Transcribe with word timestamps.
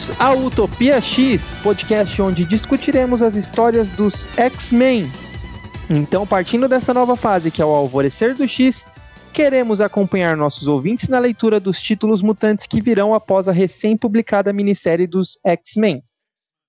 Bem-vindos 0.00 0.20
ao 0.20 0.38
Utopia 0.38 1.00
X, 1.00 1.54
podcast 1.62 2.22
onde 2.22 2.44
discutiremos 2.44 3.20
as 3.20 3.34
histórias 3.34 3.88
dos 3.90 4.26
X-Men. 4.38 5.10
Então, 5.90 6.26
partindo 6.26 6.66
dessa 6.66 6.94
nova 6.94 7.16
fase 7.16 7.50
que 7.50 7.60
é 7.60 7.64
o 7.64 7.68
Alvorecer 7.68 8.34
do 8.34 8.48
X, 8.48 8.84
queremos 9.32 9.80
acompanhar 9.80 10.36
nossos 10.36 10.66
ouvintes 10.66 11.08
na 11.08 11.18
leitura 11.18 11.60
dos 11.60 11.82
títulos 11.82 12.22
mutantes 12.22 12.66
que 12.66 12.80
virão 12.80 13.12
após 13.12 13.46
a 13.46 13.52
recém-publicada 13.52 14.52
minissérie 14.52 15.06
dos 15.06 15.38
X-Men, 15.44 16.02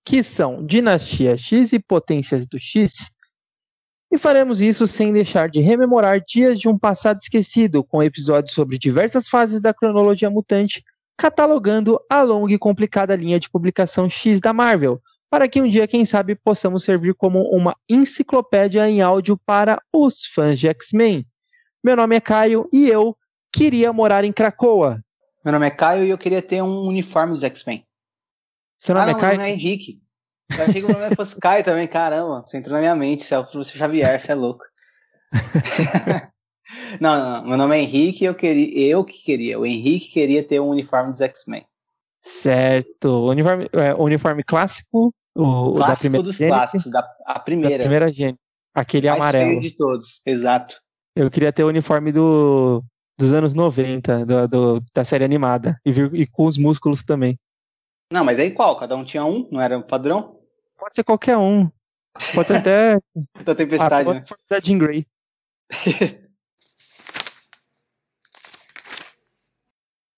que 0.05 0.23
são 0.23 0.65
Dinastia 0.65 1.37
X 1.37 1.71
e 1.71 1.79
Potências 1.79 2.45
do 2.45 2.59
X. 2.59 3.11
E 4.11 4.17
faremos 4.17 4.61
isso 4.61 4.85
sem 4.85 5.13
deixar 5.13 5.49
de 5.49 5.61
rememorar 5.61 6.21
dias 6.27 6.59
de 6.59 6.67
um 6.67 6.77
passado 6.77 7.19
esquecido, 7.21 7.81
com 7.81 8.03
episódios 8.03 8.53
sobre 8.53 8.77
diversas 8.77 9.29
fases 9.29 9.61
da 9.61 9.73
cronologia 9.73 10.29
mutante 10.29 10.83
catalogando 11.21 12.03
a 12.09 12.23
longa 12.23 12.51
e 12.51 12.57
complicada 12.57 13.15
linha 13.15 13.39
de 13.39 13.47
publicação 13.47 14.09
X 14.09 14.39
da 14.39 14.51
Marvel, 14.51 14.99
para 15.29 15.47
que 15.47 15.61
um 15.61 15.69
dia, 15.69 15.87
quem 15.87 16.03
sabe, 16.03 16.33
possamos 16.33 16.83
servir 16.83 17.13
como 17.13 17.43
uma 17.55 17.77
enciclopédia 17.87 18.89
em 18.89 19.03
áudio 19.03 19.37
para 19.37 19.79
os 19.93 20.25
fãs 20.25 20.57
de 20.57 20.67
X-Men. 20.69 21.23
Meu 21.83 21.95
nome 21.95 22.15
é 22.15 22.19
Caio 22.19 22.67
e 22.73 22.89
eu 22.89 23.15
queria 23.53 23.93
morar 23.93 24.23
em 24.23 24.33
Cracoa. 24.33 24.99
Meu 25.45 25.51
nome 25.51 25.67
é 25.67 25.69
Caio 25.69 26.05
e 26.05 26.09
eu 26.09 26.17
queria 26.17 26.41
ter 26.41 26.63
um 26.63 26.87
uniforme 26.87 27.33
dos 27.33 27.43
X-Men. 27.43 27.85
Seu 28.79 28.95
nome 28.95 29.13
ah, 29.13 29.15
é 29.15 29.19
Caio? 29.19 29.37
Meu 29.37 29.37
nome 29.41 29.49
é 29.51 29.53
Henrique. 29.53 30.01
Eu 30.57 30.63
achei 30.63 30.81
que 30.81 30.91
o 30.91 30.91
nome 30.91 31.13
fosse 31.15 31.39
Caio 31.39 31.63
também, 31.63 31.87
caramba. 31.87 32.43
Você 32.43 32.57
entrou 32.57 32.73
na 32.73 32.79
minha 32.79 32.95
mente, 32.95 33.23
você 33.23 33.35
é 33.35 33.37
o 33.37 33.45
professor 33.45 33.77
Xavier, 33.77 34.19
você 34.19 34.31
é 34.31 34.35
louco. 34.35 34.63
Não, 36.99 37.41
não, 37.41 37.47
meu 37.47 37.57
nome 37.57 37.77
é 37.77 37.81
Henrique 37.81 38.25
eu 38.25 38.35
queria, 38.35 38.87
eu 38.87 39.03
que 39.03 39.23
queria, 39.23 39.59
o 39.59 39.65
Henrique 39.65 40.09
queria 40.09 40.43
ter 40.43 40.59
um 40.59 40.69
uniforme 40.69 41.11
dos 41.11 41.21
X-Men. 41.21 41.65
Certo, 42.21 43.27
uniforme, 43.27 43.67
é, 43.73 43.93
uniforme 43.95 44.43
clássico, 44.43 45.13
o, 45.35 45.73
clássico 45.73 45.87
da 45.87 45.95
primeira 45.95 46.23
dos 46.23 46.35
gênese, 46.35 46.57
clássicos, 46.57 46.91
da 46.91 47.07
a 47.25 47.39
primeira. 47.39 47.77
Da 47.77 47.83
primeira 47.83 48.11
gênese, 48.11 48.39
aquele 48.73 49.07
mais 49.07 49.21
amarelo. 49.21 49.49
feio 49.49 49.61
de 49.61 49.75
todos, 49.75 50.21
exato. 50.25 50.79
Eu 51.15 51.29
queria 51.29 51.51
ter 51.51 51.63
o 51.63 51.67
uniforme 51.67 52.11
do, 52.11 52.83
dos 53.17 53.33
anos 53.33 53.53
90, 53.53 54.25
do, 54.25 54.47
do, 54.47 54.83
da 54.93 55.03
série 55.03 55.23
animada, 55.23 55.79
e, 55.85 55.89
e 55.89 56.27
com 56.27 56.45
os 56.45 56.57
músculos 56.57 57.03
também. 57.03 57.37
Não, 58.11 58.25
mas 58.25 58.39
aí 58.39 58.51
qual? 58.51 58.75
Cada 58.75 58.95
um 58.95 59.03
tinha 59.03 59.25
um, 59.25 59.47
não 59.51 59.61
era 59.61 59.77
um 59.77 59.81
padrão? 59.81 60.39
Pode 60.77 60.95
ser 60.95 61.03
qualquer 61.03 61.37
um. 61.37 61.69
Pode 62.33 62.47
ser 62.47 62.57
até 62.57 62.99
da 63.45 63.55
tempestade, 63.55 64.09
a 64.09 64.13
né? 64.13 64.23
da 64.49 64.59
Jean 64.59 64.77
Grey. 64.77 65.07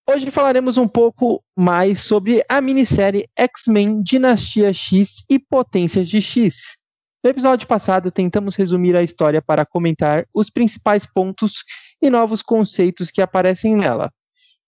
Hoje 0.06 0.30
falaremos 0.32 0.78
um 0.78 0.88
pouco 0.88 1.42
mais 1.56 2.02
sobre 2.02 2.44
a 2.50 2.60
minissérie 2.60 3.26
X-Men 3.38 4.04
Dinastia 4.04 4.74
X 4.74 5.24
e 5.30 5.40
Potências 5.40 6.10
de 6.10 6.22
X. 6.22 6.76
No 7.24 7.30
episódio 7.30 7.66
passado, 7.66 8.12
tentamos 8.12 8.58
resumir 8.58 8.98
a 8.98 9.02
história 9.02 9.42
para 9.42 9.66
comentar 9.66 10.26
os 10.34 10.50
principais 10.50 11.06
pontos 11.06 11.64
e 12.02 12.10
novos 12.10 12.42
conceitos 12.42 13.10
que 13.10 13.22
aparecem 13.22 13.78
nela. 13.78 14.12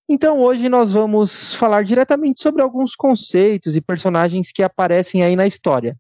Então, 0.08 0.40
hoje 0.40 0.70
nós 0.70 0.94
vamos 0.94 1.54
falar 1.56 1.84
diretamente 1.84 2.42
sobre 2.42 2.62
alguns 2.62 2.96
conceitos 2.96 3.76
e 3.76 3.82
personagens 3.82 4.54
que 4.54 4.64
aparecem 4.64 5.22
aí 5.22 5.36
na 5.36 5.46
história. 5.46 5.98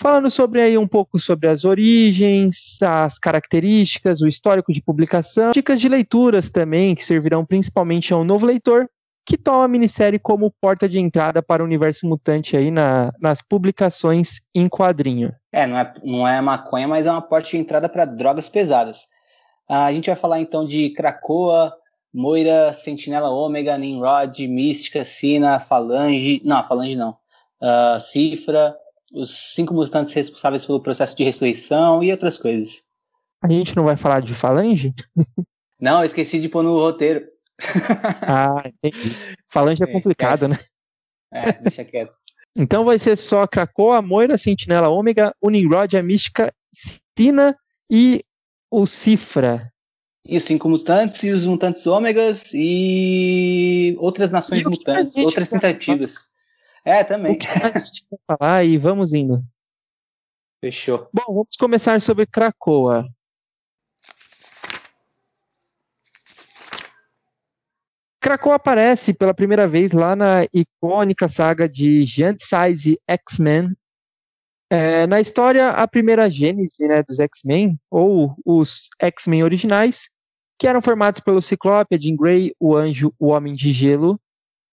Falando 0.00 0.30
sobre 0.30 0.60
aí 0.60 0.76
um 0.76 0.88
pouco 0.88 1.18
sobre 1.18 1.48
as 1.48 1.64
origens, 1.64 2.82
as 2.82 3.18
características, 3.18 4.20
o 4.20 4.26
histórico 4.26 4.72
de 4.72 4.82
publicação, 4.82 5.52
dicas 5.52 5.80
de 5.80 5.88
leituras 5.88 6.50
também, 6.50 6.94
que 6.94 7.04
servirão 7.04 7.44
principalmente 7.44 8.12
a 8.12 8.16
um 8.16 8.24
novo 8.24 8.44
leitor, 8.44 8.88
que 9.24 9.38
toma 9.38 9.64
a 9.64 9.68
minissérie 9.68 10.18
como 10.18 10.52
porta 10.60 10.88
de 10.88 10.98
entrada 10.98 11.42
para 11.42 11.62
o 11.62 11.66
universo 11.66 12.06
mutante 12.06 12.56
aí 12.56 12.70
na, 12.70 13.12
nas 13.20 13.40
publicações 13.40 14.42
em 14.54 14.68
quadrinho. 14.68 15.32
É, 15.50 15.66
não 15.66 15.78
é, 15.78 15.94
não 16.02 16.28
é 16.28 16.40
maconha, 16.40 16.86
mas 16.86 17.06
é 17.06 17.10
uma 17.10 17.22
porta 17.22 17.48
de 17.48 17.56
entrada 17.56 17.88
para 17.88 18.04
drogas 18.04 18.48
pesadas. 18.48 19.06
a 19.68 19.90
gente 19.92 20.06
vai 20.06 20.16
falar 20.16 20.40
então 20.40 20.66
de 20.66 20.90
Krakoa, 20.90 21.72
Moira, 22.12 22.72
Sentinela 22.72 23.30
Ômega, 23.30 23.78
Nimrod, 23.78 24.46
Mística, 24.46 25.04
Sina, 25.04 25.58
Falange. 25.58 26.42
Não, 26.44 26.66
Falange 26.66 26.96
não. 26.96 27.16
Uh, 27.60 27.98
Cifra, 27.98 28.76
os 29.14 29.54
cinco 29.54 29.72
mutantes 29.72 30.12
responsáveis 30.12 30.66
pelo 30.66 30.80
processo 30.80 31.16
de 31.16 31.24
ressurreição 31.24 32.02
e 32.02 32.10
outras 32.10 32.36
coisas. 32.36 32.82
A 33.40 33.48
gente 33.48 33.76
não 33.76 33.84
vai 33.84 33.96
falar 33.96 34.20
de 34.20 34.34
Falange? 34.34 34.92
Não, 35.80 36.00
eu 36.00 36.06
esqueci 36.06 36.40
de 36.40 36.48
pôr 36.48 36.62
no 36.62 36.78
roteiro. 36.78 37.26
ah, 38.26 38.62
entendi. 38.66 39.14
Falange 39.48 39.84
é, 39.84 39.88
é 39.88 39.92
complicado, 39.92 40.48
né? 40.48 40.58
É, 41.30 41.52
deixa 41.52 41.84
quieto. 41.84 42.16
então 42.56 42.84
vai 42.84 42.98
ser 42.98 43.18
só 43.18 43.46
Krakoa, 43.46 44.00
Moira, 44.00 44.38
Sentinela 44.38 44.88
Ômega, 44.88 45.34
o 45.40 45.50
Nimrod, 45.50 45.94
a 45.94 46.02
Mística, 46.02 46.54
Stina 46.72 47.54
e 47.90 48.24
o 48.70 48.86
Cifra. 48.86 49.70
E 50.26 50.38
os 50.38 50.44
cinco 50.44 50.68
mutantes 50.70 51.22
e 51.22 51.30
os 51.30 51.46
mutantes 51.46 51.86
ômegas 51.86 52.50
e 52.54 53.94
outras 53.98 54.30
nações 54.30 54.64
e 54.64 54.68
mutantes, 54.68 55.16
outras 55.16 55.50
tentativas. 55.50 56.28
É, 56.84 57.02
também. 57.02 57.32
O 57.32 57.38
que 57.38 57.46
a 57.46 57.78
gente 57.78 58.04
vai 58.10 58.36
falar 58.38 58.64
e 58.64 58.76
vamos 58.76 59.14
indo. 59.14 59.42
Fechou. 60.60 61.08
Bom, 61.12 61.24
vamos 61.26 61.56
começar 61.58 62.00
sobre 62.00 62.26
Krakoa. 62.26 63.08
Krakoa 68.20 68.54
aparece 68.54 69.12
pela 69.12 69.34
primeira 69.34 69.68
vez 69.68 69.92
lá 69.92 70.16
na 70.16 70.44
icônica 70.52 71.28
saga 71.28 71.68
de 71.68 72.04
Giant 72.04 72.38
Size 72.40 72.98
X-Men. 73.06 73.76
É, 74.70 75.06
na 75.06 75.20
história, 75.20 75.68
a 75.68 75.86
primeira 75.86 76.30
gênese 76.30 76.88
né, 76.88 77.02
dos 77.02 77.18
X-Men, 77.18 77.78
ou 77.90 78.34
os 78.44 78.88
X-Men 78.98 79.44
originais, 79.44 80.08
que 80.58 80.66
eram 80.66 80.80
formados 80.80 81.20
pelo 81.20 81.42
Ciclope, 81.42 81.94
a 81.94 81.98
Jean 82.00 82.16
Grey, 82.16 82.54
o 82.58 82.74
Anjo, 82.74 83.14
o 83.18 83.28
Homem 83.28 83.54
de 83.54 83.72
Gelo 83.72 84.18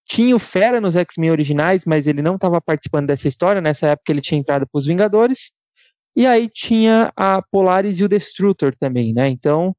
tinha 0.10 0.36
o 0.36 0.40
Fera 0.40 0.82
nos 0.82 0.96
X-Men 0.96 1.30
originais, 1.30 1.86
mas 1.86 2.08
ele 2.08 2.22
não 2.22 2.36
estava 2.36 2.60
participando 2.60 3.08
dessa 3.08 3.28
história. 3.28 3.62
Nessa 3.62 3.90
época 3.90 4.12
ele 4.12 4.22
tinha 4.22 4.40
entrado 4.40 4.66
para 4.68 4.80
os 4.80 4.88
Vingadores. 4.88 5.52
E 6.16 6.26
aí 6.26 6.50
tinha 6.50 7.14
a 7.16 7.44
Polaris 7.52 8.00
e 8.00 8.04
o 8.04 8.10
Destrutor 8.10 8.76
também, 8.76 9.14
né? 9.14 9.30
Então, 9.30 9.76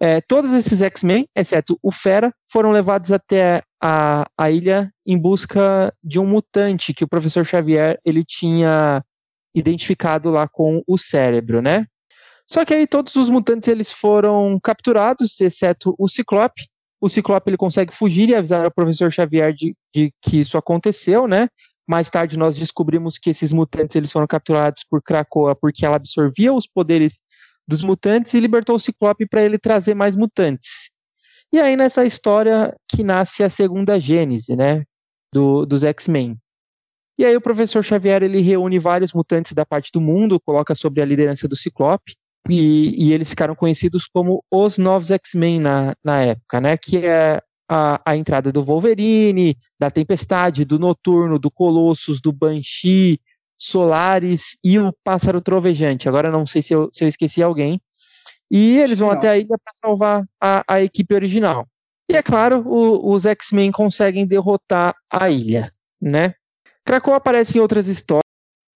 é, 0.00 0.22
todos 0.22 0.54
esses 0.54 0.80
X-Men, 0.80 1.28
exceto 1.36 1.78
o 1.82 1.92
Fera, 1.92 2.32
foram 2.50 2.70
levados 2.70 3.12
até 3.12 3.62
a, 3.80 4.24
a 4.36 4.50
ilha 4.50 4.90
em 5.06 5.18
busca 5.18 5.92
de 6.02 6.18
um 6.18 6.26
mutante 6.26 6.94
que 6.94 7.04
o 7.04 7.08
professor 7.08 7.44
Xavier 7.44 8.00
ele 8.02 8.24
tinha 8.24 9.04
identificado 9.54 10.30
lá 10.30 10.48
com 10.48 10.82
o 10.86 10.96
cérebro, 10.96 11.60
né? 11.60 11.84
Só 12.50 12.64
que 12.64 12.72
aí 12.72 12.86
todos 12.86 13.14
os 13.14 13.28
mutantes 13.28 13.68
eles 13.68 13.92
foram 13.92 14.58
capturados, 14.58 15.38
exceto 15.38 15.94
o 15.98 16.08
Ciclope, 16.08 16.66
o 17.00 17.08
Ciclope 17.08 17.48
ele 17.48 17.56
consegue 17.56 17.94
fugir 17.94 18.28
e 18.28 18.34
avisar 18.34 18.64
ao 18.64 18.70
professor 18.70 19.10
Xavier 19.10 19.52
de, 19.52 19.74
de, 19.94 20.12
que 20.20 20.40
isso 20.40 20.58
aconteceu, 20.58 21.26
né? 21.26 21.48
Mais 21.88 22.10
tarde 22.10 22.38
nós 22.38 22.56
descobrimos 22.56 23.18
que 23.18 23.30
esses 23.30 23.52
mutantes 23.52 23.96
eles 23.96 24.12
foram 24.12 24.26
capturados 24.26 24.84
por 24.84 25.02
Krakoa 25.02 25.56
porque 25.56 25.84
ela 25.84 25.96
absorvia 25.96 26.52
os 26.52 26.66
poderes 26.66 27.18
dos 27.66 27.82
mutantes 27.82 28.34
e 28.34 28.40
libertou 28.40 28.76
o 28.76 28.80
Ciclope 28.80 29.26
para 29.26 29.42
ele 29.42 29.58
trazer 29.58 29.94
mais 29.94 30.14
mutantes. 30.14 30.90
E 31.52 31.58
aí 31.58 31.76
nessa 31.76 32.04
história 32.04 32.76
que 32.88 33.02
nasce 33.02 33.42
a 33.42 33.48
segunda 33.48 33.98
gênese, 33.98 34.54
né, 34.54 34.84
do, 35.32 35.64
dos 35.64 35.82
X-Men. 35.82 36.36
E 37.18 37.24
aí 37.24 37.36
o 37.36 37.40
professor 37.40 37.82
Xavier 37.82 38.22
ele 38.22 38.40
reúne 38.40 38.78
vários 38.78 39.12
mutantes 39.12 39.52
da 39.52 39.66
parte 39.66 39.90
do 39.92 40.00
mundo, 40.00 40.40
coloca 40.40 40.74
sobre 40.74 41.02
a 41.02 41.04
liderança 41.04 41.48
do 41.48 41.56
Ciclope 41.56 42.14
e, 42.48 43.08
e, 43.08 43.12
eles 43.12 43.30
ficaram 43.30 43.54
conhecidos 43.54 44.06
como 44.06 44.42
os 44.50 44.78
novos 44.78 45.10
X-Men 45.10 45.60
na, 45.60 45.94
na 46.02 46.22
época, 46.22 46.60
né? 46.60 46.76
Que 46.76 46.98
é 46.98 47.40
a, 47.68 48.00
a, 48.04 48.16
entrada 48.16 48.50
do 48.50 48.64
Wolverine, 48.64 49.56
da 49.78 49.90
Tempestade, 49.90 50.64
do 50.64 50.78
Noturno, 50.78 51.38
do 51.38 51.50
Colossus, 51.50 52.20
do 52.20 52.32
Banshee, 52.32 53.20
Solaris 53.56 54.56
e 54.64 54.78
o 54.78 54.92
Pássaro 55.04 55.40
Trovejante. 55.40 56.08
Agora 56.08 56.30
não 56.30 56.46
sei 56.46 56.62
se 56.62 56.72
eu, 56.74 56.88
se 56.92 57.04
eu 57.04 57.08
esqueci 57.08 57.42
alguém. 57.42 57.80
E 58.50 58.78
eles 58.78 58.98
vão 58.98 59.10
não. 59.10 59.16
até 59.16 59.28
a 59.28 59.38
ilha 59.38 59.56
para 59.62 59.72
salvar 59.76 60.24
a, 60.40 60.64
a, 60.66 60.82
equipe 60.82 61.14
original. 61.14 61.68
E 62.10 62.16
é 62.16 62.22
claro, 62.22 62.66
o, 62.66 63.12
os 63.12 63.24
X-Men 63.24 63.70
conseguem 63.70 64.26
derrotar 64.26 64.96
a 65.08 65.30
ilha, 65.30 65.70
né? 66.00 66.34
Krakow 66.84 67.14
aparece 67.14 67.58
em 67.58 67.60
outras 67.60 67.86
histórias 67.86 68.29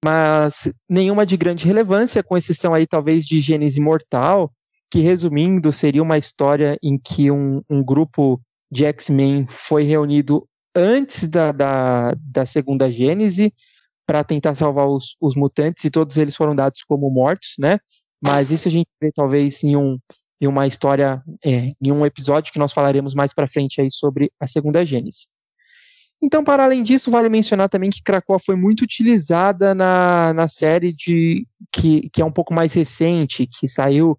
mas 0.04 0.70
nenhuma 0.86 1.24
de 1.24 1.34
grande 1.34 1.64
relevância, 1.64 2.22
com 2.22 2.36
exceção 2.36 2.74
aí 2.74 2.86
talvez 2.86 3.24
de 3.24 3.40
Gênesis 3.40 3.78
Mortal, 3.78 4.52
que 4.90 5.00
resumindo 5.00 5.72
seria 5.72 6.02
uma 6.02 6.18
história 6.18 6.76
em 6.82 6.98
que 6.98 7.30
um, 7.30 7.62
um 7.70 7.82
grupo 7.82 8.38
de 8.70 8.84
X-Men 8.84 9.46
foi 9.48 9.82
reunido 9.82 10.46
antes 10.76 11.26
da, 11.26 11.52
da, 11.52 12.14
da 12.20 12.44
segunda 12.44 12.92
Gênese 12.92 13.54
para 14.06 14.22
tentar 14.22 14.54
salvar 14.54 14.86
os, 14.88 15.16
os 15.18 15.34
mutantes 15.34 15.82
e 15.84 15.90
todos 15.90 16.18
eles 16.18 16.36
foram 16.36 16.54
dados 16.54 16.82
como 16.82 17.08
mortos, 17.08 17.54
né? 17.58 17.78
Mas 18.22 18.50
isso 18.50 18.68
a 18.68 18.70
gente 18.70 18.88
vê 19.00 19.10
talvez 19.10 19.64
em, 19.64 19.74
um, 19.74 19.98
em 20.38 20.46
uma 20.46 20.66
história, 20.66 21.22
é, 21.42 21.72
em 21.80 21.92
um 21.92 22.04
episódio 22.04 22.52
que 22.52 22.58
nós 22.58 22.74
falaremos 22.74 23.14
mais 23.14 23.32
para 23.32 23.48
frente 23.48 23.80
aí 23.80 23.90
sobre 23.90 24.30
a 24.38 24.46
segunda 24.46 24.84
Gênese. 24.84 25.28
Então, 26.24 26.42
para 26.42 26.64
além 26.64 26.82
disso, 26.82 27.10
vale 27.10 27.28
mencionar 27.28 27.68
também 27.68 27.90
que 27.90 28.02
Krakoa 28.02 28.38
foi 28.38 28.56
muito 28.56 28.80
utilizada 28.80 29.74
na, 29.74 30.32
na 30.32 30.48
série 30.48 30.90
de 30.90 31.46
que, 31.70 32.08
que 32.08 32.22
é 32.22 32.24
um 32.24 32.32
pouco 32.32 32.54
mais 32.54 32.72
recente, 32.72 33.46
que 33.46 33.68
saiu, 33.68 34.18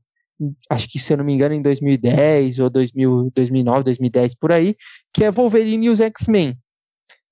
acho 0.70 0.88
que 0.88 1.00
se 1.00 1.12
eu 1.12 1.18
não 1.18 1.26
me 1.26 1.34
engano, 1.34 1.56
em 1.56 1.64
2010 1.64 2.60
ou 2.60 2.70
2000, 2.70 3.32
2009, 3.34 3.84
2010 3.86 4.36
por 4.36 4.52
aí, 4.52 4.76
que 5.12 5.24
é 5.24 5.32
Wolverine 5.32 5.88
e 5.88 5.90
os 5.90 6.00
X-Men. 6.00 6.56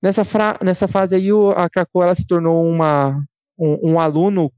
Nessa, 0.02 0.24
nessa 0.60 0.88
fase 0.88 1.14
aí, 1.14 1.28
a 1.54 1.70
Krakoa 1.70 2.06
ela 2.06 2.14
se 2.16 2.26
tornou 2.26 2.68
uma, 2.68 3.24
um, 3.56 3.92
um 3.92 4.00
aluno 4.00 4.52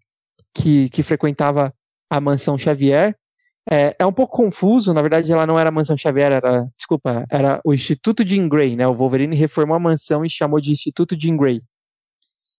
que, 0.54 0.88
que 0.88 1.02
frequentava 1.02 1.74
a 2.08 2.19
mansão 2.22 2.56
Xavier 2.56 3.14
é, 3.70 3.96
é 3.98 4.06
um 4.06 4.12
pouco 4.12 4.36
confuso, 4.36 4.94
na 4.94 5.02
verdade 5.02 5.32
ela 5.32 5.46
não 5.46 5.58
era 5.58 5.68
a 5.68 5.72
Mansão 5.72 5.96
Xavier, 5.96 6.32
era, 6.32 6.68
desculpa, 6.76 7.26
era 7.28 7.60
o 7.64 7.74
Instituto 7.74 8.26
Jean 8.26 8.48
Grey, 8.48 8.76
né? 8.76 8.86
O 8.86 8.94
Wolverine 8.94 9.34
reformou 9.34 9.76
a 9.76 9.80
mansão 9.80 10.24
e 10.24 10.30
chamou 10.30 10.60
de 10.60 10.70
Instituto 10.70 11.16
Jean 11.18 11.36
Grey. 11.36 11.60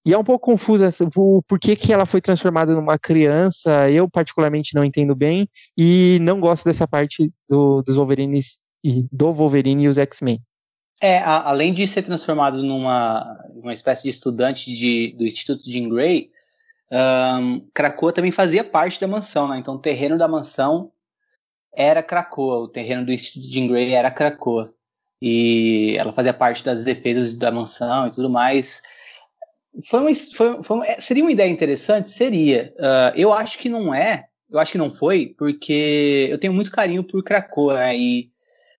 E 0.06 0.14
é 0.14 0.18
um 0.18 0.24
pouco 0.24 0.46
confuso 0.46 0.86
o 1.16 1.42
porquê 1.44 1.76
que 1.76 1.92
ela 1.92 2.06
foi 2.06 2.22
transformada 2.22 2.74
numa 2.74 2.98
criança, 2.98 3.90
eu 3.90 4.10
particularmente 4.10 4.74
não 4.74 4.84
entendo 4.84 5.16
bem, 5.16 5.50
e 5.78 6.18
não 6.22 6.40
gosto 6.40 6.66
dessa 6.66 6.88
parte 6.88 7.32
do, 7.50 7.82
dos 7.82 7.96
Wolverines, 7.96 8.60
e 8.84 9.06
do 9.12 9.34
Wolverine 9.34 9.84
e 9.84 9.88
os 9.88 9.98
X-Men. 9.98 10.42
É, 11.02 11.20
a, 11.20 11.50
além 11.50 11.74
de 11.74 11.86
ser 11.86 12.04
transformado 12.04 12.64
numa 12.64 13.38
uma 13.54 13.74
espécie 13.74 14.04
de 14.04 14.10
estudante 14.10 14.74
de, 14.74 15.14
do 15.18 15.26
Instituto 15.26 15.70
Jean 15.70 15.90
Grey, 15.90 16.32
um, 16.92 17.68
Krakoa 17.74 18.14
também 18.14 18.32
fazia 18.32 18.64
parte 18.64 19.00
da 19.00 19.08
mansão, 19.08 19.48
né? 19.48 19.58
Então 19.58 19.76
o 19.76 19.80
terreno 19.80 20.18
da 20.18 20.28
mansão 20.28 20.92
era 21.78 22.02
Krakoa, 22.02 22.58
o 22.58 22.68
terreno 22.68 23.06
do 23.06 23.16
Jean 23.16 23.68
Grey 23.68 23.94
era 23.94 24.10
Krakoa. 24.10 24.74
E 25.22 25.96
ela 25.96 26.12
fazia 26.12 26.34
parte 26.34 26.64
das 26.64 26.84
defesas 26.84 27.38
da 27.38 27.52
mansão 27.52 28.08
e 28.08 28.12
tudo 28.12 28.30
mais. 28.30 28.82
Foi 29.86 30.00
uma, 30.00 30.16
foi, 30.16 30.64
foi 30.64 30.76
uma, 30.76 30.88
é, 30.88 31.00
seria 31.00 31.24
uma 31.24 31.32
ideia 31.32 31.50
interessante? 31.50 32.10
Seria. 32.10 32.74
Uh, 32.78 33.14
eu 33.16 33.32
acho 33.32 33.60
que 33.60 33.70
não 33.70 33.94
é, 33.94 34.26
eu 34.50 34.58
acho 34.58 34.72
que 34.72 34.78
não 34.78 34.92
foi, 34.92 35.36
porque 35.38 36.28
eu 36.32 36.40
tenho 36.40 36.52
muito 36.52 36.72
carinho 36.72 37.04
por 37.04 37.24
Krakoa, 37.24 37.76
né? 37.76 37.96
E, 37.96 38.32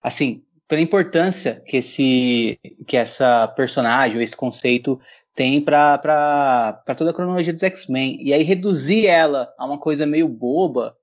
assim, 0.03 0.43
pela 0.67 0.81
importância 0.81 1.63
que, 1.65 1.77
esse, 1.77 2.59
que 2.85 2.97
essa 2.97 3.47
personagem, 3.47 4.21
esse 4.21 4.35
conceito 4.35 4.99
tem 5.33 5.61
para 5.61 6.83
toda 6.97 7.11
a 7.11 7.13
cronologia 7.13 7.53
dos 7.53 7.63
X-Men. 7.63 8.17
E 8.21 8.33
aí 8.33 8.43
reduzir 8.43 9.07
ela 9.07 9.53
a 9.57 9.65
uma 9.65 9.77
coisa 9.77 10.05
meio 10.05 10.27
boba, 10.27 10.97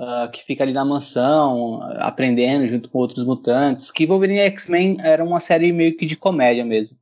uh, 0.00 0.30
que 0.30 0.42
fica 0.42 0.64
ali 0.64 0.72
na 0.72 0.84
mansão, 0.84 1.82
aprendendo 1.98 2.66
junto 2.66 2.88
com 2.88 2.98
outros 2.98 3.24
mutantes, 3.24 3.90
que 3.90 4.06
Wolverine 4.06 4.40
X-Men 4.40 4.96
era 5.02 5.22
uma 5.22 5.40
série 5.40 5.72
meio 5.72 5.96
que 5.96 6.06
de 6.06 6.16
comédia 6.16 6.64
mesmo. 6.64 6.96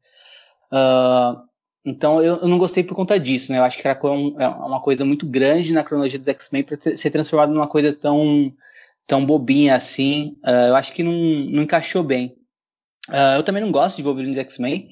Uh, 0.72 1.40
então 1.84 2.22
eu, 2.22 2.38
eu, 2.38 2.48
não 2.48 2.58
gostei 2.58 2.82
por 2.82 2.94
conta 2.94 3.18
disso, 3.18 3.52
né? 3.52 3.58
Eu 3.58 3.64
acho 3.64 3.78
que 3.78 3.86
é, 3.86 3.98
um, 4.04 4.40
é 4.40 4.48
uma 4.48 4.80
coisa 4.80 5.04
muito 5.04 5.24
grande 5.24 5.72
na 5.72 5.84
cronologia 5.84 6.18
dos 6.18 6.28
X-Men 6.28 6.64
para 6.64 6.96
ser 6.96 7.10
transformado 7.10 7.52
numa 7.52 7.68
coisa 7.68 7.92
tão, 7.92 8.52
tão 9.06 9.24
bobinha 9.24 9.76
assim. 9.76 10.36
Uh, 10.44 10.68
eu 10.68 10.76
acho 10.76 10.92
que 10.92 11.02
não, 11.02 11.12
não 11.12 11.62
encaixou 11.62 12.02
bem. 12.02 12.36
Eu 13.36 13.42
também 13.42 13.62
não 13.62 13.72
gosto 13.72 13.96
de 13.96 14.02
Wolverine 14.02 14.38
X-Men, 14.38 14.86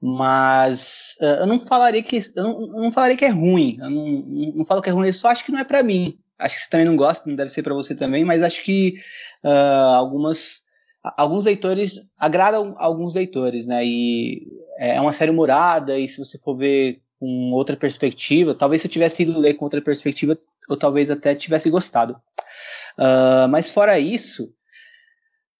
mas 0.00 1.14
uh, 1.20 1.42
eu 1.42 1.46
não 1.46 1.60
falaria 1.60 2.02
que 2.02 2.16
eu 2.34 2.42
não, 2.42 2.60
eu 2.62 2.82
não, 2.84 2.90
falaria 2.90 3.18
que 3.18 3.24
é 3.26 3.28
ruim. 3.28 3.76
Eu 3.78 3.90
não, 3.90 4.06
não 4.54 4.64
falo 4.64 4.80
que 4.80 4.88
é 4.88 4.92
ruim, 4.92 5.08
eu 5.08 5.12
só 5.12 5.28
acho 5.28 5.44
que 5.44 5.52
não 5.52 5.58
é 5.58 5.64
para 5.64 5.82
mim 5.82 6.18
acho 6.38 6.56
que 6.56 6.62
você 6.62 6.70
também 6.70 6.86
não 6.86 6.96
gosta, 6.96 7.28
não 7.28 7.36
deve 7.36 7.50
ser 7.50 7.62
para 7.62 7.74
você 7.74 7.94
também, 7.94 8.24
mas 8.24 8.42
acho 8.42 8.62
que 8.62 9.00
uh, 9.44 9.94
algumas 9.94 10.62
alguns 11.18 11.44
leitores 11.44 12.00
agradam 12.18 12.74
alguns 12.78 13.14
leitores, 13.14 13.66
né? 13.66 13.84
E 13.84 14.46
é 14.78 15.00
uma 15.00 15.12
série 15.12 15.30
humorada 15.30 15.98
e 15.98 16.08
se 16.08 16.18
você 16.18 16.38
for 16.38 16.56
ver 16.56 17.02
com 17.20 17.52
outra 17.52 17.76
perspectiva, 17.76 18.54
talvez 18.54 18.82
se 18.82 18.88
eu 18.88 18.90
tivesse 18.90 19.22
ido 19.22 19.38
ler 19.38 19.54
com 19.54 19.64
outra 19.64 19.82
perspectiva, 19.82 20.38
eu 20.68 20.76
talvez 20.76 21.10
até 21.10 21.34
tivesse 21.34 21.68
gostado. 21.68 22.14
Uh, 22.98 23.48
mas 23.50 23.70
fora 23.70 23.98
isso, 23.98 24.52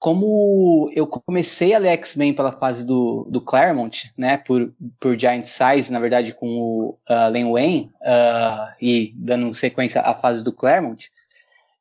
como 0.04 0.86
eu 0.94 1.06
comecei 1.06 1.72
a 1.72 1.78
ler 1.78 1.92
X-Men 1.92 2.34
pela 2.34 2.52
fase 2.52 2.84
do, 2.84 3.26
do 3.30 3.40
Claremont, 3.40 4.12
né, 4.18 4.36
por, 4.36 4.70
por 5.00 5.18
Giant 5.18 5.44
Size, 5.44 5.90
na 5.90 5.98
verdade 5.98 6.34
com 6.34 6.46
o 6.46 6.98
uh, 7.08 7.30
Len 7.30 7.50
Wayne, 7.50 7.90
uh, 8.02 8.70
e 8.78 9.14
dando 9.16 9.54
sequência 9.54 10.02
à 10.02 10.14
fase 10.14 10.44
do 10.44 10.52
Claremont, 10.52 11.10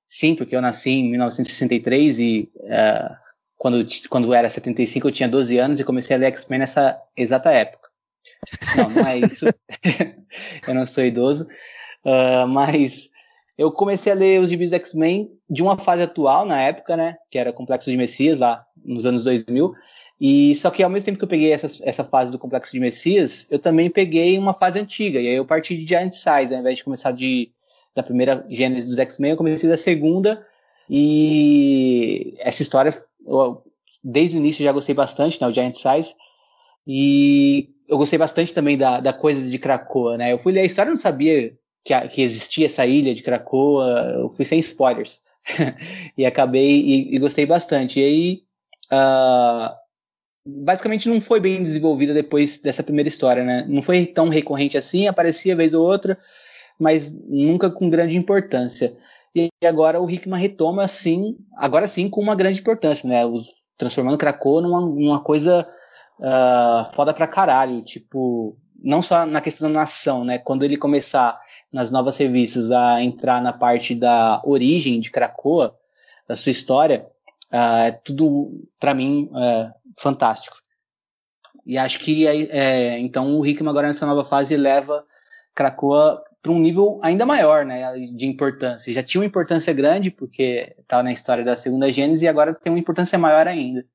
sim, 0.08 0.36
porque 0.36 0.56
eu 0.56 0.62
nasci 0.62 0.92
em 0.92 1.10
1963 1.10 2.20
e 2.20 2.50
uh, 2.60 3.14
quando, 3.58 3.86
quando 4.08 4.34
era 4.34 4.50
75 4.50 5.06
eu 5.06 5.12
tinha 5.12 5.28
12 5.28 5.58
anos 5.58 5.82
e 5.82 5.84
comecei 5.84 6.16
a 6.16 6.20
ler 6.20 6.28
X-Men 6.28 6.60
nessa 6.60 6.98
exata 7.18 7.52
época. 7.52 7.90
Não, 8.78 8.90
não 8.90 9.06
é 9.06 9.18
isso. 9.18 9.48
eu 10.66 10.74
não 10.74 10.86
sou 10.86 11.04
idoso, 11.04 11.46
uh, 12.06 12.48
mas 12.48 13.10
eu 13.58 13.72
comecei 13.72 14.12
a 14.12 14.16
ler 14.16 14.40
os 14.40 14.50
gibis 14.50 14.72
do 14.72 14.76
X-Men 14.76 15.32
de 15.50 15.62
uma 15.62 15.78
fase 15.78 16.04
atual, 16.04 16.46
na 16.46 16.60
época, 16.60 16.98
né? 16.98 17.16
Que 17.30 17.38
era 17.38 17.54
Complexo 17.54 17.90
de 17.90 17.98
Messias, 17.98 18.40
lá 18.40 18.66
nos 18.84 19.06
anos 19.06 19.24
2000. 19.24 19.74
E 20.20 20.56
só 20.56 20.72
que 20.72 20.82
ao 20.82 20.90
mesmo 20.90 21.06
tempo 21.06 21.18
que 21.18 21.24
eu 21.26 21.30
peguei 21.30 21.52
essa, 21.52 21.68
essa 21.84 22.04
fase 22.04 22.32
do 22.32 22.40
Complexo 22.40 22.72
de 22.72 22.80
Messias, 22.80 23.48
eu 23.52 23.60
também 23.60 23.90
peguei 23.90 24.38
uma 24.38 24.54
fase 24.54 24.80
antiga. 24.80 25.20
E 25.20 25.28
aí 25.28 25.36
eu 25.36 25.46
parti 25.46 25.78
de 25.78 25.86
Giant 25.86 26.14
Size, 26.14 26.54
ao 26.54 26.60
invés 26.60 26.78
de 26.78 26.84
começar 26.84 27.12
de, 27.12 27.52
da 27.94 28.02
primeira 28.02 28.46
gênese 28.50 28.88
dos 28.88 28.98
X-Men, 29.00 29.32
eu 29.32 29.38
comecei 29.38 29.70
da 29.70 29.78
segunda. 29.78 30.46
E 30.90 32.36
essa 32.40 32.62
história, 32.62 32.92
eu, 33.26 33.64
desde 34.04 34.38
o 34.38 34.40
início 34.40 34.64
já 34.64 34.72
gostei 34.72 34.96
bastante, 34.96 35.40
né? 35.40 35.48
O 35.48 35.52
Giant 35.52 35.76
Size. 35.76 36.16
E 36.88 37.70
eu 37.88 37.98
gostei 37.98 38.18
bastante 38.18 38.54
também 38.54 38.78
da, 38.78 39.00
da 39.00 39.14
coisa 39.14 39.48
de 39.48 39.60
Krakoa, 39.60 40.18
né? 40.18 40.34
Eu 40.34 40.40
fui 40.40 40.52
ler 40.52 40.62
a 40.62 40.66
história 40.66 40.90
não 40.90 40.98
sabia 40.98 41.56
que, 41.84 42.00
que 42.08 42.22
existia 42.22 42.66
essa 42.66 42.86
ilha 42.86 43.14
de 43.14 43.22
Krakoa, 43.22 44.16
eu 44.20 44.30
fui 44.30 44.46
sem 44.46 44.60
spoilers. 44.60 45.22
e 46.18 46.26
acabei 46.26 46.80
e, 46.80 47.16
e, 47.16 47.20
gostei 47.20 47.46
bastante. 47.46 48.00
E 48.00 48.04
aí, 48.04 48.44
uh, 48.92 49.76
basicamente 50.46 51.10
não 51.10 51.20
foi 51.20 51.40
bem 51.40 51.62
desenvolvida 51.62 52.14
depois 52.14 52.58
dessa 52.58 52.84
primeira 52.84 53.10
história, 53.10 53.44
né? 53.44 53.66
Não 53.68 53.82
foi 53.82 54.06
tão 54.06 54.30
recorrente 54.30 54.78
assim, 54.78 55.08
aparecia 55.08 55.56
vez 55.56 55.74
ou 55.74 55.86
outra, 55.86 56.18
mas 56.80 57.14
nunca 57.28 57.70
com 57.70 57.90
grande 57.90 58.18
importância. 58.18 58.96
E 59.36 59.50
agora 59.66 60.00
o 60.00 60.10
Hickman 60.10 60.40
retoma 60.40 60.84
assim, 60.84 61.38
agora 61.58 61.88
sim 61.88 62.10
com 62.10 62.22
uma 62.22 62.36
grande 62.36 62.62
importância, 62.62 63.08
né? 63.08 63.26
Os, 63.26 63.48
transformando 63.78 64.18
Krakoa 64.18 64.62
numa, 64.62 64.82
numa 64.82 65.20
coisa 65.20 65.68
uh, 66.20 66.94
foda 66.94 67.14
pra 67.14 67.28
caralho, 67.28 67.82
tipo, 67.82 68.56
não 68.82 69.02
só 69.02 69.26
na 69.26 69.42
questão 69.42 69.72
da 69.72 69.80
nação, 69.80 70.24
né? 70.24 70.38
Quando 70.38 70.64
ele 70.64 70.78
começar 70.78 71.40
nas 71.74 71.90
novas 71.90 72.16
revistas 72.18 72.72
a 72.72 73.02
entrar 73.02 73.42
na 73.42 73.52
parte 73.52 73.96
da 73.96 74.40
origem 74.46 75.00
de 75.00 75.10
Krakoa, 75.10 75.76
da 76.28 76.36
sua 76.36 76.52
história, 76.52 77.08
uh, 77.52 77.88
é 77.88 77.92
tudo, 77.92 78.64
para 78.80 78.94
mim, 78.94 79.30
uh, 79.32 79.74
fantástico. 79.98 80.58
E 81.66 81.78
acho 81.78 82.00
que 82.00 82.28
é, 82.28 83.00
então 83.00 83.40
o 83.40 83.46
Hickman 83.46 83.70
agora 83.70 83.88
nessa 83.88 84.06
nova 84.06 84.26
fase 84.26 84.56
leva 84.56 85.06
Krakoa 85.56 86.22
para 86.42 86.52
um 86.52 86.60
nível 86.60 87.00
ainda 87.02 87.26
maior 87.26 87.66
né, 87.66 87.94
de 88.14 88.28
importância. 88.28 88.92
Já 88.92 89.02
tinha 89.02 89.22
uma 89.22 89.28
importância 89.28 89.72
grande, 89.72 90.12
porque 90.12 90.76
estava 90.78 91.02
tá 91.02 91.04
na 91.04 91.14
história 91.14 91.44
da 91.44 91.56
segunda 91.56 91.90
Gênesis, 91.90 92.22
e 92.22 92.28
agora 92.28 92.54
tem 92.54 92.72
uma 92.72 92.80
importância 92.80 93.18
maior 93.18 93.48
ainda. 93.48 93.86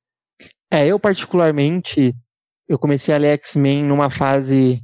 É, 0.71 0.87
eu 0.87 0.99
particularmente, 0.99 2.15
eu 2.67 2.79
comecei 2.79 3.15
a 3.15 3.19
ler 3.19 3.35
X-Men 3.35 3.85
numa 3.85 4.09
fase 4.09 4.83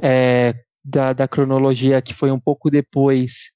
é, 0.00 0.54
da, 0.84 1.12
da 1.12 1.28
cronologia 1.28 2.02
que 2.02 2.14
foi 2.14 2.30
um 2.30 2.40
pouco 2.40 2.70
depois 2.70 3.52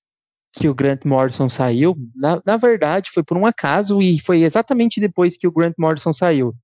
que 0.53 0.69
o 0.69 0.75
Grant 0.75 1.05
Morrison 1.05 1.49
saiu. 1.49 1.97
Na, 2.15 2.43
na 2.45 2.57
verdade, 2.57 3.11
foi 3.13 3.23
por 3.23 3.37
um 3.37 3.47
acaso 3.47 4.01
e 4.01 4.19
foi 4.19 4.43
exatamente 4.43 5.01
depois 5.01 5.37
que 5.37 5.47
o 5.47 5.53
Grant 5.53 5.75
Morrison 5.79 6.13
saiu. 6.13 6.55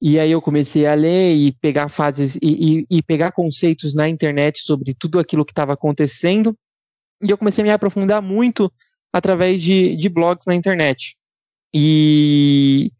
E 0.00 0.18
aí 0.18 0.30
eu 0.30 0.40
comecei 0.40 0.86
a 0.86 0.94
ler 0.94 1.34
e 1.34 1.50
pegar 1.52 1.88
fases 1.88 2.36
e, 2.36 2.40
e, 2.42 2.98
e 2.98 3.02
pegar 3.02 3.32
conceitos 3.32 3.94
na 3.94 4.08
internet 4.08 4.60
sobre 4.60 4.94
tudo 4.94 5.18
aquilo 5.18 5.44
que 5.44 5.52
estava 5.52 5.72
acontecendo. 5.72 6.56
E 7.22 7.30
eu 7.30 7.38
comecei 7.38 7.62
a 7.62 7.64
me 7.64 7.70
aprofundar 7.70 8.22
muito 8.22 8.72
através 9.12 9.60
de, 9.60 9.96
de 9.96 10.08
blogs 10.08 10.46
na 10.46 10.54
internet. 10.54 11.16
E 11.74 12.92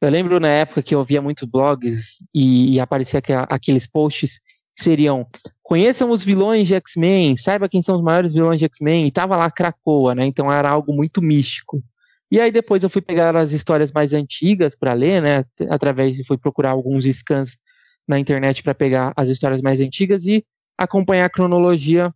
eu 0.00 0.08
lembro 0.08 0.40
na 0.40 0.48
época 0.48 0.82
que 0.82 0.94
eu 0.94 1.04
via 1.04 1.20
muitos 1.20 1.46
blogs 1.48 2.24
e, 2.32 2.74
e 2.74 2.80
aparecia 2.80 3.20
aqueles 3.48 3.86
posts 3.86 4.40
seriam 4.82 5.26
conheçam 5.68 6.10
os 6.10 6.24
vilões 6.24 6.66
de 6.66 6.74
X-Men, 6.74 7.36
saiba 7.36 7.68
quem 7.68 7.82
são 7.82 7.96
os 7.96 8.02
maiores 8.02 8.32
vilões 8.32 8.58
de 8.58 8.64
X-Men, 8.64 9.06
e 9.06 9.10
tava 9.10 9.36
lá 9.36 9.50
Krakoa, 9.50 10.14
né? 10.14 10.24
Então 10.24 10.50
era 10.50 10.70
algo 10.70 10.94
muito 10.94 11.20
místico. 11.20 11.82
E 12.30 12.40
aí 12.40 12.50
depois 12.50 12.82
eu 12.82 12.88
fui 12.88 13.02
pegar 13.02 13.36
as 13.36 13.52
histórias 13.52 13.92
mais 13.92 14.14
antigas 14.14 14.74
para 14.74 14.94
ler, 14.94 15.20
né? 15.20 15.44
Através 15.68 16.18
fui 16.26 16.38
procurar 16.38 16.70
alguns 16.70 17.04
scans 17.04 17.58
na 18.06 18.18
internet 18.18 18.62
para 18.62 18.74
pegar 18.74 19.12
as 19.14 19.28
histórias 19.28 19.60
mais 19.60 19.78
antigas 19.78 20.24
e 20.24 20.42
acompanhar 20.78 21.26
a 21.26 21.30
cronologia 21.30 22.14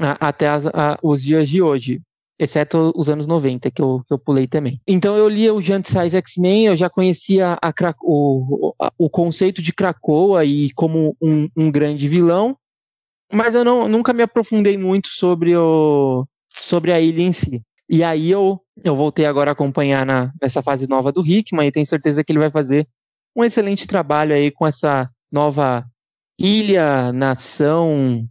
a, 0.00 0.28
até 0.28 0.48
as, 0.48 0.66
a, 0.66 0.98
os 1.02 1.22
dias 1.22 1.48
de 1.48 1.60
hoje. 1.60 2.00
Exceto 2.38 2.92
os 2.94 3.08
anos 3.08 3.26
90, 3.26 3.70
que 3.70 3.80
eu, 3.80 4.02
que 4.06 4.12
eu 4.12 4.18
pulei 4.18 4.46
também. 4.46 4.80
Então 4.86 5.16
eu 5.16 5.28
lia 5.28 5.54
o 5.54 5.60
Giant 5.60 5.86
Size 5.86 6.16
X-Men, 6.16 6.66
eu 6.66 6.76
já 6.76 6.90
conhecia 6.90 7.56
a, 7.62 7.72
o, 8.02 8.74
o 8.98 9.10
conceito 9.10 9.62
de 9.62 9.72
Krakoa 9.72 10.44
e 10.44 10.70
como 10.72 11.16
um, 11.20 11.48
um 11.56 11.70
grande 11.70 12.08
vilão, 12.08 12.56
mas 13.32 13.54
eu 13.54 13.64
não, 13.64 13.88
nunca 13.88 14.12
me 14.12 14.22
aprofundei 14.22 14.76
muito 14.76 15.08
sobre, 15.08 15.56
o, 15.56 16.26
sobre 16.52 16.92
a 16.92 17.00
ilha 17.00 17.22
em 17.22 17.32
si. 17.32 17.62
E 17.88 18.02
aí 18.02 18.30
eu, 18.30 18.60
eu 18.84 18.94
voltei 18.94 19.26
agora 19.26 19.50
a 19.50 19.52
acompanhar 19.52 20.04
na, 20.04 20.32
nessa 20.40 20.62
fase 20.62 20.88
nova 20.88 21.12
do 21.12 21.24
Hickman 21.24 21.68
e 21.68 21.72
tenho 21.72 21.86
certeza 21.86 22.22
que 22.22 22.32
ele 22.32 22.40
vai 22.40 22.50
fazer 22.50 22.86
um 23.34 23.44
excelente 23.44 23.86
trabalho 23.86 24.34
aí 24.34 24.50
com 24.50 24.66
essa 24.66 25.08
nova 25.30 25.84
ilha, 26.38 27.12
nação, 27.12 28.26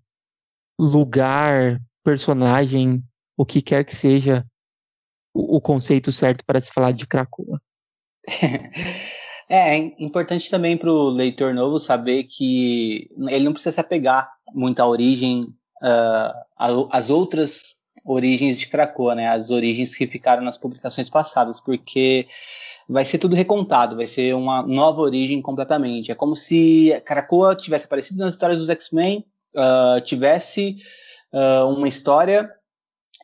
lugar, 0.80 1.80
personagem, 2.04 3.04
o 3.38 3.46
que 3.46 3.62
quer 3.62 3.84
que 3.84 3.96
seja 3.96 4.46
o, 5.34 5.58
o 5.58 5.62
conceito 5.62 6.12
certo 6.12 6.44
para 6.46 6.62
se 6.62 6.72
falar 6.72 6.92
de 6.92 7.08
Krakoa. 7.08 7.62
É, 9.48 9.78
é 9.78 9.94
importante 10.00 10.50
também 10.50 10.76
para 10.76 10.92
o 10.92 11.08
leitor 11.08 11.54
novo 11.54 11.80
saber 11.80 12.24
que 12.24 13.08
ele 13.30 13.46
não 13.46 13.54
precisa 13.54 13.74
se 13.74 13.80
apegar 13.80 14.28
muito 14.54 14.80
à 14.80 14.88
origem, 14.88 15.44
uh, 15.84 16.90
às 16.90 17.12
outras 17.12 17.76
origens 18.04 18.58
de 18.58 18.68
Krakoa, 18.68 19.16
né? 19.16 19.28
As 19.28 19.52
origens 19.52 19.96
que 19.96 20.08
ficaram 20.08 20.44
nas 20.44 20.58
publicações 20.58 21.10
passadas, 21.10 21.60
porque 21.60 22.28
vai 22.88 23.04
ser 23.06 23.18
tudo 23.18 23.36
recontado, 23.36 23.96
vai 23.96 24.08
ser 24.08 24.34
uma 24.36 24.62
nova 24.62 25.02
origem 25.02 25.42
completamente. 25.42 26.12
É 26.12 26.16
como 26.16 26.36
se 26.36 27.00
Krakoa 27.06 27.56
tivesse 27.56 27.86
aparecido 27.86 28.20
nas 28.20 28.34
histórias 28.34 28.60
dos 28.60 28.70
X-Men, 28.70 29.26
uh, 29.56 30.02
tivesse 30.02 30.78
uh, 31.34 31.68
uma 31.68 31.88
história 31.88 32.52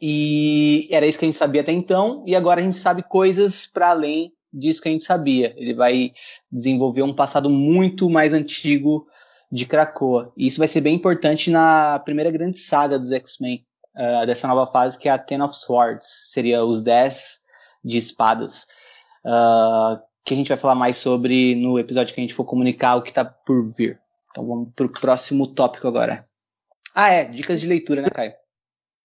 e 0.02 0.88
era 0.90 1.06
isso 1.06 1.20
que 1.20 1.26
a 1.26 1.28
gente 1.28 1.38
sabia 1.38 1.62
até 1.62 1.72
então, 1.72 2.24
e 2.26 2.36
agora 2.36 2.60
a 2.60 2.64
gente 2.64 2.78
sabe 2.78 3.04
coisas 3.04 3.68
para 3.68 3.90
além 3.92 4.34
disso 4.52 4.82
que 4.82 4.90
a 4.90 4.92
gente 4.92 5.04
sabia. 5.04 5.54
Ele 5.56 5.74
vai 5.74 6.12
desenvolver 6.52 7.04
um 7.04 7.14
passado 7.14 7.50
muito 7.50 8.10
mais 8.10 8.34
antigo 8.34 9.08
de 9.52 9.66
Krakoa. 9.66 10.34
E 10.36 10.48
isso 10.48 10.60
vai 10.60 10.68
ser 10.68 10.82
bem 10.82 10.96
importante 10.96 11.50
na 11.50 12.00
primeira 12.00 12.32
grande 12.32 12.58
saga 12.58 12.98
dos 12.98 13.12
X-Men, 13.12 13.66
uh, 13.96 14.26
dessa 14.26 14.48
nova 14.48 14.70
fase, 14.72 14.98
que 14.98 15.08
é 15.08 15.12
a 15.12 15.18
Ten 15.18 15.42
of 15.42 15.56
Swords. 15.56 16.08
Seria 16.32 16.64
os 16.64 16.82
Dez 16.82 17.40
de 17.84 17.98
Espadas. 17.98 18.66
Uh, 19.24 20.02
que 20.26 20.34
a 20.34 20.38
gente 20.38 20.50
vai 20.50 20.58
falar 20.58 20.76
mais 20.76 20.98
sobre 20.98 21.56
no 21.56 21.80
episódio 21.80 22.14
que 22.14 22.20
a 22.20 22.24
gente 22.24 22.34
for 22.34 22.46
comunicar 22.46 22.96
o 22.96 23.02
que 23.02 23.10
está 23.10 23.26
por 23.26 23.72
vir. 23.72 24.00
Então 24.32 24.48
vamos 24.48 24.70
para 24.76 24.86
o 24.86 24.90
próximo 24.90 25.48
tópico 25.48 25.88
agora. 25.88 26.26
Ah, 26.94 27.10
é, 27.10 27.26
dicas 27.26 27.62
de 27.62 27.68
leitura, 27.68 28.02
né, 28.02 28.10
Caio? 28.10 28.34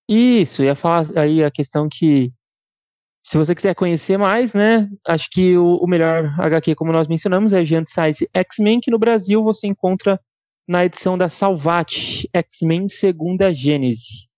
Isso, 0.09 0.63
ia 0.63 0.75
falar 0.75 1.07
aí 1.19 1.43
a 1.43 1.51
questão 1.51 1.89
que 1.89 2.33
se 3.21 3.37
você 3.37 3.57
quiser 3.57 3.75
conhecer 3.75 4.17
mais, 4.17 4.55
né, 4.55 4.89
acho 5.05 5.29
que 5.31 5.59
o, 5.59 5.79
o 5.79 5.87
melhor 5.89 6.33
HQ, 6.39 6.77
como 6.77 6.93
nós 6.93 7.09
mencionamos, 7.09 7.53
é 7.53 7.65
Giant 7.65 7.89
Size 7.89 8.29
X-Men, 8.33 8.81
que 8.81 8.91
no 8.91 9.01
Brasil 9.01 9.43
você 9.43 9.67
encontra 9.67 10.21
na 10.69 10.85
edição 10.85 11.19
da 11.19 11.29
Salvat 11.29 12.25
X-Men 12.33 12.89
Segunda 12.89 13.53
Gênese. 13.53 14.29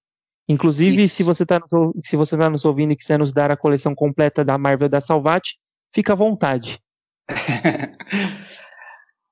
Inclusive, 0.48 1.02
Isso. 1.02 1.16
se 1.16 1.22
você 1.22 1.42
está 1.42 1.60
se 2.02 2.16
você 2.16 2.36
tá 2.36 2.48
nos 2.48 2.64
ouvindo 2.64 2.92
e 2.92 2.96
quiser 2.96 3.18
nos 3.18 3.30
dar 3.30 3.50
a 3.50 3.56
coleção 3.56 3.94
completa 3.94 4.42
da 4.42 4.56
Marvel 4.56 4.88
da 4.88 5.02
Salvat, 5.02 5.42
fica 5.94 6.14
à 6.14 6.16
vontade. 6.16 6.80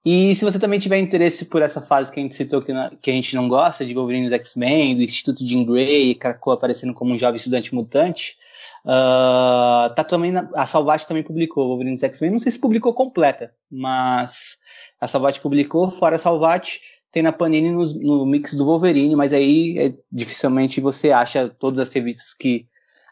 E 0.08 0.36
se 0.36 0.44
você 0.44 0.56
também 0.56 0.78
tiver 0.78 0.98
interesse 0.98 1.44
por 1.44 1.62
essa 1.62 1.82
fase 1.82 2.12
que 2.12 2.20
a 2.20 2.22
gente 2.22 2.36
citou 2.36 2.62
que, 2.62 2.72
que 3.02 3.10
a 3.10 3.12
gente 3.12 3.34
não 3.34 3.48
gosta, 3.48 3.84
de 3.84 3.92
Wolverine 3.92 4.26
dos 4.26 4.32
X-Men, 4.34 4.94
do 4.94 5.02
Instituto 5.02 5.44
Jean 5.44 5.64
Grey, 5.64 6.14
Krakoa 6.14 6.54
aparecendo 6.54 6.94
como 6.94 7.12
um 7.12 7.18
jovem 7.18 7.34
estudante 7.34 7.74
mutante, 7.74 8.38
uh, 8.84 9.92
tá 9.96 10.04
também 10.04 10.30
na, 10.30 10.48
a 10.54 10.64
Salvat 10.64 11.04
também 11.08 11.24
publicou 11.24 11.66
Wolverine 11.66 11.96
dos 11.96 12.04
X-Men. 12.04 12.30
Não 12.30 12.38
sei 12.38 12.52
se 12.52 12.58
publicou 12.60 12.94
completa, 12.94 13.52
mas 13.68 14.58
a 15.00 15.08
Salvat 15.08 15.40
publicou, 15.40 15.90
fora 15.90 16.14
a 16.14 16.20
Salvat, 16.20 16.78
tem 17.10 17.24
na 17.24 17.32
Panini 17.32 17.72
no, 17.72 17.84
no 17.94 18.24
mix 18.24 18.54
do 18.54 18.64
Wolverine, 18.64 19.16
mas 19.16 19.32
aí 19.32 19.76
é, 19.76 19.92
dificilmente 20.12 20.80
você 20.80 21.10
acha 21.10 21.48
todas 21.48 21.80
as 21.80 21.92
revistas 21.92 22.32
que 22.32 22.68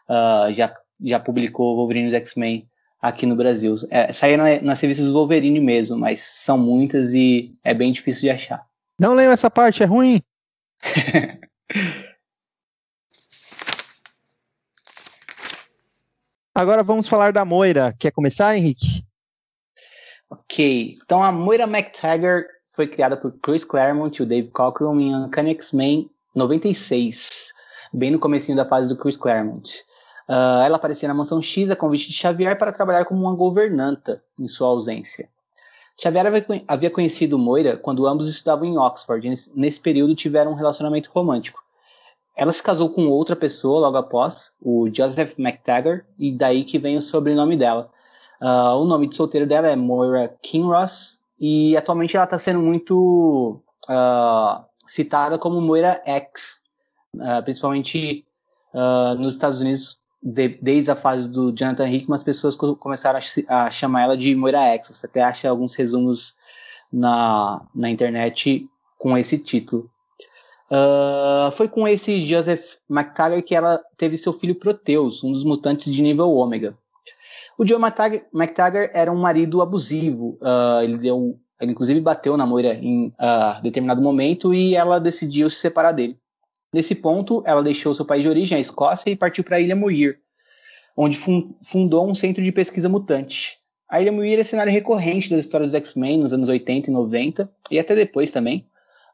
uh, 0.09 0.49
já, 0.53 0.73
já 1.03 1.19
publicou 1.19 1.75
Wolverine 1.75 2.15
X-Men 2.15 2.69
aqui 3.07 3.25
no 3.25 3.35
Brasil. 3.35 3.75
É, 3.89 4.11
saía 4.11 4.37
na, 4.37 4.61
nas 4.61 4.79
revistas 4.79 5.11
Wolverine 5.11 5.59
mesmo, 5.59 5.97
mas 5.97 6.21
são 6.21 6.57
muitas 6.57 7.13
e 7.13 7.55
é 7.63 7.73
bem 7.73 7.91
difícil 7.91 8.21
de 8.21 8.31
achar. 8.31 8.65
Não 8.99 9.13
lembro 9.13 9.33
essa 9.33 9.51
parte, 9.51 9.83
é 9.83 9.85
ruim. 9.85 10.23
Agora 16.55 16.81
vamos 16.83 17.07
falar 17.07 17.31
da 17.33 17.45
Moira. 17.45 17.93
Quer 17.99 18.11
começar, 18.11 18.57
Henrique? 18.57 19.05
Ok. 20.29 20.97
Então 21.03 21.21
a 21.21 21.31
Moira 21.31 21.65
McTaggart 21.65 22.47
foi 22.71 22.87
criada 22.87 23.15
por 23.15 23.37
Chris 23.39 23.63
Claremont 23.63 24.17
e 24.17 24.23
o 24.23 24.25
Dave 24.25 24.49
Cockrum 24.49 24.99
em 24.99 25.15
Uncanny 25.15 25.51
X-Men 25.51 26.09
96, 26.33 27.53
bem 27.93 28.09
no 28.11 28.19
comecinho 28.19 28.57
da 28.57 28.65
fase 28.65 28.89
do 28.89 28.97
Chris 28.97 29.15
Claremont. 29.15 29.85
Uh, 30.27 30.65
ela 30.65 30.77
aparecia 30.77 31.07
na 31.07 31.13
Mansão 31.13 31.39
X 31.39 31.69
a 31.69 31.75
convite 31.75 32.07
de 32.07 32.13
Xavier 32.13 32.57
para 32.57 32.71
trabalhar 32.71 33.05
como 33.05 33.21
uma 33.21 33.35
governanta 33.35 34.23
em 34.39 34.47
sua 34.47 34.69
ausência. 34.69 35.29
Xavier 36.01 36.25
havia 36.67 36.89
conhecido 36.89 37.37
Moira 37.37 37.77
quando 37.77 38.07
ambos 38.07 38.27
estudavam 38.27 38.65
em 38.65 38.77
Oxford 38.77 39.27
e 39.27 39.33
nesse 39.55 39.79
período 39.79 40.15
tiveram 40.15 40.51
um 40.51 40.55
relacionamento 40.55 41.11
romântico. 41.13 41.63
Ela 42.35 42.51
se 42.51 42.61
casou 42.61 42.89
com 42.89 43.07
outra 43.07 43.35
pessoa 43.35 43.79
logo 43.79 43.97
após, 43.97 44.51
o 44.61 44.89
Joseph 44.91 45.39
McTaggart, 45.39 46.03
e 46.19 46.33
daí 46.33 46.65
que 46.65 46.77
vem 46.77 46.97
o 46.97 47.01
sobrenome 47.01 47.55
dela. 47.55 47.89
Uh, 48.41 48.75
o 48.81 48.85
nome 48.85 49.07
de 49.07 49.15
solteiro 49.15 49.47
dela 49.47 49.69
é 49.69 49.75
Moira 49.75 50.35
Kinross 50.41 51.21
e 51.39 51.77
atualmente 51.77 52.17
ela 52.17 52.25
está 52.25 52.37
sendo 52.37 52.59
muito 52.59 53.61
uh, 53.87 54.65
citada 54.87 55.37
como 55.37 55.61
Moira 55.61 56.01
X, 56.05 56.59
principalmente 57.45 58.25
nos 59.17 59.35
Estados 59.35 59.61
Unidos 59.61 59.97
de, 60.25 60.57
desde 60.59 60.89
a 60.89 60.95
fase 60.95 61.29
do 61.29 61.51
Jonathan 61.51 61.87
Hickman, 61.87 62.15
as 62.15 62.23
pessoas 62.23 62.55
começaram 62.55 63.19
a, 63.47 63.65
a, 63.65 63.71
chamar 63.71 64.03
ela 64.03 64.17
de 64.17 64.33
Moira 64.35 64.61
X. 64.73 64.87
Você 64.87 65.05
até 65.05 65.21
acha 65.21 65.47
alguns 65.47 65.75
resumos 65.75 66.35
na, 66.91 67.61
na 67.75 67.91
internet 67.91 68.67
com 68.97 69.15
esse 69.15 69.37
título. 69.37 69.87
Uh, 70.71 71.51
foi 71.51 71.67
com 71.67 71.87
esse 71.87 72.25
Joseph 72.25 72.77
McTaggart 72.89 73.43
que 73.43 73.53
ela 73.53 73.79
teve 73.95 74.17
seu 74.17 74.33
filho 74.33 74.55
Proteus, 74.55 75.23
um 75.23 75.31
dos 75.31 75.43
mutantes 75.43 75.93
de 75.93 76.01
nível 76.01 76.31
ômega. 76.31 76.75
O 77.55 77.65
Joe 77.65 77.79
McTaggart 77.79 78.89
era 78.95 79.11
um 79.11 79.19
marido 79.19 79.61
abusivo. 79.61 80.39
Uh, 80.41 80.81
ele 80.81 80.97
deu, 80.97 81.39
ele 81.61 81.71
inclusive 81.71 82.01
bateu 82.01 82.35
na 82.35 82.47
Moira 82.47 82.73
em 82.73 83.09
uh, 83.09 83.61
determinado 83.61 84.01
momento 84.01 84.55
e 84.55 84.75
ela 84.75 84.99
decidiu 84.99 85.51
se 85.51 85.57
separar 85.57 85.91
dele. 85.91 86.17
Nesse 86.75 86.93
ponto, 86.93 87.41
ela 87.45 87.63
deixou 87.63 87.95
seu 87.95 88.03
país 88.03 88.21
de 88.21 88.27
origem, 88.27 88.57
a 88.57 88.59
Escócia, 88.59 89.09
e 89.09 89.15
partiu 89.15 89.45
para 89.45 89.55
a 89.55 89.59
Ilha 89.61 89.77
Muir, 89.77 90.19
onde 90.97 91.17
fundou 91.63 92.05
um 92.05 92.13
centro 92.13 92.43
de 92.43 92.51
pesquisa 92.51 92.89
mutante. 92.89 93.59
A 93.89 94.01
Ilha 94.01 94.11
Muir 94.11 94.37
é 94.37 94.43
cenário 94.43 94.73
recorrente 94.73 95.29
das 95.29 95.39
histórias 95.39 95.71
dos 95.71 95.77
X-Men 95.77 96.17
nos 96.17 96.33
anos 96.33 96.49
80 96.49 96.89
e 96.89 96.93
90, 96.93 97.49
e 97.71 97.79
até 97.79 97.95
depois 97.95 98.29
também. 98.29 98.67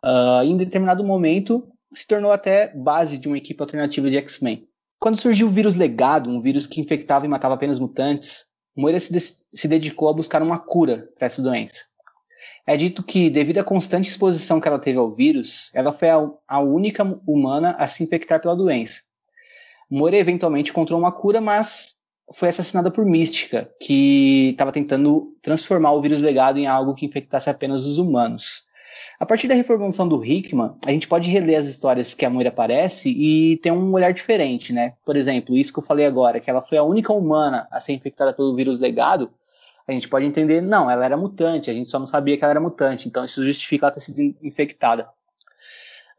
Uh, 0.03 0.43
em 0.43 0.57
determinado 0.57 1.03
momento, 1.03 1.71
se 1.93 2.07
tornou 2.07 2.31
até 2.31 2.73
base 2.73 3.19
de 3.19 3.27
uma 3.27 3.37
equipe 3.37 3.61
alternativa 3.61 4.09
de 4.09 4.17
X-Men. 4.17 4.67
Quando 4.99 5.21
surgiu 5.21 5.45
o 5.45 5.51
vírus 5.51 5.75
legado, 5.75 6.31
um 6.31 6.41
vírus 6.41 6.65
que 6.65 6.81
infectava 6.81 7.27
e 7.27 7.29
matava 7.29 7.53
apenas 7.53 7.77
mutantes, 7.77 8.43
Moira 8.75 8.99
se, 8.99 9.13
se 9.53 9.67
dedicou 9.67 10.09
a 10.09 10.13
buscar 10.13 10.41
uma 10.41 10.57
cura 10.57 11.09
para 11.15 11.27
essa 11.27 11.43
doença. 11.43 11.90
É 12.65 12.77
dito 12.77 13.03
que, 13.03 13.29
devido 13.29 13.57
à 13.57 13.63
constante 13.63 14.09
exposição 14.09 14.61
que 14.61 14.67
ela 14.67 14.79
teve 14.79 14.97
ao 14.97 15.11
vírus, 15.11 15.71
ela 15.73 15.91
foi 15.91 16.09
a, 16.09 16.29
a 16.47 16.59
única 16.59 17.03
humana 17.25 17.75
a 17.77 17.87
se 17.87 18.03
infectar 18.03 18.39
pela 18.41 18.55
doença. 18.55 19.01
Moira 19.89 20.17
eventualmente 20.17 20.71
encontrou 20.71 20.97
uma 20.97 21.11
cura, 21.11 21.41
mas 21.41 21.95
foi 22.33 22.49
assassinada 22.49 22.89
por 22.89 23.05
Mística, 23.05 23.69
que 23.81 24.51
estava 24.51 24.71
tentando 24.71 25.35
transformar 25.41 25.91
o 25.91 26.01
vírus 26.01 26.21
legado 26.21 26.57
em 26.59 26.67
algo 26.67 26.95
que 26.95 27.05
infectasse 27.05 27.49
apenas 27.49 27.83
os 27.83 27.97
humanos. 27.97 28.69
A 29.19 29.25
partir 29.25 29.47
da 29.47 29.53
reformulação 29.53 30.07
do 30.07 30.23
Hickman, 30.23 30.71
a 30.85 30.91
gente 30.91 31.07
pode 31.07 31.29
reler 31.29 31.59
as 31.59 31.67
histórias 31.67 32.13
que 32.13 32.25
a 32.25 32.29
Moira 32.29 32.49
aparece 32.49 33.09
e 33.09 33.57
ter 33.57 33.71
um 33.71 33.91
olhar 33.93 34.13
diferente, 34.13 34.73
né? 34.73 34.93
Por 35.05 35.15
exemplo, 35.15 35.55
isso 35.55 35.71
que 35.73 35.79
eu 35.79 35.83
falei 35.83 36.05
agora, 36.05 36.39
que 36.39 36.49
ela 36.49 36.61
foi 36.61 36.77
a 36.77 36.83
única 36.83 37.13
humana 37.13 37.67
a 37.69 37.79
ser 37.79 37.93
infectada 37.93 38.33
pelo 38.33 38.55
vírus 38.55 38.79
legado, 38.79 39.29
a 39.87 39.91
gente 39.91 40.07
pode 40.07 40.25
entender, 40.25 40.61
não, 40.61 40.89
ela 40.89 41.05
era 41.05 41.17
mutante, 41.17 41.69
a 41.69 41.73
gente 41.73 41.89
só 41.89 41.99
não 41.99 42.05
sabia 42.05 42.37
que 42.37 42.43
ela 42.43 42.51
era 42.51 42.59
mutante, 42.59 43.07
então 43.07 43.25
isso 43.25 43.45
justifica 43.45 43.85
ela 43.85 43.93
ter 43.93 43.99
sido 43.99 44.21
infectada. 44.41 45.07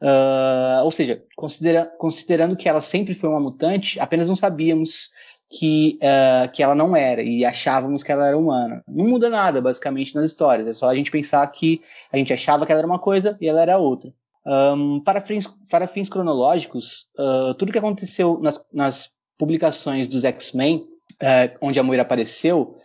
Uh, 0.00 0.82
ou 0.82 0.90
seja, 0.90 1.22
considera 1.36 1.86
considerando 1.96 2.56
que 2.56 2.68
ela 2.68 2.80
sempre 2.80 3.14
foi 3.14 3.30
uma 3.30 3.38
mutante, 3.38 4.00
apenas 4.00 4.26
não 4.26 4.34
sabíamos 4.34 5.10
que, 5.48 5.98
uh, 6.02 6.50
que 6.50 6.62
ela 6.62 6.74
não 6.74 6.96
era 6.96 7.22
e 7.22 7.44
achávamos 7.44 8.02
que 8.02 8.10
ela 8.10 8.26
era 8.26 8.36
humana. 8.36 8.82
Não 8.88 9.06
muda 9.06 9.30
nada, 9.30 9.60
basicamente, 9.60 10.14
nas 10.14 10.26
histórias. 10.26 10.66
É 10.66 10.72
só 10.72 10.88
a 10.88 10.94
gente 10.94 11.10
pensar 11.10 11.46
que 11.48 11.80
a 12.12 12.16
gente 12.16 12.32
achava 12.32 12.66
que 12.66 12.72
ela 12.72 12.80
era 12.80 12.86
uma 12.86 12.98
coisa 12.98 13.36
e 13.40 13.46
ela 13.46 13.62
era 13.62 13.78
outra. 13.78 14.12
Um, 14.44 14.98
para, 14.98 15.20
fins, 15.20 15.46
para 15.70 15.86
fins 15.86 16.08
cronológicos, 16.08 17.06
uh, 17.16 17.54
tudo 17.54 17.70
que 17.70 17.78
aconteceu 17.78 18.40
nas, 18.42 18.64
nas 18.72 19.12
publicações 19.38 20.08
dos 20.08 20.24
X-Men, 20.24 20.84
é, 21.20 21.56
onde 21.60 21.78
a 21.78 21.82
Moira 21.82 22.02
apareceu, 22.02 22.76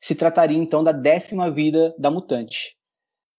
se 0.00 0.14
trataria 0.14 0.58
então 0.58 0.82
da 0.82 0.92
décima 0.92 1.50
vida 1.50 1.94
da 1.98 2.10
mutante. 2.10 2.76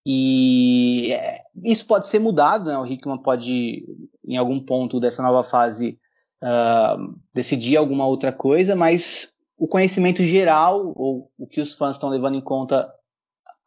E 0.04 1.12
é, 1.12 1.42
isso 1.64 1.86
pode 1.86 2.08
ser 2.08 2.18
mudado, 2.18 2.70
né? 2.70 2.78
O 2.78 2.86
Hickman 2.86 3.18
pode, 3.18 3.84
em 4.26 4.36
algum 4.36 4.58
ponto 4.58 4.98
dessa 4.98 5.22
nova 5.22 5.44
fase, 5.44 5.98
uh, 6.42 7.16
decidir 7.32 7.76
alguma 7.76 8.06
outra 8.06 8.32
coisa, 8.32 8.74
mas 8.74 9.32
o 9.56 9.68
conhecimento 9.68 10.24
geral, 10.24 10.92
ou 10.96 11.30
o 11.38 11.46
que 11.46 11.60
os 11.60 11.74
fãs 11.74 11.96
estão 11.96 12.08
levando 12.08 12.36
em 12.36 12.40
conta 12.40 12.92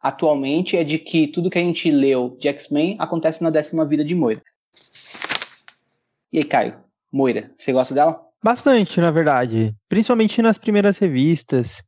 atualmente, 0.00 0.76
é 0.76 0.84
de 0.84 0.98
que 0.98 1.26
tudo 1.26 1.50
que 1.50 1.58
a 1.58 1.62
gente 1.62 1.90
leu 1.90 2.36
de 2.38 2.48
X-Men 2.48 2.96
acontece 2.98 3.42
na 3.42 3.50
décima 3.50 3.86
vida 3.86 4.04
de 4.04 4.14
Moira. 4.14 4.42
E 6.30 6.38
aí, 6.38 6.44
Caio, 6.44 6.78
Moira, 7.10 7.50
você 7.56 7.72
gosta 7.72 7.94
dela? 7.94 8.20
Bastante, 8.42 9.00
na 9.00 9.10
verdade. 9.10 9.74
Principalmente 9.88 10.42
nas 10.42 10.58
primeiras 10.58 10.98
revistas. 10.98 11.82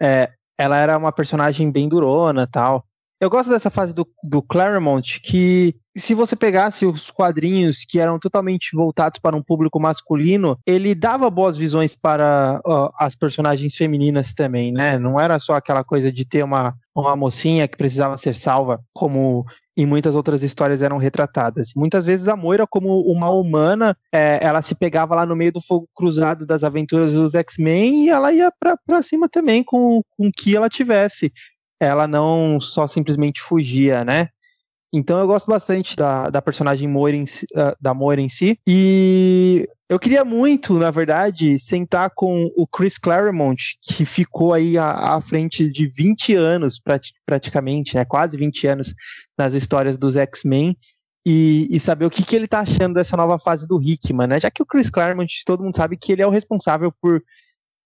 É, 0.00 0.28
ela 0.62 0.76
era 0.76 0.96
uma 0.96 1.12
personagem 1.12 1.70
bem 1.70 1.88
durona 1.88 2.46
tal. 2.46 2.86
Eu 3.22 3.30
gosto 3.30 3.50
dessa 3.50 3.70
fase 3.70 3.94
do, 3.94 4.04
do 4.24 4.42
Claremont, 4.42 5.20
que 5.20 5.76
se 5.96 6.12
você 6.12 6.34
pegasse 6.34 6.84
os 6.84 7.08
quadrinhos 7.08 7.84
que 7.88 8.00
eram 8.00 8.18
totalmente 8.18 8.74
voltados 8.74 9.20
para 9.20 9.36
um 9.36 9.42
público 9.42 9.78
masculino, 9.78 10.58
ele 10.66 10.92
dava 10.92 11.30
boas 11.30 11.56
visões 11.56 11.94
para 11.94 12.60
as 12.98 13.14
personagens 13.14 13.76
femininas 13.76 14.34
também, 14.34 14.72
né? 14.72 14.98
Não 14.98 15.20
era 15.20 15.38
só 15.38 15.54
aquela 15.54 15.84
coisa 15.84 16.10
de 16.10 16.24
ter 16.24 16.42
uma, 16.42 16.74
uma 16.92 17.14
mocinha 17.14 17.68
que 17.68 17.76
precisava 17.76 18.16
ser 18.16 18.34
salva, 18.34 18.80
como 18.92 19.44
em 19.76 19.86
muitas 19.86 20.14
outras 20.14 20.42
histórias 20.42 20.82
eram 20.82 20.98
retratadas. 20.98 21.68
Muitas 21.74 22.04
vezes 22.04 22.28
a 22.28 22.36
Moira, 22.36 22.66
como 22.66 23.00
uma 23.02 23.30
humana, 23.30 23.96
é, 24.12 24.38
ela 24.42 24.60
se 24.60 24.74
pegava 24.74 25.14
lá 25.14 25.24
no 25.24 25.36
meio 25.36 25.52
do 25.52 25.60
fogo 25.60 25.88
cruzado 25.94 26.44
das 26.44 26.62
aventuras 26.62 27.12
dos 27.12 27.34
X-Men 27.34 28.04
e 28.04 28.08
ela 28.10 28.32
ia 28.32 28.52
para 28.86 29.02
cima 29.02 29.28
também 29.28 29.62
com, 29.62 30.02
com 30.16 30.26
o 30.26 30.32
que 30.32 30.54
ela 30.56 30.68
tivesse 30.68 31.32
ela 31.86 32.06
não 32.06 32.60
só 32.60 32.86
simplesmente 32.86 33.40
fugia, 33.40 34.04
né? 34.04 34.28
Então 34.92 35.18
eu 35.18 35.26
gosto 35.26 35.46
bastante 35.46 35.96
da, 35.96 36.28
da 36.28 36.42
personagem 36.42 36.86
Moira 36.86 37.16
em, 37.16 37.24
uh, 37.24 37.74
da 37.80 37.94
Moira 37.94 38.20
em 38.20 38.28
si. 38.28 38.58
E 38.66 39.66
eu 39.88 39.98
queria 39.98 40.24
muito, 40.24 40.74
na 40.74 40.90
verdade, 40.90 41.58
sentar 41.58 42.10
com 42.14 42.50
o 42.56 42.66
Chris 42.66 42.98
Claremont, 42.98 43.78
que 43.82 44.04
ficou 44.04 44.52
aí 44.52 44.76
à, 44.76 45.14
à 45.16 45.20
frente 45.20 45.70
de 45.70 45.86
20 45.86 46.34
anos, 46.34 46.80
praticamente, 47.26 47.96
né? 47.96 48.04
Quase 48.04 48.36
20 48.36 48.66
anos 48.66 48.94
nas 49.36 49.54
histórias 49.54 49.96
dos 49.96 50.16
X-Men. 50.16 50.76
E, 51.24 51.68
e, 51.70 51.78
saber 51.78 52.04
o 52.04 52.10
que, 52.10 52.24
que 52.24 52.34
ele 52.34 52.48
tá 52.48 52.60
achando 52.60 52.94
dessa 52.94 53.16
nova 53.16 53.38
fase 53.38 53.66
do 53.66 53.80
Hickman, 53.80 54.26
né? 54.26 54.40
Já 54.40 54.50
que 54.50 54.62
o 54.62 54.66
Chris 54.66 54.90
Claremont, 54.90 55.32
todo 55.46 55.62
mundo 55.62 55.76
sabe 55.76 55.96
que 55.96 56.10
ele 56.10 56.20
é 56.20 56.26
o 56.26 56.30
responsável 56.30 56.92
por 57.00 57.22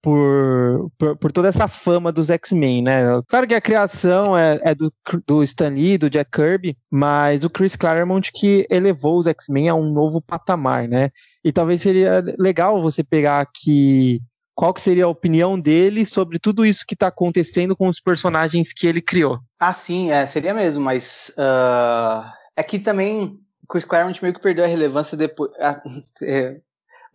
por, 0.06 0.88
por, 0.96 1.16
por, 1.16 1.32
toda 1.32 1.48
essa 1.48 1.66
fama 1.66 2.12
dos 2.12 2.30
X-Men, 2.30 2.80
né? 2.80 3.02
Claro 3.26 3.44
que 3.44 3.56
a 3.56 3.60
criação 3.60 4.38
é, 4.38 4.60
é, 4.62 4.72
do, 4.72 4.94
do 5.26 5.42
Stan 5.42 5.70
Lee, 5.70 5.98
do 5.98 6.08
Jack 6.08 6.30
Kirby, 6.30 6.78
mas 6.88 7.42
o 7.42 7.50
Chris 7.50 7.74
Claremont 7.74 8.30
que 8.32 8.64
elevou 8.70 9.18
os 9.18 9.26
X-Men 9.26 9.68
a 9.68 9.74
um 9.74 9.90
novo 9.90 10.20
patamar, 10.20 10.86
né? 10.86 11.10
E 11.42 11.50
talvez 11.50 11.82
seria 11.82 12.22
legal 12.38 12.80
você 12.80 13.02
pegar 13.02 13.40
aqui 13.40 14.20
qual 14.54 14.72
que 14.72 14.80
seria 14.80 15.06
a 15.06 15.08
opinião 15.08 15.58
dele 15.58 16.06
sobre 16.06 16.38
tudo 16.38 16.64
isso 16.64 16.84
que 16.86 16.94
está 16.94 17.08
acontecendo 17.08 17.74
com 17.74 17.88
os 17.88 17.98
personagens 17.98 18.72
que 18.72 18.86
ele 18.86 19.02
criou. 19.02 19.40
Ah, 19.58 19.72
sim, 19.72 20.12
é, 20.12 20.24
seria 20.24 20.54
mesmo, 20.54 20.84
mas 20.84 21.32
uh, 21.36 22.30
é 22.56 22.62
que 22.62 22.78
também 22.78 23.40
Chris 23.68 23.84
Claremont 23.84 24.22
meio 24.22 24.34
que 24.34 24.40
perdeu 24.40 24.64
a 24.64 24.68
relevância 24.68 25.16
depois. 25.16 25.50
Uh, 25.56 26.62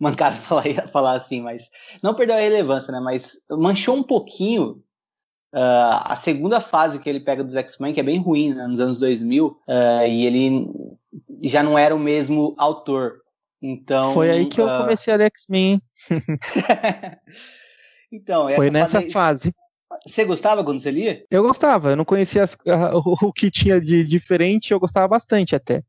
mancado 0.02 0.34
falar, 0.42 0.64
falar 0.88 1.12
assim, 1.12 1.40
mas 1.40 1.70
não 2.02 2.14
perdeu 2.14 2.36
a 2.36 2.40
relevância, 2.40 2.92
né? 2.92 3.00
Mas 3.00 3.38
manchou 3.48 3.96
um 3.96 4.02
pouquinho 4.02 4.82
uh, 5.54 6.02
a 6.02 6.16
segunda 6.16 6.60
fase 6.60 6.98
que 6.98 7.08
ele 7.08 7.20
pega 7.20 7.44
dos 7.44 7.54
X-Men, 7.54 7.94
que 7.94 8.00
é 8.00 8.04
bem 8.04 8.18
ruim, 8.18 8.52
né? 8.52 8.66
Nos 8.66 8.80
anos 8.80 8.98
2000, 8.98 9.46
uh, 9.46 9.56
ah, 9.68 10.06
e 10.06 10.26
ele 10.26 10.68
já 11.44 11.62
não 11.62 11.78
era 11.78 11.94
o 11.94 12.00
mesmo 12.00 12.54
autor. 12.58 13.22
Então. 13.62 14.12
Foi 14.12 14.28
aí 14.28 14.46
que 14.46 14.60
uh... 14.60 14.68
eu 14.68 14.80
comecei 14.80 15.14
a 15.14 15.16
ler 15.16 15.26
X-Men. 15.26 15.80
então, 18.10 18.50
foi 18.50 18.70
nessa 18.70 19.00
fase... 19.02 19.12
fase. 19.12 19.54
Você 20.04 20.24
gostava 20.24 20.64
quando 20.64 20.80
você 20.80 20.90
lia? 20.90 21.24
Eu 21.30 21.42
gostava, 21.42 21.90
eu 21.90 21.96
não 21.96 22.04
conhecia 22.04 22.42
as, 22.42 22.56
o 23.22 23.32
que 23.32 23.50
tinha 23.50 23.80
de 23.80 24.02
diferente, 24.02 24.72
eu 24.72 24.80
gostava 24.80 25.06
bastante 25.06 25.54
até. 25.54 25.84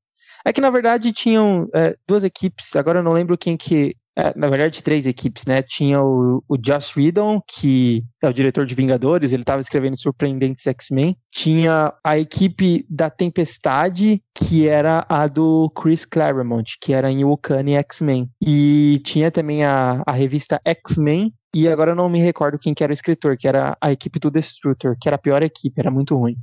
É 0.45 0.51
que 0.51 0.59
na 0.59 0.69
verdade 0.69 1.13
tinham 1.13 1.69
é, 1.73 1.95
duas 2.05 2.23
equipes, 2.23 2.75
agora 2.75 2.99
eu 2.99 3.03
não 3.03 3.13
lembro 3.13 3.37
quem 3.37 3.55
que 3.55 3.95
é, 4.15 4.37
na 4.37 4.47
verdade, 4.47 4.83
três 4.83 5.07
equipes, 5.07 5.45
né? 5.45 5.63
Tinha 5.63 6.01
o, 6.01 6.43
o 6.47 6.57
Josh 6.57 6.95
Whedon, 6.95 7.41
que 7.47 8.03
é 8.21 8.29
o 8.29 8.33
diretor 8.33 8.65
de 8.65 8.75
Vingadores, 8.75 9.33
ele 9.33 9.41
estava 9.41 9.61
escrevendo 9.61 9.99
Surpreendentes 9.99 10.67
X-Men. 10.67 11.17
Tinha 11.31 11.93
a 12.03 12.17
equipe 12.17 12.85
da 12.89 13.09
Tempestade, 13.09 14.21
que 14.35 14.67
era 14.67 15.05
a 15.09 15.27
do 15.27 15.71
Chris 15.71 16.05
Claremont, 16.05 16.77
que 16.79 16.93
era 16.93 17.11
em 17.11 17.25
Wakani 17.25 17.73
X-Men. 17.75 18.29
E 18.45 19.01
tinha 19.03 19.31
também 19.31 19.63
a, 19.63 20.03
a 20.05 20.11
revista 20.11 20.61
X-Men, 20.63 21.33
e 21.55 21.67
agora 21.67 21.91
eu 21.91 21.95
não 21.95 22.09
me 22.09 22.19
recordo 22.19 22.59
quem 22.59 22.73
que 22.73 22.83
era 22.83 22.91
o 22.91 22.93
escritor, 22.93 23.35
que 23.37 23.47
era 23.47 23.75
a 23.81 23.91
equipe 23.91 24.19
do 24.19 24.29
Destructor, 24.29 24.95
que 24.99 25.09
era 25.09 25.15
a 25.15 25.19
pior 25.19 25.41
equipe, 25.41 25.79
era 25.79 25.91
muito 25.91 26.15
ruim. 26.15 26.35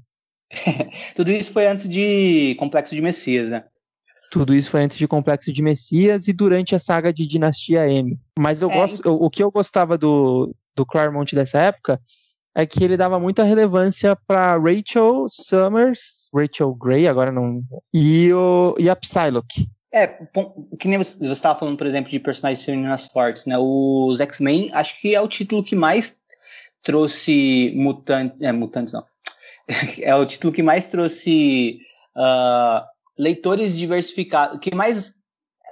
Tudo 1.15 1.31
isso 1.31 1.53
foi 1.53 1.67
antes 1.67 1.89
de 1.89 2.57
Complexo 2.59 2.95
de 2.95 3.03
Messias, 3.03 3.49
né? 3.49 3.65
Tudo 4.31 4.55
isso 4.55 4.71
foi 4.71 4.83
antes 4.83 4.97
de 4.97 5.09
Complexo 5.09 5.53
de 5.53 5.63
Messias 5.63 6.29
e 6.29 6.33
durante 6.33 6.75
a 6.75 6.79
saga 6.79 7.13
de 7.13 7.27
Dinastia 7.27 7.91
M. 7.91 8.19
Mas 8.39 8.63
eu 8.63 8.71
é, 8.71 8.75
gosto, 8.75 9.01
então... 9.01 9.15
o, 9.15 9.25
o 9.25 9.31
que 9.31 9.43
eu 9.43 9.51
gostava 9.51 9.99
do, 9.99 10.55
do 10.75 10.87
Claremont 10.87 11.35
dessa 11.35 11.59
época 11.59 12.01
é 12.55 12.67
que 12.67 12.83
ele 12.83 12.97
dava 12.97 13.19
muita 13.19 13.45
relevância 13.45 14.17
para 14.27 14.57
Rachel 14.57 15.27
Summers, 15.29 16.29
Rachel 16.35 16.75
Gray, 16.75 17.07
agora 17.07 17.31
não, 17.31 17.63
e, 17.93 18.33
o, 18.33 18.75
e 18.79 18.89
a 18.89 18.97
Psylocke. 18.97 19.69
É, 19.93 20.07
que 20.79 20.87
nem 20.87 20.99
você 20.99 21.17
estava 21.21 21.59
falando, 21.59 21.77
por 21.77 21.87
exemplo, 21.87 22.11
de 22.11 22.21
personagens 22.21 22.65
femininas 22.65 23.07
fortes, 23.07 23.45
né? 23.47 23.57
Os 23.59 24.21
X-Men, 24.21 24.71
acho 24.73 25.01
que 25.01 25.15
é 25.15 25.21
o 25.21 25.27
título 25.27 25.65
que 25.65 25.75
mais 25.75 26.17
trouxe 26.83 27.73
mutantes, 27.77 28.41
é, 28.41 28.53
mutantes 28.53 28.93
não, 28.93 29.05
é 30.01 30.15
o 30.15 30.25
título 30.25 30.53
que 30.53 30.63
mais 30.63 30.87
trouxe 30.87 31.81
uh, 32.17 32.85
leitores 33.21 33.77
diversificados, 33.77 34.59
que 34.61 34.75
mais 34.75 35.15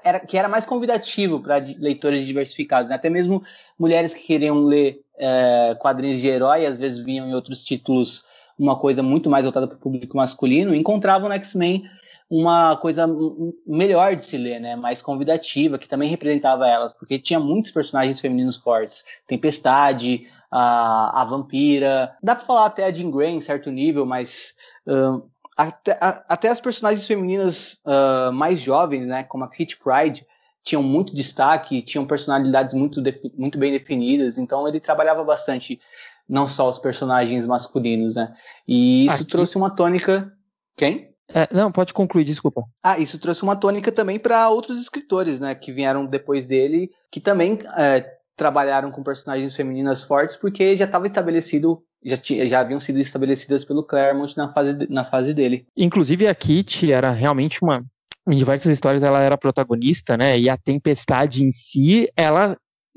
era, 0.04 0.20
que 0.20 0.36
era 0.36 0.48
mais 0.48 0.66
convidativo 0.66 1.40
para 1.40 1.56
leitores 1.78 2.26
diversificados, 2.26 2.90
né? 2.90 2.94
até 2.94 3.08
mesmo 3.08 3.42
mulheres 3.78 4.12
que 4.12 4.20
queriam 4.20 4.64
ler 4.64 5.00
é, 5.18 5.74
quadrinhos 5.80 6.20
de 6.20 6.28
herói, 6.28 6.66
às 6.66 6.76
vezes 6.76 6.98
vinham 6.98 7.26
em 7.26 7.34
outros 7.34 7.64
títulos 7.64 8.24
uma 8.58 8.78
coisa 8.78 9.02
muito 9.02 9.30
mais 9.30 9.44
voltada 9.44 9.66
para 9.66 9.76
o 9.76 9.80
público 9.80 10.16
masculino, 10.16 10.74
encontravam 10.74 11.28
no 11.28 11.34
X-Men 11.34 11.84
uma 12.30 12.76
coisa 12.76 13.08
melhor 13.66 14.14
de 14.14 14.22
se 14.22 14.36
ler, 14.36 14.60
né? 14.60 14.76
Mais 14.76 15.00
convidativa, 15.00 15.78
que 15.78 15.88
também 15.88 16.10
representava 16.10 16.68
elas, 16.68 16.92
porque 16.92 17.18
tinha 17.18 17.40
muitos 17.40 17.70
personagens 17.70 18.20
femininos 18.20 18.56
fortes. 18.56 19.02
Tempestade, 19.26 20.26
a, 20.50 21.22
a 21.22 21.24
Vampira, 21.24 22.14
dá 22.22 22.36
para 22.36 22.44
falar 22.44 22.66
até 22.66 22.84
a 22.84 22.92
Jean 22.92 23.10
Grey 23.10 23.30
em 23.30 23.40
certo 23.40 23.70
nível, 23.70 24.04
mas 24.04 24.54
até, 25.58 25.98
a, 26.00 26.24
até 26.28 26.48
as 26.48 26.60
personagens 26.60 27.04
femininas 27.04 27.82
uh, 27.84 28.32
mais 28.32 28.60
jovens, 28.60 29.04
né, 29.04 29.24
como 29.24 29.42
a 29.42 29.50
Kitty 29.50 29.76
Pride, 29.76 30.24
tinham 30.62 30.82
muito 30.82 31.14
destaque, 31.14 31.82
tinham 31.82 32.06
personalidades 32.06 32.74
muito, 32.74 33.02
muito 33.36 33.58
bem 33.58 33.72
definidas, 33.72 34.38
então 34.38 34.68
ele 34.68 34.78
trabalhava 34.78 35.24
bastante 35.24 35.80
não 36.28 36.46
só 36.46 36.68
os 36.68 36.78
personagens 36.78 37.46
masculinos, 37.46 38.14
né? 38.14 38.34
E 38.66 39.06
isso 39.06 39.22
Aqui... 39.22 39.24
trouxe 39.24 39.56
uma 39.56 39.70
tônica. 39.70 40.30
Quem? 40.76 41.08
É, 41.32 41.48
não, 41.52 41.72
pode 41.72 41.92
concluir, 41.92 42.24
desculpa. 42.24 42.62
Ah, 42.82 42.98
isso 42.98 43.18
trouxe 43.18 43.42
uma 43.42 43.56
tônica 43.56 43.90
também 43.90 44.18
para 44.18 44.48
outros 44.48 44.80
escritores, 44.80 45.40
né, 45.40 45.54
que 45.54 45.72
vieram 45.72 46.06
depois 46.06 46.46
dele, 46.46 46.90
que 47.10 47.20
também 47.20 47.58
é, 47.76 48.04
trabalharam 48.36 48.90
com 48.90 49.02
personagens 49.02 49.56
femininas 49.56 50.04
fortes, 50.04 50.36
porque 50.36 50.76
já 50.76 50.84
estava 50.84 51.06
estabelecido 51.06 51.82
já, 52.04 52.16
tinha, 52.16 52.48
já 52.48 52.60
haviam 52.60 52.80
sido 52.80 53.00
estabelecidas 53.00 53.64
pelo 53.64 53.82
Claremont 53.82 54.36
na 54.36 54.52
fase, 54.52 54.86
na 54.88 55.04
fase 55.04 55.34
dele. 55.34 55.66
Inclusive 55.76 56.26
a 56.26 56.34
Kitty 56.34 56.92
era 56.92 57.10
realmente 57.10 57.62
uma. 57.62 57.84
Em 58.26 58.36
diversas 58.36 58.72
histórias 58.72 59.02
ela 59.02 59.22
era 59.22 59.38
protagonista, 59.38 60.16
né? 60.16 60.38
E 60.38 60.50
a 60.50 60.56
Tempestade 60.56 61.44
em 61.44 61.50
si, 61.50 62.10
ela 62.14 62.56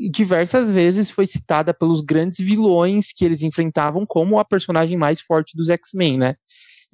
diversas 0.09 0.69
vezes 0.69 1.09
foi 1.11 1.27
citada 1.27 1.73
pelos 1.73 2.01
grandes 2.01 2.39
vilões 2.39 3.13
que 3.15 3.23
eles 3.23 3.43
enfrentavam 3.43 4.05
como 4.05 4.39
a 4.39 4.45
personagem 4.45 4.97
mais 4.97 5.21
forte 5.21 5.55
dos 5.55 5.69
X-Men, 5.69 6.17
né? 6.17 6.35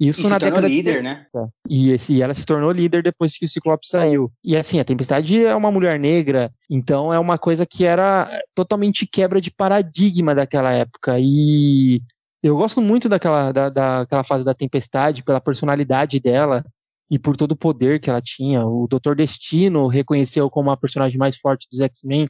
Isso 0.00 0.26
e 0.26 0.30
na 0.30 0.38
década 0.38 0.68
líder, 0.68 0.98
de... 0.98 1.02
né? 1.02 1.26
E, 1.68 1.90
esse, 1.90 2.22
ela 2.22 2.32
se 2.32 2.46
tornou 2.46 2.70
líder 2.70 3.02
depois 3.02 3.36
que 3.36 3.44
o 3.44 3.48
Ciclope 3.48 3.86
saiu. 3.86 4.32
E 4.44 4.56
assim, 4.56 4.78
a 4.78 4.84
Tempestade 4.84 5.44
é 5.44 5.54
uma 5.54 5.72
mulher 5.72 5.98
negra, 5.98 6.52
então 6.70 7.12
é 7.12 7.18
uma 7.18 7.36
coisa 7.36 7.66
que 7.66 7.84
era 7.84 8.30
totalmente 8.54 9.06
quebra 9.06 9.40
de 9.40 9.50
paradigma 9.50 10.34
daquela 10.34 10.72
época. 10.72 11.16
E 11.18 12.00
eu 12.42 12.56
gosto 12.56 12.80
muito 12.80 13.08
daquela, 13.08 13.50
da, 13.50 13.68
daquela 13.68 14.22
fase 14.22 14.44
da 14.44 14.54
Tempestade, 14.54 15.24
pela 15.24 15.40
personalidade 15.40 16.20
dela 16.20 16.64
e 17.10 17.18
por 17.18 17.36
todo 17.36 17.52
o 17.52 17.56
poder 17.56 18.00
que 18.00 18.08
ela 18.08 18.22
tinha. 18.22 18.64
O 18.64 18.86
Doutor 18.86 19.16
Destino 19.16 19.88
reconheceu 19.88 20.48
como 20.48 20.70
a 20.70 20.76
personagem 20.76 21.18
mais 21.18 21.36
forte 21.36 21.66
dos 21.70 21.80
X-Men. 21.80 22.28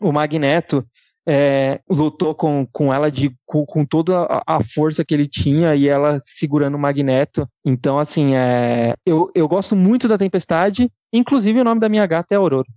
o 0.00 0.10
Magneto 0.10 0.86
é, 1.26 1.80
lutou 1.88 2.34
com, 2.34 2.66
com 2.70 2.92
ela 2.92 3.10
de, 3.10 3.34
com, 3.46 3.64
com 3.64 3.84
toda 3.84 4.22
a, 4.22 4.42
a, 4.58 4.62
força 4.62 5.04
que 5.04 5.14
ele 5.14 5.26
tinha 5.26 5.74
e 5.74 5.88
ela 5.88 6.20
segurando 6.24 6.74
o 6.74 6.78
Magneto. 6.78 7.48
Então, 7.64 7.98
assim, 7.98 8.34
é, 8.34 8.94
eu, 9.06 9.30
eu 9.34 9.48
gosto 9.48 9.74
muito 9.74 10.06
da 10.06 10.18
Tempestade, 10.18 10.90
inclusive 11.12 11.60
o 11.60 11.64
nome 11.64 11.80
da 11.80 11.88
minha 11.88 12.06
gata 12.06 12.34
é 12.34 12.36
Aurora. 12.36 12.68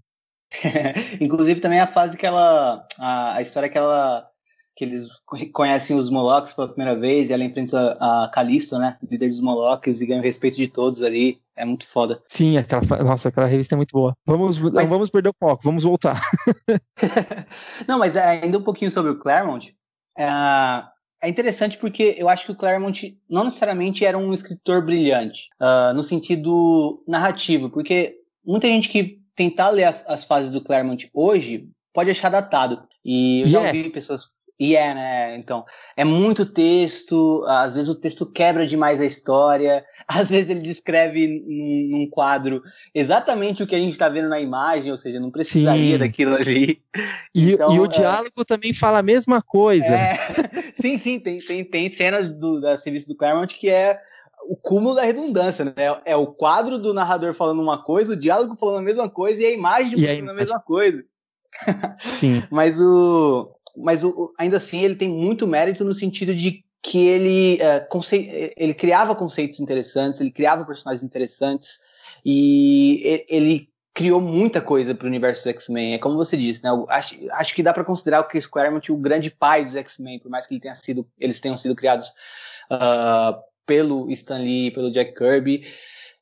inclusive 1.20 1.60
também 1.60 1.80
a 1.80 1.88
fase 1.88 2.16
que 2.16 2.26
ela. 2.26 2.86
A, 2.98 3.36
a 3.36 3.42
história 3.42 3.70
que 3.70 3.78
ela 3.78 4.26
que 4.76 4.86
eles 4.86 5.08
conhecem 5.54 5.96
os 5.96 6.08
Molochs 6.08 6.54
pela 6.54 6.68
primeira 6.68 6.98
vez 6.98 7.30
e 7.30 7.34
ela 7.34 7.44
enfrenta 7.44 7.98
a 8.00 8.30
Calisto, 8.32 8.78
né? 8.78 8.96
Líder 9.10 9.30
dos 9.30 9.42
Molochs 9.42 10.00
e 10.00 10.06
ganha 10.06 10.20
o 10.20 10.24
respeito 10.24 10.56
de 10.56 10.68
todos 10.68 11.04
ali. 11.04 11.42
É 11.58 11.66
muito 11.66 11.88
foda. 11.88 12.22
Sim, 12.28 12.58
aquela, 12.58 12.82
nossa, 13.04 13.30
aquela 13.30 13.48
revista 13.48 13.74
é 13.74 13.78
muito 13.78 13.92
boa. 13.92 14.16
Vamos, 14.26 14.60
mas... 14.60 14.74
não 14.74 14.88
vamos 14.88 15.10
perder 15.10 15.30
o 15.30 15.36
foco, 15.40 15.64
vamos 15.64 15.84
voltar. 15.84 16.22
não, 17.88 17.98
mas 17.98 18.16
ainda 18.16 18.60
um 18.60 18.64
pouquinho 18.64 18.92
sobre 18.92 19.12
o 19.12 19.18
Claremont. 19.18 19.76
É, 20.18 20.28
é 21.24 21.30
interessante 21.30 21.78
porque 21.78 22.16
eu 22.18 22.30
acho 22.30 22.46
que 22.46 22.52
o 22.52 22.56
Claremont 22.56 23.18
não 23.28 23.44
necessariamente 23.44 24.06
era 24.06 24.18
um 24.18 24.32
escritor 24.32 24.86
brilhante, 24.86 25.50
uh, 25.60 25.94
no 25.96 26.04
sentido 26.04 27.04
narrativo, 27.08 27.72
porque 27.72 28.16
muita 28.46 28.68
gente 28.68 28.90
que 28.90 29.20
tentar 29.36 29.70
ler 29.70 29.96
as 30.08 30.24
fases 30.24 30.52
do 30.52 30.62
Claremont 30.62 31.10
hoje 31.14 31.70
pode 31.94 32.12
achar 32.12 32.30
datado. 32.30 32.88
E 33.04 33.42
eu 33.42 33.48
já 33.48 33.60
yeah. 33.60 33.78
ouvi 33.78 33.90
pessoas 33.90 34.38
e 34.60 34.76
é, 34.76 34.94
né? 34.94 35.38
Então, 35.38 35.64
é 35.96 36.04
muito 36.04 36.46
texto, 36.46 37.44
às 37.48 37.76
vezes 37.76 37.90
o 37.90 38.00
texto 38.00 38.26
quebra 38.26 38.66
demais 38.66 39.00
a 39.00 39.06
história, 39.06 39.86
às 40.10 40.30
vezes 40.30 40.50
ele 40.50 40.62
descreve 40.62 41.28
num, 41.28 41.90
num 41.92 42.10
quadro 42.10 42.64
exatamente 42.96 43.62
o 43.62 43.68
que 43.68 43.76
a 43.76 43.80
gente 43.80 43.92
está 43.92 44.08
vendo 44.08 44.30
na 44.30 44.40
imagem, 44.40 44.90
ou 44.90 44.98
seja, 44.98 45.20
não 45.20 45.30
precisaria 45.30 45.94
sim. 45.94 46.00
daquilo 46.00 46.36
ali. 46.36 46.82
E, 47.36 47.54
então, 47.54 47.76
e 47.76 47.80
o 47.80 47.86
é... 47.86 47.88
diálogo 47.90 48.46
também 48.46 48.74
fala 48.74 49.00
a 49.00 49.04
mesma 49.04 49.42
coisa. 49.42 49.94
É... 49.94 50.18
sim, 50.80 50.98
sim, 50.98 51.20
tem, 51.20 51.40
tem, 51.40 51.64
tem 51.64 51.90
cenas 51.90 52.32
do, 52.32 52.62
da 52.62 52.78
serviço 52.78 53.08
do 53.08 53.16
Claremont 53.16 53.54
que 53.54 53.70
é 53.70 54.00
o 54.50 54.56
cúmulo 54.56 54.96
da 54.96 55.04
redundância, 55.04 55.66
né? 55.66 55.74
É, 56.06 56.16
o 56.16 56.28
quadro 56.28 56.80
do 56.80 56.94
narrador 56.94 57.34
falando 57.34 57.62
uma 57.62 57.84
coisa, 57.84 58.14
o 58.14 58.18
diálogo 58.18 58.56
falando 58.58 58.80
a 58.80 58.84
mesma 58.84 59.10
coisa 59.10 59.42
e 59.42 59.46
a 59.46 59.52
imagem 59.52 60.00
e 60.00 60.08
falando 60.08 60.30
a, 60.30 60.32
a 60.32 60.36
mesma 60.36 60.60
coisa. 60.62 61.04
Sim. 62.18 62.44
Mas 62.50 62.80
o, 62.80 63.52
mas 63.76 64.04
o, 64.04 64.34
ainda 64.38 64.58
assim 64.58 64.82
ele 64.82 64.96
tem 64.96 65.08
muito 65.08 65.46
mérito 65.46 65.86
no 65.86 65.94
sentido 65.94 66.34
de 66.34 66.64
que 66.88 67.06
ele, 67.06 67.62
é, 67.62 67.82
conce... 67.82 68.54
ele 68.56 68.74
criava 68.74 69.14
conceitos 69.14 69.60
interessantes, 69.60 70.22
ele 70.22 70.32
criava 70.32 70.64
personagens 70.64 71.04
interessantes 71.04 71.82
e 72.26 73.26
ele 73.28 73.70
criou 73.94 74.22
muita 74.22 74.62
coisa 74.62 74.96
para 74.96 75.04
o 75.04 75.10
universo 75.10 75.42
dos 75.42 75.48
X-Men. 75.48 75.96
É 75.96 75.98
como 75.98 76.16
você 76.16 76.38
disse, 76.38 76.64
né? 76.64 76.70
Acho, 76.88 77.18
acho 77.32 77.54
que 77.54 77.62
dá 77.62 77.74
para 77.74 77.84
considerar 77.84 78.22
o 78.22 78.24
Chris 78.24 78.48
Claremont 78.48 78.90
o 78.90 78.96
grande 78.96 79.30
pai 79.30 79.66
dos 79.66 79.76
X-Men, 79.76 80.20
por 80.20 80.32
mais 80.32 80.48
que 80.48 80.54
ele 80.54 80.62
tenha 80.62 80.76
sido, 80.76 81.06
eles 81.20 81.42
tenham 81.42 81.58
sido 81.58 81.76
criados 81.76 82.08
uh, 82.72 83.38
pelo 83.66 84.10
Stan 84.12 84.38
Lee, 84.38 84.72
pelo 84.72 84.90
Jack 84.90 85.14
Kirby 85.14 85.66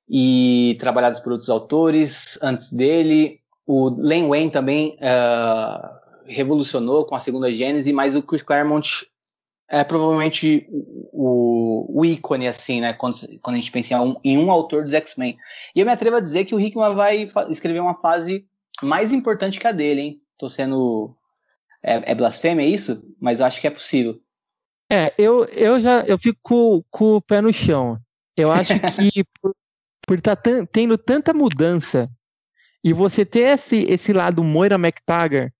e 0.10 0.76
trabalhados 0.80 1.20
por 1.20 1.34
outros 1.34 1.50
autores 1.50 2.40
antes 2.42 2.74
dele. 2.74 3.40
O 3.68 3.90
Len 3.90 4.28
Wayne 4.28 4.50
também 4.50 4.98
uh, 4.98 5.96
revolucionou 6.26 7.06
com 7.06 7.14
a 7.14 7.20
segunda 7.20 7.54
Gênese, 7.54 7.94
mas 7.94 8.16
o 8.16 8.24
Chris 8.24 8.42
Claremont 8.42 9.06
é 9.70 9.84
provavelmente 9.84 10.68
o, 10.72 12.00
o 12.00 12.06
ícone, 12.06 12.48
assim, 12.48 12.82
né? 12.82 12.94
Quando, 12.94 13.18
quando 13.40 13.56
a 13.56 13.60
gente 13.60 13.72
pensa 13.72 13.96
em 13.96 14.00
um, 14.00 14.16
em 14.24 14.38
um 14.38 14.52
autor 14.52 14.84
dos 14.84 14.94
X-Men. 14.94 15.38
E 15.76 15.80
eu 15.80 15.86
me 15.86 15.92
atrevo 15.92 16.18
a 16.18 16.22
dizer 16.22 16.46
que 16.46 16.54
o 16.54 16.60
Hickman 16.60 16.94
vai 16.94 17.30
escrever 17.50 17.80
uma 17.80 17.96
fase 17.96 18.46
mais 18.82 19.12
importante 19.12 19.60
que 19.60 19.68
a 19.68 19.72
dele, 19.72 20.02
hein? 20.02 20.22
Tô 20.38 20.50
sendo. 20.50 21.16
É, 21.82 22.12
é 22.12 22.16
blasfêmia 22.16 22.64
é 22.64 22.70
isso? 22.70 23.04
Mas 23.20 23.40
eu 23.40 23.46
acho 23.46 23.60
que 23.60 23.68
é 23.68 23.72
possível. 23.72 24.20
É, 24.92 25.14
eu, 25.18 25.46
eu 25.46 25.80
já 25.80 26.02
eu 26.02 26.18
fico 26.18 26.40
com, 26.44 26.84
com 26.92 27.16
o 27.16 27.22
pé 27.22 27.42
no 27.42 27.52
chão. 27.52 28.00
Eu 28.38 28.52
acho 28.52 28.74
que 28.96 29.24
por, 29.42 29.56
por 30.06 30.18
estar 30.18 30.36
tá 30.36 30.52
tendo 30.72 30.98
tanta 30.98 31.34
mudança 31.34 32.10
e 32.84 32.94
você 32.94 33.26
ter 33.26 33.54
esse, 33.54 33.78
esse 33.90 34.14
lado 34.14 34.44
Moira 34.44 34.76
McTaggart 34.76 35.52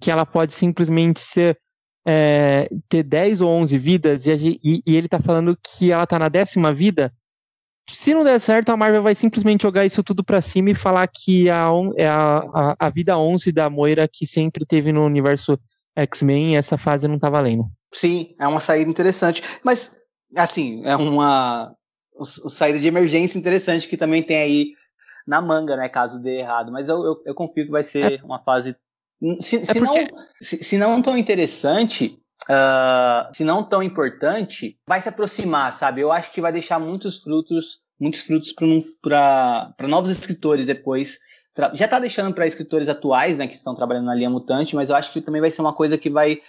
que 0.00 0.10
ela 0.10 0.24
pode 0.24 0.54
simplesmente 0.54 1.20
ser 1.20 1.58
é, 2.06 2.68
ter 2.88 3.02
10 3.02 3.40
ou 3.40 3.50
11 3.50 3.78
vidas 3.78 4.26
e, 4.26 4.60
e, 4.62 4.82
e 4.86 4.96
ele 4.96 5.08
tá 5.08 5.20
falando 5.20 5.56
que 5.56 5.92
ela 5.92 6.06
tá 6.06 6.18
na 6.18 6.28
décima 6.28 6.72
vida, 6.72 7.12
se 7.90 8.14
não 8.14 8.24
der 8.24 8.40
certo, 8.40 8.70
a 8.70 8.76
Marvel 8.76 9.02
vai 9.02 9.14
simplesmente 9.14 9.62
jogar 9.62 9.84
isso 9.84 10.02
tudo 10.02 10.22
para 10.22 10.40
cima 10.40 10.70
e 10.70 10.74
falar 10.74 11.06
que 11.08 11.50
a, 11.50 11.68
é 11.96 12.06
a, 12.06 12.38
a, 12.38 12.76
a, 12.78 12.90
vida 12.90 13.18
11 13.18 13.50
da 13.52 13.68
Moira 13.68 14.08
que 14.10 14.26
sempre 14.26 14.64
teve 14.64 14.92
no 14.92 15.04
universo 15.04 15.58
X-Men, 15.96 16.56
essa 16.56 16.78
fase 16.78 17.08
não 17.08 17.18
tá 17.18 17.28
valendo. 17.28 17.64
Sim, 17.92 18.34
é 18.38 18.46
uma 18.46 18.60
saída 18.60 18.90
interessante. 18.90 19.42
Mas, 19.64 19.94
assim, 20.36 20.82
é 20.84 20.96
uma, 20.96 21.74
uma 22.14 22.26
saída 22.26 22.78
de 22.78 22.88
emergência 22.88 23.38
interessante 23.38 23.88
que 23.88 23.96
também 23.96 24.22
tem 24.22 24.38
aí 24.38 24.72
na 25.26 25.40
manga, 25.40 25.76
né? 25.76 25.88
Caso 25.88 26.20
dê 26.20 26.38
errado. 26.38 26.72
Mas 26.72 26.88
eu, 26.88 27.04
eu, 27.04 27.22
eu 27.26 27.34
confio 27.34 27.66
que 27.66 27.70
vai 27.70 27.82
ser 27.82 28.20
é. 28.20 28.24
uma 28.24 28.38
fase 28.38 28.74
se, 29.40 29.56
é 29.56 29.64
se, 29.64 29.78
porque... 29.78 30.00
não, 30.00 30.06
se, 30.40 30.64
se, 30.64 30.78
não 30.78 31.00
tão 31.00 31.16
interessante, 31.16 32.18
uh, 32.44 33.34
se 33.34 33.44
não 33.44 33.62
tão 33.62 33.82
importante, 33.82 34.76
vai 34.86 35.00
se 35.00 35.08
aproximar, 35.08 35.72
sabe? 35.72 36.00
Eu 36.00 36.10
acho 36.10 36.32
que 36.32 36.40
vai 36.40 36.52
deixar 36.52 36.78
muitos 36.78 37.22
frutos, 37.22 37.80
muitos 38.00 38.20
frutos 38.20 38.52
para 39.00 39.74
novos 39.88 40.10
escritores 40.10 40.66
depois. 40.66 41.18
Já 41.74 41.84
está 41.84 41.98
deixando 41.98 42.34
para 42.34 42.46
escritores 42.46 42.88
atuais, 42.88 43.36
né, 43.36 43.46
que 43.46 43.56
estão 43.56 43.74
trabalhando 43.74 44.06
na 44.06 44.14
linha 44.14 44.30
mutante, 44.30 44.74
mas 44.74 44.88
eu 44.88 44.96
acho 44.96 45.12
que 45.12 45.20
também 45.20 45.40
vai 45.40 45.50
ser 45.50 45.60
uma 45.60 45.74
coisa 45.74 45.98
que 45.98 46.08
vai 46.08 46.40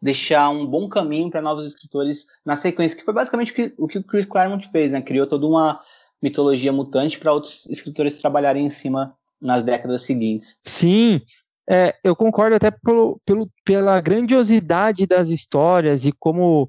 deixar 0.00 0.48
um 0.50 0.66
bom 0.66 0.88
caminho 0.88 1.30
para 1.30 1.42
novos 1.42 1.66
escritores 1.66 2.26
na 2.44 2.56
sequência, 2.56 2.96
que 2.96 3.04
foi 3.04 3.14
basicamente 3.14 3.72
o 3.76 3.86
que 3.86 3.98
o 3.98 4.04
Chris 4.04 4.24
Claremont 4.24 4.68
fez, 4.70 4.90
né? 4.90 5.00
Criou 5.00 5.26
toda 5.26 5.46
uma 5.46 5.80
mitologia 6.20 6.72
mutante 6.72 7.18
para 7.18 7.32
outros 7.32 7.66
escritores 7.66 8.20
trabalharem 8.20 8.64
em 8.64 8.70
cima 8.70 9.16
nas 9.40 9.64
décadas 9.64 10.02
seguintes. 10.02 10.56
Sim, 10.64 11.20
é, 11.68 11.94
eu 12.02 12.16
concordo 12.16 12.56
até 12.56 12.70
pelo, 12.70 13.20
pelo, 13.24 13.50
pela 13.64 14.00
grandiosidade 14.00 15.06
das 15.06 15.28
histórias 15.28 16.04
e 16.04 16.12
como, 16.18 16.68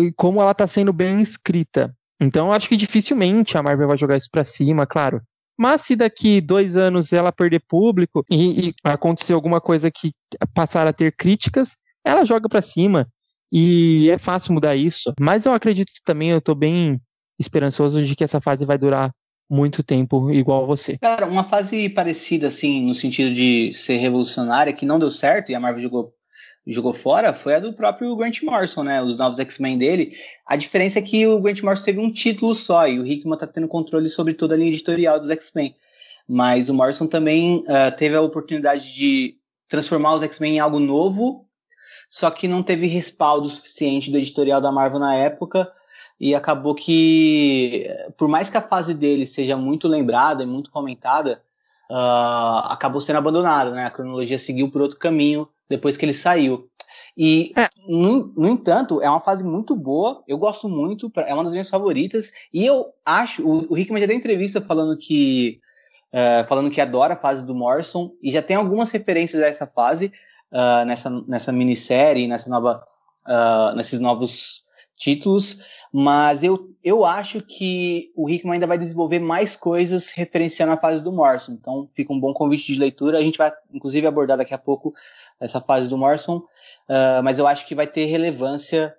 e 0.00 0.12
como 0.12 0.40
ela 0.40 0.52
está 0.52 0.66
sendo 0.66 0.92
bem 0.92 1.20
escrita. 1.20 1.94
Então, 2.20 2.48
eu 2.48 2.52
acho 2.52 2.68
que 2.68 2.76
dificilmente 2.76 3.56
a 3.56 3.62
Marvel 3.62 3.88
vai 3.88 3.96
jogar 3.96 4.16
isso 4.16 4.28
para 4.30 4.44
cima, 4.44 4.86
claro. 4.86 5.20
Mas 5.58 5.82
se 5.82 5.94
daqui 5.94 6.40
dois 6.40 6.76
anos 6.76 7.12
ela 7.12 7.32
perder 7.32 7.62
público 7.68 8.24
e, 8.30 8.68
e 8.68 8.74
acontecer 8.82 9.32
alguma 9.32 9.60
coisa 9.60 9.90
que 9.90 10.12
passar 10.52 10.86
a 10.86 10.92
ter 10.92 11.14
críticas, 11.16 11.76
ela 12.04 12.24
joga 12.24 12.48
para 12.48 12.60
cima. 12.60 13.08
E 13.52 14.10
é 14.10 14.18
fácil 14.18 14.52
mudar 14.52 14.74
isso. 14.74 15.12
Mas 15.20 15.46
eu 15.46 15.52
acredito 15.52 15.92
também, 16.04 16.30
eu 16.30 16.38
estou 16.38 16.54
bem 16.54 17.00
esperançoso 17.38 18.04
de 18.04 18.16
que 18.16 18.24
essa 18.24 18.40
fase 18.40 18.64
vai 18.64 18.76
durar 18.76 19.12
muito 19.54 19.82
tempo 19.82 20.30
igual 20.32 20.64
a 20.64 20.66
você. 20.66 20.98
Cara, 20.98 21.26
uma 21.26 21.44
fase 21.44 21.88
parecida, 21.88 22.48
assim, 22.48 22.82
no 22.84 22.94
sentido 22.94 23.32
de 23.32 23.72
ser 23.72 23.96
revolucionária, 23.96 24.72
que 24.72 24.84
não 24.84 24.98
deu 24.98 25.10
certo 25.10 25.50
e 25.50 25.54
a 25.54 25.60
Marvel 25.60 25.82
jogou, 25.82 26.12
jogou 26.66 26.92
fora, 26.92 27.32
foi 27.32 27.54
a 27.54 27.60
do 27.60 27.72
próprio 27.72 28.14
Grant 28.16 28.42
Morrison, 28.42 28.82
né? 28.82 29.00
Os 29.00 29.16
novos 29.16 29.38
X-Men 29.38 29.78
dele. 29.78 30.12
A 30.46 30.56
diferença 30.56 30.98
é 30.98 31.02
que 31.02 31.26
o 31.26 31.40
Grant 31.40 31.62
Morrison 31.62 31.84
teve 31.84 32.00
um 32.00 32.12
título 32.12 32.54
só 32.54 32.88
e 32.88 32.98
o 32.98 33.06
Hickman 33.06 33.38
tá 33.38 33.46
tendo 33.46 33.68
controle 33.68 34.08
sobre 34.08 34.34
toda 34.34 34.54
a 34.54 34.58
linha 34.58 34.70
editorial 34.70 35.20
dos 35.20 35.30
X-Men. 35.30 35.74
Mas 36.28 36.68
o 36.68 36.74
Morrison 36.74 37.06
também 37.06 37.60
uh, 37.60 37.96
teve 37.96 38.16
a 38.16 38.20
oportunidade 38.20 38.94
de 38.94 39.36
transformar 39.68 40.14
os 40.14 40.22
X-Men 40.22 40.56
em 40.56 40.58
algo 40.58 40.80
novo, 40.80 41.46
só 42.10 42.30
que 42.30 42.48
não 42.48 42.62
teve 42.62 42.86
respaldo 42.86 43.48
suficiente 43.48 44.10
do 44.10 44.18
editorial 44.18 44.60
da 44.60 44.72
Marvel 44.72 44.98
na 44.98 45.14
época 45.14 45.70
e 46.18 46.34
acabou 46.34 46.74
que, 46.74 47.88
por 48.16 48.28
mais 48.28 48.48
que 48.48 48.56
a 48.56 48.62
fase 48.62 48.94
dele 48.94 49.26
seja 49.26 49.56
muito 49.56 49.88
lembrada 49.88 50.42
e 50.42 50.46
muito 50.46 50.70
comentada, 50.70 51.42
uh, 51.90 52.66
acabou 52.68 53.00
sendo 53.00 53.16
abandonada, 53.16 53.70
né? 53.72 53.86
A 53.86 53.90
cronologia 53.90 54.38
seguiu 54.38 54.70
por 54.70 54.80
outro 54.82 54.98
caminho 54.98 55.48
depois 55.68 55.96
que 55.96 56.04
ele 56.04 56.14
saiu. 56.14 56.68
E, 57.16 57.52
é. 57.56 57.68
no, 57.88 58.32
no, 58.36 58.48
entanto, 58.48 59.00
é 59.00 59.08
uma 59.08 59.20
fase 59.20 59.44
muito 59.44 59.76
boa, 59.76 60.22
eu 60.26 60.36
gosto 60.36 60.68
muito, 60.68 61.12
é 61.16 61.32
uma 61.32 61.44
das 61.44 61.52
minhas 61.52 61.68
favoritas, 61.68 62.32
e 62.52 62.66
eu 62.66 62.92
acho, 63.04 63.46
o, 63.46 63.70
o 63.70 63.74
Rickman 63.74 64.00
já 64.00 64.06
deu 64.06 64.16
entrevista 64.16 64.60
falando 64.60 64.96
que, 64.96 65.60
uh, 66.12 66.46
falando 66.48 66.70
que 66.70 66.80
adora 66.80 67.14
a 67.14 67.16
fase 67.16 67.44
do 67.44 67.54
Morrison, 67.54 68.10
e 68.20 68.32
já 68.32 68.42
tem 68.42 68.56
algumas 68.56 68.90
referências 68.90 69.40
a 69.42 69.46
essa 69.46 69.66
fase, 69.66 70.12
uh, 70.50 70.84
nessa, 70.84 71.10
nessa 71.28 71.52
minissérie, 71.52 72.26
nessa 72.26 72.50
nova, 72.50 72.84
uh, 73.28 73.76
nesses 73.76 74.00
novos 74.00 74.64
títulos, 74.96 75.62
mas 75.92 76.42
eu, 76.42 76.70
eu 76.82 77.04
acho 77.04 77.40
que 77.40 78.12
o 78.16 78.28
Hickman 78.28 78.54
ainda 78.54 78.66
vai 78.66 78.78
desenvolver 78.78 79.18
mais 79.18 79.56
coisas 79.56 80.10
referenciando 80.10 80.72
a 80.72 80.76
fase 80.76 81.02
do 81.02 81.12
Morrison. 81.12 81.52
Então 81.52 81.88
fica 81.94 82.12
um 82.12 82.18
bom 82.18 82.32
convite 82.32 82.72
de 82.72 82.78
leitura. 82.78 83.18
A 83.18 83.22
gente 83.22 83.38
vai, 83.38 83.52
inclusive, 83.72 84.06
abordar 84.06 84.36
daqui 84.36 84.54
a 84.54 84.58
pouco 84.58 84.94
essa 85.40 85.60
fase 85.60 85.88
do 85.88 85.98
Morrison, 85.98 86.38
uh, 86.38 87.22
mas 87.22 87.38
eu 87.38 87.46
acho 87.46 87.66
que 87.66 87.74
vai 87.74 87.86
ter 87.86 88.06
relevância 88.06 88.94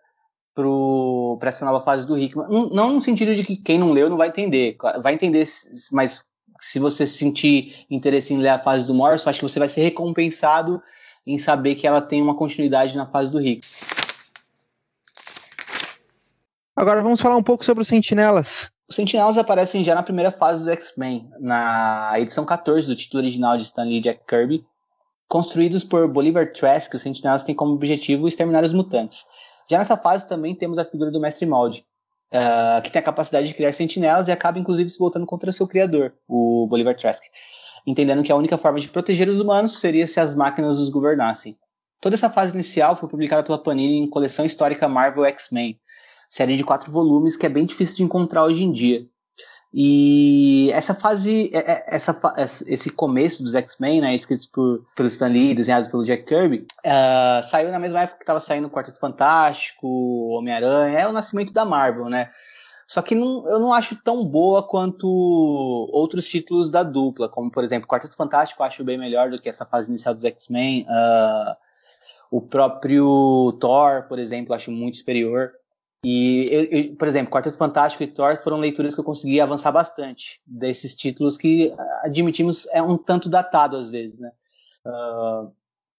para 0.54 1.50
essa 1.50 1.66
nova 1.66 1.84
fase 1.84 2.08
do 2.08 2.18
Hickman. 2.18 2.48
Não 2.72 2.94
no 2.94 3.02
sentido 3.02 3.36
de 3.36 3.44
que 3.44 3.58
quem 3.58 3.78
não 3.78 3.92
leu 3.92 4.10
não 4.10 4.18
vai 4.18 4.30
entender. 4.30 4.78
Vai 5.02 5.14
entender, 5.14 5.46
mas 5.92 6.24
se 6.62 6.80
você 6.80 7.06
sentir 7.06 7.86
interesse 7.90 8.34
em 8.34 8.38
ler 8.38 8.50
a 8.50 8.60
fase 8.60 8.88
do 8.88 8.94
Morrison, 8.94 9.30
acho 9.30 9.40
que 9.40 9.46
você 9.50 9.60
vai 9.60 9.68
ser 9.68 9.82
recompensado 9.82 10.82
em 11.28 11.38
saber 11.38 11.76
que 11.76 11.86
ela 11.86 12.02
tem 12.02 12.22
uma 12.22 12.36
continuidade 12.36 12.96
na 12.96 13.06
fase 13.06 13.30
do 13.30 13.38
Rick. 13.38 13.68
Agora 16.78 17.02
vamos 17.02 17.22
falar 17.22 17.38
um 17.38 17.44
pouco 17.44 17.64
sobre 17.64 17.84
os 17.84 17.88
Sentinelas. 17.88 18.70
Os 18.90 18.98
Sentinelas 18.98 19.38
aparecem 19.38 19.82
já 19.82 19.96
na 19.96 20.04
primeira 20.04 20.30
fase 20.30 20.60
dos 20.60 20.68
X-Men, 20.68 21.30
na 21.40 22.12
edição 22.18 22.46
14 22.46 22.86
do 22.86 22.96
título 22.98 23.24
original 23.24 23.56
de 23.56 23.64
Stan 23.64 23.84
Lee 23.84 24.00
e 24.00 24.02
Jack 24.02 24.26
Kirby, 24.28 24.66
construídos 25.30 25.86
por 25.86 26.06
Bolivar 26.10 26.52
Trask, 26.52 26.94
os 26.94 27.02
Sentinelas 27.02 27.46
têm 27.46 27.56
como 27.56 27.72
objetivo 27.72 28.28
exterminar 28.28 28.66
os 28.66 28.74
mutantes. 28.74 29.26
Já 29.72 29.78
nessa 29.78 29.96
fase 29.96 30.28
também 30.28 30.54
temos 30.54 30.78
a 30.78 30.84
figura 30.84 31.10
do 31.10 31.22
Mestre 31.22 31.46
Molde, 31.46 31.86
uh, 32.34 32.82
que 32.82 32.92
tem 32.92 33.00
a 33.00 33.04
capacidade 33.04 33.48
de 33.48 33.54
criar 33.54 33.72
sentinelas 33.72 34.28
e 34.28 34.34
acaba 34.34 34.60
inclusive 34.60 34.90
se 34.90 35.00
voltando 35.00 35.26
contra 35.26 35.54
seu 35.54 35.66
criador, 35.66 36.14
o 36.28 36.68
Bolivar 36.68 36.98
Trask, 36.98 37.24
entendendo 37.88 38.22
que 38.22 38.34
a 38.34 38.36
única 38.36 38.58
forma 38.58 38.82
de 38.82 38.90
proteger 38.90 39.30
os 39.30 39.40
humanos 39.40 39.80
seria 39.80 40.06
se 40.08 40.20
as 40.20 40.36
máquinas 40.36 40.78
os 40.78 40.90
governassem. 40.90 41.58
Toda 42.02 42.16
essa 42.16 42.30
fase 42.30 42.54
inicial 42.54 42.98
foi 42.98 43.08
publicada 43.08 43.44
pela 43.44 43.58
Panini 43.58 43.98
em 43.98 44.10
coleção 44.10 44.46
histórica 44.46 44.90
Marvel 44.90 45.24
X-Men, 45.24 45.80
série 46.36 46.58
de 46.58 46.66
quatro 46.66 46.92
volumes 46.92 47.38
que 47.38 47.46
é 47.46 47.50
bem 47.50 47.66
difícil 47.66 47.96
de 47.96 48.04
encontrar 48.04 48.44
hoje 48.44 48.62
em 48.62 48.70
dia. 48.70 49.08
E 49.74 50.70
essa 50.74 50.94
fase, 50.94 51.50
é, 51.54 51.60
é, 51.60 51.86
essa, 51.88 52.18
esse 52.68 52.90
começo 52.90 53.42
dos 53.42 53.56
X-Men, 53.56 54.02
né, 54.02 54.16
escritos 54.16 54.48
por, 54.48 54.86
pelo 54.98 55.08
Stan 55.08 55.28
Lee, 55.28 55.56
desenhados 55.56 55.90
pelo 55.90 56.04
Jack 56.04 56.26
Kirby, 56.26 56.68
uh, 56.86 57.44
saiu 57.50 57.72
na 57.72 57.80
mesma 57.80 58.02
época 58.02 58.18
que 58.18 58.24
estava 58.24 58.42
saindo 58.42 58.68
o 58.68 58.70
Quarteto 58.70 59.00
Fantástico, 59.00 59.88
Homem-Aranha, 60.38 61.00
é 61.00 61.08
o 61.08 61.14
nascimento 61.14 61.54
da 61.54 61.64
Marvel, 61.64 62.10
né? 62.10 62.30
Só 62.86 63.02
que 63.02 63.16
não, 63.16 63.48
eu 63.48 63.60
não 63.60 63.74
acho 63.74 63.96
tão 64.04 64.26
boa 64.26 64.62
quanto 64.62 65.08
outros 65.08 66.28
títulos 66.28 66.70
da 66.70 66.84
dupla, 66.84 67.30
como 67.30 67.50
por 67.50 67.64
exemplo, 67.64 67.88
Quarteto 67.88 68.18
Fantástico 68.18 68.62
eu 68.62 68.68
acho 68.68 68.84
bem 68.84 68.98
melhor 68.98 69.30
do 69.30 69.42
que 69.42 69.48
essa 69.48 69.66
fase 69.66 69.90
inicial 69.90 70.14
dos 70.14 70.26
X-Men. 70.26 70.84
Uh, 70.84 71.56
o 72.30 72.42
próprio 72.42 73.54
Thor, 73.60 74.04
por 74.10 74.20
exemplo, 74.20 74.54
acho 74.54 74.70
muito 74.70 74.98
superior. 74.98 75.52
E, 76.08 76.48
eu, 76.52 76.64
eu, 76.66 76.96
por 76.96 77.08
exemplo, 77.08 77.34
Quarteto 77.34 77.58
Fantástico 77.58 78.04
e 78.04 78.08
Thor 78.08 78.40
foram 78.44 78.60
leituras 78.60 78.94
que 78.94 79.00
eu 79.00 79.04
consegui 79.04 79.42
avançar 79.42 79.72
bastante 79.72 80.40
desses 80.46 80.96
títulos 80.96 81.36
que 81.36 81.74
admitimos 82.04 82.68
é 82.68 82.80
um 82.80 82.96
tanto 82.96 83.28
datado 83.28 83.76
às 83.76 83.90
vezes, 83.90 84.20
né? 84.20 84.32
Uh, 84.86 85.52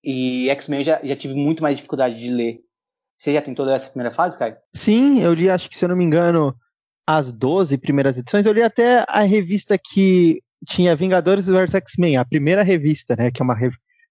e 0.05 0.49
X-Men 0.51 0.85
já, 0.85 1.01
já 1.03 1.17
tive 1.17 1.35
muito 1.35 1.61
mais 1.61 1.77
dificuldade 1.77 2.21
de 2.21 2.31
ler. 2.31 2.61
Você 3.19 3.33
já 3.33 3.43
tentou 3.43 3.67
ler 3.67 3.75
essa 3.75 3.91
primeira 3.91 4.15
fase, 4.15 4.39
Caio? 4.39 4.57
Sim, 4.73 5.23
eu 5.23 5.35
li, 5.35 5.51
acho 5.51 5.69
que 5.69 5.77
se 5.77 5.85
eu 5.85 5.89
não 5.89 5.97
me 5.97 6.05
engano, 6.05 6.55
as 7.05 7.33
12 7.33 7.77
primeiras 7.77 8.17
edições. 8.17 8.47
Eu 8.47 8.53
li 8.53 8.63
até 8.63 9.05
a 9.09 9.23
revista 9.23 9.77
que 9.77 10.41
tinha 10.69 10.95
Vingadores 10.95 11.49
vs 11.49 11.75
X-Men, 11.75 12.17
a 12.17 12.25
primeira 12.25 12.63
revista, 12.63 13.17
né? 13.17 13.33
Que 13.33 13.43
é 13.43 13.45
uma, 13.45 13.59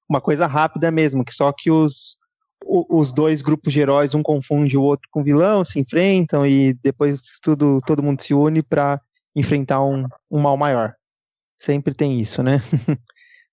uma 0.09 0.19
coisa 0.19 0.45
rápida 0.45 0.91
mesmo, 0.91 1.23
que 1.23 1.33
só 1.33 1.53
que 1.53 1.71
os 1.71 2.17
os 2.63 3.11
dois 3.11 3.41
grupos 3.41 3.71
de 3.71 3.79
heróis, 3.79 4.15
um 4.15 4.23
confunde 4.23 4.77
o 4.77 4.81
outro 4.81 5.07
com 5.11 5.23
vilão, 5.23 5.63
se 5.63 5.79
enfrentam 5.79 6.45
e 6.45 6.73
depois 6.73 7.21
tudo, 7.41 7.79
todo 7.85 8.01
mundo 8.01 8.21
se 8.21 8.33
une 8.33 8.63
para 8.63 8.99
enfrentar 9.35 9.83
um, 9.83 10.05
um 10.31 10.39
mal 10.39 10.57
maior. 10.57 10.93
Sempre 11.57 11.93
tem 11.93 12.19
isso, 12.19 12.41
né? 12.41 12.61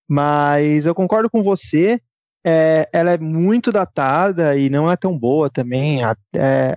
Mas 0.09 0.87
eu 0.87 0.95
concordo 0.95 1.31
com 1.31 1.43
você, 1.43 2.01
é, 2.45 2.89
ela 2.93 3.13
é 3.13 3.19
muito 3.19 3.71
datada 3.71 4.57
e 4.57 4.69
não 4.69 4.91
é 4.91 4.97
tão 4.97 5.19
boa 5.19 5.49
também. 5.51 6.01
É, 6.35 6.77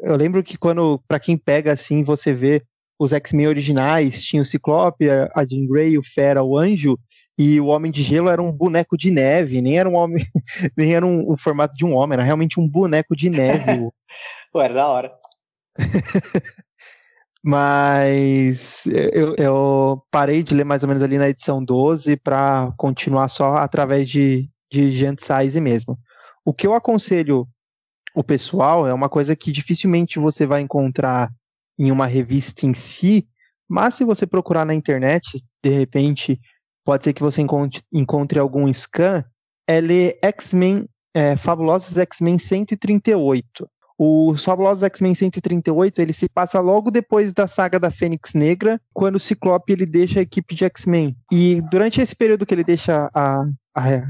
eu 0.00 0.16
lembro 0.16 0.42
que 0.42 0.58
quando, 0.58 1.00
para 1.06 1.20
quem 1.20 1.36
pega 1.36 1.72
assim, 1.72 2.02
você 2.02 2.32
vê 2.32 2.62
os 2.98 3.12
X-Men 3.12 3.48
originais, 3.48 4.22
tinha 4.22 4.42
o 4.42 4.44
Ciclope, 4.44 5.08
a 5.10 5.44
Jean 5.44 5.66
Grey, 5.66 5.98
o 5.98 6.02
Fera, 6.02 6.42
o 6.42 6.56
Anjo, 6.56 6.98
e 7.38 7.60
o 7.60 7.66
Homem 7.66 7.90
de 7.90 8.02
Gelo 8.02 8.28
era 8.28 8.42
um 8.42 8.52
boneco 8.52 8.96
de 8.96 9.10
neve, 9.10 9.60
nem 9.60 9.78
era 9.78 9.88
um 9.88 9.94
homem, 9.94 10.24
nem 10.76 10.94
era 10.94 11.06
um, 11.06 11.30
o 11.30 11.36
formato 11.36 11.74
de 11.74 11.84
um 11.84 11.94
homem, 11.94 12.14
era 12.14 12.24
realmente 12.24 12.60
um 12.60 12.68
boneco 12.68 13.16
de 13.16 13.30
neve. 13.30 13.90
Ué, 14.54 14.64
era 14.64 14.74
da 14.74 14.88
hora. 14.88 15.12
Mas 17.44 18.86
eu, 18.86 19.34
eu, 19.36 20.02
parei 20.10 20.44
de 20.44 20.54
ler 20.54 20.64
mais 20.64 20.84
ou 20.84 20.88
menos 20.88 21.02
ali 21.02 21.18
na 21.18 21.28
edição 21.28 21.64
12 21.64 22.16
para 22.16 22.72
continuar 22.76 23.28
só 23.28 23.56
através 23.56 24.08
de, 24.08 24.48
de 24.70 24.92
Gent 24.92 25.18
Size 25.20 25.60
mesmo. 25.60 25.98
O 26.44 26.54
que 26.54 26.66
eu 26.66 26.74
aconselho 26.74 27.48
o 28.14 28.22
pessoal 28.22 28.86
é 28.86 28.92
uma 28.92 29.08
coisa 29.08 29.34
que 29.34 29.50
dificilmente 29.50 30.18
você 30.18 30.46
vai 30.46 30.60
encontrar 30.60 31.30
em 31.78 31.90
uma 31.90 32.06
revista 32.06 32.66
em 32.66 32.74
si, 32.74 33.26
mas 33.68 33.94
se 33.94 34.04
você 34.04 34.26
procurar 34.26 34.64
na 34.64 34.74
internet, 34.74 35.42
de 35.62 35.70
repente 35.70 36.38
pode 36.84 37.04
ser 37.04 37.12
que 37.12 37.22
você 37.22 37.42
encontre, 37.42 37.82
encontre 37.92 38.38
algum 38.38 38.72
scan, 38.72 39.24
é 39.66 39.80
ler 39.80 40.18
X-Men, 40.22 40.86
é, 41.14 41.36
Fabulosos 41.36 41.96
X-Men 41.96 42.38
138. 42.38 43.68
O 43.98 44.34
Fabulosos 44.36 44.82
X-Men 44.82 45.14
138 45.14 46.00
ele 46.00 46.12
se 46.12 46.28
passa 46.28 46.58
logo 46.58 46.90
depois 46.90 47.32
da 47.32 47.46
saga 47.46 47.78
da 47.78 47.90
Fênix 47.90 48.34
Negra, 48.34 48.80
quando 48.92 49.16
o 49.16 49.20
Ciclope 49.20 49.72
ele 49.72 49.86
deixa 49.86 50.18
a 50.18 50.22
equipe 50.22 50.54
de 50.54 50.64
X-Men. 50.64 51.16
E 51.30 51.60
durante 51.70 52.00
esse 52.00 52.16
período 52.16 52.44
que 52.44 52.54
ele 52.54 52.64
deixa 52.64 53.10
a, 53.14 53.44
a, 53.76 54.04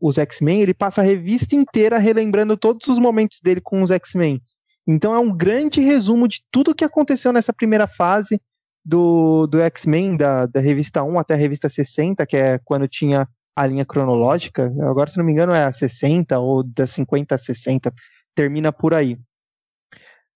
os 0.00 0.18
X-Men, 0.18 0.60
ele 0.60 0.74
passa 0.74 1.00
a 1.00 1.04
revista 1.04 1.54
inteira 1.54 1.98
relembrando 1.98 2.56
todos 2.56 2.86
os 2.88 2.98
momentos 2.98 3.40
dele 3.40 3.60
com 3.60 3.82
os 3.82 3.90
X-Men. 3.90 4.40
Então 4.86 5.14
é 5.14 5.18
um 5.18 5.34
grande 5.34 5.80
resumo 5.80 6.26
de 6.26 6.42
tudo 6.50 6.72
o 6.72 6.74
que 6.74 6.84
aconteceu 6.84 7.32
nessa 7.32 7.52
primeira 7.52 7.86
fase, 7.86 8.40
do, 8.84 9.46
do 9.46 9.60
X-Men, 9.60 10.16
da, 10.16 10.46
da 10.46 10.60
revista 10.60 11.02
1 11.02 11.18
até 11.18 11.34
a 11.34 11.36
revista 11.36 11.68
60, 11.68 12.24
que 12.26 12.36
é 12.36 12.58
quando 12.64 12.88
tinha 12.88 13.28
a 13.54 13.66
linha 13.66 13.84
cronológica. 13.84 14.72
Agora, 14.82 15.10
se 15.10 15.18
não 15.18 15.24
me 15.24 15.32
engano, 15.32 15.52
é 15.52 15.64
a 15.64 15.72
60 15.72 16.38
ou 16.38 16.62
da 16.62 16.86
50 16.86 17.34
a 17.34 17.38
60, 17.38 17.92
termina 18.34 18.72
por 18.72 18.94
aí. 18.94 19.18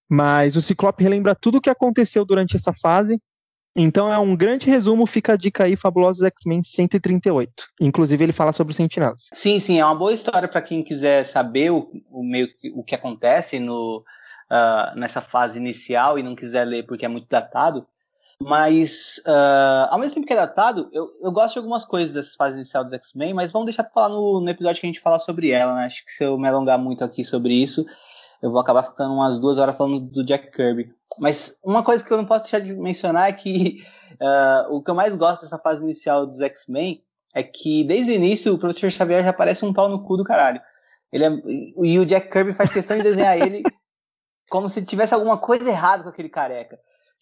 Mas 0.09 0.55
o 0.55 0.61
Ciclope 0.61 1.03
relembra 1.03 1.33
tudo 1.33 1.57
o 1.57 1.61
que 1.61 1.69
aconteceu 1.69 2.23
durante 2.23 2.55
essa 2.55 2.73
fase. 2.73 3.19
Então 3.77 4.11
é 4.11 4.17
um 4.17 4.35
grande 4.35 4.69
resumo, 4.69 5.05
fica 5.05 5.33
a 5.33 5.35
dica 5.35 5.65
aí, 5.65 5.75
Fabulosos 5.75 6.23
X-Men 6.23 6.63
138. 6.63 7.51
Inclusive 7.81 8.23
ele 8.23 8.31
fala 8.31 8.53
sobre 8.53 8.71
os 8.71 8.77
Sentinelas. 8.77 9.27
Sim, 9.33 9.59
sim, 9.59 9.79
é 9.79 9.85
uma 9.85 9.95
boa 9.95 10.13
história 10.13 10.47
para 10.47 10.61
quem 10.61 10.81
quiser 10.81 11.25
saber 11.25 11.71
o, 11.71 11.91
o, 12.09 12.23
meio, 12.23 12.47
o 12.73 12.83
que 12.83 12.95
acontece 12.95 13.59
no, 13.59 14.03
uh, 14.49 14.97
nessa 14.97 15.19
fase 15.19 15.59
inicial 15.59 16.17
e 16.17 16.23
não 16.23 16.35
quiser 16.35 16.63
ler 16.63 16.85
porque 16.85 17.05
é 17.05 17.09
muito 17.09 17.27
datado. 17.27 17.85
Mas, 18.41 19.21
uh, 19.25 19.87
ao 19.89 19.97
mesmo 19.97 20.15
tempo 20.15 20.27
que 20.27 20.33
é 20.33 20.35
datado, 20.35 20.89
eu, 20.91 21.07
eu 21.21 21.31
gosto 21.31 21.53
de 21.53 21.59
algumas 21.59 21.85
coisas 21.85 22.13
dessa 22.13 22.35
fase 22.37 22.55
inicial 22.55 22.83
dos 22.83 22.93
X-Men, 22.93 23.33
mas 23.33 23.51
vamos 23.51 23.67
deixar 23.67 23.83
pra 23.83 23.93
falar 23.93 24.09
no, 24.09 24.41
no 24.41 24.49
episódio 24.49 24.81
que 24.81 24.87
a 24.87 24.89
gente 24.89 24.99
falar 24.99 25.19
sobre 25.19 25.51
ela, 25.51 25.73
né? 25.75 25.85
Acho 25.85 26.05
que 26.05 26.11
se 26.11 26.23
eu 26.23 26.37
me 26.37 26.47
alongar 26.47 26.77
muito 26.77 27.03
aqui 27.03 27.23
sobre 27.23 27.53
isso, 27.53 27.85
eu 28.41 28.51
vou 28.51 28.59
acabar 28.59 28.83
ficando 28.83 29.13
umas 29.13 29.37
duas 29.37 29.57
horas 29.57 29.75
falando 29.77 30.01
do 30.01 30.23
Jack 30.23 30.51
Kirby. 30.51 30.93
Mas 31.19 31.57
uma 31.63 31.81
coisa 31.81 32.03
que 32.03 32.11
eu 32.11 32.17
não 32.17 32.25
posso 32.25 32.43
deixar 32.43 32.59
de 32.59 32.73
mencionar 32.73 33.29
é 33.29 33.33
que 33.33 33.83
uh, 34.21 34.71
o 34.75 34.83
que 34.83 34.91
eu 34.91 34.95
mais 34.95 35.15
gosto 35.15 35.41
dessa 35.41 35.57
fase 35.57 35.81
inicial 35.81 36.27
dos 36.27 36.41
X-Men 36.41 37.01
é 37.33 37.41
que 37.41 37.83
desde 37.85 38.11
o 38.11 38.15
início 38.15 38.53
o 38.53 38.57
professor 38.57 38.91
Xavier 38.91 39.23
já 39.23 39.33
parece 39.33 39.65
um 39.65 39.73
pau 39.73 39.89
no 39.89 40.03
cu 40.03 40.17
do 40.17 40.23
caralho. 40.23 40.61
Ele 41.11 41.25
é, 41.25 41.29
e 41.83 41.99
o 41.99 42.05
Jack 42.05 42.29
Kirby 42.29 42.53
faz 42.53 42.71
questão 42.71 42.97
de 42.97 43.03
desenhar 43.03 43.37
ele 43.37 43.63
como 44.49 44.69
se 44.69 44.83
tivesse 44.83 45.13
alguma 45.13 45.37
coisa 45.37 45.69
errada 45.69 46.03
com 46.03 46.09
aquele 46.09 46.29
careca. 46.29 46.77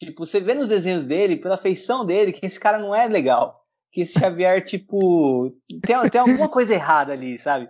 Tipo, 0.05 0.25
você 0.25 0.39
vê 0.39 0.53
nos 0.53 0.69
desenhos 0.69 1.05
dele, 1.05 1.35
pela 1.35 1.57
feição 1.57 2.05
dele, 2.05 2.31
que 2.31 2.45
esse 2.45 2.59
cara 2.59 2.77
não 2.77 2.93
é 2.93 3.07
legal. 3.07 3.63
Que 3.91 4.01
esse 4.01 4.19
Xavier, 4.19 4.63
tipo, 4.65 5.55
tem, 5.81 6.09
tem 6.09 6.21
alguma 6.21 6.49
coisa 6.49 6.73
errada 6.73 7.13
ali, 7.13 7.37
sabe? 7.37 7.69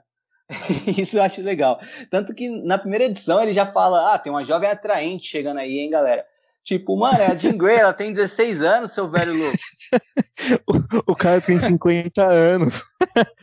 Isso 0.98 1.18
eu 1.18 1.24
acho 1.24 1.42
legal. 1.42 1.80
Tanto 2.10 2.34
que 2.34 2.50
na 2.50 2.78
primeira 2.78 3.06
edição 3.06 3.42
ele 3.42 3.54
já 3.54 3.66
fala: 3.66 4.14
ah, 4.14 4.20
tem 4.20 4.32
uma 4.32 4.44
jovem 4.44 4.70
atraente 4.70 5.28
chegando 5.28 5.60
aí, 5.60 5.80
hein, 5.80 5.90
galera. 5.90 6.26
Tipo, 6.64 6.96
mano, 6.96 7.18
é 7.18 7.28
a 7.28 7.36
Jean 7.36 7.58
Grey, 7.58 7.76
ela 7.76 7.92
tem 7.92 8.14
16 8.14 8.62
anos, 8.62 8.94
seu 8.94 9.10
velho 9.10 9.34
louco. 9.34 9.58
o, 11.06 11.12
o, 11.12 11.16
cara 11.16 11.42
tem 11.42 11.60
50 11.60 12.26
anos. 12.26 12.82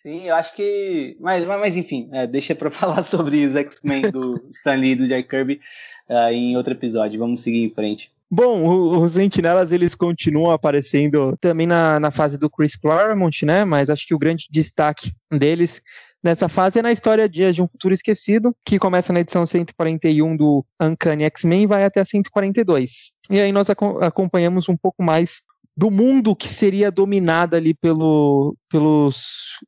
Sim, 0.01 0.27
eu 0.27 0.35
acho 0.35 0.55
que. 0.55 1.15
Mas, 1.19 1.45
mas, 1.45 1.59
mas 1.59 1.77
enfim, 1.77 2.09
é, 2.11 2.25
deixa 2.25 2.55
pra 2.55 2.71
falar 2.71 3.03
sobre 3.03 3.45
os 3.45 3.55
X-Men 3.55 4.09
do 4.09 4.43
Stan 4.49 4.73
Lee 4.73 4.93
e 4.93 4.95
do 4.95 5.07
Jack 5.07 5.29
Kirby 5.29 5.61
uh, 6.09 6.31
em 6.31 6.57
outro 6.57 6.73
episódio. 6.73 7.19
Vamos 7.19 7.41
seguir 7.41 7.63
em 7.63 7.69
frente. 7.69 8.11
Bom, 8.33 9.01
os 9.01 9.11
Sentinelas 9.11 9.73
eles 9.73 9.93
continuam 9.93 10.51
aparecendo 10.51 11.35
também 11.41 11.67
na, 11.67 11.99
na 11.99 12.11
fase 12.11 12.37
do 12.37 12.49
Chris 12.49 12.77
Claremont, 12.77 13.45
né? 13.45 13.65
Mas 13.65 13.89
acho 13.89 14.07
que 14.07 14.15
o 14.15 14.17
grande 14.17 14.47
destaque 14.49 15.11
deles 15.29 15.81
nessa 16.23 16.47
fase 16.47 16.79
é 16.79 16.81
na 16.81 16.93
história 16.93 17.27
Dias 17.27 17.53
de 17.53 17.61
um 17.61 17.67
Futuro 17.67 17.93
Esquecido, 17.93 18.55
que 18.65 18.79
começa 18.79 19.11
na 19.11 19.19
edição 19.19 19.45
141 19.45 20.37
do 20.37 20.65
Uncanny 20.81 21.25
X-Men 21.25 21.63
e 21.63 21.67
vai 21.67 21.83
até 21.83 21.99
a 21.99 22.05
142. 22.05 23.11
E 23.29 23.37
aí 23.37 23.51
nós 23.51 23.67
acompanhamos 23.69 24.69
um 24.69 24.77
pouco 24.77 25.03
mais 25.03 25.41
do 25.75 25.91
mundo 25.91 26.33
que 26.33 26.47
seria 26.47 26.89
dominado 26.89 27.57
ali 27.57 27.73
pelo, 27.73 28.55
pelos, 28.69 29.59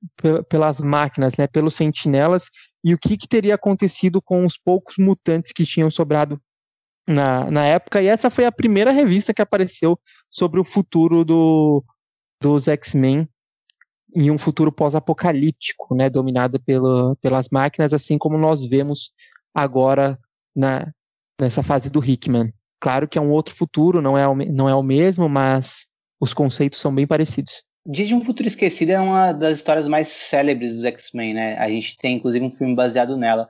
pelas 0.48 0.80
máquinas, 0.80 1.36
né, 1.38 1.48
pelos 1.48 1.76
sentinelas, 1.76 2.50
e 2.82 2.94
o 2.94 2.98
que, 2.98 3.18
que 3.18 3.28
teria 3.28 3.56
acontecido 3.56 4.22
com 4.22 4.46
os 4.46 4.58
poucos 4.58 4.96
mutantes 4.98 5.52
que 5.52 5.66
tinham 5.66 5.92
sobrado 5.92 6.40
na, 7.08 7.50
na 7.52 7.66
época, 7.66 8.02
e 8.02 8.08
essa 8.08 8.30
foi 8.30 8.46
a 8.46 8.52
primeira 8.52 8.92
revista 8.92 9.34
que 9.34 9.42
apareceu 9.42 10.00
sobre 10.30 10.60
o 10.60 10.64
futuro 10.64 11.24
do, 11.24 11.84
dos 12.42 12.68
X-Men 12.68 13.28
em 14.16 14.30
um 14.30 14.38
futuro 14.38 14.72
pós-apocalíptico, 14.72 15.96
né, 15.96 16.10
dominado 16.10 16.60
pelo, 16.60 17.16
pelas 17.18 17.50
máquinas, 17.50 17.94
assim 17.94 18.18
como 18.18 18.38
nós 18.38 18.64
vemos 18.64 19.12
agora 19.54 20.20
na, 20.56 20.92
nessa 21.40 21.64
fase 21.64 21.90
do 21.90 22.04
Hickman. 22.04 22.54
Claro 22.80 23.08
que 23.08 23.18
é 23.18 23.22
um 23.22 23.32
outro 23.32 23.56
futuro, 23.56 24.02
não 24.02 24.18
é, 24.18 24.28
o, 24.28 24.36
não 24.36 24.70
é 24.70 24.76
o 24.76 24.84
mesmo, 24.84 25.28
mas 25.28 25.88
os 26.20 26.34
conceitos 26.34 26.80
são 26.80 26.94
bem 26.94 27.08
parecidos. 27.08 27.64
Dia 27.86 28.06
de 28.06 28.16
um 28.16 28.24
Futuro 28.24 28.48
Esquecido 28.48 28.92
é 28.92 29.00
uma 29.00 29.34
das 29.34 29.58
histórias 29.58 29.90
mais 29.90 30.08
célebres 30.08 30.74
dos 30.74 30.86
X-Men, 30.86 31.34
né? 31.34 31.58
A 31.58 31.70
gente 31.70 31.98
tem, 31.98 32.16
inclusive, 32.16 32.46
um 32.46 32.52
filme 32.52 32.74
baseado 32.74 33.18
nela. 33.18 33.50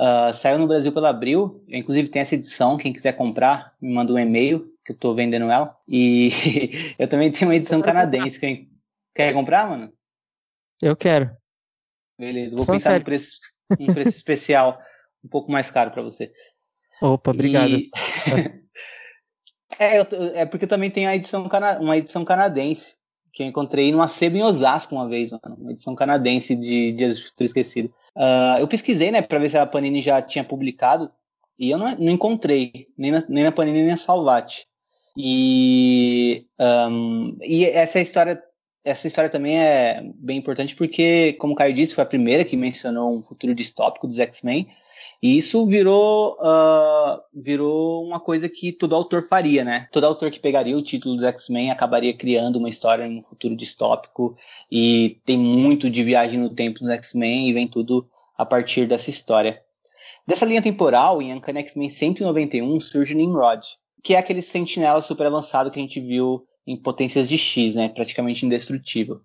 Uh, 0.00 0.32
saiu 0.32 0.58
no 0.58 0.66
Brasil 0.66 0.90
pela 0.92 1.10
Abril, 1.10 1.62
eu, 1.68 1.78
inclusive 1.78 2.08
tem 2.08 2.22
essa 2.22 2.34
edição, 2.34 2.78
quem 2.78 2.90
quiser 2.90 3.12
comprar, 3.12 3.74
me 3.78 3.92
manda 3.92 4.10
um 4.10 4.18
e-mail, 4.18 4.72
que 4.82 4.92
eu 4.92 4.96
tô 4.96 5.14
vendendo 5.14 5.50
ela. 5.50 5.76
E 5.86 6.30
eu 6.98 7.06
também 7.06 7.30
tenho 7.30 7.50
uma 7.50 7.56
edição 7.56 7.82
canadense. 7.82 8.40
Quem... 8.40 8.70
Quer 9.14 9.34
comprar, 9.34 9.68
mano? 9.68 9.92
Eu 10.80 10.96
quero. 10.96 11.30
Beleza, 12.18 12.56
vou 12.56 12.64
Só 12.64 12.72
pensar 12.72 12.98
no 12.98 13.04
preço, 13.04 13.32
um 13.78 13.92
preço 13.92 14.16
especial, 14.16 14.80
um 15.22 15.28
pouco 15.28 15.52
mais 15.52 15.70
caro 15.70 15.90
para 15.90 16.02
você. 16.02 16.32
Opa, 17.02 17.30
obrigado. 17.32 17.70
E... 17.70 17.90
é, 19.78 20.00
eu, 20.00 20.06
é 20.34 20.46
porque 20.46 20.66
também 20.66 20.90
tem 20.90 21.06
a 21.06 21.14
edição 21.14 21.46
cana... 21.46 21.78
uma 21.78 21.98
edição 21.98 22.24
canadense 22.24 22.96
que 23.34 23.42
eu 23.42 23.46
encontrei 23.46 23.92
numa 23.92 24.08
sebo 24.08 24.38
em 24.38 24.42
Osasco 24.42 24.94
uma 24.94 25.06
vez, 25.06 25.30
mano, 25.30 25.56
uma 25.58 25.72
edição 25.72 25.94
canadense 25.94 26.56
de 26.56 26.92
Dias 26.92 27.18
do 27.18 27.24
Futuro 27.26 27.46
Esquecido. 27.46 27.94
Uh, 28.16 28.58
eu 28.58 28.68
pesquisei, 28.68 29.10
né, 29.10 29.22
para 29.22 29.38
ver 29.38 29.50
se 29.50 29.58
a 29.58 29.66
Panini 29.66 30.02
já 30.02 30.20
tinha 30.20 30.44
publicado 30.44 31.10
e 31.58 31.70
eu 31.70 31.78
não, 31.78 31.94
não 31.96 32.12
encontrei, 32.12 32.88
nem 32.96 33.10
na, 33.10 33.22
nem 33.28 33.44
na 33.44 33.52
Panini 33.52 33.78
nem 33.78 33.90
na 33.90 33.96
Salvat. 33.96 34.66
E, 35.16 36.46
um, 36.58 37.36
e 37.42 37.64
essa 37.64 38.00
história 38.00 38.42
essa 38.84 39.06
história 39.06 39.28
também 39.28 39.58
é 39.58 40.02
bem 40.14 40.38
importante 40.38 40.74
porque, 40.74 41.34
como 41.34 41.52
o 41.52 41.56
Caio 41.56 41.74
disse, 41.74 41.94
foi 41.94 42.02
a 42.02 42.06
primeira 42.06 42.44
que 42.44 42.56
mencionou 42.56 43.14
um 43.14 43.22
futuro 43.22 43.54
distópico 43.54 44.06
dos 44.06 44.18
X-Men. 44.18 44.68
E 45.22 45.36
isso 45.36 45.66
virou, 45.66 46.38
uh, 46.40 47.20
virou 47.34 48.06
uma 48.06 48.18
coisa 48.18 48.48
que 48.48 48.72
todo 48.72 48.94
autor 48.94 49.22
faria, 49.22 49.62
né? 49.62 49.86
Todo 49.92 50.04
autor 50.04 50.30
que 50.30 50.40
pegaria 50.40 50.76
o 50.76 50.82
título 50.82 51.14
dos 51.14 51.24
X-Men 51.24 51.70
acabaria 51.70 52.16
criando 52.16 52.56
uma 52.56 52.70
história 52.70 53.04
em 53.04 53.18
um 53.18 53.22
futuro 53.22 53.54
distópico. 53.54 54.34
E 54.72 55.20
tem 55.26 55.36
muito 55.36 55.90
de 55.90 56.02
viagem 56.02 56.40
no 56.40 56.48
tempo 56.48 56.82
nos 56.82 56.92
X-Men 56.92 57.50
e 57.50 57.52
vem 57.52 57.68
tudo 57.68 58.08
a 58.36 58.46
partir 58.46 58.86
dessa 58.88 59.10
história. 59.10 59.62
Dessa 60.26 60.46
linha 60.46 60.62
temporal, 60.62 61.20
em 61.20 61.34
Uncanny 61.34 61.60
X-Men 61.60 61.90
191, 61.90 62.80
surge 62.80 63.14
Nimrod, 63.14 63.66
que 64.02 64.14
é 64.14 64.18
aquele 64.18 64.40
sentinela 64.40 65.02
super 65.02 65.26
avançado 65.26 65.70
que 65.70 65.78
a 65.78 65.82
gente 65.82 66.00
viu 66.00 66.46
em 66.66 66.76
potências 66.76 67.28
de 67.28 67.36
X, 67.36 67.74
né? 67.74 67.90
Praticamente 67.90 68.46
indestrutível. 68.46 69.20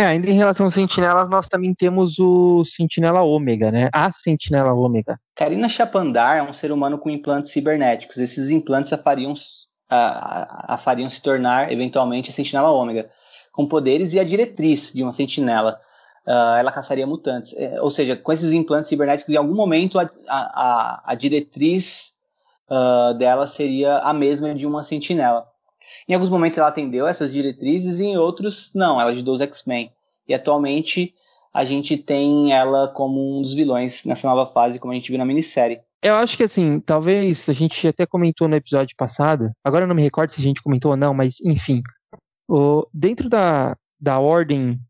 É, 0.00 0.06
ainda 0.06 0.30
em 0.30 0.32
relação 0.32 0.64
aos 0.64 0.72
sentinelas, 0.72 1.28
nós 1.28 1.46
também 1.46 1.74
temos 1.74 2.18
o 2.18 2.64
sentinela 2.64 3.20
ômega, 3.20 3.70
né? 3.70 3.90
A 3.92 4.10
sentinela 4.10 4.72
ômega. 4.72 5.20
Karina 5.36 5.68
Chapandar 5.68 6.38
é 6.38 6.42
um 6.42 6.54
ser 6.54 6.72
humano 6.72 6.98
com 6.98 7.10
implantes 7.10 7.52
cibernéticos. 7.52 8.16
Esses 8.16 8.48
implantes 8.48 8.94
a 8.94 8.96
fariam, 8.96 9.34
a, 9.90 10.74
a 10.74 10.78
fariam 10.78 11.10
se 11.10 11.20
tornar, 11.20 11.70
eventualmente, 11.70 12.30
a 12.30 12.32
sentinela 12.32 12.70
ômega, 12.70 13.10
com 13.52 13.68
poderes 13.68 14.14
e 14.14 14.18
a 14.18 14.24
diretriz 14.24 14.90
de 14.90 15.02
uma 15.02 15.12
sentinela. 15.12 15.78
Uh, 16.26 16.56
ela 16.58 16.72
caçaria 16.72 17.06
mutantes. 17.06 17.54
É, 17.58 17.78
ou 17.82 17.90
seja, 17.90 18.16
com 18.16 18.32
esses 18.32 18.54
implantes 18.54 18.88
cibernéticos, 18.88 19.34
em 19.34 19.36
algum 19.36 19.54
momento 19.54 19.98
a, 19.98 20.08
a, 20.30 21.02
a 21.04 21.14
diretriz 21.14 22.14
uh, 22.70 23.12
dela 23.18 23.46
seria 23.46 23.98
a 23.98 24.14
mesma 24.14 24.54
de 24.54 24.66
uma 24.66 24.82
sentinela. 24.82 25.49
Em 26.08 26.14
alguns 26.14 26.30
momentos 26.30 26.58
ela 26.58 26.68
atendeu 26.68 27.06
essas 27.06 27.32
diretrizes 27.32 27.98
e 28.00 28.04
em 28.04 28.16
outros 28.16 28.72
não, 28.74 29.00
ela 29.00 29.10
ajudou 29.10 29.34
os 29.34 29.40
X-Men. 29.40 29.92
E 30.28 30.34
atualmente 30.34 31.14
a 31.52 31.64
gente 31.64 31.96
tem 31.96 32.52
ela 32.52 32.88
como 32.88 33.38
um 33.38 33.42
dos 33.42 33.52
vilões 33.52 34.04
nessa 34.04 34.28
nova 34.28 34.50
fase, 34.52 34.78
como 34.78 34.92
a 34.92 34.94
gente 34.94 35.08
viu 35.08 35.18
na 35.18 35.24
minissérie. 35.24 35.80
Eu 36.02 36.14
acho 36.14 36.36
que 36.36 36.44
assim, 36.44 36.80
talvez 36.80 37.48
a 37.48 37.52
gente 37.52 37.86
até 37.86 38.06
comentou 38.06 38.48
no 38.48 38.56
episódio 38.56 38.96
passado, 38.96 39.50
agora 39.62 39.84
eu 39.84 39.88
não 39.88 39.94
me 39.94 40.02
recordo 40.02 40.32
se 40.32 40.40
a 40.40 40.44
gente 40.44 40.62
comentou 40.62 40.92
ou 40.92 40.96
não, 40.96 41.12
mas 41.12 41.40
enfim, 41.40 41.82
o, 42.48 42.86
dentro 42.92 43.28
da, 43.28 43.76
da 44.00 44.18
ordem 44.18 44.80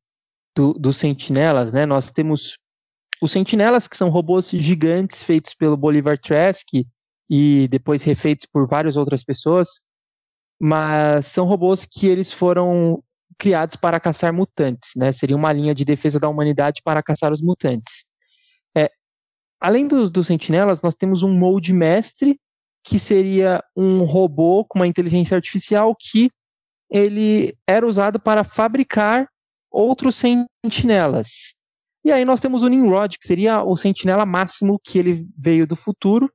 do, 0.54 0.72
dos 0.74 0.98
sentinelas, 0.98 1.72
né, 1.72 1.84
nós 1.84 2.12
temos 2.12 2.56
os 3.20 3.32
sentinelas, 3.32 3.88
que 3.88 3.96
são 3.96 4.08
robôs 4.08 4.50
gigantes 4.50 5.22
feitos 5.24 5.52
pelo 5.52 5.76
Bolivar 5.76 6.18
Trask 6.18 6.68
e 7.28 7.68
depois 7.68 8.02
refeitos 8.02 8.46
por 8.46 8.66
várias 8.66 8.96
outras 8.96 9.22
pessoas, 9.22 9.82
mas 10.60 11.26
são 11.26 11.46
robôs 11.46 11.86
que 11.86 12.06
eles 12.06 12.30
foram 12.30 13.02
criados 13.38 13.76
para 13.76 13.98
caçar 13.98 14.32
mutantes, 14.32 14.90
né? 14.94 15.10
Seria 15.10 15.34
uma 15.34 15.50
linha 15.50 15.74
de 15.74 15.84
defesa 15.84 16.20
da 16.20 16.28
humanidade 16.28 16.82
para 16.84 17.02
caçar 17.02 17.32
os 17.32 17.40
mutantes. 17.40 18.04
É, 18.76 18.90
além 19.58 19.88
dos, 19.88 20.26
sentinelas, 20.26 20.82
nós 20.82 20.94
temos 20.94 21.22
um 21.22 21.32
molde 21.32 21.72
mestre, 21.72 22.38
que 22.84 22.98
seria 22.98 23.64
um 23.74 24.04
robô 24.04 24.64
com 24.66 24.78
uma 24.78 24.86
inteligência 24.86 25.34
artificial 25.34 25.96
que 25.98 26.30
ele 26.90 27.56
era 27.66 27.86
usado 27.86 28.20
para 28.20 28.44
fabricar 28.44 29.26
outros 29.70 30.16
sentinelas. 30.16 31.54
E 32.04 32.12
aí 32.12 32.24
nós 32.24 32.40
temos 32.40 32.62
o 32.62 32.68
Nimrod, 32.68 33.18
que 33.18 33.26
seria 33.26 33.62
o 33.62 33.76
sentinela 33.76 34.26
máximo 34.26 34.78
que 34.82 34.98
ele 34.98 35.26
veio 35.38 35.66
do 35.66 35.76
futuro, 35.76 36.30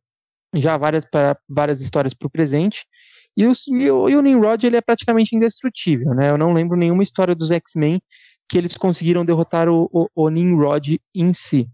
já 0.55 0.77
várias, 0.77 1.05
para 1.05 1.37
várias 1.47 1.81
histórias 1.81 2.13
para 2.13 2.27
o 2.27 2.29
presente. 2.29 2.85
E 3.35 3.45
o, 3.45 3.51
e, 3.67 3.91
o, 3.91 4.09
e 4.09 4.15
o 4.15 4.21
Nimrod 4.21 4.65
ele 4.65 4.77
é 4.77 4.81
praticamente 4.81 5.35
indestrutível, 5.35 6.13
né? 6.13 6.29
Eu 6.29 6.37
não 6.37 6.53
lembro 6.53 6.77
nenhuma 6.77 7.03
história 7.03 7.35
dos 7.35 7.51
X-Men 7.51 8.01
que 8.47 8.57
eles 8.57 8.77
conseguiram 8.77 9.25
derrotar 9.25 9.67
o, 9.67 9.89
o, 9.91 10.07
o 10.15 10.29
Nimrod 10.29 10.99
em 11.13 11.33
si. 11.33 11.67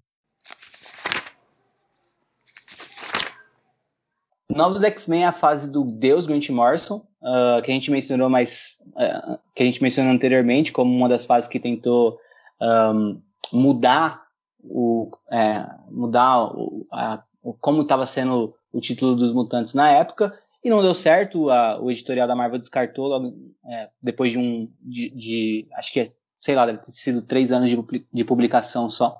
Novos 4.49 4.83
X-Men 4.83 5.23
é 5.23 5.27
a 5.27 5.31
fase 5.31 5.71
do 5.71 5.83
Deus 5.83 6.27
Grant 6.27 6.49
Morrison, 6.49 7.05
uh, 7.21 7.61
que 7.61 7.71
a 7.71 7.73
gente 7.73 7.89
mencionou 7.89 8.29
mais, 8.29 8.77
uh, 8.95 9.39
que 9.55 9.63
a 9.63 9.65
gente 9.65 9.81
mencionou 9.81 10.11
anteriormente 10.13 10.71
como 10.71 10.93
uma 10.93 11.07
das 11.07 11.25
fases 11.25 11.47
que 11.47 11.59
tentou 11.59 12.17
um, 12.61 13.21
mudar 13.53 14.21
o, 14.63 15.11
é, 15.31 15.65
mudar 15.89 16.43
o, 16.55 16.85
a, 16.91 17.23
o 17.41 17.53
como 17.53 17.81
estava 17.81 18.05
sendo 18.05 18.53
o 18.71 18.79
título 18.79 19.15
dos 19.15 19.33
mutantes 19.33 19.73
na 19.73 19.89
época, 19.89 20.37
e 20.63 20.69
não 20.69 20.81
deu 20.81 20.93
certo, 20.93 21.49
a, 21.49 21.79
o 21.81 21.89
editorial 21.89 22.27
da 22.27 22.35
Marvel 22.35 22.59
descartou 22.59 23.07
logo, 23.07 23.33
é, 23.65 23.89
depois 24.01 24.31
de 24.31 24.37
um, 24.37 24.71
de, 24.81 25.09
de, 25.09 25.67
acho 25.73 25.91
que, 25.91 25.99
é, 26.01 26.11
sei 26.39 26.55
lá, 26.55 26.65
deve 26.65 26.79
ter 26.79 26.91
sido 26.91 27.21
três 27.21 27.51
anos 27.51 27.69
de, 27.69 28.05
de 28.13 28.23
publicação 28.23 28.89
só. 28.89 29.19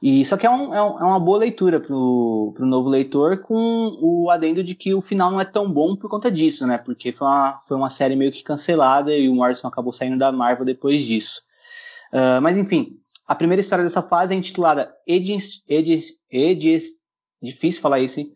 E 0.00 0.24
só 0.24 0.36
que 0.36 0.46
é, 0.46 0.50
um, 0.50 0.72
é, 0.72 0.82
um, 0.82 0.98
é 0.98 1.04
uma 1.04 1.18
boa 1.18 1.38
leitura 1.38 1.80
pro, 1.80 2.52
pro 2.56 2.66
novo 2.66 2.88
leitor, 2.88 3.38
com 3.38 3.96
o 4.00 4.30
adendo 4.30 4.62
de 4.62 4.74
que 4.74 4.94
o 4.94 5.00
final 5.00 5.30
não 5.30 5.40
é 5.40 5.44
tão 5.44 5.72
bom 5.72 5.96
por 5.96 6.08
conta 6.08 6.30
disso, 6.30 6.66
né? 6.66 6.78
Porque 6.78 7.10
foi 7.12 7.26
uma, 7.26 7.60
foi 7.66 7.76
uma 7.76 7.90
série 7.90 8.14
meio 8.14 8.30
que 8.30 8.44
cancelada 8.44 9.12
e 9.12 9.28
o 9.28 9.34
Morrison 9.34 9.66
acabou 9.66 9.92
saindo 9.92 10.16
da 10.16 10.30
Marvel 10.30 10.64
depois 10.64 11.02
disso. 11.04 11.42
Uh, 12.12 12.40
mas 12.40 12.56
enfim, 12.56 12.96
a 13.26 13.34
primeira 13.34 13.60
história 13.60 13.84
dessa 13.84 14.00
fase 14.00 14.32
é 14.32 14.36
intitulada 14.36 14.94
Edis, 15.04 15.64
Edis, 15.68 16.16
Edis, 16.30 16.90
difícil 17.42 17.82
falar 17.82 17.98
isso, 17.98 18.20
hein? 18.20 18.32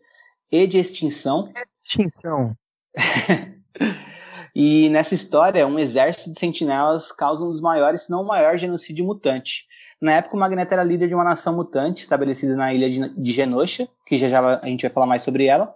e 0.53 0.67
de 0.67 0.77
extinção. 0.77 1.45
Extinção. 1.83 2.55
e 4.55 4.89
nessa 4.89 5.13
história, 5.13 5.67
um 5.67 5.77
exército 5.77 6.31
de 6.31 6.39
sentinelas 6.39 7.11
causa 7.11 7.43
um 7.43 7.51
dos 7.51 7.61
maiores, 7.61 8.03
se 8.03 8.11
não 8.11 8.21
o 8.21 8.27
maior, 8.27 8.57
genocídio 8.57 9.05
mutante. 9.05 9.67
Na 10.01 10.13
época, 10.13 10.35
o 10.35 10.39
Magneto 10.39 10.73
era 10.73 10.83
líder 10.83 11.07
de 11.07 11.15
uma 11.15 11.23
nação 11.23 11.55
mutante 11.55 12.01
estabelecida 12.01 12.55
na 12.55 12.73
ilha 12.73 12.89
de 12.89 13.31
Genosha, 13.31 13.87
que 14.05 14.17
já 14.17 14.29
já 14.29 14.59
a 14.59 14.67
gente 14.67 14.81
vai 14.81 14.91
falar 14.91 15.05
mais 15.05 15.21
sobre 15.21 15.45
ela. 15.45 15.75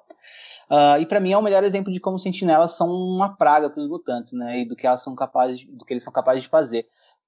Uh, 0.69 0.99
e 0.99 1.05
para 1.05 1.21
mim 1.21 1.31
é 1.31 1.37
o 1.37 1.41
melhor 1.41 1.63
exemplo 1.63 1.93
de 1.93 1.99
como 1.99 2.19
sentinelas 2.19 2.71
são 2.71 2.91
uma 2.91 3.29
praga 3.37 3.69
para 3.69 3.81
os 3.81 3.89
mutantes, 3.89 4.33
né? 4.33 4.61
E 4.61 4.65
do 4.65 4.75
que 4.75 4.85
elas 4.85 5.01
são 5.01 5.15
capazes, 5.15 5.63
do 5.63 5.85
que 5.85 5.93
eles 5.93 6.03
são 6.03 6.11
capazes 6.11 6.43
de 6.43 6.49
fazer. 6.49 6.85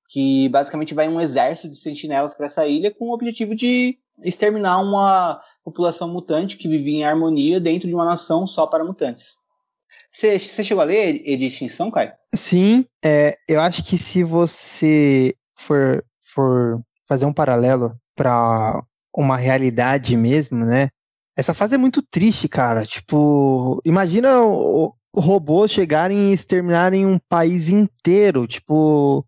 Que 0.09 0.49
basicamente 0.49 0.93
vai 0.93 1.07
um 1.07 1.21
exército 1.21 1.69
de 1.69 1.77
sentinelas 1.77 2.33
para 2.33 2.47
essa 2.47 2.67
ilha 2.67 2.93
com 2.93 3.05
o 3.05 3.13
objetivo 3.13 3.55
de 3.55 3.97
exterminar 4.23 4.79
uma 4.79 5.41
população 5.63 6.07
mutante 6.07 6.57
que 6.57 6.67
vivia 6.67 6.99
em 6.99 7.03
harmonia 7.03 7.59
dentro 7.59 7.87
de 7.87 7.93
uma 7.93 8.05
nação 8.05 8.45
só 8.45 8.65
para 8.67 8.83
mutantes. 8.83 9.35
Você 10.11 10.39
chegou 10.39 10.81
a 10.81 10.85
ler 10.85 11.37
de 11.37 11.45
Extinção, 11.45 11.91
Kai? 11.91 12.13
Sim, 12.33 12.85
é, 13.03 13.37
eu 13.47 13.61
acho 13.61 13.83
que 13.83 13.97
se 13.97 14.23
você 14.23 15.35
for, 15.55 16.03
for 16.23 16.81
fazer 17.07 17.25
um 17.25 17.33
paralelo 17.33 17.95
para 18.15 18.83
uma 19.15 19.37
realidade 19.37 20.15
mesmo, 20.17 20.65
né? 20.65 20.89
Essa 21.37 21.53
fase 21.53 21.75
é 21.75 21.77
muito 21.77 22.01
triste, 22.01 22.47
cara. 22.47 22.85
Tipo, 22.85 23.79
imagina 23.85 24.41
o, 24.41 24.93
o 25.13 25.21
robôs 25.21 25.71
chegarem 25.71 26.29
e 26.29 26.33
exterminarem 26.33 27.05
um 27.05 27.19
país 27.29 27.69
inteiro. 27.69 28.47
Tipo, 28.47 29.25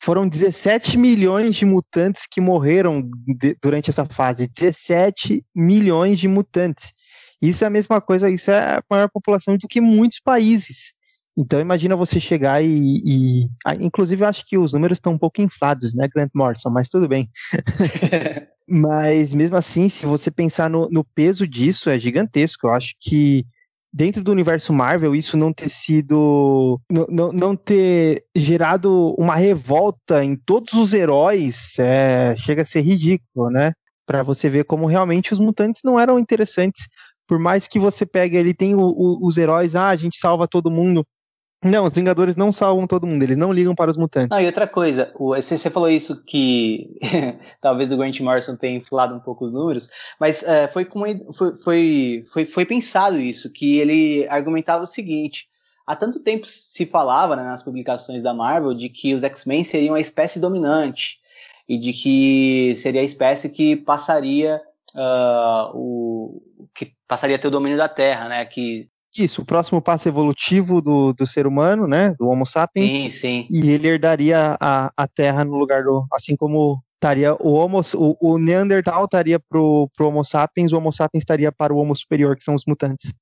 foram 0.00 0.28
17 0.28 0.96
milhões 0.96 1.56
de 1.56 1.64
mutantes 1.64 2.22
que 2.30 2.40
morreram 2.40 3.08
de, 3.26 3.56
durante 3.60 3.90
essa 3.90 4.04
fase. 4.04 4.48
17 4.48 5.44
milhões 5.54 6.18
de 6.18 6.28
mutantes. 6.28 6.92
Isso 7.40 7.64
é 7.64 7.66
a 7.66 7.70
mesma 7.70 8.00
coisa, 8.00 8.30
isso 8.30 8.50
é 8.50 8.76
a 8.76 8.82
maior 8.90 9.08
população 9.08 9.56
do 9.56 9.68
que 9.68 9.80
muitos 9.80 10.20
países. 10.20 10.92
Então 11.36 11.60
imagina 11.60 11.94
você 11.94 12.18
chegar 12.18 12.64
e, 12.64 13.00
e... 13.04 13.48
Ah, 13.64 13.76
inclusive 13.76 14.24
eu 14.24 14.28
acho 14.28 14.44
que 14.44 14.58
os 14.58 14.72
números 14.72 14.96
estão 14.96 15.12
um 15.12 15.18
pouco 15.18 15.40
inflados, 15.40 15.94
né, 15.94 16.08
Grant 16.12 16.30
Morrison, 16.34 16.68
mas 16.68 16.88
tudo 16.88 17.06
bem. 17.06 17.30
mas 18.68 19.32
mesmo 19.32 19.56
assim, 19.56 19.88
se 19.88 20.04
você 20.04 20.32
pensar 20.32 20.68
no, 20.68 20.88
no 20.90 21.04
peso 21.04 21.46
disso, 21.46 21.90
é 21.90 21.96
gigantesco. 21.96 22.66
Eu 22.66 22.72
acho 22.72 22.94
que 23.00 23.44
dentro 23.92 24.22
do 24.22 24.30
universo 24.30 24.72
Marvel, 24.72 25.14
isso 25.14 25.36
não 25.36 25.52
ter 25.52 25.68
sido. 25.68 26.80
Não, 26.90 27.32
não 27.32 27.56
ter 27.56 28.24
gerado 28.36 29.14
uma 29.18 29.36
revolta 29.36 30.24
em 30.24 30.36
todos 30.36 30.72
os 30.74 30.92
heróis 30.92 31.78
é, 31.78 32.34
chega 32.36 32.62
a 32.62 32.66
ser 32.66 32.80
ridículo, 32.80 33.50
né? 33.50 33.72
Para 34.06 34.22
você 34.22 34.48
ver 34.48 34.64
como 34.64 34.86
realmente 34.86 35.32
os 35.32 35.40
mutantes 35.40 35.82
não 35.84 35.98
eram 35.98 36.18
interessantes. 36.18 36.86
Por 37.26 37.38
mais 37.38 37.68
que 37.68 37.78
você 37.78 38.06
pegue, 38.06 38.36
ele 38.36 38.54
tem 38.54 38.74
o, 38.74 38.80
o, 38.80 39.26
os 39.26 39.36
heróis, 39.36 39.74
ah, 39.76 39.88
a 39.88 39.96
gente 39.96 40.18
salva 40.18 40.48
todo 40.48 40.70
mundo. 40.70 41.04
Não, 41.64 41.86
os 41.86 41.94
Vingadores 41.94 42.36
não 42.36 42.52
salvam 42.52 42.86
todo 42.86 43.06
mundo, 43.06 43.22
eles 43.22 43.36
não 43.36 43.52
ligam 43.52 43.74
para 43.74 43.90
os 43.90 43.96
mutantes. 43.96 44.28
Não, 44.30 44.40
e 44.40 44.46
outra 44.46 44.68
coisa, 44.68 45.12
você 45.16 45.68
falou 45.68 45.90
isso 45.90 46.22
que 46.24 46.96
talvez 47.60 47.90
o 47.90 47.96
Grant 47.96 48.20
Morrison 48.20 48.54
tenha 48.54 48.78
inflado 48.78 49.14
um 49.14 49.18
pouco 49.18 49.44
os 49.44 49.52
números, 49.52 49.90
mas 50.20 50.42
é, 50.44 50.68
foi, 50.68 50.84
como, 50.84 51.04
foi, 51.32 51.56
foi, 51.56 52.24
foi, 52.32 52.44
foi 52.44 52.64
pensado 52.64 53.18
isso, 53.18 53.50
que 53.50 53.78
ele 53.78 54.28
argumentava 54.28 54.84
o 54.84 54.86
seguinte: 54.86 55.48
há 55.84 55.96
tanto 55.96 56.20
tempo 56.20 56.46
se 56.46 56.86
falava 56.86 57.34
né, 57.34 57.42
nas 57.42 57.62
publicações 57.62 58.22
da 58.22 58.32
Marvel 58.32 58.72
de 58.72 58.88
que 58.88 59.12
os 59.12 59.24
X-Men 59.24 59.64
seriam 59.64 59.96
a 59.96 60.00
espécie 60.00 60.38
dominante 60.38 61.18
e 61.68 61.76
de 61.76 61.92
que 61.92 62.74
seria 62.76 63.00
a 63.00 63.04
espécie 63.04 63.48
que 63.48 63.74
passaria 63.74 64.62
uh, 64.94 65.76
o 65.76 66.42
que 66.72 66.92
passaria 67.08 67.34
a 67.34 67.38
ter 67.38 67.48
o 67.48 67.50
domínio 67.50 67.76
da 67.76 67.88
Terra, 67.88 68.28
né? 68.28 68.44
Que 68.44 68.88
isso, 69.18 69.42
o 69.42 69.44
próximo 69.44 69.80
passo 69.80 70.08
evolutivo 70.08 70.80
do, 70.80 71.12
do 71.12 71.26
ser 71.26 71.46
humano, 71.46 71.86
né? 71.86 72.14
Do 72.18 72.28
Homo 72.28 72.46
sapiens. 72.46 72.90
Sim, 72.90 73.10
sim. 73.10 73.46
E 73.50 73.70
ele 73.70 73.88
herdaria 73.88 74.56
a, 74.60 74.92
a 74.96 75.06
Terra 75.08 75.44
no 75.44 75.56
lugar 75.56 75.84
do. 75.84 76.06
Assim 76.12 76.36
como 76.36 76.82
estaria 76.94 77.34
o 77.34 77.52
Homo, 77.52 77.80
o, 77.94 78.16
o 78.20 78.38
Neandertal 78.38 79.04
estaria 79.04 79.38
pro, 79.38 79.88
pro 79.96 80.08
Homo 80.08 80.24
sapiens, 80.24 80.72
o 80.72 80.78
Homo 80.78 80.92
sapiens 80.92 81.22
estaria 81.22 81.52
para 81.52 81.72
o 81.72 81.78
Homo 81.78 81.94
superior, 81.94 82.36
que 82.36 82.42
são 82.42 82.54
os 82.54 82.64
mutantes. 82.66 83.12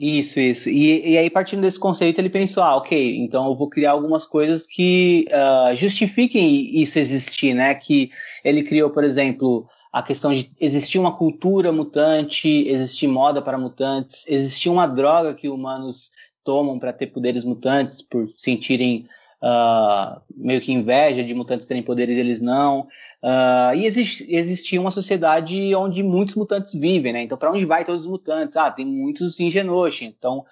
Isso, 0.00 0.40
isso. 0.40 0.70
E, 0.70 1.10
e 1.10 1.18
aí, 1.18 1.28
partindo 1.28 1.60
desse 1.60 1.78
conceito, 1.78 2.18
ele 2.18 2.30
pensou: 2.30 2.62
ah, 2.62 2.76
ok, 2.76 3.18
então 3.18 3.46
eu 3.46 3.54
vou 3.54 3.68
criar 3.68 3.90
algumas 3.90 4.26
coisas 4.26 4.66
que 4.66 5.26
uh, 5.28 5.76
justifiquem 5.76 6.80
isso 6.80 6.98
existir, 6.98 7.52
né? 7.52 7.74
Que 7.74 8.10
ele 8.42 8.62
criou, 8.62 8.88
por 8.88 9.04
exemplo, 9.04 9.68
a 9.92 10.02
questão 10.02 10.32
de 10.32 10.50
existir 10.60 10.98
uma 10.98 11.16
cultura 11.16 11.72
mutante, 11.72 12.48
existir 12.68 13.08
moda 13.08 13.42
para 13.42 13.58
mutantes, 13.58 14.24
existir 14.28 14.68
uma 14.68 14.86
droga 14.86 15.34
que 15.34 15.48
humanos 15.48 16.10
tomam 16.44 16.78
para 16.78 16.92
ter 16.92 17.08
poderes 17.08 17.44
mutantes, 17.44 18.00
por 18.00 18.28
sentirem 18.36 19.08
uh, 19.42 20.20
meio 20.36 20.60
que 20.60 20.72
inveja 20.72 21.24
de 21.24 21.34
mutantes 21.34 21.66
terem 21.66 21.82
poderes 21.82 22.16
e 22.16 22.20
eles 22.20 22.40
não. 22.40 22.88
Uh, 23.22 23.74
e 23.74 23.84
exist, 23.84 24.24
existia 24.28 24.80
uma 24.80 24.90
sociedade 24.90 25.74
onde 25.74 26.02
muitos 26.02 26.34
mutantes 26.34 26.72
vivem, 26.74 27.12
né? 27.12 27.22
Então, 27.22 27.36
para 27.36 27.52
onde 27.52 27.64
vai 27.64 27.84
todos 27.84 28.02
os 28.02 28.06
mutantes? 28.06 28.56
Ah, 28.56 28.70
tem 28.70 28.86
muitos 28.86 29.38
em 29.40 29.50
Genosha. 29.50 30.04
Então, 30.04 30.44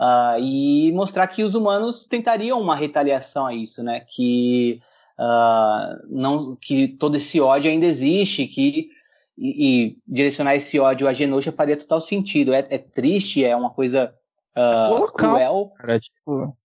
uh, 0.00 0.40
e 0.40 0.90
mostrar 0.92 1.26
que 1.26 1.42
os 1.44 1.54
humanos 1.54 2.04
tentariam 2.04 2.60
uma 2.60 2.74
retaliação 2.74 3.46
a 3.46 3.54
isso, 3.54 3.82
né? 3.82 4.00
Que 4.00 4.80
uh, 5.18 6.06
não 6.08 6.56
que 6.56 6.88
todo 6.88 7.16
esse 7.16 7.40
ódio 7.40 7.70
ainda 7.70 7.86
existe, 7.86 8.46
que 8.46 8.90
e, 9.38 9.86
e 9.86 9.98
direcionar 10.06 10.56
esse 10.56 10.78
ódio 10.78 11.06
a 11.06 11.12
Genosha 11.12 11.52
faria 11.52 11.76
total 11.76 12.00
sentido. 12.00 12.54
É, 12.54 12.64
é 12.70 12.78
triste, 12.78 13.44
é 13.44 13.54
uma 13.54 13.70
coisa 13.70 14.14
uh, 14.56 15.12
cruel. 15.12 15.72
Cara, 15.76 16.00
tipo... 16.00 16.56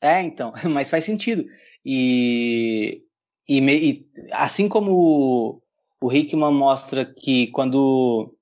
É, 0.00 0.20
então, 0.20 0.52
mas 0.70 0.90
faz 0.90 1.04
sentido. 1.04 1.44
E, 1.84 3.02
e, 3.48 3.60
e 3.60 4.06
assim 4.32 4.68
como 4.68 5.62
o 6.00 6.12
Hickman 6.12 6.52
mostra 6.52 7.04
que 7.04 7.48
quando 7.48 8.34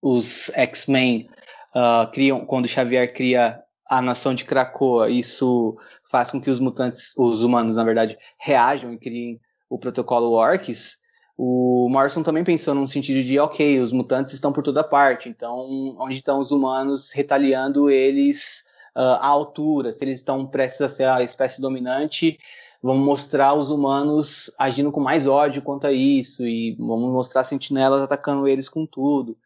os 0.00 0.50
X-Men 0.50 1.28
uh, 1.76 2.10
criam, 2.12 2.44
quando 2.44 2.68
Xavier 2.68 3.12
cria 3.12 3.61
a 3.92 4.00
nação 4.00 4.34
de 4.34 4.44
Krakoa, 4.44 5.10
isso 5.10 5.76
faz 6.10 6.30
com 6.30 6.40
que 6.40 6.48
os 6.48 6.58
mutantes, 6.58 7.12
os 7.14 7.44
humanos, 7.44 7.76
na 7.76 7.84
verdade, 7.84 8.16
reajam 8.38 8.90
e 8.90 8.96
criem 8.96 9.38
o 9.68 9.78
protocolo 9.78 10.32
Orcs, 10.32 10.96
o 11.36 11.90
Morrison 11.90 12.22
também 12.22 12.42
pensou 12.42 12.74
num 12.74 12.86
sentido 12.86 13.22
de, 13.22 13.38
ok, 13.38 13.80
os 13.80 13.92
mutantes 13.92 14.32
estão 14.32 14.50
por 14.50 14.62
toda 14.62 14.82
parte, 14.82 15.28
então 15.28 15.94
onde 15.98 16.14
estão 16.14 16.40
os 16.40 16.50
humanos 16.50 17.12
retaliando 17.12 17.90
eles 17.90 18.64
uh, 18.96 19.20
à 19.20 19.26
altura? 19.26 19.92
Se 19.92 20.02
eles 20.02 20.16
estão 20.16 20.46
prestes 20.46 20.80
a 20.80 20.88
ser 20.88 21.04
a 21.04 21.22
espécie 21.22 21.60
dominante, 21.60 22.38
vamos 22.82 23.04
mostrar 23.04 23.52
os 23.52 23.68
humanos 23.68 24.50
agindo 24.58 24.90
com 24.90 25.00
mais 25.00 25.26
ódio 25.26 25.60
quanto 25.60 25.86
a 25.86 25.92
isso, 25.92 26.46
e 26.46 26.74
vamos 26.78 27.12
mostrar 27.12 27.44
sentinelas 27.44 28.00
atacando 28.00 28.48
eles 28.48 28.70
com 28.70 28.86
tudo 28.86 29.36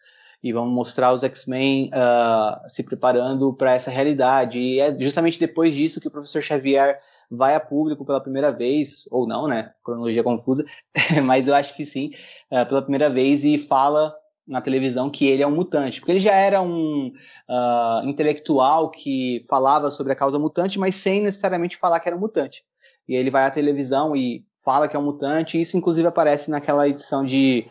e 0.47 0.53
vamos 0.53 0.73
mostrar 0.73 1.13
os 1.13 1.25
X-Men 1.25 1.91
uh, 1.93 2.69
se 2.69 2.85
preparando 2.85 3.53
para 3.53 3.75
essa 3.75 3.91
realidade. 3.91 4.61
E 4.61 4.79
é 4.79 4.97
justamente 4.97 5.41
depois 5.41 5.75
disso 5.75 6.01
que 6.01 6.07
o 6.07 6.11
professor 6.11 6.41
Xavier 6.41 7.01
vai 7.29 7.57
a 7.57 7.61
público 7.61 8.05
pela 8.05 8.21
primeira 8.21 8.53
vez, 8.53 9.09
ou 9.11 9.27
não, 9.27 9.49
né? 9.49 9.73
Cronologia 9.83 10.23
confusa, 10.23 10.65
mas 11.25 11.49
eu 11.49 11.55
acho 11.57 11.75
que 11.75 11.85
sim, 11.85 12.13
uh, 12.53 12.65
pela 12.65 12.81
primeira 12.81 13.11
vez 13.11 13.43
e 13.43 13.59
fala 13.59 14.15
na 14.47 14.61
televisão 14.61 15.11
que 15.11 15.27
ele 15.27 15.43
é 15.43 15.47
um 15.47 15.55
mutante, 15.57 15.99
porque 15.99 16.13
ele 16.13 16.21
já 16.21 16.33
era 16.33 16.63
um 16.63 17.09
uh, 17.09 18.09
intelectual 18.09 18.93
que 18.93 19.45
falava 19.49 19.91
sobre 19.91 20.13
a 20.13 20.17
causa 20.17 20.39
mutante, 20.39 20.79
mas 20.79 20.95
sem 20.95 21.21
necessariamente 21.23 21.77
falar 21.77 21.99
que 21.99 22.09
era 22.09 22.17
um 22.17 22.21
mutante. 22.21 22.63
E 23.09 23.17
ele 23.17 23.31
vai 23.31 23.45
à 23.45 23.51
televisão 23.51 24.15
e 24.15 24.47
fala 24.65 24.87
que 24.87 24.95
é 24.95 24.99
um 24.99 25.05
mutante, 25.05 25.59
e 25.59 25.63
isso 25.63 25.77
inclusive 25.77 26.07
aparece 26.07 26.49
naquela 26.49 26.89
edição 26.89 27.27
de 27.27 27.67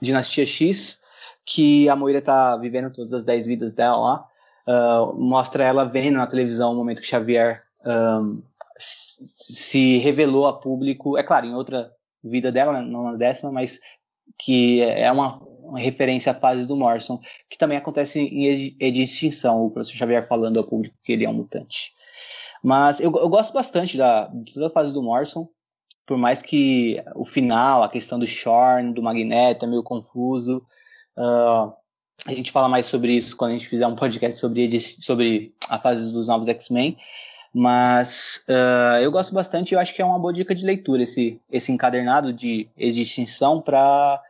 Dinastia 0.00 0.46
X, 0.46 1.00
que 1.46 1.88
a 1.88 1.94
Moira 1.94 2.20
tá 2.20 2.56
vivendo 2.56 2.92
todas 2.92 3.12
as 3.12 3.22
10 3.22 3.46
vidas 3.46 3.72
dela 3.72 3.96
lá. 3.96 4.28
Uh, 4.68 5.14
mostra 5.14 5.62
ela 5.62 5.84
vendo 5.84 6.16
na 6.16 6.26
televisão 6.26 6.72
o 6.72 6.74
momento 6.74 7.00
que 7.00 7.06
Xavier 7.06 7.62
um, 7.86 8.42
se 8.78 9.98
revelou 9.98 10.46
a 10.48 10.58
público, 10.58 11.16
é 11.16 11.22
claro, 11.22 11.46
em 11.46 11.54
outra 11.54 11.92
vida 12.22 12.50
dela, 12.50 12.72
né, 12.72 12.80
não 12.80 13.04
na 13.04 13.14
décima, 13.14 13.52
mas 13.52 13.80
que 14.36 14.82
é 14.82 15.10
uma, 15.10 15.38
uma, 15.62 15.78
referência 15.78 16.32
à 16.32 16.34
fase 16.34 16.66
do 16.66 16.76
Morrison, 16.76 17.20
que 17.48 17.56
também 17.56 17.78
acontece 17.78 18.18
em 18.18 18.90
de 18.90 19.02
extinção, 19.02 19.64
o 19.64 19.70
professor 19.70 19.96
Xavier 19.96 20.26
falando 20.26 20.58
ao 20.58 20.64
público 20.64 20.96
que 21.04 21.12
ele 21.12 21.24
é 21.24 21.28
um 21.28 21.34
mutante. 21.34 21.92
Mas 22.62 22.98
eu, 22.98 23.12
eu 23.14 23.28
gosto 23.28 23.52
bastante 23.52 23.96
da, 23.96 24.26
de 24.26 24.52
toda 24.52 24.66
a 24.66 24.70
fase 24.70 24.92
do 24.92 25.02
Morrison, 25.02 25.48
por 26.04 26.18
mais 26.18 26.42
que 26.42 27.02
o 27.14 27.24
final, 27.24 27.84
a 27.84 27.88
questão 27.88 28.18
do 28.18 28.26
Shorn, 28.26 28.92
do 28.92 29.02
Magneto 29.02 29.64
é 29.64 29.68
meio 29.68 29.82
confuso, 29.82 30.66
Uh, 31.16 31.72
a 32.26 32.32
gente 32.34 32.50
fala 32.50 32.68
mais 32.68 32.86
sobre 32.86 33.12
isso 33.12 33.36
quando 33.36 33.52
a 33.52 33.54
gente 33.54 33.68
fizer 33.68 33.86
um 33.86 33.96
podcast 33.96 34.40
sobre, 34.40 34.80
sobre 34.80 35.54
a 35.68 35.78
fase 35.78 36.12
dos 36.12 36.28
novos 36.28 36.48
X-Men. 36.48 36.96
Mas 37.54 38.44
uh, 38.48 39.00
eu 39.00 39.10
gosto 39.10 39.32
bastante 39.32 39.72
e 39.72 39.74
eu 39.74 39.80
acho 39.80 39.94
que 39.94 40.02
é 40.02 40.04
uma 40.04 40.18
boa 40.18 40.32
dica 40.32 40.54
de 40.54 40.66
leitura 40.66 41.02
esse, 41.02 41.40
esse 41.50 41.72
encadernado 41.72 42.32
de 42.32 42.68
extinção 42.76 43.62
para 43.62 44.20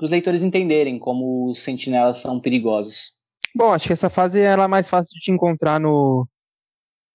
os 0.00 0.10
leitores 0.10 0.42
entenderem 0.42 0.98
como 0.98 1.46
os 1.50 1.58
sentinelas 1.60 2.18
são 2.18 2.38
perigosos. 2.38 3.14
Bom, 3.54 3.72
acho 3.72 3.86
que 3.86 3.92
essa 3.92 4.10
fase 4.10 4.40
é 4.40 4.54
mais 4.68 4.88
fácil 4.88 5.18
de 5.20 5.32
encontrar 5.32 5.80
no, 5.80 6.28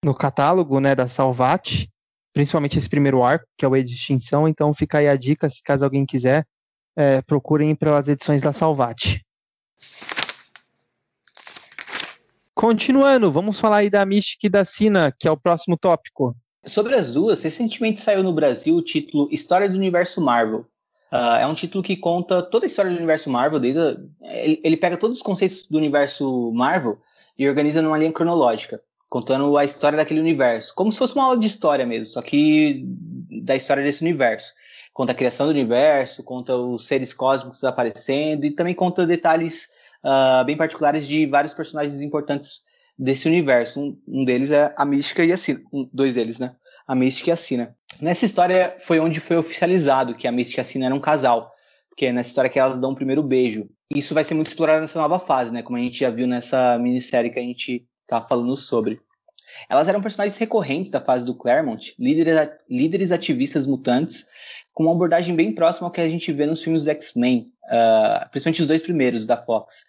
no 0.04 0.16
catálogo 0.16 0.80
né, 0.80 0.96
da 0.96 1.08
Salvat, 1.08 1.88
principalmente 2.34 2.78
esse 2.78 2.90
primeiro 2.90 3.24
arco, 3.24 3.46
que 3.58 3.64
é 3.64 3.68
o 3.68 3.84
de 3.84 3.94
Extinção. 3.94 4.48
Então 4.48 4.74
fica 4.74 4.98
aí 4.98 5.08
a 5.08 5.16
dica, 5.16 5.50
se 5.50 5.62
caso 5.64 5.86
alguém 5.86 6.06
quiser, 6.06 6.46
é, 6.96 7.22
procurem 7.22 7.76
pelas 7.76 8.08
edições 8.08 8.42
da 8.42 8.54
Salvat. 8.54 9.22
Continuando, 12.54 13.32
vamos 13.32 13.60
falar 13.60 13.78
aí 13.78 13.90
da 13.90 14.06
Mystic 14.06 14.44
e 14.44 14.50
da 14.50 14.64
Sina, 14.64 15.12
que 15.18 15.28
é 15.28 15.32
o 15.32 15.38
próximo 15.38 15.78
tópico. 15.78 16.36
Sobre 16.64 16.96
as 16.96 17.12
duas, 17.12 17.42
recentemente 17.42 18.02
saiu 18.02 18.22
no 18.22 18.34
Brasil 18.34 18.76
o 18.76 18.84
título 18.84 19.28
História 19.32 19.68
do 19.68 19.76
Universo 19.76 20.22
Marvel. 20.22 20.68
Uh, 21.12 21.40
é 21.42 21.48
um 21.48 21.56
título 21.56 21.84
que 21.84 21.98
conta 21.98 22.42
toda 22.42 22.66
a 22.66 22.68
história 22.68 22.92
do 22.92 22.98
universo 22.98 23.30
Marvel, 23.30 23.60
desde 23.60 23.80
a, 23.80 23.98
ele, 24.64 24.78
pega 24.78 24.96
todos 24.96 25.18
os 25.18 25.24
conceitos 25.24 25.68
do 25.68 25.78
universo 25.78 26.52
Marvel 26.54 27.00
e 27.38 27.50
organiza 27.50 27.82
numa 27.82 27.98
linha 27.98 28.14
cronológica, 28.14 28.80
contando 29.10 29.58
a 29.58 29.66
história 29.66 29.98
daquele 29.98 30.22
universo, 30.22 30.74
como 30.76 30.92
se 30.92 31.00
fosse 31.00 31.16
uma 31.16 31.26
aula 31.26 31.40
de 31.40 31.48
história 31.48 31.86
mesmo, 31.86 32.14
só 32.14 32.22
que 32.22 32.86
da 33.44 33.56
história 33.56 33.84
desse 33.84 34.02
universo 34.02 34.54
conta 35.02 35.14
a 35.14 35.16
criação 35.16 35.48
do 35.48 35.50
universo, 35.50 36.24
conta 36.24 36.56
os 36.56 36.86
seres 36.86 37.12
cósmicos 37.12 37.64
aparecendo 37.64 38.46
e 38.46 38.52
também 38.52 38.76
conta 38.76 39.04
detalhes 39.04 39.68
uh, 40.06 40.46
bem 40.46 40.56
particulares 40.56 41.08
de 41.08 41.26
vários 41.26 41.56
personagens 41.56 42.02
importantes 42.02 42.62
desse 42.96 43.28
universo. 43.28 43.80
Um, 43.80 44.00
um 44.08 44.24
deles 44.24 44.52
é 44.52 44.72
a 44.78 44.86
Mística 44.86 45.26
e 45.26 45.34
a 45.34 45.38
Sina. 45.38 45.60
Um, 45.74 45.90
dois 45.92 46.14
deles, 46.14 46.38
né? 46.38 46.56
A 46.88 46.94
Mística 46.94 47.32
e 47.32 47.34
a 47.34 47.36
Sina. 47.36 47.76
Nessa 48.00 48.28
história 48.28 48.76
foi 48.82 49.00
onde 49.00 49.20
foi 49.20 49.38
oficializado 49.38 50.14
que 50.14 50.28
a 50.28 50.32
Mística 50.32 50.62
e 50.62 50.64
a 50.64 50.66
Sina 50.66 50.86
eram 50.86 50.98
um 50.98 51.02
casal. 51.02 51.52
Porque 51.90 52.06
é 52.06 52.12
nessa 52.12 52.30
história 52.30 52.50
que 52.52 52.60
elas 52.60 52.80
dão 52.80 52.92
o 52.92 52.96
primeiro 52.96 53.24
beijo. 53.24 53.68
Isso 53.90 54.14
vai 54.14 54.24
ser 54.24 54.36
muito 54.36 54.50
explorado 54.50 54.82
nessa 54.82 55.02
nova 55.02 55.18
fase, 55.18 55.52
né? 55.52 55.64
Como 55.64 55.80
a 55.80 55.82
gente 55.82 55.98
já 55.98 56.12
viu 56.12 56.28
nessa 56.28 56.78
minissérie 56.78 57.32
que 57.32 57.40
a 57.40 57.42
gente 57.42 57.88
tá 58.06 58.22
falando 58.22 58.56
sobre. 58.56 59.02
Elas 59.70 59.88
eram 59.88 60.02
personagens 60.02 60.38
recorrentes 60.38 60.92
da 60.92 61.02
fase 61.02 61.26
do 61.26 61.36
Claremont, 61.36 61.94
líderes, 61.98 62.50
líderes 62.70 63.12
ativistas 63.12 63.68
mutantes, 63.68 64.28
com 64.74 64.84
uma 64.84 64.94
abordagem 64.94 65.36
bem 65.36 65.54
próxima 65.54 65.88
ao 65.88 65.92
que 65.92 66.02
a 66.02 66.10
gente 66.10 66.32
vê 66.32 66.46
nos 66.46 66.62
filmes 66.62 66.84
dos 66.84 66.88
X-Men, 66.90 67.52
uh, 67.66 68.30
principalmente 68.30 68.62
os 68.62 68.68
dois 68.68 68.82
primeiros 68.82 69.26
da 69.26 69.38
Fox. 69.38 69.86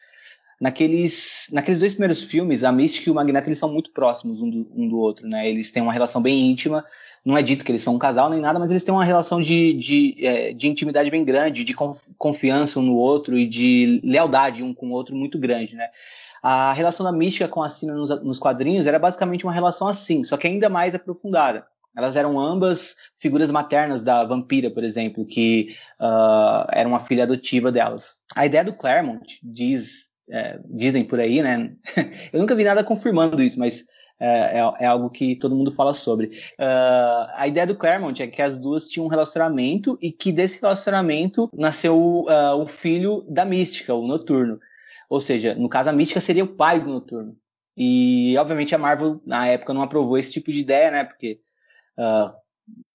Naqueles, 0.63 1.49
naqueles 1.51 1.81
dois 1.81 1.93
primeiros 1.93 2.23
filmes, 2.23 2.63
a 2.63 2.71
Mystic 2.71 3.09
e 3.09 3.11
o 3.11 3.15
Magneto 3.17 3.49
eles 3.49 3.59
são 3.59 3.73
muito 3.73 3.91
próximos 3.91 4.41
um 4.41 4.49
do, 4.49 4.71
um 4.73 4.89
do 4.89 4.97
outro, 4.97 5.27
né? 5.27 5.51
Eles 5.51 5.73
têm 5.73 5.83
uma 5.83 5.93
relação 5.93 6.23
bem 6.23 6.49
íntima. 6.49 6.85
Não 7.25 7.37
é 7.37 7.43
dito 7.43 7.65
que 7.65 7.73
eles 7.73 7.83
são 7.83 7.97
um 7.97 7.99
casal 7.99 8.31
nem 8.31 8.41
nada, 8.41 8.61
mas 8.61 8.71
eles 8.71 8.85
têm 8.85 8.95
uma 8.95 9.05
relação 9.05 9.43
de, 9.43 9.73
de, 9.73 10.25
é, 10.25 10.53
de 10.53 10.69
intimidade 10.69 11.11
bem 11.11 11.25
grande, 11.25 11.65
de 11.65 11.75
confiança 12.17 12.79
um 12.79 12.83
no 12.85 12.95
outro 12.95 13.37
e 13.37 13.45
de 13.45 14.01
lealdade 14.05 14.63
um 14.63 14.73
com 14.73 14.87
o 14.87 14.93
outro 14.93 15.17
muito 15.17 15.37
grande, 15.37 15.75
né? 15.75 15.89
A 16.41 16.73
relação 16.73 17.03
da 17.03 17.11
Mística 17.11 17.49
com 17.49 17.61
a 17.61 17.69
Sina 17.69 17.95
nos, 17.95 18.11
nos 18.23 18.39
quadrinhos 18.39 18.87
era 18.87 19.01
basicamente 19.01 19.43
uma 19.43 19.53
relação 19.53 19.89
assim, 19.89 20.23
só 20.23 20.37
que 20.37 20.47
ainda 20.47 20.69
mais 20.69 20.95
aprofundada. 20.95 21.67
Elas 21.97 22.15
eram 22.15 22.39
ambas 22.39 22.95
figuras 23.19 23.51
maternas 23.51 24.05
da 24.05 24.25
vampira, 24.25 24.71
por 24.71 24.85
exemplo, 24.85 25.27
que 25.27 25.75
uh, 26.01 26.69
era 26.71 26.89
uma 26.89 27.01
filha 27.01 27.25
adotiva 27.25 27.73
delas. 27.73 28.15
A 28.37 28.47
ideia 28.47 28.65
do 28.65 28.73
Claremont, 28.73 29.41
diz, 29.43 30.12
é, 30.31 30.61
dizem 30.65 31.05
por 31.05 31.21
aí, 31.21 31.43
né? 31.43 31.75
Eu 32.33 32.41
nunca 32.41 32.55
vi 32.55 32.65
nada 32.65 32.85
confirmando 32.85 33.43
isso, 33.43 33.59
mas 33.59 33.85
é, 34.21 34.59
é, 34.59 34.85
é 34.85 34.87
algo 34.87 35.11
que 35.11 35.35
todo 35.35 35.57
mundo 35.57 35.73
fala 35.73 35.93
sobre. 35.93 36.29
Uh, 36.59 37.27
a 37.35 37.49
ideia 37.49 37.67
do 37.67 37.75
Claremont 37.75 38.23
é 38.23 38.27
que 38.29 38.41
as 38.41 38.57
duas 38.57 38.89
tinham 38.89 39.07
um 39.07 39.11
relacionamento 39.11 39.99
e 40.01 40.13
que 40.13 40.31
desse 40.31 40.61
relacionamento 40.61 41.51
nasceu 41.53 41.97
uh, 41.97 42.55
o 42.55 42.67
filho 42.67 43.25
da 43.29 43.45
Mística, 43.45 43.93
o 43.93 44.07
Noturno. 44.07 44.61
Ou 45.11 45.21
seja, 45.21 45.55
no 45.55 45.69
caso, 45.69 45.89
a 45.89 45.93
Mística 45.93 46.21
seria 46.21 46.45
o 46.45 46.55
pai 46.55 46.79
do 46.79 46.89
Noturno. 46.89 47.37
E, 47.77 48.37
obviamente, 48.39 48.75
a 48.75 48.79
Marvel, 48.79 49.21
na 49.27 49.49
época, 49.49 49.75
não 49.75 49.83
aprovou 49.83 50.17
esse 50.17 50.33
tipo 50.33 50.53
de 50.53 50.61
ideia, 50.61 50.91
né? 50.91 51.05
Porque 51.05 51.41
uh, 51.99 52.33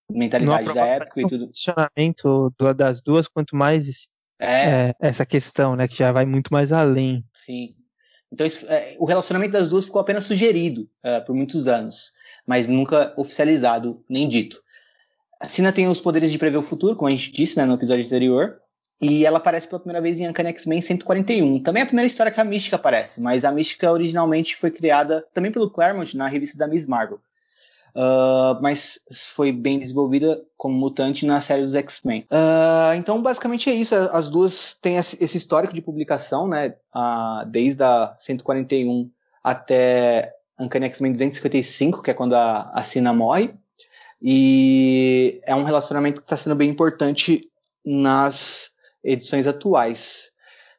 mentalidade 0.10 0.74
da 0.74 0.86
época 0.86 1.22
e 1.22 1.28
tudo. 1.28 1.44
O 1.44 1.48
funcionamento 1.48 2.54
das 2.76 3.02
duas, 3.02 3.28
quanto 3.28 3.56
mais 3.56 4.08
é. 4.40 4.90
é. 4.90 4.96
essa 5.00 5.26
questão, 5.26 5.76
né? 5.76 5.88
Que 5.88 5.98
já 5.98 6.12
vai 6.12 6.26
muito 6.26 6.52
mais 6.52 6.72
além. 6.72 7.24
Sim. 7.34 7.76
Então, 8.32 8.46
isso, 8.46 8.66
é, 8.68 8.96
o 9.00 9.06
relacionamento 9.06 9.54
das 9.54 9.70
duas 9.70 9.86
ficou 9.86 10.02
apenas 10.02 10.26
sugerido 10.26 10.90
uh, 11.04 11.26
por 11.26 11.34
muitos 11.34 11.68
anos, 11.68 12.12
mas 12.46 12.68
nunca 12.68 13.14
oficializado 13.16 14.04
nem 14.10 14.28
dito. 14.28 14.62
A 15.40 15.46
Sina 15.46 15.72
tem 15.72 15.88
os 15.88 16.02
poderes 16.02 16.32
de 16.32 16.38
prever 16.38 16.58
o 16.58 16.64
futuro, 16.64 16.96
como 16.96 17.08
a 17.08 17.12
gente 17.12 17.32
disse 17.32 17.58
né, 17.58 17.66
no 17.66 17.76
episódio 17.76 18.04
anterior, 18.04 18.60
e 19.00 19.26
ela 19.26 19.38
aparece 19.38 19.68
pela 19.68 19.80
primeira 19.80 20.02
vez 20.02 20.20
em 20.20 20.28
Uncanny 20.28 20.50
X-Men 20.50 20.82
141. 20.82 21.62
Também 21.62 21.82
é 21.82 21.84
a 21.84 21.88
primeira 21.88 22.08
história 22.08 22.32
que 22.32 22.42
a 22.42 22.44
Mística 22.44 22.76
aparece, 22.76 23.22
mas 23.22 23.46
a 23.46 23.52
Mística 23.52 23.92
originalmente 23.92 24.56
foi 24.56 24.72
criada 24.72 25.26
também 25.34 25.52
pelo 25.52 25.70
Claremont 25.70 26.18
na 26.18 26.28
revista 26.28 26.58
da 26.58 26.68
Miss 26.68 26.88
Marvel. 26.88 27.20
Uh, 27.98 28.62
mas 28.62 29.00
foi 29.34 29.52
bem 29.52 29.80
desenvolvida 29.80 30.40
como 30.56 30.78
mutante 30.78 31.26
na 31.26 31.42
série 31.42 31.64
dos 31.64 31.74
X-Men. 31.74 32.28
Uh, 32.30 32.94
então, 32.96 33.24
basicamente 33.24 33.72
é 33.72 33.74
isso. 33.74 33.96
As 33.96 34.30
duas 34.30 34.76
têm 34.80 34.98
esse 34.98 35.36
histórico 35.36 35.74
de 35.74 35.82
publicação, 35.82 36.48
né? 36.48 36.76
Uh, 36.96 37.44
desde 37.48 37.82
a 37.82 38.16
141 38.20 39.10
até 39.44 40.32
Uncanny 40.60 40.86
X-Men 40.86 41.14
255, 41.14 42.04
que 42.04 42.12
é 42.12 42.14
quando 42.14 42.36
a, 42.36 42.70
a 42.72 42.84
Sina 42.84 43.12
morre. 43.12 43.56
E 44.22 45.42
é 45.44 45.56
um 45.56 45.64
relacionamento 45.64 46.22
que 46.22 46.26
está 46.26 46.38
sendo 46.38 46.56
bem 46.56 46.70
importante 46.70 47.50
nas 47.84 48.70
edições 49.04 49.48
atuais. 49.48 50.32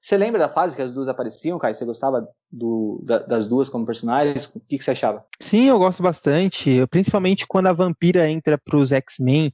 Você 0.09 0.17
lembra 0.17 0.39
da 0.39 0.49
fase 0.49 0.75
que 0.75 0.81
as 0.81 0.91
duas 0.91 1.07
apareciam, 1.07 1.59
Caio? 1.59 1.75
Você 1.75 1.85
gostava 1.85 2.27
do, 2.51 2.99
da, 3.05 3.19
das 3.19 3.47
duas 3.47 3.69
como 3.69 3.85
personagens? 3.85 4.47
O 4.55 4.61
que, 4.61 4.79
que, 4.79 4.83
você 4.83 4.93
achava? 4.93 5.23
Sim, 5.39 5.65
eu 5.65 5.79
gosto 5.79 6.03
bastante. 6.03 6.87
Principalmente 6.87 7.47
quando 7.47 7.67
a 7.67 7.75
vampira 7.75 8.27
entra 8.27 8.57
para 8.57 8.79
os 8.79 8.91
X-Men 8.91 9.53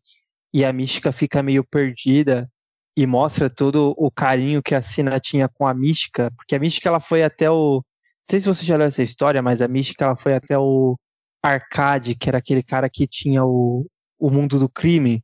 e 0.53 0.65
a 0.65 0.73
mística 0.73 1.11
fica 1.11 1.43
meio 1.43 1.65
perdida 1.65 2.49
e 2.97 3.05
mostra 3.05 3.51
todo 3.51 3.97
o 3.99 4.09
carinho 4.13 4.63
que 4.63 4.77
a 4.77 4.81
Sina 4.81 5.19
tinha 5.19 5.49
com 5.49 5.67
a 5.67 5.75
mística, 5.75 6.31
porque 6.37 6.55
a 6.55 6.61
mística 6.61 6.89
ela 6.89 7.01
foi 7.01 7.25
até 7.25 7.51
o. 7.51 7.79
Não 7.79 8.31
sei 8.31 8.39
se 8.39 8.47
você 8.47 8.65
já 8.65 8.77
leu 8.77 8.87
essa 8.87 9.03
história, 9.03 9.43
mas 9.43 9.61
a 9.61 9.67
mística 9.67 10.05
ela 10.05 10.15
foi 10.15 10.35
até 10.35 10.57
o 10.57 10.97
Arcade, 11.43 12.15
que 12.15 12.29
era 12.29 12.39
aquele 12.39 12.63
cara 12.63 12.89
que 12.89 13.09
tinha 13.09 13.45
o, 13.45 13.89
o 14.21 14.31
mundo 14.31 14.61
do 14.61 14.69
crime. 14.69 15.21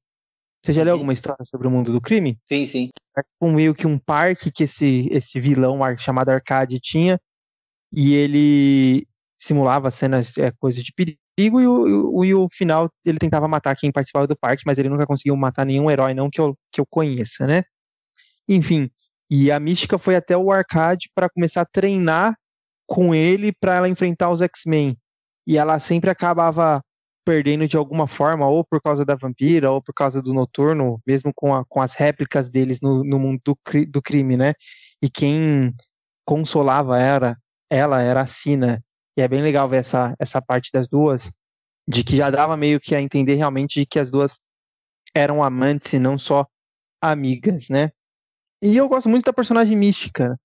Você 0.62 0.72
já 0.72 0.82
leu 0.82 0.92
alguma 0.92 1.12
história 1.12 1.44
sobre 1.44 1.66
o 1.66 1.70
mundo 1.70 1.92
do 1.92 2.00
crime? 2.00 2.38
Sim, 2.46 2.66
sim. 2.66 2.90
É 3.16 3.22
um 3.40 3.52
meio 3.52 3.74
que 3.74 3.86
um 3.86 3.98
parque 3.98 4.50
que 4.50 4.64
esse, 4.64 5.08
esse 5.10 5.40
vilão 5.40 5.78
chamado 5.98 6.28
Arcade 6.28 6.78
tinha, 6.78 7.18
e 7.92 8.14
ele 8.14 9.06
simulava 9.38 9.90
cenas, 9.90 10.36
é, 10.36 10.52
coisas 10.52 10.84
de 10.84 10.92
perigo, 10.92 11.60
e 11.60 11.66
o, 11.66 12.24
e 12.24 12.34
o 12.34 12.48
final 12.52 12.90
ele 13.04 13.18
tentava 13.18 13.48
matar 13.48 13.74
quem 13.74 13.90
participava 13.90 14.26
do 14.26 14.36
parque, 14.36 14.64
mas 14.66 14.78
ele 14.78 14.90
nunca 14.90 15.06
conseguiu 15.06 15.34
matar 15.36 15.64
nenhum 15.64 15.90
herói, 15.90 16.12
não 16.12 16.28
que 16.28 16.40
eu, 16.40 16.54
que 16.70 16.80
eu 16.80 16.86
conheça, 16.86 17.46
né? 17.46 17.64
Enfim, 18.46 18.90
e 19.30 19.50
a 19.50 19.58
Mística 19.58 19.96
foi 19.96 20.16
até 20.16 20.36
o 20.36 20.52
Arcade 20.52 21.08
para 21.14 21.30
começar 21.30 21.62
a 21.62 21.66
treinar 21.66 22.36
com 22.86 23.14
ele 23.14 23.52
para 23.52 23.76
ela 23.76 23.88
enfrentar 23.88 24.30
os 24.30 24.42
X-Men. 24.42 24.98
E 25.46 25.56
ela 25.56 25.78
sempre 25.78 26.10
acabava 26.10 26.82
perdendo 27.24 27.66
de 27.68 27.76
alguma 27.76 28.06
forma, 28.06 28.48
ou 28.48 28.64
por 28.64 28.80
causa 28.80 29.04
da 29.04 29.14
vampira, 29.14 29.70
ou 29.70 29.82
por 29.82 29.92
causa 29.92 30.22
do 30.22 30.32
noturno, 30.32 31.00
mesmo 31.06 31.32
com, 31.34 31.54
a, 31.54 31.64
com 31.64 31.80
as 31.80 31.94
réplicas 31.94 32.48
deles 32.48 32.80
no, 32.80 33.04
no 33.04 33.18
mundo 33.18 33.40
do, 33.44 33.58
do 33.86 34.02
crime, 34.02 34.36
né? 34.36 34.54
E 35.02 35.08
quem 35.08 35.74
consolava 36.24 36.98
era, 36.98 37.36
ela 37.68 38.00
era 38.02 38.22
a 38.22 38.26
Sina. 38.26 38.82
E 39.16 39.22
é 39.22 39.28
bem 39.28 39.42
legal 39.42 39.68
ver 39.68 39.78
essa, 39.78 40.14
essa 40.18 40.40
parte 40.40 40.70
das 40.72 40.88
duas, 40.88 41.30
de 41.86 42.04
que 42.04 42.16
já 42.16 42.30
dava 42.30 42.56
meio 42.56 42.80
que 42.80 42.94
a 42.94 43.02
entender 43.02 43.34
realmente 43.34 43.84
que 43.84 43.98
as 43.98 44.10
duas 44.10 44.40
eram 45.14 45.42
amantes 45.42 45.92
e 45.92 45.98
não 45.98 46.16
só 46.16 46.46
amigas, 47.02 47.68
né? 47.68 47.90
E 48.62 48.76
eu 48.76 48.88
gosto 48.88 49.08
muito 49.08 49.24
da 49.24 49.32
personagem 49.32 49.76
mística. 49.76 50.38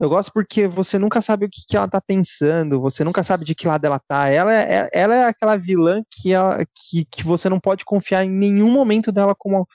Eu 0.00 0.08
gosto 0.08 0.32
porque 0.32 0.68
você 0.68 0.96
nunca 0.98 1.20
sabe 1.20 1.46
o 1.46 1.50
que, 1.50 1.62
que 1.66 1.76
ela 1.76 1.88
tá 1.88 2.00
pensando, 2.00 2.80
você 2.80 3.02
nunca 3.02 3.22
sabe 3.24 3.44
de 3.44 3.54
que 3.54 3.66
lado 3.66 3.84
ela 3.84 3.98
tá. 3.98 4.28
Ela 4.28 4.54
é, 4.54 4.74
é 4.74 4.90
ela 4.92 5.14
é 5.16 5.24
aquela 5.24 5.56
vilã 5.56 6.02
que, 6.08 6.32
ela, 6.32 6.64
que, 6.66 7.04
que 7.04 7.24
você 7.24 7.48
não 7.48 7.58
pode 7.58 7.84
confiar 7.84 8.24
em 8.24 8.30
nenhum 8.30 8.70
momento 8.70 9.10
dela 9.10 9.34
como, 9.36 9.66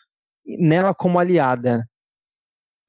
nela 0.45 0.93
como 0.93 1.19
aliada. 1.19 1.86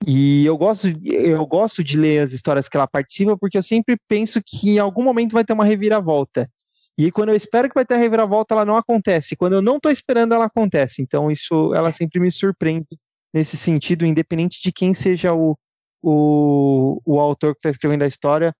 E 0.07 0.45
eu 0.47 0.57
gosto, 0.57 0.89
eu 1.05 1.45
gosto 1.47 1.83
de 1.83 1.97
ler 1.97 2.21
as 2.21 2.33
histórias 2.33 2.69
que 2.69 2.77
ela 2.77 2.87
participa 2.87 3.37
porque 3.37 3.59
eu 3.59 3.63
sempre 3.63 3.97
penso 4.07 4.41
que 4.45 4.71
em 4.71 4.79
algum 4.79 5.03
momento 5.03 5.33
vai 5.33 5.45
ter 5.45 5.55
uma 5.55 5.65
reviravolta. 5.65 6.49
E 6.97 7.11
quando 7.11 7.31
eu 7.31 7.35
espero 7.35 7.69
que 7.69 7.75
vai 7.75 7.85
ter 7.85 7.95
a 7.95 7.99
reviravolta, 7.99 8.55
ela 8.55 8.65
não 8.65 8.77
acontece. 8.77 9.35
Quando 9.35 9.55
eu 9.55 9.63
não 9.63 9.79
estou 9.79 9.91
esperando, 9.91 10.35
ela 10.35 10.45
acontece. 10.45 11.03
Então 11.03 11.31
isso, 11.31 11.75
ela 11.75 11.91
sempre 11.91 12.21
me 12.21 12.31
surpreende 12.31 12.87
nesse 13.33 13.57
sentido, 13.57 14.07
independente 14.07 14.61
de 14.63 14.71
quem 14.71 14.95
seja 14.95 15.35
o, 15.35 15.57
o, 16.05 17.01
o 17.07 17.19
autor 17.19 17.55
que 17.55 17.61
está 17.61 17.71
escrevendo 17.71 18.03
a 18.03 18.07
história. 18.07 18.55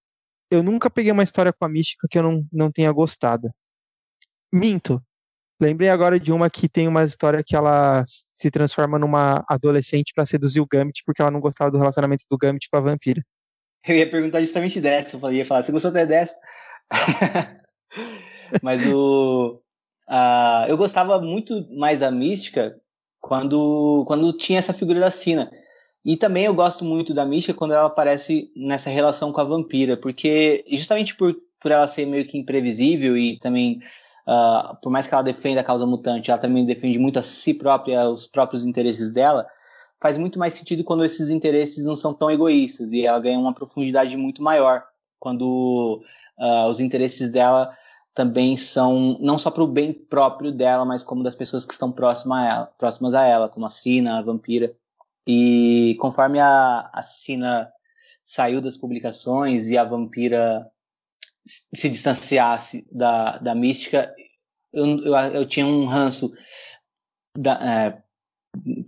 Eu 0.51 0.63
nunca 0.63 0.89
peguei 0.89 1.13
uma 1.13 1.23
história 1.23 1.53
com 1.53 1.65
a 1.65 1.69
mística 1.69 2.09
que 2.11 2.19
eu 2.19 2.23
não, 2.23 2.47
não 2.51 2.73
tenha 2.73 2.91
gostado. 2.91 3.51
Minto. 4.53 5.03
Lembrei 5.61 5.89
agora 5.89 6.19
de 6.19 6.33
uma 6.33 6.51
que 6.51 6.69
tem 6.69 6.89
uma 6.89 7.05
história 7.05 7.43
que 7.47 7.55
ela 7.55 8.03
se 8.07 8.51
transforma 8.51 8.99
numa 8.99 9.45
adolescente 9.49 10.13
para 10.15 10.27
seduzir 10.27 10.61
o 10.61 10.67
Gambit 10.67 11.03
porque 11.05 11.23
ela 11.23 11.31
não 11.31 11.41
gostava 11.41 11.71
do 11.71 11.79
relacionamento 11.79 12.25
do 12.29 12.39
Gambit 12.39 12.69
com 12.71 12.77
a 12.79 12.81
vampira. 12.81 13.23
Eu 13.87 13.97
ia 13.97 14.11
perguntar 14.11 14.41
justamente 14.41 14.81
dessa. 14.81 15.17
Eu 15.17 15.33
ia 15.33 15.45
falar, 15.45 15.63
você 15.63 15.71
gostou 15.71 15.91
até 15.91 16.07
dessa? 16.07 16.35
Mas 18.63 18.87
o. 18.87 19.61
Uh, 20.09 20.69
eu 20.69 20.77
gostava 20.77 21.21
muito 21.21 21.67
mais 21.75 22.01
da 22.01 22.11
mística 22.11 22.79
quando, 23.21 24.05
quando 24.07 24.37
tinha 24.37 24.59
essa 24.59 24.73
figura 24.73 25.01
da 25.01 25.11
Sina. 25.11 25.51
E 26.05 26.17
também 26.17 26.45
eu 26.45 26.55
gosto 26.55 26.85
muito 26.85 27.15
da 27.15 27.25
Mística 27.25 27.57
quando 27.57 27.73
ela 27.73 27.87
aparece 27.87 28.53
nessa 28.55 28.91
relação 28.91 29.33
com 29.33 29.41
a 29.41 29.45
vampira, 29.45 29.97
porque 29.97 30.65
justamente 30.71 31.17
por, 31.17 31.35
por 31.61 31.73
ela 31.73 31.89
ser 31.89 32.05
meio 32.05 32.27
que 32.27 32.37
imprevisível 32.37 33.17
e 33.17 33.39
também, 33.39 33.81
uh, 34.29 34.77
por 34.83 34.91
mais 34.91 35.07
que 35.07 35.15
ela 35.15 35.23
defenda 35.23 35.63
a 35.63 35.65
causa 35.65 35.87
mutante, 35.87 36.31
ela 36.31 36.39
também 36.39 36.67
defende 36.67 36.99
muito 36.99 37.19
a 37.19 37.23
si 37.23 37.55
própria, 37.55 38.07
os 38.11 38.27
próprios 38.27 38.67
interesses 38.67 39.11
dela, 39.11 39.47
faz 39.99 40.19
muito 40.19 40.39
mais 40.39 40.53
sentido 40.53 40.85
quando 40.85 41.05
esses 41.07 41.31
interesses 41.31 41.87
não 41.87 41.97
são 41.97 42.13
tão 42.13 42.31
egoístas 42.31 42.93
e 42.93 43.07
ela 43.07 43.19
ganha 43.19 43.39
uma 43.39 43.55
profundidade 43.55 44.15
muito 44.19 44.43
maior 44.43 44.85
quando 45.19 46.05
uh, 46.39 46.67
os 46.69 46.81
interesses 46.81 47.31
dela 47.31 47.75
também 48.15 48.59
são 48.59 49.17
não 49.21 49.39
só 49.39 49.51
para 49.51 49.63
o 49.63 49.67
bem 49.67 49.91
próprio 49.93 50.53
dela, 50.53 50.85
mas 50.85 51.03
como 51.03 51.25
das 51.25 51.35
pessoas 51.35 51.65
que 51.65 51.73
estão 51.73 51.91
próximas 51.91 52.39
a 52.39 52.47
ela, 52.47 52.67
próximas 52.79 53.15
a 53.15 53.25
ela, 53.25 53.49
como 53.49 53.65
a 53.65 53.71
Sina, 53.71 54.19
a 54.19 54.23
vampira. 54.23 54.77
E 55.27 55.97
conforme 56.01 56.39
a, 56.39 56.91
a 56.93 57.03
saiu 58.25 58.61
das 58.61 58.77
publicações 58.77 59.67
e 59.69 59.79
a 59.79 59.85
vampira 59.85 60.67
se 61.47 61.89
distanciasse 61.91 62.87
da, 62.91 63.39
da 63.39 63.55
mística, 63.55 64.15
eu, 64.73 64.99
eu, 65.01 65.15
eu 65.15 65.47
tinha 65.47 65.67
um 65.67 65.85
ranço 65.85 66.33
da, 67.37 67.53
é, 67.63 68.03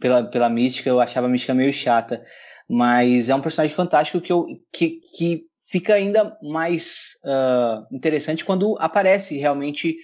pela, 0.00 0.24
pela 0.24 0.48
mística, 0.48 0.88
eu 0.88 1.00
achava 1.00 1.26
a 1.26 1.30
mística 1.30 1.54
meio 1.54 1.72
chata. 1.72 2.24
Mas 2.68 3.28
é 3.28 3.34
um 3.34 3.40
personagem 3.40 3.74
fantástico 3.74 4.20
que, 4.20 4.32
eu, 4.32 4.46
que, 4.72 5.00
que 5.16 5.46
fica 5.64 5.94
ainda 5.94 6.36
mais 6.42 7.16
uh, 7.24 7.94
interessante 7.94 8.44
quando 8.44 8.76
aparece 8.80 9.36
realmente 9.36 9.96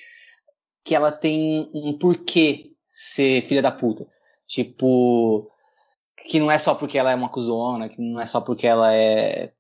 que 0.84 0.94
ela 0.94 1.10
tem 1.10 1.70
um 1.74 1.96
porquê 1.98 2.72
ser 2.94 3.46
filha 3.46 3.62
da 3.62 3.70
puta. 3.70 4.06
Tipo, 4.46 5.50
que 6.26 6.40
não 6.40 6.50
é 6.50 6.58
só 6.58 6.74
porque 6.74 6.98
ela 6.98 7.10
é 7.10 7.14
uma 7.14 7.28
cuzona, 7.28 7.88
que 7.88 8.00
não 8.00 8.20
é 8.20 8.26
só 8.26 8.40
porque 8.40 8.66
ela 8.66 8.94
é, 8.94 9.52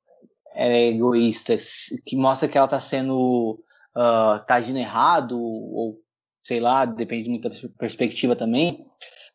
é 0.54 0.88
egoísta, 0.88 1.56
que 2.04 2.16
mostra 2.16 2.48
que 2.48 2.56
ela 2.56 2.68
tá 2.68 2.80
sendo. 2.80 3.62
Uh, 3.94 4.42
tá 4.46 4.54
agindo 4.54 4.78
errado, 4.78 5.38
ou 5.38 6.00
sei 6.42 6.60
lá, 6.60 6.84
depende 6.84 7.24
de 7.24 7.30
muita 7.30 7.50
perspectiva 7.78 8.34
também, 8.34 8.86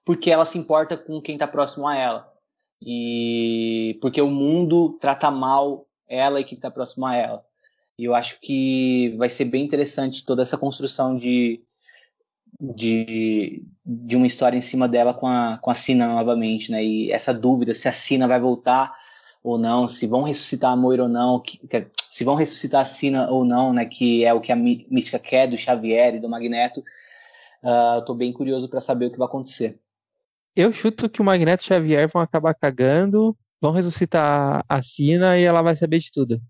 porque 0.03 0.31
ela 0.31 0.45
se 0.45 0.57
importa 0.57 0.97
com 0.97 1.21
quem 1.21 1.37
tá 1.37 1.47
próximo 1.47 1.87
a 1.87 1.95
ela. 1.95 2.33
E 2.81 3.97
porque 4.01 4.21
o 4.21 4.29
mundo 4.29 4.97
trata 4.99 5.29
mal 5.31 5.87
ela 6.07 6.39
e 6.39 6.43
quem 6.43 6.59
tá 6.59 6.71
próximo 6.71 7.05
a 7.05 7.15
ela. 7.15 7.45
E 7.97 8.05
eu 8.05 8.13
acho 8.13 8.39
que 8.41 9.15
vai 9.17 9.29
ser 9.29 9.45
bem 9.45 9.63
interessante 9.63 10.25
toda 10.25 10.43
essa 10.43 10.57
construção 10.57 11.15
de, 11.15 11.63
de, 12.59 13.63
de 13.85 14.15
uma 14.15 14.27
história 14.27 14.57
em 14.57 14.61
cima 14.61 14.87
dela 14.87 15.13
com 15.13 15.27
a, 15.27 15.57
com 15.61 15.69
a 15.69 15.75
Sina 15.75 16.07
novamente, 16.07 16.71
né? 16.71 16.83
E 16.83 17.11
essa 17.11 17.33
dúvida 17.33 17.73
se 17.73 17.87
a 17.87 17.91
Sina 17.91 18.27
vai 18.27 18.39
voltar 18.39 18.95
ou 19.43 19.57
não, 19.57 19.87
se 19.87 20.07
vão 20.07 20.23
ressuscitar 20.23 20.71
a 20.71 20.75
Moira 20.75 21.03
ou 21.03 21.09
não, 21.09 21.39
que, 21.39 21.59
se 22.09 22.23
vão 22.23 22.35
ressuscitar 22.35 22.81
a 22.81 22.85
Sina 22.85 23.29
ou 23.29 23.45
não, 23.45 23.71
né? 23.71 23.85
Que 23.85 24.25
é 24.25 24.33
o 24.33 24.41
que 24.41 24.51
a 24.51 24.55
mística 24.55 25.19
quer 25.19 25.47
do 25.47 25.57
Xavier 25.57 26.15
e 26.15 26.19
do 26.19 26.29
Magneto. 26.29 26.83
Uh, 27.63 28.03
tô 28.05 28.13
bem 28.13 28.33
curioso 28.33 28.67
para 28.67 28.81
saber 28.81 29.07
o 29.07 29.11
que 29.11 29.17
vai 29.17 29.27
acontecer. 29.27 29.79
Eu 30.55 30.73
chuto 30.73 31.09
que 31.09 31.21
o 31.21 31.25
Magneto 31.25 31.63
e 31.63 31.65
o 31.65 31.67
Xavier 31.67 32.09
vão 32.11 32.21
acabar 32.21 32.55
cagando, 32.55 33.37
vão 33.61 33.71
ressuscitar 33.71 34.65
a 34.67 34.81
Sina 34.81 35.37
e 35.37 35.43
ela 35.43 35.61
vai 35.61 35.75
saber 35.75 35.99
de 35.99 36.11
tudo. 36.11 36.41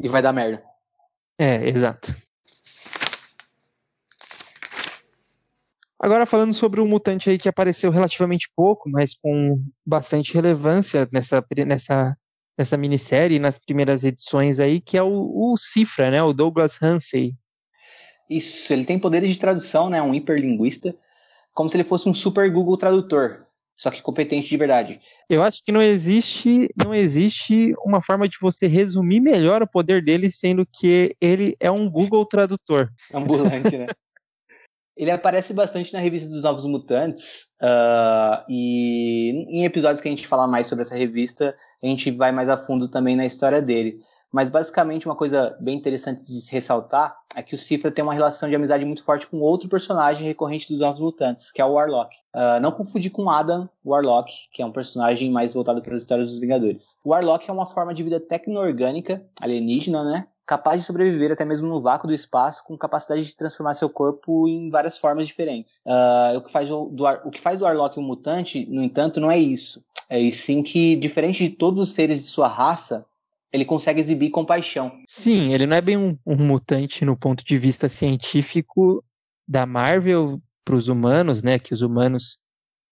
E 0.00 0.08
vai 0.08 0.20
dar 0.20 0.32
merda. 0.32 0.62
É, 1.38 1.68
exato. 1.68 2.14
Agora 6.00 6.26
falando 6.26 6.54
sobre 6.54 6.80
um 6.80 6.86
mutante 6.86 7.28
aí 7.28 7.38
que 7.38 7.48
apareceu 7.48 7.90
relativamente 7.90 8.48
pouco, 8.54 8.88
mas 8.88 9.14
com 9.14 9.60
bastante 9.84 10.32
relevância 10.32 11.08
nessa, 11.12 11.44
nessa, 11.66 12.16
nessa 12.56 12.76
minissérie, 12.76 13.40
nas 13.40 13.58
primeiras 13.58 14.04
edições 14.04 14.60
aí, 14.60 14.80
que 14.80 14.96
é 14.96 15.02
o, 15.02 15.52
o 15.52 15.56
Cifra, 15.56 16.10
né? 16.10 16.22
O 16.22 16.32
Douglas 16.32 16.80
Hansen. 16.80 17.36
Isso, 18.30 18.72
ele 18.72 18.84
tem 18.84 18.98
poderes 18.98 19.30
de 19.30 19.38
tradução, 19.38 19.90
né? 19.90 20.00
Um 20.00 20.14
hiperlinguista, 20.14 20.94
como 21.52 21.68
se 21.68 21.76
ele 21.76 21.84
fosse 21.84 22.08
um 22.08 22.14
super 22.14 22.48
Google 22.48 22.76
Tradutor, 22.76 23.46
só 23.76 23.90
que 23.90 24.00
competente 24.00 24.48
de 24.48 24.56
verdade. 24.56 25.00
Eu 25.28 25.42
acho 25.42 25.64
que 25.64 25.72
não 25.72 25.82
existe, 25.82 26.68
não 26.76 26.94
existe 26.94 27.74
uma 27.84 28.00
forma 28.00 28.28
de 28.28 28.36
você 28.40 28.68
resumir 28.68 29.20
melhor 29.20 29.62
o 29.62 29.68
poder 29.68 30.04
dele, 30.04 30.30
sendo 30.30 30.64
que 30.64 31.16
ele 31.20 31.56
é 31.58 31.70
um 31.70 31.90
Google 31.90 32.24
Tradutor. 32.24 32.88
Ambulante, 33.12 33.76
né? 33.76 33.86
Ele 34.98 35.12
aparece 35.12 35.54
bastante 35.54 35.92
na 35.92 36.00
revista 36.00 36.28
dos 36.28 36.42
Novos 36.42 36.66
Mutantes, 36.66 37.46
uh, 37.62 38.42
e 38.48 39.30
em 39.48 39.64
episódios 39.64 40.00
que 40.00 40.08
a 40.08 40.10
gente 40.10 40.26
falar 40.26 40.48
mais 40.48 40.66
sobre 40.66 40.82
essa 40.82 40.96
revista, 40.96 41.54
a 41.80 41.86
gente 41.86 42.10
vai 42.10 42.32
mais 42.32 42.48
a 42.48 42.58
fundo 42.58 42.88
também 42.88 43.14
na 43.14 43.24
história 43.24 43.62
dele. 43.62 44.00
Mas 44.32 44.50
basicamente 44.50 45.06
uma 45.06 45.14
coisa 45.14 45.56
bem 45.60 45.78
interessante 45.78 46.26
de 46.26 46.40
se 46.40 46.52
ressaltar 46.52 47.16
é 47.34 47.42
que 47.42 47.54
o 47.54 47.58
Cifra 47.58 47.92
tem 47.92 48.02
uma 48.02 48.12
relação 48.12 48.48
de 48.48 48.56
amizade 48.56 48.84
muito 48.84 49.04
forte 49.04 49.26
com 49.26 49.38
outro 49.38 49.68
personagem 49.68 50.26
recorrente 50.26 50.68
dos 50.68 50.80
Novos 50.80 51.00
Mutantes, 51.00 51.52
que 51.52 51.62
é 51.62 51.64
o 51.64 51.74
Warlock. 51.74 52.14
Uh, 52.34 52.60
não 52.60 52.72
confundir 52.72 53.12
com 53.12 53.30
Adam 53.30 53.68
Warlock, 53.86 54.32
que 54.52 54.60
é 54.60 54.66
um 54.66 54.72
personagem 54.72 55.30
mais 55.30 55.54
voltado 55.54 55.80
para 55.80 55.94
as 55.94 56.00
histórias 56.00 56.28
dos 56.28 56.40
Vingadores. 56.40 56.98
O 57.04 57.10
Warlock 57.10 57.48
é 57.48 57.52
uma 57.52 57.66
forma 57.66 57.94
de 57.94 58.02
vida 58.02 58.18
tecno-orgânica, 58.18 59.24
alienígena, 59.40 60.02
né? 60.02 60.26
Capaz 60.48 60.80
de 60.80 60.86
sobreviver 60.86 61.30
até 61.30 61.44
mesmo 61.44 61.68
no 61.68 61.78
vácuo 61.78 62.06
do 62.06 62.14
espaço, 62.14 62.64
com 62.64 62.76
capacidade 62.76 63.22
de 63.22 63.36
transformar 63.36 63.74
seu 63.74 63.90
corpo 63.90 64.48
em 64.48 64.70
várias 64.70 64.96
formas 64.96 65.26
diferentes. 65.26 65.82
Uh, 65.84 66.38
o, 66.38 66.40
que 66.40 66.50
faz 66.50 66.70
do, 66.70 67.04
o 67.22 67.30
que 67.30 67.38
faz 67.38 67.58
do 67.58 67.66
Warlock 67.66 68.00
um 68.00 68.02
mutante, 68.02 68.64
no 68.64 68.82
entanto, 68.82 69.20
não 69.20 69.30
é 69.30 69.38
isso. 69.38 69.84
É 70.08 70.18
e 70.18 70.32
sim 70.32 70.62
que, 70.62 70.96
diferente 70.96 71.46
de 71.46 71.54
todos 71.54 71.86
os 71.86 71.94
seres 71.94 72.24
de 72.24 72.30
sua 72.30 72.48
raça, 72.48 73.04
ele 73.52 73.66
consegue 73.66 74.00
exibir 74.00 74.30
compaixão. 74.30 74.90
Sim, 75.06 75.52
ele 75.52 75.66
não 75.66 75.76
é 75.76 75.82
bem 75.82 75.98
um, 75.98 76.16
um 76.24 76.36
mutante 76.36 77.04
no 77.04 77.14
ponto 77.14 77.44
de 77.44 77.58
vista 77.58 77.86
científico 77.86 79.04
da 79.46 79.66
Marvel 79.66 80.40
para 80.64 80.76
os 80.76 80.88
humanos, 80.88 81.42
né? 81.42 81.58
Que 81.58 81.74
os 81.74 81.82
humanos 81.82 82.38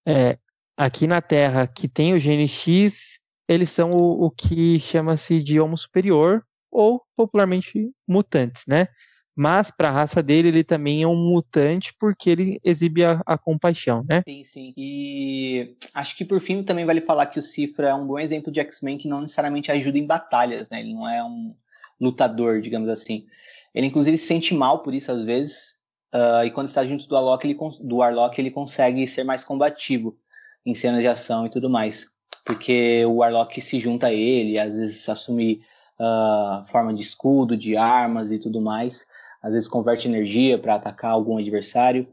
é, 0.07 0.37
aqui 0.77 1.07
na 1.07 1.23
Terra 1.23 1.67
que 1.67 1.89
tem 1.89 2.13
o 2.13 2.21
gene 2.21 2.47
X, 2.47 3.19
eles 3.49 3.71
são 3.71 3.93
o, 3.93 4.27
o 4.27 4.31
que 4.31 4.79
chama-se 4.79 5.43
de 5.43 5.59
homo 5.59 5.79
superior, 5.79 6.45
ou 6.77 7.03
popularmente 7.17 7.91
mutantes, 8.07 8.65
né? 8.69 8.89
Mas 9.35 9.71
para 9.71 9.89
a 9.89 9.93
raça 9.93 10.23
dele, 10.23 10.49
ele 10.49 10.65
também 10.65 11.03
é 11.03 11.07
um 11.07 11.17
mutante 11.17 11.95
porque 11.99 12.29
ele 12.29 12.61
exibe 12.63 13.05
a, 13.05 13.23
a, 13.27 13.37
compaixão, 13.37 14.05
né? 14.09 14.23
Sim, 14.27 14.45
sim. 14.45 14.75
E 14.77 15.77
acho 15.95 16.17
que 16.17 16.25
por 16.25 16.41
fim 16.41 16.63
também 16.63 16.85
vale 16.87 17.01
falar 17.01 17.27
que 17.27 17.39
o 17.39 17.43
Cifra 17.43 17.89
é 17.89 17.95
um 17.95 18.07
bom 18.07 18.19
exemplo 18.19 18.51
de 18.51 18.61
X-Men 18.61 18.99
que 18.99 19.09
não 19.09 19.21
necessariamente 19.21 19.71
ajuda 19.71 19.99
em 19.99 20.07
batalhas, 20.07 20.69
né? 20.71 20.81
Ele 20.81 20.95
não 20.95 21.09
é 21.09 21.23
um 21.23 21.55
lutador, 22.01 22.61
digamos 22.61 22.89
assim. 22.89 23.27
Ele 23.75 23.87
inclusive 23.87 24.17
se 24.17 24.27
sente 24.27 24.55
mal 24.55 24.83
por 24.83 24.95
isso 24.95 25.11
às 25.11 25.25
vezes. 25.25 25.75
Uh, 26.15 26.45
e 26.47 26.51
quando 26.51 26.69
está 26.69 26.87
junto 26.87 27.07
do 27.07 27.15
Warlock, 27.15 27.47
ele, 27.47 27.59
do 27.83 27.97
Warlock, 27.97 28.41
ele 28.41 28.51
consegue 28.51 29.07
ser 29.07 29.25
mais 29.25 29.45
combativo 29.45 30.19
em 30.65 30.75
cenas 30.75 31.03
de 31.03 31.09
ação 31.09 31.47
e 31.47 31.51
tudo 31.51 31.69
mais. 31.69 32.07
Porque 32.45 33.05
o 33.05 33.17
Warlock 33.17 33.61
se 33.61 33.81
junta 33.81 34.07
a 34.07 34.13
ele, 34.13 34.59
às 34.59 34.75
vezes 34.75 35.07
assume 35.09 35.61
uh, 36.01 36.67
forma 36.67 36.93
de 36.93 37.03
escudo, 37.03 37.57
de 37.57 37.77
armas 37.77 38.31
e 38.31 38.39
tudo 38.39 38.61
mais. 38.61 39.07
Às 39.43 39.55
vezes 39.55 39.69
converte 39.69 40.09
energia 40.09 40.59
para 40.59 40.75
atacar 40.75 41.13
algum 41.13 41.39
adversário. 41.39 42.09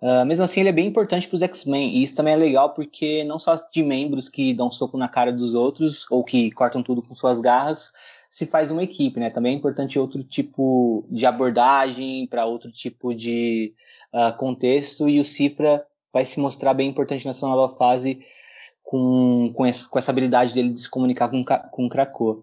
Uh, 0.00 0.24
mesmo 0.24 0.44
assim, 0.44 0.60
ele 0.60 0.68
é 0.68 0.72
bem 0.72 0.86
importante 0.86 1.26
para 1.26 1.36
os 1.36 1.42
X-Men, 1.42 1.96
e 1.96 2.04
isso 2.04 2.14
também 2.14 2.34
é 2.34 2.36
legal 2.36 2.70
porque 2.70 3.24
não 3.24 3.38
só 3.38 3.56
de 3.72 3.82
membros 3.82 4.28
que 4.28 4.54
dão 4.54 4.70
soco 4.70 4.96
na 4.96 5.08
cara 5.08 5.32
dos 5.32 5.54
outros 5.54 6.06
ou 6.08 6.22
que 6.22 6.52
cortam 6.52 6.82
tudo 6.82 7.02
com 7.02 7.16
suas 7.16 7.40
garras 7.40 7.92
se 8.30 8.46
faz 8.46 8.70
uma 8.70 8.82
equipe, 8.84 9.18
né? 9.18 9.30
Também 9.30 9.54
é 9.54 9.56
importante 9.56 9.98
outro 9.98 10.22
tipo 10.22 11.04
de 11.10 11.26
abordagem 11.26 12.26
para 12.26 12.44
outro 12.44 12.70
tipo 12.70 13.14
de 13.14 13.74
uh, 14.12 14.36
contexto, 14.36 15.08
e 15.08 15.18
o 15.18 15.24
Cifra 15.24 15.84
vai 16.12 16.24
se 16.24 16.38
mostrar 16.38 16.74
bem 16.74 16.88
importante 16.88 17.26
nessa 17.26 17.46
nova 17.46 17.74
fase 17.76 18.20
com, 18.82 19.52
com, 19.54 19.66
essa, 19.66 19.88
com 19.88 19.98
essa 19.98 20.10
habilidade 20.10 20.54
dele 20.54 20.70
de 20.70 20.80
se 20.80 20.88
comunicar 20.88 21.28
com, 21.28 21.44
com 21.44 21.86
o 21.86 21.88
Krakoa. 21.88 22.42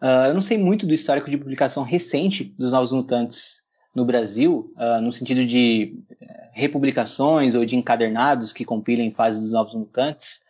Uh, 0.00 0.28
eu 0.28 0.34
não 0.34 0.42
sei 0.42 0.58
muito 0.58 0.86
do 0.86 0.92
histórico 0.92 1.30
de 1.30 1.38
publicação 1.38 1.82
recente 1.82 2.44
dos 2.58 2.72
Novos 2.72 2.92
Mutantes 2.92 3.64
no 3.94 4.04
Brasil, 4.04 4.72
uh, 4.76 5.00
no 5.00 5.10
sentido 5.10 5.46
de 5.46 5.98
eh, 6.20 6.50
republicações 6.52 7.54
ou 7.54 7.64
de 7.64 7.76
encadernados 7.76 8.52
que 8.52 8.62
compilem 8.62 9.10
fase 9.10 9.40
dos 9.40 9.52
Novos 9.52 9.74
Mutantes, 9.74 10.44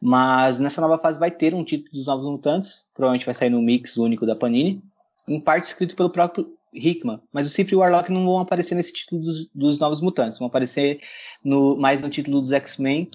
mas 0.00 0.58
nessa 0.58 0.80
nova 0.80 0.96
fase 0.96 1.20
vai 1.20 1.30
ter 1.30 1.54
um 1.54 1.62
título 1.62 1.90
dos 1.92 2.06
Novos 2.06 2.24
Mutantes, 2.24 2.86
provavelmente 2.94 3.26
vai 3.26 3.34
sair 3.34 3.50
no 3.50 3.60
mix 3.60 3.98
único 3.98 4.24
da 4.24 4.34
Panini, 4.34 4.82
em 5.26 5.38
parte 5.38 5.66
escrito 5.66 5.94
pelo 5.94 6.08
próprio 6.08 6.50
Hickman, 6.72 7.20
mas 7.30 7.46
o 7.46 7.50
Cifre 7.50 7.74
e 7.74 7.76
o 7.76 7.80
Warlock 7.80 8.10
não 8.10 8.24
vão 8.24 8.38
aparecer 8.38 8.74
nesse 8.74 8.94
título 8.94 9.20
dos, 9.20 9.46
dos 9.54 9.78
Novos 9.78 10.00
Mutantes, 10.00 10.38
vão 10.38 10.48
aparecer 10.48 11.00
no, 11.44 11.76
mais 11.76 12.00
no 12.00 12.08
título 12.08 12.40
dos 12.40 12.52
X-Men 12.52 13.10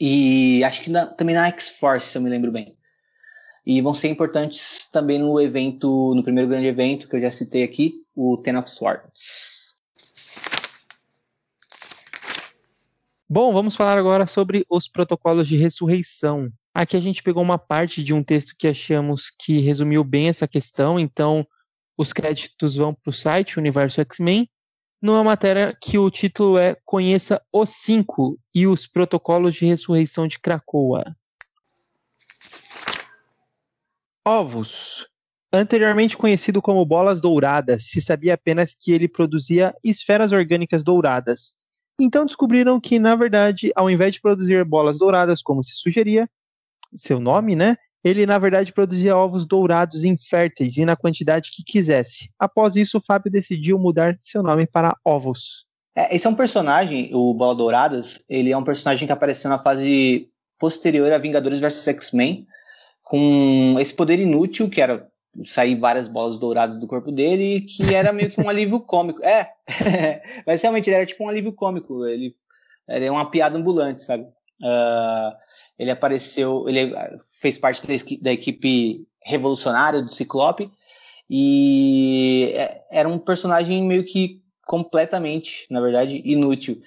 e 0.00 0.64
acho 0.64 0.82
que 0.82 0.90
na, 0.90 1.06
também 1.06 1.36
na 1.36 1.46
X-Force, 1.46 2.08
se 2.08 2.18
eu 2.18 2.22
me 2.22 2.28
lembro 2.28 2.50
bem 2.50 2.74
e 3.66 3.82
vão 3.82 3.92
ser 3.92 4.08
importantes 4.08 4.88
também 4.90 5.18
no 5.18 5.40
evento, 5.40 6.14
no 6.14 6.22
primeiro 6.22 6.48
grande 6.48 6.68
evento 6.68 7.08
que 7.08 7.16
eu 7.16 7.20
já 7.20 7.30
citei 7.30 7.64
aqui, 7.64 8.04
o 8.14 8.36
Ten 8.36 8.56
of 8.56 8.70
Swords. 8.70 9.74
Bom, 13.28 13.52
vamos 13.52 13.74
falar 13.74 13.98
agora 13.98 14.24
sobre 14.24 14.64
os 14.70 14.86
protocolos 14.86 15.48
de 15.48 15.56
ressurreição. 15.56 16.48
Aqui 16.72 16.96
a 16.96 17.00
gente 17.00 17.24
pegou 17.24 17.42
uma 17.42 17.58
parte 17.58 18.04
de 18.04 18.14
um 18.14 18.22
texto 18.22 18.54
que 18.56 18.68
achamos 18.68 19.32
que 19.36 19.58
resumiu 19.58 20.04
bem 20.04 20.28
essa 20.28 20.46
questão, 20.46 21.00
então 21.00 21.44
os 21.98 22.12
créditos 22.12 22.76
vão 22.76 22.94
para 22.94 23.10
o 23.10 23.12
site 23.12 23.58
Universo 23.58 24.00
X-Men, 24.00 24.48
numa 25.02 25.24
matéria 25.24 25.76
que 25.80 25.98
o 25.98 26.08
título 26.08 26.56
é 26.56 26.76
Conheça 26.84 27.42
os 27.52 27.70
Cinco 27.70 28.38
e 28.54 28.64
os 28.66 28.86
Protocolos 28.86 29.54
de 29.54 29.66
Ressurreição 29.66 30.28
de 30.28 30.38
Krakoa. 30.38 31.16
Ovos. 34.26 35.06
Anteriormente 35.52 36.16
conhecido 36.16 36.60
como 36.60 36.84
bolas 36.84 37.20
douradas, 37.20 37.84
se 37.84 38.00
sabia 38.00 38.34
apenas 38.34 38.74
que 38.74 38.90
ele 38.90 39.06
produzia 39.06 39.72
esferas 39.84 40.32
orgânicas 40.32 40.82
douradas. 40.82 41.54
Então 42.00 42.26
descobriram 42.26 42.80
que, 42.80 42.98
na 42.98 43.14
verdade, 43.14 43.70
ao 43.76 43.88
invés 43.88 44.14
de 44.14 44.20
produzir 44.20 44.64
bolas 44.64 44.98
douradas, 44.98 45.40
como 45.40 45.62
se 45.62 45.76
sugeria, 45.76 46.28
seu 46.92 47.20
nome, 47.20 47.54
né? 47.54 47.76
Ele, 48.02 48.26
na 48.26 48.36
verdade, 48.36 48.72
produzia 48.72 49.16
ovos 49.16 49.46
dourados 49.46 50.02
inférteis 50.02 50.76
e 50.76 50.84
na 50.84 50.96
quantidade 50.96 51.52
que 51.52 51.62
quisesse. 51.62 52.28
Após 52.36 52.74
isso, 52.74 53.00
Fábio 53.00 53.30
decidiu 53.30 53.78
mudar 53.78 54.18
seu 54.22 54.42
nome 54.42 54.66
para 54.66 54.96
Ovos. 55.04 55.66
É, 55.94 56.14
esse 56.14 56.26
é 56.26 56.30
um 56.30 56.34
personagem, 56.34 57.10
o 57.14 57.32
Bola 57.32 57.54
Douradas, 57.54 58.20
ele 58.28 58.50
é 58.50 58.56
um 58.56 58.64
personagem 58.64 59.06
que 59.06 59.12
apareceu 59.12 59.48
na 59.48 59.62
fase 59.62 60.28
posterior 60.58 61.12
a 61.12 61.18
Vingadores 61.18 61.60
vs 61.60 61.86
X-Men, 61.88 62.46
com 63.06 63.76
esse 63.78 63.94
poder 63.94 64.18
inútil, 64.18 64.68
que 64.68 64.80
era 64.80 65.08
sair 65.44 65.76
várias 65.76 66.08
bolas 66.08 66.40
douradas 66.40 66.76
do 66.76 66.88
corpo 66.88 67.12
dele, 67.12 67.60
que 67.60 67.94
era 67.94 68.12
meio 68.12 68.28
que 68.32 68.40
um 68.40 68.48
alívio 68.50 68.80
cômico. 68.80 69.22
É, 69.22 69.52
mas 70.44 70.60
realmente 70.60 70.90
ele 70.90 70.96
era 70.96 71.06
tipo 71.06 71.22
um 71.22 71.28
alívio 71.28 71.52
cômico. 71.52 72.04
Ele 72.04 72.34
era 72.88 73.10
uma 73.12 73.30
piada 73.30 73.56
ambulante, 73.56 74.02
sabe? 74.02 74.24
Uh, 74.60 75.32
ele 75.78 75.92
apareceu, 75.92 76.68
ele 76.68 76.92
fez 77.30 77.56
parte 77.56 77.80
da 78.20 78.32
equipe 78.32 79.06
revolucionária 79.22 80.02
do 80.02 80.10
Ciclope 80.10 80.68
e 81.30 82.54
é, 82.56 82.82
era 82.90 83.08
um 83.08 83.18
personagem 83.18 83.84
meio 83.84 84.04
que 84.04 84.42
completamente, 84.66 85.64
na 85.70 85.80
verdade, 85.80 86.22
inútil 86.24 86.82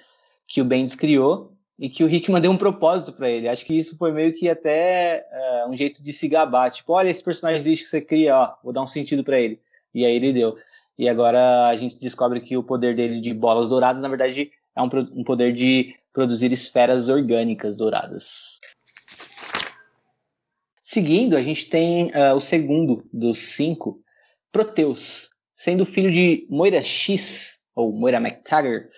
que 0.46 0.60
o 0.60 0.66
Bendis 0.66 0.94
criou 0.94 1.56
e 1.80 1.88
que 1.88 2.04
o 2.04 2.06
Rickman 2.06 2.42
deu 2.42 2.50
um 2.50 2.58
propósito 2.58 3.10
para 3.10 3.30
ele. 3.30 3.48
Acho 3.48 3.64
que 3.64 3.72
isso 3.72 3.96
foi 3.96 4.12
meio 4.12 4.34
que 4.34 4.50
até 4.50 5.26
uh, 5.64 5.70
um 5.70 5.74
jeito 5.74 6.02
de 6.02 6.12
se 6.12 6.28
gabar, 6.28 6.70
tipo, 6.70 6.92
olha 6.92 7.08
esse 7.08 7.24
personagem 7.24 7.62
lixo 7.62 7.84
que 7.84 7.88
você 7.88 8.02
cria, 8.02 8.36
ó, 8.36 8.54
vou 8.62 8.70
dar 8.70 8.82
um 8.82 8.86
sentido 8.86 9.24
para 9.24 9.40
ele. 9.40 9.58
E 9.94 10.04
aí 10.04 10.14
ele 10.14 10.30
deu. 10.30 10.58
E 10.98 11.08
agora 11.08 11.64
a 11.64 11.74
gente 11.74 11.98
descobre 11.98 12.42
que 12.42 12.54
o 12.54 12.62
poder 12.62 12.94
dele 12.94 13.18
de 13.18 13.32
bolas 13.32 13.70
douradas, 13.70 14.02
na 14.02 14.08
verdade, 14.08 14.52
é 14.76 14.82
um, 14.82 14.90
um 15.14 15.24
poder 15.24 15.54
de 15.54 15.94
produzir 16.12 16.52
esferas 16.52 17.08
orgânicas 17.08 17.74
douradas. 17.74 18.60
Seguindo, 20.82 21.34
a 21.34 21.42
gente 21.42 21.70
tem 21.70 22.08
uh, 22.08 22.34
o 22.36 22.40
segundo 22.42 23.08
dos 23.10 23.38
cinco, 23.38 24.02
Proteus. 24.52 25.30
Sendo 25.56 25.86
filho 25.86 26.10
de 26.10 26.46
Moira 26.50 26.82
X, 26.82 27.58
ou 27.74 27.92
Moira 27.92 28.18
McTaggart, 28.18 28.90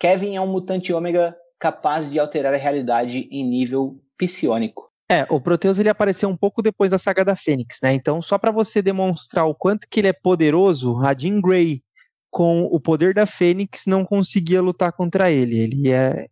Kevin 0.00 0.36
é 0.36 0.40
um 0.40 0.46
mutante 0.46 0.92
ômega 0.92 1.36
capaz 1.64 2.10
de 2.10 2.18
alterar 2.18 2.52
a 2.52 2.58
realidade 2.58 3.26
em 3.30 3.42
nível 3.42 3.98
psionico. 4.18 4.90
É, 5.10 5.26
o 5.30 5.40
Proteus 5.40 5.78
ele 5.78 5.88
apareceu 5.88 6.28
um 6.28 6.36
pouco 6.36 6.60
depois 6.60 6.90
da 6.90 6.98
saga 6.98 7.24
da 7.24 7.34
Fênix, 7.34 7.78
né? 7.82 7.94
Então, 7.94 8.20
só 8.20 8.36
para 8.36 8.50
você 8.50 8.82
demonstrar 8.82 9.46
o 9.46 9.54
quanto 9.54 9.88
que 9.88 10.00
ele 10.00 10.08
é 10.08 10.12
poderoso, 10.12 11.00
a 11.00 11.14
Jean 11.14 11.40
Grey, 11.40 11.82
com 12.30 12.64
o 12.64 12.78
poder 12.78 13.14
da 13.14 13.24
Fênix, 13.24 13.86
não 13.86 14.04
conseguia 14.04 14.60
lutar 14.60 14.92
contra 14.92 15.30
ele. 15.30 15.58
Ele 15.58 15.90
é 15.90 16.26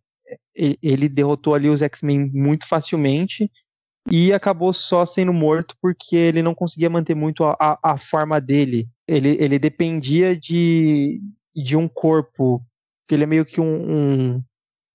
ele 0.55 1.09
derrotou 1.09 1.55
ali 1.55 1.67
os 1.67 1.81
X-Men 1.81 2.29
muito 2.31 2.67
facilmente 2.67 3.49
e 4.11 4.31
acabou 4.31 4.71
só 4.71 5.03
sendo 5.03 5.33
morto 5.33 5.75
porque 5.81 6.15
ele 6.15 6.43
não 6.43 6.53
conseguia 6.53 6.91
manter 6.91 7.15
muito 7.15 7.43
a, 7.43 7.57
a, 7.59 7.79
a 7.93 7.97
forma 7.97 8.39
dele. 8.39 8.87
Ele, 9.07 9.35
ele 9.39 9.57
dependia 9.57 10.37
de, 10.37 11.19
de 11.55 11.75
um 11.75 11.87
corpo, 11.87 12.63
que 13.07 13.15
ele 13.15 13.23
é 13.23 13.27
meio 13.27 13.45
que 13.45 13.59
um, 13.59 14.35
um, 14.35 14.43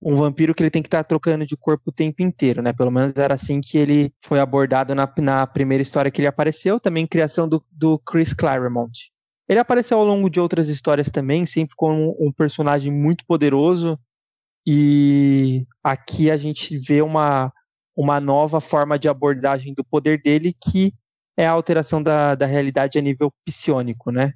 um 0.01 0.15
vampiro 0.15 0.55
que 0.55 0.63
ele 0.63 0.69
tem 0.69 0.81
que 0.81 0.87
estar 0.87 1.03
tá 1.03 1.07
trocando 1.07 1.45
de 1.45 1.57
corpo 1.57 1.89
o 1.89 1.93
tempo 1.93 2.21
inteiro, 2.21 2.61
né? 2.61 2.71
Pelo 2.71 2.91
menos 2.91 3.15
era 3.15 3.33
assim 3.33 3.59
que 3.59 3.77
ele 3.77 4.13
foi 4.21 4.39
abordado 4.39 4.95
na, 4.95 5.11
na 5.17 5.45
primeira 5.45 5.81
história 5.81 6.09
que 6.09 6.21
ele 6.21 6.27
apareceu, 6.27 6.79
também 6.79 7.05
criação 7.05 7.47
do, 7.47 7.63
do 7.71 7.99
Chris 7.99 8.33
Claremont. 8.33 9.11
Ele 9.47 9.59
apareceu 9.59 9.97
ao 9.97 10.05
longo 10.05 10.29
de 10.29 10.39
outras 10.39 10.69
histórias 10.69 11.09
também, 11.09 11.45
sempre 11.45 11.75
como 11.75 12.15
um 12.19 12.31
personagem 12.31 12.91
muito 12.91 13.25
poderoso, 13.25 13.99
e 14.65 15.65
aqui 15.83 16.29
a 16.29 16.37
gente 16.37 16.77
vê 16.77 17.01
uma, 17.01 17.51
uma 17.95 18.19
nova 18.19 18.61
forma 18.61 18.99
de 18.99 19.09
abordagem 19.09 19.73
do 19.73 19.83
poder 19.83 20.21
dele, 20.21 20.53
que 20.53 20.93
é 21.35 21.47
a 21.47 21.51
alteração 21.51 22.03
da, 22.03 22.35
da 22.35 22.45
realidade 22.45 22.99
a 22.99 23.01
nível 23.01 23.33
psionico, 23.43 24.11
né? 24.11 24.33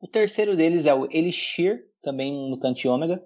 O 0.00 0.08
terceiro 0.08 0.56
deles 0.56 0.86
é 0.86 0.92
o 0.92 1.06
Elixir, 1.10 1.84
também 2.02 2.34
um 2.34 2.48
mutante 2.48 2.88
ômega. 2.88 3.22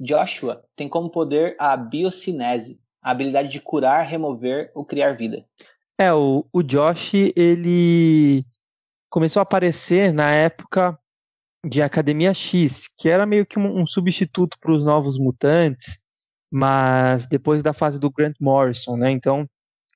Joshua 0.00 0.64
tem 0.74 0.88
como 0.88 1.10
poder 1.10 1.54
a 1.58 1.76
biocinese, 1.76 2.80
a 3.02 3.10
habilidade 3.10 3.48
de 3.48 3.60
curar, 3.60 4.06
remover 4.06 4.72
ou 4.74 4.84
criar 4.84 5.12
vida. 5.12 5.44
É, 5.98 6.12
o, 6.12 6.46
o 6.50 6.62
Josh, 6.62 7.12
ele 7.36 8.44
começou 9.10 9.40
a 9.40 9.42
aparecer 9.42 10.12
na 10.12 10.32
época 10.32 10.98
de 11.66 11.82
Academia 11.82 12.32
X, 12.32 12.88
que 12.96 13.08
era 13.08 13.26
meio 13.26 13.44
que 13.44 13.58
um, 13.58 13.80
um 13.80 13.84
substituto 13.84 14.58
para 14.58 14.72
os 14.72 14.82
novos 14.82 15.18
mutantes, 15.18 15.98
mas 16.50 17.26
depois 17.26 17.62
da 17.62 17.74
fase 17.74 18.00
do 18.00 18.10
Grant 18.10 18.36
Morrison, 18.40 18.96
né? 18.96 19.10
Então, 19.10 19.46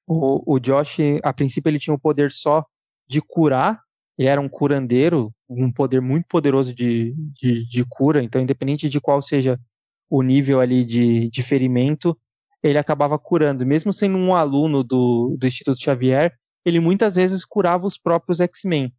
o, 0.07 0.55
o 0.55 0.59
Josh, 0.61 0.99
a 1.23 1.33
princípio, 1.33 1.71
ele 1.71 1.79
tinha 1.79 1.95
o 1.95 1.99
poder 1.99 2.31
só 2.31 2.67
de 3.09 3.23
curar, 3.23 3.81
ele 4.19 4.29
era 4.29 4.41
um 4.41 4.49
curandeiro, 4.49 5.33
um 5.49 5.73
poder 5.73 6.01
muito 6.01 6.27
poderoso 6.29 6.75
de, 6.75 7.15
de, 7.41 7.67
de 7.67 7.85
cura, 7.89 8.23
então, 8.23 8.43
independente 8.43 8.89
de 8.89 9.01
qual 9.01 9.23
seja 9.23 9.59
o 10.15 10.23
nível 10.23 10.61
ali 10.61 10.85
de, 10.85 11.29
de 11.29 11.43
ferimento, 11.43 12.17
ele 12.63 12.79
acabava 12.79 13.19
curando. 13.19 13.67
Mesmo 13.67 13.93
sendo 13.93 14.17
um 14.17 14.33
aluno 14.33 14.85
do, 14.85 15.37
do 15.37 15.45
Instituto 15.45 15.83
Xavier, 15.83 16.33
ele 16.65 16.79
muitas 16.79 17.17
vezes 17.17 17.45
curava 17.45 17.85
os 17.85 17.99
próprios 17.99 18.41
X-Men 18.41 18.95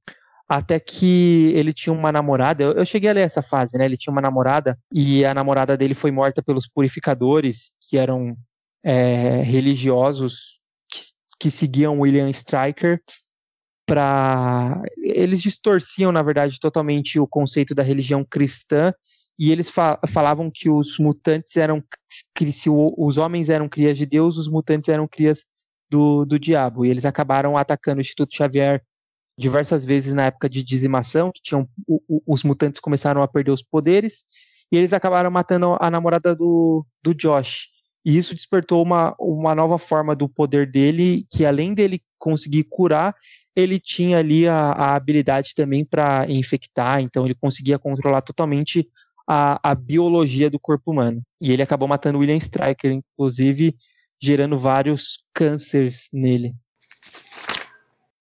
até 0.46 0.78
que 0.78 1.54
ele 1.56 1.72
tinha 1.72 1.94
uma 1.94 2.12
namorada. 2.12 2.62
Eu, 2.62 2.74
eu, 2.74 2.86
cheguei 2.86 3.10
a 3.10 3.14
ler 3.14 3.22
essa 3.22 3.42
fase, 3.42 3.78
né? 3.78 3.86
Ele 3.86 3.96
tinha 3.96 4.12
uma 4.12 4.22
namorada 4.22 4.78
e 4.92 5.24
a 5.24 5.34
namorada 5.34 5.78
dele 5.78 5.94
foi 5.94 6.12
morta 6.12 6.44
pelos 6.44 6.68
purificadores, 6.68 7.72
que 7.90 7.98
eram 7.98 8.36
é, 8.84 9.42
religiosos 9.42 10.60
que, 10.92 11.00
que, 11.40 11.50
seguiam 11.50 12.02
William 12.02 12.30
Stryker. 12.30 13.02
Para 13.88 14.82
eles 14.98 15.42
distorciam, 15.42 16.12
na 16.12 16.22
verdade, 16.22 16.60
totalmente 16.60 17.18
o 17.22 17.26
conceito 17.26 17.74
da 17.74 17.84
religião 17.84 18.26
cristã 18.30 18.94
e 19.38 19.52
eles 19.52 19.70
fa 19.70 20.00
falavam 20.08 20.50
que 20.50 20.70
os 20.70 20.98
mutantes 20.98 21.58
eram 21.58 21.84
se 22.52 22.70
os 22.70 23.18
homens 23.18 23.50
eram 23.50 23.68
crias 23.68 23.98
de 23.98 24.06
Deus, 24.06 24.38
os 24.38 24.48
mutantes 24.48 24.90
eram 24.90 25.08
crias 25.08 25.46
do, 25.90 26.26
do 26.26 26.40
diabo. 26.40 26.86
E 26.86 26.90
eles 26.90 27.06
acabaram 27.06 27.58
atacando 27.58 27.98
o 28.00 28.02
Instituto 28.02 28.36
Xavier 28.36 28.82
diversas 29.38 29.84
vezes 29.84 30.14
na 30.14 30.26
época 30.26 30.50
de 30.50 30.64
dizimação, 30.64 31.32
que 31.32 31.42
tinham 31.42 31.68
o, 31.88 32.02
o, 32.08 32.22
os 32.26 32.44
mutantes 32.44 32.80
começaram 32.80 33.22
a 33.22 33.28
perder 33.28 33.52
os 33.52 33.62
poderes, 33.62 34.24
e 34.72 34.78
eles 34.78 34.94
acabaram 34.94 35.30
matando 35.30 35.78
a 35.80 35.92
namorada 35.92 36.34
do, 36.34 36.86
do 37.04 37.14
Josh. 37.14 37.68
E 38.06 38.18
isso 38.18 38.36
despertou 38.36 38.82
uma, 38.82 39.16
uma 39.20 39.54
nova 39.54 39.78
forma 39.78 40.16
do 40.16 40.30
poder 40.30 40.70
dele, 40.70 41.26
que 41.30 41.46
além 41.46 41.74
dele 41.74 42.02
conseguir 42.18 42.64
curar, 42.64 43.16
ele 43.56 43.80
tinha 43.80 44.20
ali 44.20 44.48
a, 44.48 44.72
a 44.72 44.96
habilidade 44.96 45.54
também 45.56 45.84
para 45.84 46.26
infectar, 46.30 47.02
então 47.02 47.26
ele 47.26 47.36
conseguia 47.36 47.80
controlar 47.80 48.22
totalmente 48.22 48.88
a, 49.28 49.60
a 49.72 49.76
biologia 49.76 50.50
do 50.50 50.60
corpo 50.60 50.92
humano. 50.92 51.22
E 51.42 51.52
ele 51.52 51.62
acabou 51.62 51.88
matando 51.88 52.20
William 52.20 52.38
Stryker, 52.38 52.92
inclusive 52.92 53.76
gerando 54.22 54.58
vários 54.58 55.24
cânceres 55.34 56.08
nele. 56.12 56.56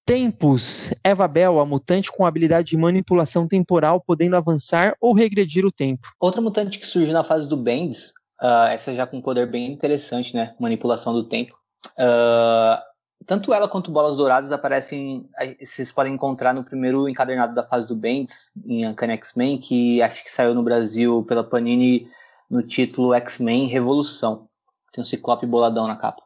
Tempos. 0.06 0.92
Eva 1.02 1.26
Bell, 1.26 1.58
a 1.58 1.64
mutante 1.64 2.12
com 2.12 2.26
habilidade 2.26 2.68
de 2.68 2.76
manipulação 2.76 3.48
temporal, 3.48 4.02
podendo 4.06 4.36
avançar 4.36 4.94
ou 5.00 5.14
regredir 5.14 5.64
o 5.64 5.72
tempo. 5.72 6.08
Outra 6.20 6.42
mutante 6.42 6.78
que 6.78 6.86
surge 6.86 7.10
na 7.10 7.24
fase 7.24 7.48
do 7.48 7.56
Bendis, 7.56 8.08
uh, 8.42 8.68
essa 8.70 8.94
já 8.94 9.06
com 9.06 9.16
um 9.16 9.22
poder 9.22 9.46
bem 9.46 9.72
interessante, 9.72 10.36
né? 10.36 10.54
Manipulação 10.60 11.14
do 11.14 11.26
tempo. 11.26 11.56
Uh, 11.98 12.93
tanto 13.26 13.52
ela 13.52 13.68
quanto 13.68 13.90
Bolas 13.90 14.16
Douradas 14.16 14.52
aparecem, 14.52 15.28
vocês 15.60 15.90
podem 15.90 16.14
encontrar 16.14 16.54
no 16.54 16.64
primeiro 16.64 17.08
encadernado 17.08 17.54
da 17.54 17.62
fase 17.62 17.86
do 17.86 17.96
Bendis, 17.96 18.52
em 18.66 18.86
Uncanny 18.86 19.14
X-Men, 19.14 19.58
que 19.58 20.02
acho 20.02 20.22
que 20.24 20.30
saiu 20.30 20.54
no 20.54 20.62
Brasil 20.62 21.24
pela 21.26 21.44
Panini 21.44 22.08
no 22.50 22.62
título 22.62 23.14
X-Men 23.14 23.66
Revolução. 23.66 24.48
Tem 24.92 25.02
um 25.02 25.04
ciclope 25.04 25.46
boladão 25.46 25.86
na 25.86 25.96
capa. 25.96 26.22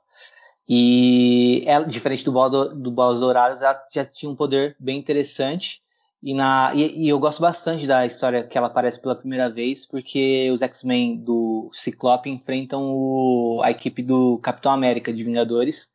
E 0.68 1.64
ela, 1.66 1.86
diferente 1.86 2.24
do, 2.24 2.32
Bola, 2.32 2.68
do 2.68 2.90
Bolas 2.90 3.20
Douradas, 3.20 3.62
ela 3.62 3.80
já 3.90 4.04
tinha 4.04 4.30
um 4.30 4.36
poder 4.36 4.76
bem 4.78 4.98
interessante. 4.98 5.80
E, 6.22 6.34
na, 6.34 6.72
e, 6.74 7.04
e, 7.04 7.08
eu 7.08 7.18
gosto 7.18 7.40
bastante 7.40 7.86
da 7.86 8.04
história 8.04 8.42
que 8.42 8.58
ela 8.58 8.66
aparece 8.66 9.00
pela 9.00 9.14
primeira 9.14 9.48
vez, 9.48 9.86
porque 9.86 10.50
os 10.52 10.60
X-Men 10.60 11.16
do 11.16 11.70
Ciclope 11.72 12.28
enfrentam 12.28 12.92
o, 12.92 13.60
a 13.62 13.70
equipe 13.70 14.02
do 14.02 14.38
Capitão 14.38 14.72
América 14.72 15.12
de 15.12 15.24
Vingadores. 15.24 15.90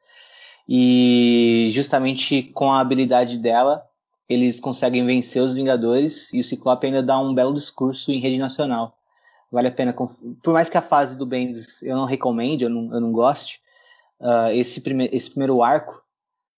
E 0.68 1.70
justamente 1.74 2.43
com 2.43 2.72
a 2.72 2.80
habilidade 2.80 3.38
dela, 3.38 3.86
eles 4.28 4.59
conseguem 4.59 5.05
vencer 5.05 5.41
os 5.41 5.55
Vingadores. 5.55 6.34
E 6.34 6.39
o 6.39 6.43
Ciclope 6.43 6.88
ainda 6.88 7.03
dá 7.03 7.20
um 7.20 7.34
belo 7.34 7.53
discurso 7.53 8.11
em 8.11 8.20
rede 8.20 8.38
nacional. 8.38 8.97
Vale 9.51 9.68
a 9.68 9.72
pena. 9.72 9.93
Por 9.93 10.53
mais 10.53 10.70
que 10.70 10.78
a 10.78 10.82
fase 10.82 11.16
do 11.16 11.26
Bendis 11.26 11.84
eu 11.84 11.95
não 11.95 12.05
recomende, 12.05 12.64
eu 12.64 12.70
não, 12.70 12.93
eu 12.93 12.99
não 12.99 13.11
goste, 13.11 13.61
uh, 14.20 14.49
esse, 14.51 14.82
prime 14.82 15.09
esse 15.11 15.30
primeiro 15.30 15.61
arco, 15.61 16.01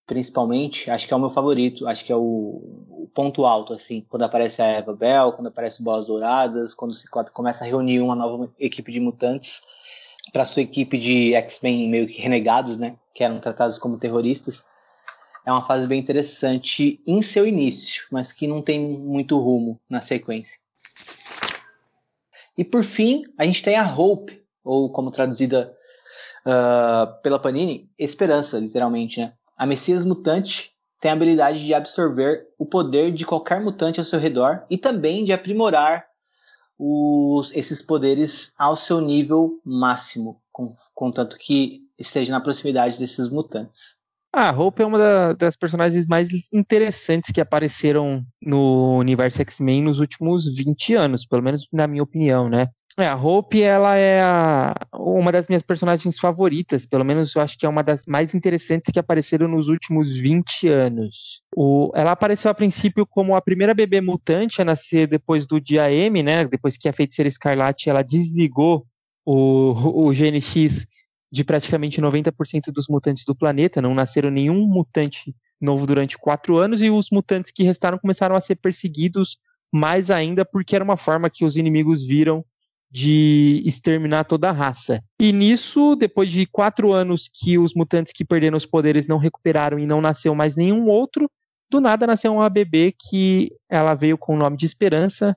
principalmente, 0.06 0.90
acho 0.90 1.06
que 1.06 1.12
é 1.12 1.16
o 1.16 1.20
meu 1.20 1.28
favorito, 1.28 1.86
acho 1.86 2.04
que 2.04 2.12
é 2.12 2.16
o, 2.16 2.20
o 2.20 3.10
ponto 3.12 3.44
alto, 3.44 3.74
assim, 3.74 4.06
quando 4.08 4.22
aparece 4.22 4.62
a 4.62 4.66
Eva 4.66 4.94
Bell, 4.94 5.32
quando 5.32 5.48
aparece 5.48 5.82
Bolas 5.82 6.06
Douradas, 6.06 6.72
quando 6.72 6.92
o 6.92 6.94
Ciclope 6.94 7.32
começa 7.32 7.64
a 7.64 7.66
reunir 7.66 8.00
uma 8.00 8.14
nova 8.14 8.50
equipe 8.58 8.90
de 8.90 9.00
mutantes 9.00 9.62
para 10.32 10.44
sua 10.44 10.62
equipe 10.62 10.98
de 10.98 11.34
X-Men 11.34 11.88
meio 11.88 12.06
que 12.06 12.20
renegados, 12.20 12.76
né, 12.76 12.96
que 13.14 13.24
eram 13.24 13.40
tratados 13.40 13.78
como 13.78 13.98
terroristas. 13.98 14.64
É 15.44 15.52
uma 15.52 15.64
fase 15.64 15.86
bem 15.86 16.00
interessante 16.00 17.00
em 17.06 17.22
seu 17.22 17.46
início, 17.46 18.06
mas 18.10 18.32
que 18.32 18.46
não 18.48 18.60
tem 18.60 18.80
muito 18.80 19.38
rumo 19.38 19.80
na 19.88 20.00
sequência. 20.00 20.58
E 22.58 22.64
por 22.64 22.82
fim, 22.82 23.22
a 23.38 23.44
gente 23.44 23.62
tem 23.62 23.76
a 23.76 23.94
Hope, 23.94 24.42
ou 24.64 24.90
como 24.90 25.10
traduzida 25.10 25.76
uh, 26.44 27.22
pela 27.22 27.38
Panini, 27.38 27.88
esperança, 27.98 28.58
literalmente, 28.58 29.20
né? 29.20 29.32
A 29.56 29.64
Messias 29.64 30.04
Mutante 30.04 30.72
tem 31.00 31.10
a 31.10 31.14
habilidade 31.14 31.64
de 31.64 31.72
absorver 31.72 32.46
o 32.58 32.66
poder 32.66 33.12
de 33.12 33.24
qualquer 33.24 33.60
mutante 33.60 34.00
ao 34.00 34.04
seu 34.04 34.18
redor 34.18 34.64
e 34.68 34.76
também 34.76 35.24
de 35.24 35.32
aprimorar 35.32 36.06
os, 36.78 37.54
esses 37.54 37.82
poderes 37.82 38.52
ao 38.58 38.76
seu 38.76 39.00
nível 39.00 39.60
máximo, 39.64 40.40
com, 40.52 40.76
contanto 40.94 41.38
que 41.38 41.82
esteja 41.98 42.32
na 42.32 42.40
proximidade 42.40 42.98
desses 42.98 43.28
mutantes. 43.30 43.96
Ah, 44.32 44.50
a 44.50 44.52
Hope 44.52 44.82
é 44.82 44.86
uma 44.86 44.98
da, 44.98 45.32
das 45.32 45.56
personagens 45.56 46.06
mais 46.06 46.28
interessantes 46.52 47.32
que 47.32 47.40
apareceram 47.40 48.22
no 48.42 48.98
universo 48.98 49.40
X-Men 49.40 49.82
nos 49.82 49.98
últimos 49.98 50.54
20 50.54 50.94
anos, 50.94 51.24
pelo 51.24 51.42
menos 51.42 51.66
na 51.72 51.86
minha 51.86 52.02
opinião, 52.02 52.48
né? 52.48 52.68
É, 52.98 53.06
a 53.06 53.14
Hope, 53.14 53.60
ela 53.60 53.94
é 53.96 54.22
a, 54.22 54.74
uma 54.94 55.30
das 55.30 55.48
minhas 55.48 55.62
personagens 55.62 56.18
favoritas, 56.18 56.86
pelo 56.86 57.04
menos 57.04 57.34
eu 57.34 57.42
acho 57.42 57.58
que 57.58 57.66
é 57.66 57.68
uma 57.68 57.82
das 57.82 58.06
mais 58.06 58.34
interessantes 58.34 58.90
que 58.90 58.98
apareceram 58.98 59.46
nos 59.46 59.68
últimos 59.68 60.16
20 60.16 60.66
anos. 60.68 61.42
O, 61.54 61.92
ela 61.94 62.12
apareceu 62.12 62.50
a 62.50 62.54
princípio 62.54 63.04
como 63.04 63.36
a 63.36 63.42
primeira 63.42 63.74
bebê 63.74 64.00
mutante 64.00 64.62
a 64.62 64.64
nascer 64.64 65.06
depois 65.06 65.46
do 65.46 65.60
dia 65.60 65.92
M, 65.92 66.22
né? 66.22 66.46
Depois 66.46 66.78
que 66.78 66.88
a 66.88 66.92
feiticeira 66.92 67.28
Escarlate 67.28 67.90
ela 67.90 68.00
desligou 68.00 68.86
o, 69.26 70.06
o 70.06 70.14
GNX 70.14 70.86
de 71.30 71.44
praticamente 71.44 72.00
90% 72.00 72.72
dos 72.72 72.88
mutantes 72.88 73.26
do 73.26 73.34
planeta, 73.34 73.82
não 73.82 73.94
nasceram 73.94 74.30
nenhum 74.30 74.66
mutante 74.66 75.36
novo 75.60 75.86
durante 75.86 76.16
quatro 76.16 76.56
anos, 76.56 76.80
e 76.80 76.88
os 76.88 77.10
mutantes 77.10 77.52
que 77.52 77.62
restaram 77.62 77.98
começaram 77.98 78.34
a 78.34 78.40
ser 78.40 78.56
perseguidos 78.56 79.36
mais 79.70 80.10
ainda 80.10 80.46
porque 80.46 80.74
era 80.74 80.84
uma 80.84 80.96
forma 80.96 81.28
que 81.28 81.44
os 81.44 81.58
inimigos 81.58 82.02
viram 82.06 82.42
de 82.90 83.62
exterminar 83.64 84.24
toda 84.24 84.48
a 84.48 84.52
raça. 84.52 85.02
E 85.20 85.32
nisso, 85.32 85.96
depois 85.96 86.30
de 86.30 86.46
quatro 86.46 86.92
anos 86.92 87.28
que 87.32 87.58
os 87.58 87.74
mutantes 87.74 88.12
que 88.12 88.24
perderam 88.24 88.56
os 88.56 88.66
poderes 88.66 89.06
não 89.06 89.18
recuperaram 89.18 89.78
e 89.78 89.86
não 89.86 90.00
nasceu 90.00 90.34
mais 90.34 90.56
nenhum 90.56 90.86
outro, 90.86 91.30
do 91.70 91.80
nada 91.80 92.06
nasceu 92.06 92.32
uma 92.32 92.48
bebê 92.48 92.94
que 92.98 93.50
ela 93.68 93.94
veio 93.94 94.16
com 94.16 94.34
o 94.34 94.38
nome 94.38 94.56
de 94.56 94.66
Esperança. 94.66 95.36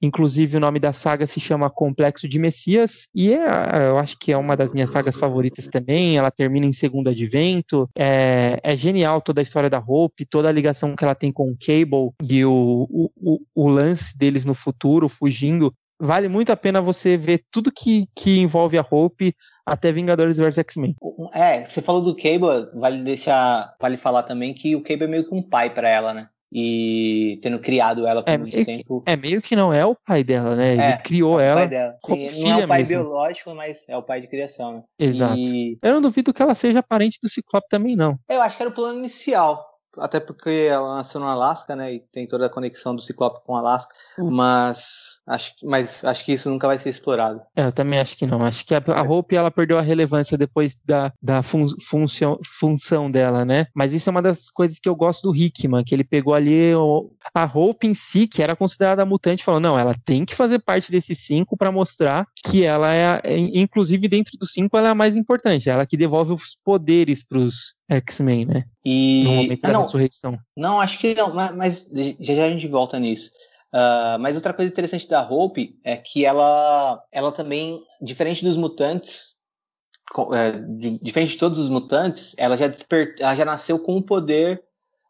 Inclusive, 0.00 0.58
o 0.58 0.60
nome 0.60 0.78
da 0.78 0.92
saga 0.92 1.26
se 1.26 1.40
chama 1.40 1.70
Complexo 1.70 2.28
de 2.28 2.38
Messias, 2.38 3.08
e 3.14 3.32
é, 3.32 3.88
eu 3.88 3.98
acho 3.98 4.18
que 4.18 4.30
é 4.30 4.36
uma 4.36 4.54
das 4.54 4.72
minhas 4.72 4.90
sagas 4.90 5.16
favoritas 5.16 5.66
também. 5.68 6.18
Ela 6.18 6.30
termina 6.30 6.66
em 6.66 6.72
Segundo 6.72 7.08
Advento. 7.08 7.88
É, 7.96 8.60
é 8.62 8.76
genial 8.76 9.22
toda 9.22 9.40
a 9.40 9.42
história 9.42 9.70
da 9.70 9.78
Hope, 9.78 10.26
toda 10.26 10.48
a 10.48 10.52
ligação 10.52 10.94
que 10.94 11.02
ela 11.02 11.14
tem 11.14 11.32
com 11.32 11.50
o 11.50 11.56
Cable 11.58 12.12
e 12.22 12.44
o, 12.44 12.86
o, 12.90 13.40
o 13.54 13.68
lance 13.68 14.16
deles 14.16 14.44
no 14.44 14.54
futuro, 14.54 15.08
fugindo 15.08 15.72
vale 15.98 16.28
muito 16.28 16.50
a 16.50 16.56
pena 16.56 16.80
você 16.80 17.16
ver 17.16 17.44
tudo 17.50 17.72
que, 17.72 18.06
que 18.14 18.38
envolve 18.38 18.78
a 18.78 18.86
Hope 18.88 19.34
até 19.64 19.90
Vingadores 19.90 20.36
vs 20.36 20.58
X-Men. 20.58 20.94
É, 21.32 21.64
você 21.64 21.82
falou 21.82 22.02
do 22.02 22.14
Cable, 22.14 22.70
vale 22.74 23.02
deixar, 23.02 23.74
vale 23.80 23.96
falar 23.96 24.22
também 24.22 24.54
que 24.54 24.76
o 24.76 24.82
Cable 24.82 25.04
é 25.04 25.08
meio 25.08 25.28
que 25.28 25.34
um 25.34 25.42
pai 25.42 25.70
para 25.70 25.88
ela, 25.88 26.14
né? 26.14 26.28
E 26.52 27.40
tendo 27.42 27.58
criado 27.58 28.06
ela 28.06 28.22
por 28.22 28.30
é, 28.30 28.38
muito 28.38 28.64
tempo. 28.64 29.02
Que, 29.02 29.10
é 29.10 29.16
meio 29.16 29.42
que 29.42 29.56
não 29.56 29.72
é 29.72 29.84
o 29.84 29.96
pai 29.96 30.22
dela, 30.22 30.54
né? 30.54 30.72
Ele 30.72 30.82
é, 30.82 30.96
criou 30.98 31.40
é 31.40 31.46
ela. 31.48 31.68
Sim, 32.04 32.44
não 32.44 32.60
é 32.60 32.64
o 32.64 32.68
pai 32.68 32.78
mesmo. 32.78 33.02
biológico, 33.02 33.54
mas 33.54 33.84
é 33.88 33.96
o 33.96 34.02
pai 34.02 34.20
de 34.20 34.28
criação, 34.28 34.74
né? 34.74 34.82
Exato. 34.98 35.36
E... 35.36 35.76
Eu 35.82 35.94
não 35.94 36.00
duvido 36.00 36.32
que 36.32 36.40
ela 36.40 36.54
seja 36.54 36.82
parente 36.82 37.18
do 37.20 37.28
Ciclope 37.28 37.66
também, 37.68 37.96
não. 37.96 38.16
Eu 38.28 38.40
acho 38.40 38.56
que 38.56 38.62
era 38.62 38.70
o 38.70 38.74
plano 38.74 39.00
inicial 39.00 39.75
até 39.98 40.20
porque 40.20 40.66
ela 40.68 40.96
nasceu 40.96 41.20
no 41.20 41.26
Alasca, 41.26 41.74
né? 41.74 41.94
E 41.94 42.00
tem 42.00 42.26
toda 42.26 42.46
a 42.46 42.50
conexão 42.50 42.94
do 42.94 43.02
Ciclope 43.02 43.40
com 43.44 43.52
o 43.52 43.56
Alasca. 43.56 43.94
Uhum. 44.18 44.30
Mas 44.30 45.20
acho, 45.26 45.52
mas 45.62 46.04
acho 46.04 46.24
que 46.24 46.32
isso 46.32 46.48
nunca 46.48 46.66
vai 46.66 46.78
ser 46.78 46.90
explorado. 46.90 47.40
É, 47.54 47.66
eu 47.66 47.72
também 47.72 47.98
acho 47.98 48.16
que 48.16 48.26
não. 48.26 48.42
Acho 48.42 48.64
que 48.64 48.74
a, 48.74 48.82
a 48.86 49.02
Hope 49.02 49.36
ela 49.36 49.50
perdeu 49.50 49.78
a 49.78 49.82
relevância 49.82 50.38
depois 50.38 50.76
da, 50.84 51.12
da 51.20 51.42
fun, 51.42 51.66
função, 51.82 52.38
função 52.44 53.10
dela, 53.10 53.44
né? 53.44 53.66
Mas 53.74 53.92
isso 53.92 54.08
é 54.08 54.12
uma 54.12 54.22
das 54.22 54.50
coisas 54.50 54.78
que 54.78 54.88
eu 54.88 54.94
gosto 54.94 55.28
do 55.30 55.36
Hickman, 55.36 55.84
que 55.84 55.94
ele 55.94 56.04
pegou 56.04 56.34
ali 56.34 56.74
o, 56.74 57.10
a 57.34 57.44
Hope 57.44 57.86
em 57.86 57.94
si, 57.94 58.26
que 58.26 58.42
era 58.42 58.56
considerada 58.56 59.04
mutante, 59.04 59.44
falou: 59.44 59.60
não, 59.60 59.78
ela 59.78 59.94
tem 60.04 60.24
que 60.24 60.34
fazer 60.34 60.58
parte 60.60 60.90
desses 60.90 61.18
cinco 61.18 61.56
para 61.56 61.72
mostrar 61.72 62.26
que 62.44 62.64
ela 62.64 62.94
é, 62.94 63.20
inclusive 63.54 64.08
dentro 64.08 64.36
dos 64.38 64.52
cinco, 64.52 64.76
ela 64.76 64.88
é 64.88 64.90
a 64.90 64.94
mais 64.94 65.16
importante. 65.16 65.68
Ela 65.68 65.86
que 65.86 65.96
devolve 65.96 66.32
os 66.32 66.56
poderes 66.64 67.24
pros 67.24 67.76
X-Men, 67.88 68.46
né? 68.46 68.64
E... 68.84 69.24
No 69.24 69.34
momento 69.34 69.64
ah, 69.64 69.66
da 69.68 69.72
não, 69.72 69.82
ressurreição. 69.82 70.38
Não, 70.56 70.80
acho 70.80 70.98
que 70.98 71.14
não, 71.14 71.32
mas, 71.34 71.86
já 72.20 72.34
já 72.34 72.44
a 72.44 72.50
gente 72.50 72.66
volta 72.66 72.98
nisso. 72.98 73.30
Uh, 73.72 74.18
mas 74.20 74.36
outra 74.36 74.54
coisa 74.54 74.72
interessante 74.72 75.08
da 75.08 75.22
Hope 75.22 75.78
é 75.84 75.96
que 75.96 76.24
ela, 76.24 77.02
ela 77.12 77.30
também, 77.30 77.80
diferente 78.00 78.44
dos 78.44 78.56
mutantes, 78.56 79.36
é, 80.32 80.52
diferente 81.02 81.32
de 81.32 81.38
todos 81.38 81.58
os 81.58 81.68
mutantes, 81.68 82.34
ela 82.38 82.56
já, 82.56 82.72
ela 83.20 83.34
já 83.34 83.44
nasceu 83.44 83.78
com 83.78 83.96
o 83.96 84.02
poder 84.02 84.62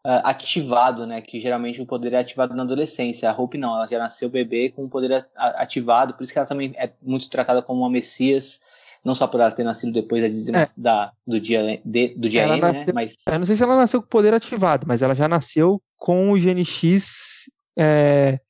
uh, 0.05 0.24
ativado, 0.24 1.07
né? 1.07 1.20
Que 1.20 1.39
geralmente 1.39 1.81
o 1.81 1.87
poder 1.87 2.12
é 2.12 2.18
ativado 2.18 2.55
na 2.55 2.62
adolescência. 2.62 3.31
A 3.31 3.39
Hope 3.39 3.59
não, 3.59 3.74
ela 3.74 3.87
já 3.87 3.99
nasceu 3.99 4.29
bebê 4.29 4.70
com 4.70 4.85
o 4.85 4.89
poder 4.89 5.29
ativado, 5.37 6.14
por 6.14 6.24
isso 6.24 6.33
que 6.33 6.39
ela 6.39 6.49
também 6.49 6.72
é 6.77 6.91
muito 7.03 7.29
tratada 7.29 7.62
como 7.62 7.81
uma 7.81 7.91
Messias 7.91 8.61
não 9.07 9.15
só 9.15 9.29
por 9.29 9.39
ela 9.39 9.53
ter 9.53 9.63
nascido 9.63 9.93
depois 9.93 10.45
da, 10.47 10.63
é. 10.63 10.69
da 10.77 11.13
do 11.25 11.41
dia, 11.41 11.81
de, 11.85 12.09
do 12.09 12.29
dia 12.29 12.43
ela 12.43 12.55
M, 12.55 12.61
né, 12.61 12.69
nasceu, 12.73 12.87
né? 12.87 12.93
Mas... 12.93 13.15
Eu 13.25 13.39
não 13.39 13.47
sei 13.47 13.55
se 13.55 13.63
ela 13.63 13.77
nasceu 13.77 14.01
com 14.01 14.07
o 14.07 14.11
poder 14.11 14.35
ativado, 14.35 14.85
mas 14.85 15.01
ela 15.01 15.15
já 15.15 15.29
nasceu 15.29 15.81
com 15.97 16.33
o 16.33 16.37
GNX 16.37 17.49
é, 17.79 18.41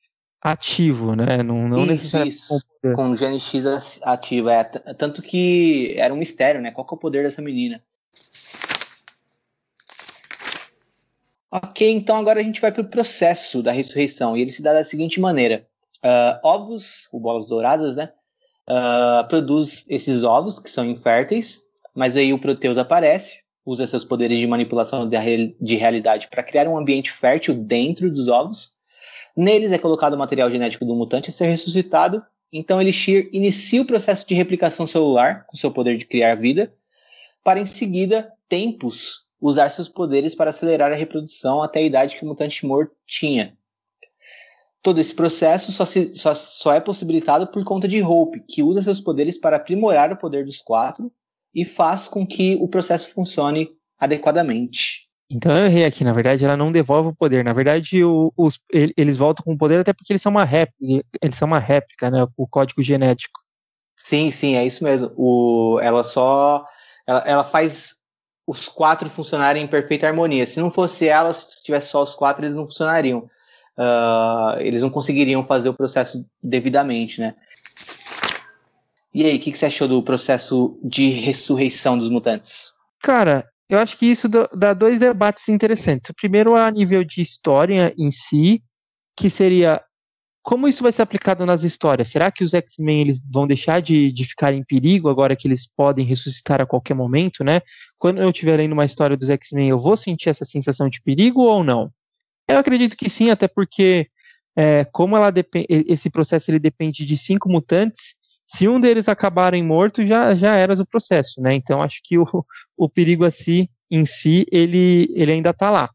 ativo, 0.41 1.15
né? 1.15 1.43
Não, 1.43 1.67
não 1.67 1.85
isso, 1.93 2.17
isso. 2.23 2.59
com, 2.81 2.93
com 2.93 3.11
o 3.11 3.15
GNX 3.15 4.01
ativo. 4.01 4.49
É, 4.49 4.63
tanto 4.63 5.21
que 5.21 5.93
era 5.95 6.11
um 6.11 6.17
mistério, 6.17 6.59
né? 6.59 6.71
Qual 6.71 6.87
que 6.87 6.91
é 6.95 6.97
o 6.97 6.99
poder 6.99 7.23
dessa 7.23 7.39
menina? 7.39 7.79
Ok, 11.51 11.87
então 11.87 12.17
agora 12.17 12.39
a 12.39 12.43
gente 12.43 12.59
vai 12.59 12.71
para 12.71 12.81
o 12.81 12.89
processo 12.89 13.61
da 13.61 13.71
ressurreição. 13.71 14.35
E 14.35 14.41
ele 14.41 14.51
se 14.51 14.63
dá 14.63 14.73
da 14.73 14.83
seguinte 14.83 15.19
maneira: 15.19 15.67
uh, 16.03 16.39
ovos, 16.43 17.07
ou 17.11 17.19
bolas 17.19 17.47
douradas, 17.47 17.95
né? 17.95 18.09
Uh, 18.69 19.27
produz 19.27 19.85
esses 19.89 20.23
ovos, 20.23 20.59
que 20.59 20.69
são 20.69 20.85
inférteis, 20.85 21.63
mas 21.95 22.15
aí 22.15 22.33
o 22.33 22.39
Proteus 22.39 22.77
aparece, 22.77 23.41
usa 23.65 23.87
seus 23.87 24.05
poderes 24.05 24.37
de 24.37 24.47
manipulação 24.47 25.09
de 25.09 25.75
realidade 25.75 26.27
para 26.29 26.43
criar 26.43 26.67
um 26.67 26.77
ambiente 26.77 27.11
fértil 27.11 27.53
dentro 27.55 28.09
dos 28.11 28.27
ovos. 28.27 28.71
Neles 29.35 29.71
é 29.71 29.77
colocado 29.77 30.13
o 30.13 30.17
material 30.17 30.49
genético 30.49 30.85
do 30.85 30.95
mutante 30.95 31.29
a 31.29 31.33
ser 31.33 31.47
ressuscitado. 31.47 32.23
Então, 32.51 32.81
Elixir 32.81 33.29
inicia 33.33 33.81
o 33.81 33.85
processo 33.85 34.25
de 34.25 34.33
replicação 34.33 34.87
celular, 34.87 35.45
com 35.47 35.57
seu 35.57 35.71
poder 35.71 35.97
de 35.97 36.05
criar 36.05 36.35
vida, 36.35 36.73
para 37.43 37.59
em 37.59 37.65
seguida, 37.65 38.31
tempos, 38.47 39.25
usar 39.39 39.69
seus 39.69 39.89
poderes 39.89 40.33
para 40.33 40.49
acelerar 40.49 40.91
a 40.91 40.95
reprodução 40.95 41.61
até 41.61 41.79
a 41.79 41.83
idade 41.83 42.15
que 42.15 42.23
o 42.23 42.27
mutante 42.27 42.65
morto 42.65 42.95
tinha, 43.05 43.56
Todo 44.81 44.99
esse 44.99 45.13
processo 45.13 45.71
só, 45.71 45.85
se, 45.85 46.13
só, 46.15 46.33
só 46.33 46.73
é 46.73 46.79
possibilitado 46.79 47.47
por 47.47 47.63
conta 47.63 47.87
de 47.87 48.01
Hope, 48.01 48.43
que 48.47 48.63
usa 48.63 48.81
seus 48.81 49.01
poderes 49.01 49.37
para 49.37 49.57
aprimorar 49.57 50.11
o 50.11 50.17
poder 50.17 50.45
dos 50.45 50.59
quatro 50.59 51.11
e 51.53 51.65
faz 51.65 52.07
com 52.07 52.25
que 52.25 52.55
o 52.61 52.67
processo 52.67 53.09
funcione 53.09 53.69
adequadamente. 53.99 55.07
Então 55.29 55.57
eu 55.57 55.65
errei 55.65 55.83
aqui, 55.83 56.03
na 56.05 56.13
verdade 56.13 56.45
ela 56.45 56.55
não 56.55 56.71
devolve 56.71 57.09
o 57.09 57.15
poder. 57.15 57.43
Na 57.43 57.51
verdade, 57.51 58.03
o, 58.03 58.31
os, 58.37 58.59
eles 58.71 59.17
voltam 59.17 59.43
com 59.43 59.53
o 59.53 59.57
poder 59.57 59.79
até 59.79 59.91
porque 59.91 60.13
eles 60.13 60.21
são 60.21 60.29
uma 60.29 60.45
réplica, 60.45 61.05
eles 61.21 61.35
são 61.35 61.47
uma 61.47 61.59
réplica, 61.59 62.09
né? 62.09 62.25
O 62.37 62.47
código 62.47 62.81
genético. 62.81 63.39
Sim, 63.95 64.31
sim, 64.31 64.55
é 64.55 64.65
isso 64.65 64.83
mesmo. 64.83 65.11
O, 65.17 65.79
ela 65.81 66.03
só. 66.03 66.63
Ela, 67.05 67.23
ela 67.25 67.43
faz 67.43 67.95
os 68.47 68.69
quatro 68.69 69.09
funcionarem 69.09 69.63
em 69.63 69.67
perfeita 69.67 70.07
harmonia. 70.07 70.45
Se 70.45 70.61
não 70.61 70.71
fosse 70.71 71.07
ela, 71.07 71.33
se 71.33 71.61
tivesse 71.61 71.89
só 71.89 72.03
os 72.03 72.15
quatro, 72.15 72.45
eles 72.45 72.55
não 72.55 72.65
funcionariam 72.65 73.29
uh, 73.77 74.59
eles 74.59 74.81
não 74.81 74.89
conseguiriam 74.89 75.43
fazer 75.45 75.69
o 75.69 75.73
processo 75.73 76.25
devidamente, 76.43 77.21
né? 77.21 77.35
E 79.13 79.25
aí, 79.25 79.37
o 79.37 79.39
que, 79.39 79.51
que, 79.51 79.57
você 79.57 79.65
achou 79.65 79.87
do 79.87 80.03
processo 80.03 80.79
de 80.83 81.09
ressurreição 81.09 81.97
dos 81.97 82.09
mutantes? 82.09 82.73
Cara, 83.01 83.47
eu 83.69 83.79
acho 83.79 83.97
que 83.97 84.05
isso 84.05 84.29
dá 84.29 84.73
dois 84.73 84.99
debates 84.99 85.49
interessantes. 85.49 86.09
O 86.09 86.15
primeiro 86.15 86.55
é 86.55 86.61
a 86.61 86.71
nível 86.71 87.03
de 87.03 87.21
história 87.21 87.93
em 87.97 88.11
si, 88.11 88.61
que 89.15 89.29
seria 89.29 89.81
como 90.47 90.65
isso 90.65 90.81
vai 90.81 90.93
ser 90.93 91.01
aplicado 91.01 91.45
nas 91.45 91.63
histórias? 91.63 92.07
Será 92.07 92.31
que 92.31 92.41
os 92.41 92.53
X-Men 92.53 93.01
eles 93.01 93.21
vão 93.29 93.45
deixar 93.45 93.81
de, 93.81 94.13
de 94.13 94.23
ficar 94.23 94.53
em 94.53 94.63
perigo 94.63 95.09
agora 95.09 95.35
que 95.35 95.45
eles 95.45 95.67
podem 95.67 96.05
ressuscitar 96.05 96.61
a 96.61 96.65
qualquer 96.65 96.93
momento, 96.93 97.43
né? 97.43 97.59
Quando 97.97 98.21
eu 98.21 98.29
estiver 98.29 98.55
lendo 98.55 98.71
uma 98.71 98.85
história 98.85 99.17
dos 99.17 99.29
X-Men, 99.29 99.67
eu 99.67 99.77
vou 99.77 99.97
sentir 99.97 100.29
essa 100.29 100.45
sensação 100.45 100.87
de 100.87 101.01
perigo 101.01 101.41
ou 101.41 101.65
não? 101.65 101.91
Eu 102.47 102.59
acredito 102.59 102.95
que 102.95 103.09
sim, 103.09 103.29
até 103.29 103.47
porque 103.47 104.07
é, 104.55 104.85
como 104.85 105.15
ela 105.15 105.31
esse 105.69 106.09
processo 106.09 106.49
ele 106.49 106.59
depende 106.59 107.05
de 107.05 107.17
cinco 107.17 107.49
mutantes, 107.49 108.15
se 108.45 108.67
um 108.67 108.79
deles 108.79 109.09
acabarem 109.09 109.63
morto, 109.63 110.05
já, 110.05 110.33
já 110.33 110.55
era 110.55 110.73
o 110.73 110.85
processo, 110.85 111.41
né? 111.41 111.53
Então 111.53 111.81
acho 111.81 111.99
que 112.03 112.17
o, 112.17 112.25
o 112.77 112.89
perigo 112.89 113.25
assim, 113.25 113.67
em 113.91 114.05
si, 114.05 114.45
ele, 114.51 115.07
ele 115.13 115.33
ainda 115.33 115.49
está 115.49 115.69
lá. 115.69 115.89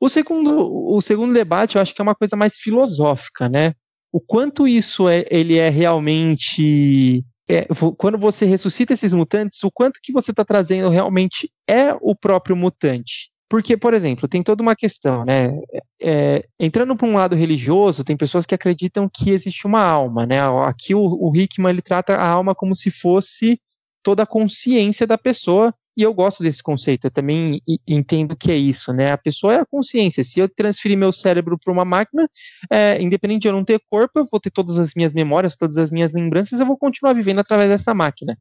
O 0.00 0.08
segundo, 0.08 0.68
o 0.92 1.00
segundo 1.00 1.32
debate, 1.32 1.76
eu 1.76 1.82
acho 1.82 1.94
que 1.94 2.00
é 2.00 2.02
uma 2.02 2.14
coisa 2.14 2.36
mais 2.36 2.56
filosófica, 2.56 3.48
né? 3.48 3.74
O 4.10 4.20
quanto 4.20 4.66
isso 4.66 5.08
é, 5.08 5.24
ele 5.30 5.56
é 5.56 5.68
realmente 5.68 7.24
é, 7.48 7.66
quando 7.96 8.18
você 8.18 8.44
ressuscita 8.44 8.92
esses 8.92 9.12
mutantes, 9.12 9.62
o 9.62 9.70
quanto 9.70 10.00
que 10.02 10.12
você 10.12 10.30
está 10.32 10.44
trazendo 10.44 10.88
realmente 10.88 11.50
é 11.68 11.94
o 12.00 12.14
próprio 12.14 12.56
mutante. 12.56 13.31
Porque, 13.52 13.76
por 13.76 13.92
exemplo, 13.92 14.26
tem 14.26 14.42
toda 14.42 14.62
uma 14.62 14.74
questão, 14.74 15.26
né? 15.26 15.60
É, 16.00 16.40
entrando 16.58 16.96
para 16.96 17.06
um 17.06 17.12
lado 17.12 17.36
religioso, 17.36 18.02
tem 18.02 18.16
pessoas 18.16 18.46
que 18.46 18.54
acreditam 18.54 19.10
que 19.12 19.28
existe 19.28 19.66
uma 19.66 19.84
alma, 19.84 20.24
né? 20.24 20.40
Aqui 20.64 20.94
o, 20.94 21.02
o 21.02 21.36
Hickman 21.36 21.70
ele 21.70 21.82
trata 21.82 22.14
a 22.14 22.26
alma 22.26 22.54
como 22.54 22.74
se 22.74 22.90
fosse 22.90 23.60
toda 24.02 24.22
a 24.22 24.26
consciência 24.26 25.06
da 25.06 25.18
pessoa, 25.18 25.74
e 25.94 26.02
eu 26.02 26.14
gosto 26.14 26.42
desse 26.42 26.62
conceito, 26.62 27.08
eu 27.08 27.10
também 27.10 27.60
entendo 27.86 28.34
que 28.34 28.50
é 28.50 28.56
isso, 28.56 28.90
né? 28.90 29.12
A 29.12 29.18
pessoa 29.18 29.52
é 29.52 29.60
a 29.60 29.66
consciência. 29.66 30.24
Se 30.24 30.40
eu 30.40 30.48
transferir 30.48 30.96
meu 30.96 31.12
cérebro 31.12 31.58
para 31.58 31.70
uma 31.70 31.84
máquina, 31.84 32.26
é, 32.70 33.02
independente 33.02 33.42
de 33.42 33.48
eu 33.48 33.52
não 33.52 33.66
ter 33.66 33.82
corpo, 33.90 34.18
eu 34.18 34.24
vou 34.32 34.40
ter 34.40 34.50
todas 34.50 34.78
as 34.78 34.94
minhas 34.96 35.12
memórias, 35.12 35.56
todas 35.56 35.76
as 35.76 35.90
minhas 35.90 36.10
lembranças, 36.10 36.58
eu 36.58 36.64
vou 36.64 36.78
continuar 36.78 37.12
vivendo 37.12 37.40
através 37.40 37.68
dessa 37.68 37.92
máquina. 37.92 38.34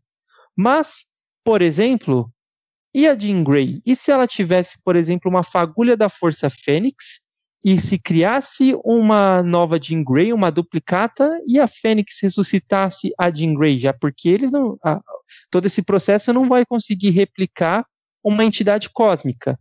Mas, 0.55 1.05
por 1.43 1.61
exemplo, 1.61 2.31
e 2.93 3.07
a 3.07 3.17
Jean 3.17 3.43
Grey? 3.43 3.81
E 3.85 3.95
se 3.95 4.11
ela 4.11 4.27
tivesse, 4.27 4.81
por 4.83 4.95
exemplo, 4.95 5.29
uma 5.29 5.43
fagulha 5.43 5.95
da 5.95 6.09
Força 6.09 6.49
Fênix 6.49 7.21
e 7.63 7.79
se 7.79 7.99
criasse 7.99 8.75
uma 8.83 9.43
nova 9.43 9.79
Jean 9.79 10.03
Grey, 10.03 10.33
uma 10.33 10.51
duplicata, 10.51 11.29
e 11.47 11.59
a 11.59 11.67
Fênix 11.67 12.17
ressuscitasse 12.21 13.13
a 13.17 13.29
Jean 13.29 13.53
Grey, 13.53 13.79
já 13.79 13.93
porque 13.93 14.37
não, 14.51 14.77
a, 14.83 14.99
todo 15.49 15.67
esse 15.67 15.83
processo 15.83 16.33
não 16.33 16.49
vai 16.49 16.65
conseguir 16.65 17.11
replicar 17.11 17.85
uma 18.23 18.43
entidade 18.43 18.89
cósmica, 18.89 19.59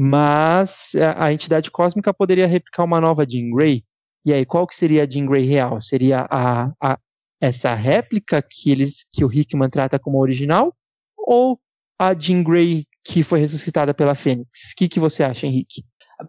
mas 0.00 0.90
a, 0.94 1.26
a, 1.26 1.32
entidade 1.32 1.70
cósmica 1.70 2.14
poderia 2.14 2.46
replicar 2.46 2.84
uma 2.84 3.00
nova 3.00 3.26
Jean 3.28 3.50
Grey. 3.50 3.84
E 4.24 4.32
aí, 4.32 4.46
qual 4.46 4.66
que 4.66 4.74
seria 4.74 5.02
a 5.02 5.06
Jean 5.08 5.26
Grey 5.26 5.44
real? 5.44 5.80
Seria 5.80 6.26
a, 6.30 6.70
a 6.80 6.98
essa 7.40 7.74
réplica 7.74 8.42
que 8.42 8.70
eles 8.70 9.06
que 9.10 9.24
o 9.24 9.32
Hickman 9.32 9.70
trata 9.70 9.98
como 9.98 10.20
original 10.20 10.74
ou 11.16 11.58
a 12.00 12.14
Jean 12.14 12.42
Grey 12.42 12.86
que 13.04 13.22
foi 13.22 13.40
ressuscitada 13.40 13.92
pela 13.92 14.14
Fênix? 14.14 14.72
O 14.72 14.76
que, 14.76 14.88
que 14.88 14.98
você 14.98 15.22
acha, 15.22 15.46
Henrique? 15.46 15.84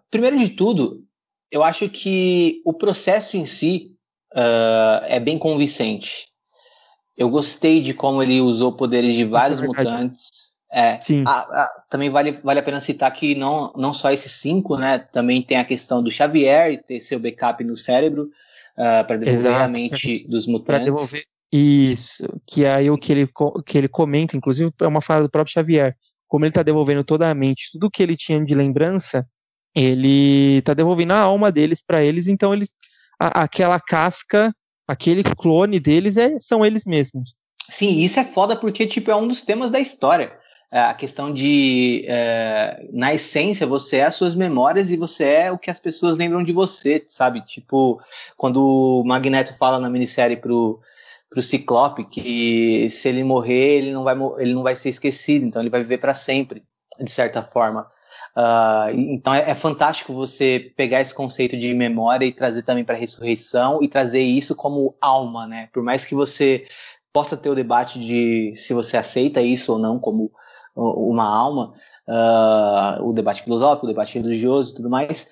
Primeiro 0.09 0.37
de 0.37 0.49
tudo, 0.49 1.05
eu 1.49 1.63
acho 1.63 1.87
que 1.87 2.61
o 2.65 2.73
processo 2.73 3.37
em 3.37 3.45
si 3.45 3.95
uh, 4.33 5.05
é 5.05 5.17
bem 5.17 5.39
convincente. 5.39 6.27
Eu 7.17 7.29
gostei 7.29 7.81
de 7.81 7.93
como 7.93 8.21
ele 8.21 8.41
usou 8.41 8.73
poderes 8.73 9.15
de 9.15 9.23
vários 9.23 9.61
é 9.61 9.65
mutantes. 9.65 10.51
É, 10.73 10.99
também 11.89 12.09
vale, 12.09 12.31
vale 12.43 12.59
a 12.59 12.63
pena 12.63 12.79
citar 12.79 13.11
que 13.11 13.35
não, 13.35 13.73
não 13.75 13.93
só 13.93 14.09
esses 14.11 14.31
cinco, 14.33 14.77
né? 14.77 14.97
Também 14.97 15.41
tem 15.41 15.57
a 15.57 15.65
questão 15.65 16.01
do 16.01 16.11
Xavier 16.11 16.71
e 16.71 16.77
ter 16.77 17.01
seu 17.01 17.19
backup 17.19 17.61
no 17.63 17.75
cérebro 17.75 18.29
uh, 18.77 19.05
para 19.05 19.17
devolver 19.17 19.51
Exato. 19.51 19.63
a 19.63 19.67
mente 19.67 20.29
dos 20.29 20.47
mutantes. 20.47 20.65
Para 20.65 20.85
devolver. 20.85 21.23
Isso, 21.51 22.23
que 22.47 22.63
é 22.63 22.73
aí 22.73 22.89
o 22.89 22.97
que 22.97 23.11
ele, 23.11 23.29
que 23.65 23.77
ele 23.77 23.87
comenta, 23.89 24.37
inclusive 24.37 24.71
é 24.79 24.87
uma 24.87 25.01
fala 25.01 25.23
do 25.23 25.29
próprio 25.29 25.53
Xavier. 25.53 25.95
Como 26.27 26.45
ele 26.45 26.51
está 26.51 26.63
devolvendo 26.63 27.03
toda 27.03 27.29
a 27.29 27.35
mente, 27.35 27.71
tudo 27.73 27.91
que 27.91 28.01
ele 28.01 28.15
tinha 28.15 28.43
de 28.43 28.55
lembrança, 28.55 29.27
ele 29.75 30.59
está 30.59 30.73
devolvendo 30.73 31.11
a 31.11 31.19
alma 31.19 31.51
deles 31.51 31.83
para 31.85 32.01
eles, 32.03 32.27
então 32.27 32.53
eles 32.53 32.69
a, 33.19 33.43
aquela 33.43 33.79
casca, 33.79 34.53
aquele 34.87 35.23
clone 35.23 35.79
deles 35.79 36.17
é, 36.17 36.39
são 36.39 36.65
eles 36.65 36.85
mesmos. 36.85 37.33
Sim, 37.69 37.99
isso 38.01 38.19
é 38.19 38.23
foda 38.23 38.55
porque 38.55 38.87
tipo 38.87 39.11
é 39.11 39.15
um 39.15 39.27
dos 39.27 39.41
temas 39.41 39.69
da 39.69 39.79
história. 39.79 40.39
É, 40.73 40.79
a 40.79 40.93
questão 40.93 41.33
de, 41.33 42.05
é, 42.07 42.87
na 42.93 43.13
essência, 43.13 43.67
você 43.67 43.97
é 43.97 44.05
as 44.05 44.15
suas 44.15 44.35
memórias 44.35 44.89
e 44.89 44.95
você 44.95 45.25
é 45.25 45.51
o 45.51 45.57
que 45.57 45.69
as 45.69 45.81
pessoas 45.81 46.17
lembram 46.17 46.41
de 46.41 46.53
você, 46.53 47.05
sabe? 47.09 47.41
Tipo, 47.41 48.01
quando 48.37 48.63
o 48.63 49.03
Magneto 49.03 49.53
fala 49.57 49.81
na 49.81 49.89
minissérie 49.89 50.37
pro, 50.37 50.79
pro 51.31 51.41
Ciclope 51.41 52.03
que 52.03 52.89
se 52.89 53.07
ele 53.07 53.23
morrer, 53.23 53.77
ele 53.77 53.91
não 53.91 54.03
vai, 54.03 54.15
ele 54.37 54.53
não 54.53 54.61
vai 54.61 54.75
ser 54.75 54.89
esquecido, 54.89 55.45
então 55.45 55.61
ele 55.61 55.69
vai 55.69 55.81
viver 55.81 55.97
para 55.97 56.13
sempre, 56.13 56.61
de 56.99 57.09
certa 57.09 57.41
forma. 57.41 57.89
Uh, 58.35 58.91
então 58.93 59.33
é, 59.33 59.49
é, 59.49 59.55
fantástico 59.55 60.13
você 60.13 60.71
pegar 60.75 61.01
esse 61.01 61.15
conceito 61.15 61.57
de 61.57 61.73
memória 61.73 62.25
e 62.25 62.33
trazer 62.33 62.63
também 62.63 62.83
para 62.83 62.95
ressurreição 62.95 63.81
e 63.81 63.87
trazer 63.87 64.21
isso 64.21 64.55
como 64.55 64.95
alma, 65.01 65.47
né? 65.47 65.69
Por 65.73 65.81
mais 65.81 66.03
que 66.03 66.13
você 66.13 66.65
possa 67.13 67.35
ter 67.37 67.49
o 67.49 67.55
debate 67.55 67.97
de 67.97 68.53
se 68.55 68.73
você 68.73 68.97
aceita 68.97 69.41
isso 69.41 69.71
ou 69.71 69.79
não 69.79 69.99
como 69.99 70.31
uma 70.75 71.25
alma, 71.25 71.73
uh, 72.07 73.05
o 73.05 73.13
debate 73.13 73.43
filosófico, 73.43 73.85
o 73.85 73.89
debate 73.89 74.17
religioso 74.19 74.71
e 74.71 74.75
tudo 74.75 74.89
mais, 74.89 75.29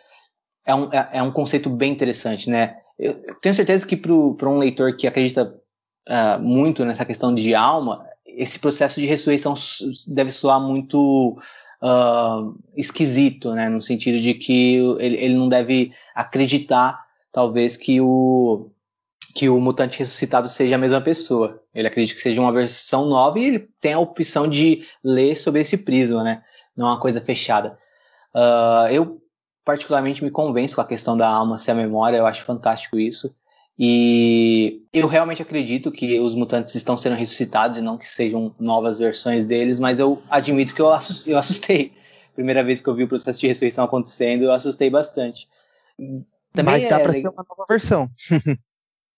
é 0.66 0.76
um, 0.76 0.94
é, 0.94 1.10
é 1.14 1.24
um 1.24 1.32
conceito 1.32 1.70
bem 1.70 1.92
interessante, 1.92 2.50
né? 2.50 2.78
Eu 2.98 3.36
tenho 3.42 3.56
certeza 3.56 3.86
que 3.88 3.96
para 3.96 4.50
um 4.50 4.58
leitor 4.58 4.96
que 4.98 5.08
acredita 5.08 5.59
uh, 6.10 6.42
muito 6.42 6.84
nessa 6.84 7.06
questão 7.06 7.34
de 7.34 7.54
alma, 7.54 8.06
esse 8.26 8.60
processo 8.60 9.00
de 9.00 9.06
ressurreição 9.06 9.54
deve 10.08 10.32
soar 10.32 10.60
muito 10.60 11.38
uh, 11.82 12.58
esquisito, 12.76 13.54
né? 13.54 13.70
No 13.70 13.82
sentido 13.82 14.20
de 14.20 14.34
que 14.34 14.76
ele, 15.00 15.18
ele 15.18 15.34
não 15.36 15.48
deve 15.48 15.94
acreditar, 16.16 17.06
talvez, 17.32 17.78
que 17.78 18.02
o, 18.02 18.72
que 19.36 19.50
o 19.50 19.60
mutante 19.60 20.00
ressuscitado 20.00 20.48
seja 20.48 20.76
a 20.76 20.80
mesma 20.80 21.02
pessoa. 21.02 21.62
Ele 21.74 21.88
acredita 21.88 22.16
que 22.16 22.22
seja 22.22 22.42
uma 22.42 22.52
versão 22.52 23.08
nova 23.08 23.40
e 23.40 23.46
ele 23.46 23.70
tem 23.80 23.94
a 23.94 24.00
opção 24.00 24.48
de 24.48 24.86
ler 25.04 25.36
sobre 25.36 25.62
esse 25.62 25.78
prisma, 25.78 26.24
né? 26.24 26.44
Não 26.76 26.88
é 26.88 26.92
uma 26.92 27.00
coisa 27.00 27.20
fechada. 27.22 27.78
Uh, 28.34 28.92
eu, 28.92 29.22
particularmente, 29.66 30.24
me 30.24 30.32
convenço 30.32 30.76
com 30.76 30.82
a 30.82 30.88
questão 30.88 31.18
da 31.18 31.28
alma 31.28 31.58
ser 31.58 31.72
a 31.72 31.76
memória, 31.76 32.18
eu 32.18 32.26
acho 32.26 32.44
fantástico 32.44 32.98
isso. 32.98 33.34
E 33.82 34.86
eu 34.92 35.08
realmente 35.08 35.42
acredito 35.42 35.90
que 35.90 36.20
os 36.20 36.36
mutantes 36.36 36.76
estão 36.76 36.98
sendo 36.98 37.16
ressuscitados 37.16 37.78
e 37.78 37.82
não 37.82 37.98
que 37.98 38.06
sejam 38.06 38.54
novas 38.60 39.00
versões 39.00 39.46
deles, 39.46 39.80
mas 39.80 40.00
eu 40.00 40.22
admito 40.30 40.76
que 40.76 40.82
eu 40.82 40.92
assustei. 40.92 41.94
Primeira 42.36 42.62
vez 42.62 42.82
que 42.82 42.90
eu 42.90 42.96
vi 42.96 43.06
o 43.06 43.08
processo 43.08 43.40
de 43.40 43.48
ressurreição 43.48 43.86
acontecendo, 43.86 44.44
eu 44.44 44.52
assustei 44.52 44.90
bastante. 44.90 45.48
Também 46.54 46.74
mas 46.74 46.90
dá 46.90 47.00
é... 47.00 47.04
para 47.04 47.14
ser 47.14 47.28
uma 47.30 47.46
nova 47.48 47.66
versão. 47.70 48.10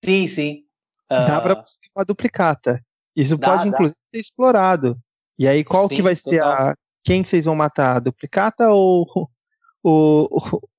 sim, 0.05 0.27
sim. 0.27 0.63
Uh... 1.11 1.25
Dá 1.25 1.41
para 1.41 1.59
ser 1.63 1.89
uma 1.95 2.05
duplicata. 2.05 2.79
Isso 3.15 3.37
dá, 3.37 3.47
pode, 3.49 3.63
dá. 3.63 3.67
inclusive, 3.69 3.97
ser 4.13 4.19
explorado. 4.19 4.95
E 5.39 5.47
aí, 5.47 5.63
qual 5.63 5.89
sim, 5.89 5.95
que 5.95 6.01
vai 6.03 6.15
total. 6.15 6.31
ser 6.31 6.43
a. 6.43 6.75
Quem 7.03 7.23
que 7.23 7.29
vocês 7.29 7.45
vão 7.45 7.55
matar? 7.55 7.95
A 7.95 7.99
duplicata 7.99 8.69
ou 8.69 9.07
o, 9.83 10.27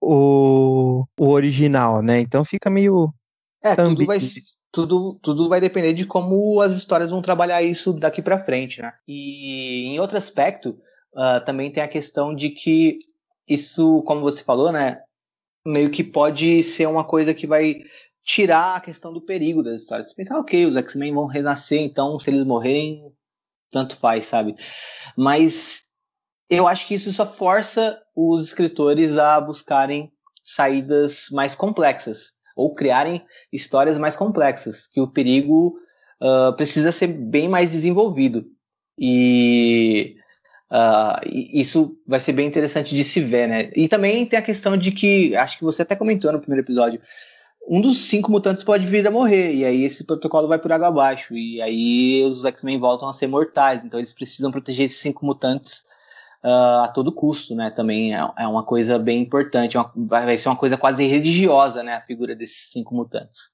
o, 0.01 1.05
o 1.19 1.29
original, 1.29 2.01
né? 2.01 2.21
Então 2.21 2.45
fica 2.45 2.71
meio 2.71 3.13
é, 3.63 3.77
tudo 3.77 4.05
vai, 4.07 4.19
tudo, 4.73 5.19
tudo 5.23 5.49
vai 5.49 5.61
depender 5.61 5.93
de 5.93 6.05
como 6.05 6.61
as 6.61 6.73
histórias 6.73 7.13
vão 7.13 7.23
trabalhar 7.23 7.63
isso 7.63 7.93
daqui 7.93 8.21
para 8.21 8.45
frente, 8.45 8.83
né? 8.83 8.93
E 9.07 9.87
em 9.87 10.01
outro 10.01 10.19
aspecto, 10.19 10.81
uh, 11.15 11.45
também 11.45 11.71
tem 11.71 11.83
a 11.83 11.89
questão 11.89 12.35
de 12.35 12.51
que 12.51 12.99
isso, 13.47 14.03
como 14.03 14.21
você 14.21 14.43
falou, 14.43 14.73
né? 14.73 15.01
Meio 15.65 15.91
que 15.91 16.03
pode 16.03 16.65
ser 16.65 16.87
uma 16.87 17.05
coisa 17.05 17.33
que 17.33 17.47
vai 17.47 17.77
tirar 18.25 18.77
a 18.77 18.81
questão 18.81 19.13
do 19.13 19.21
perigo 19.23 19.63
das 19.63 19.83
histórias. 19.83 20.09
Você 20.09 20.15
pensa, 20.17 20.35
ah, 20.35 20.41
ok, 20.41 20.67
os 20.67 20.77
X-Men 20.77 21.15
vão 21.15 21.27
renascer, 21.27 21.81
então 21.81 22.19
se 22.19 22.31
eles 22.31 22.45
morrerem, 22.45 23.13
tanto 23.71 23.97
faz, 23.97 24.27
sabe? 24.27 24.57
Mas 25.17 25.83
eu 26.51 26.67
acho 26.67 26.87
que 26.87 26.95
isso 26.95 27.13
só 27.13 27.27
força 27.27 28.01
os 28.15 28.45
escritores 28.45 29.17
a 29.17 29.41
buscarem 29.41 30.13
saídas 30.43 31.27
mais 31.31 31.55
complexas 31.55 32.33
ou 32.57 32.75
criarem 32.75 33.23
histórias 33.53 33.99
mais 33.99 34.17
complexas, 34.17 34.87
que 34.87 35.01
o 35.01 35.09
perigo 35.09 35.77
uh, 36.21 36.53
precisa 36.57 36.93
ser 36.93 37.09
bem 37.09 37.49
mais 37.49 37.71
desenvolvido. 37.73 38.47
E 38.99 40.17
uh, 40.71 41.21
isso 41.53 41.97
vai 42.07 42.21
ser 42.21 42.33
bem 42.33 42.47
interessante 42.47 42.95
de 42.95 43.05
se 43.05 43.21
ver, 43.21 43.49
né? 43.49 43.71
E 43.75 43.89
também 43.89 44.27
tem 44.27 44.39
a 44.39 44.43
questão 44.43 44.77
de 44.77 44.93
que, 44.93 45.35
acho 45.37 45.59
que 45.59 45.65
você 45.65 45.83
até 45.83 45.97
comentou 45.97 46.33
no 46.33 46.41
primeiro 46.41 46.65
episódio, 46.65 47.01
um 47.69 47.81
dos 47.81 47.99
cinco 47.99 48.31
mutantes 48.31 48.65
pode 48.65 48.85
vir 48.87 49.07
a 49.07 49.11
morrer, 49.11 49.55
e 49.55 49.65
aí 49.65 49.85
esse 49.85 50.05
protocolo 50.05 50.49
vai 50.49 50.59
por 50.59 50.73
água 50.73 50.89
abaixo, 50.89 51.35
e 51.37 51.63
aí 51.63 52.23
os 52.25 52.45
X-Men 52.45 52.79
voltam 52.79 53.09
a 53.09 53.13
ser 53.13 53.29
mortais, 53.29 53.85
então 53.85 54.01
eles 54.01 54.13
precisam 54.13 54.51
proteger 54.51 54.87
esses 54.87 54.99
cinco 54.99 55.25
mutantes 55.25 55.85
uh, 56.45 56.85
a 56.85 56.89
todo 56.89 57.13
custo, 57.13 57.55
né? 57.55 57.71
Também 57.71 58.15
é, 58.15 58.31
é 58.39 58.47
uma 58.47 58.65
coisa 58.65 58.99
bem 58.99 59.23
importante, 59.23 59.77
é 59.77 59.81
uma, 59.81 59.93
vai 59.95 60.37
ser 60.37 60.49
uma 60.49 60.57
coisa 60.57 60.77
quase 60.77 61.07
religiosa, 61.07 61.83
né? 61.83 61.95
A 61.95 62.01
figura 62.01 62.35
desses 62.35 62.71
cinco 62.71 62.95
mutantes. 62.95 63.51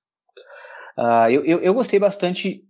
Uh, 0.97 1.31
eu, 1.31 1.45
eu, 1.45 1.59
eu, 1.61 1.75
gostei 1.75 1.99
bastante. 1.99 2.65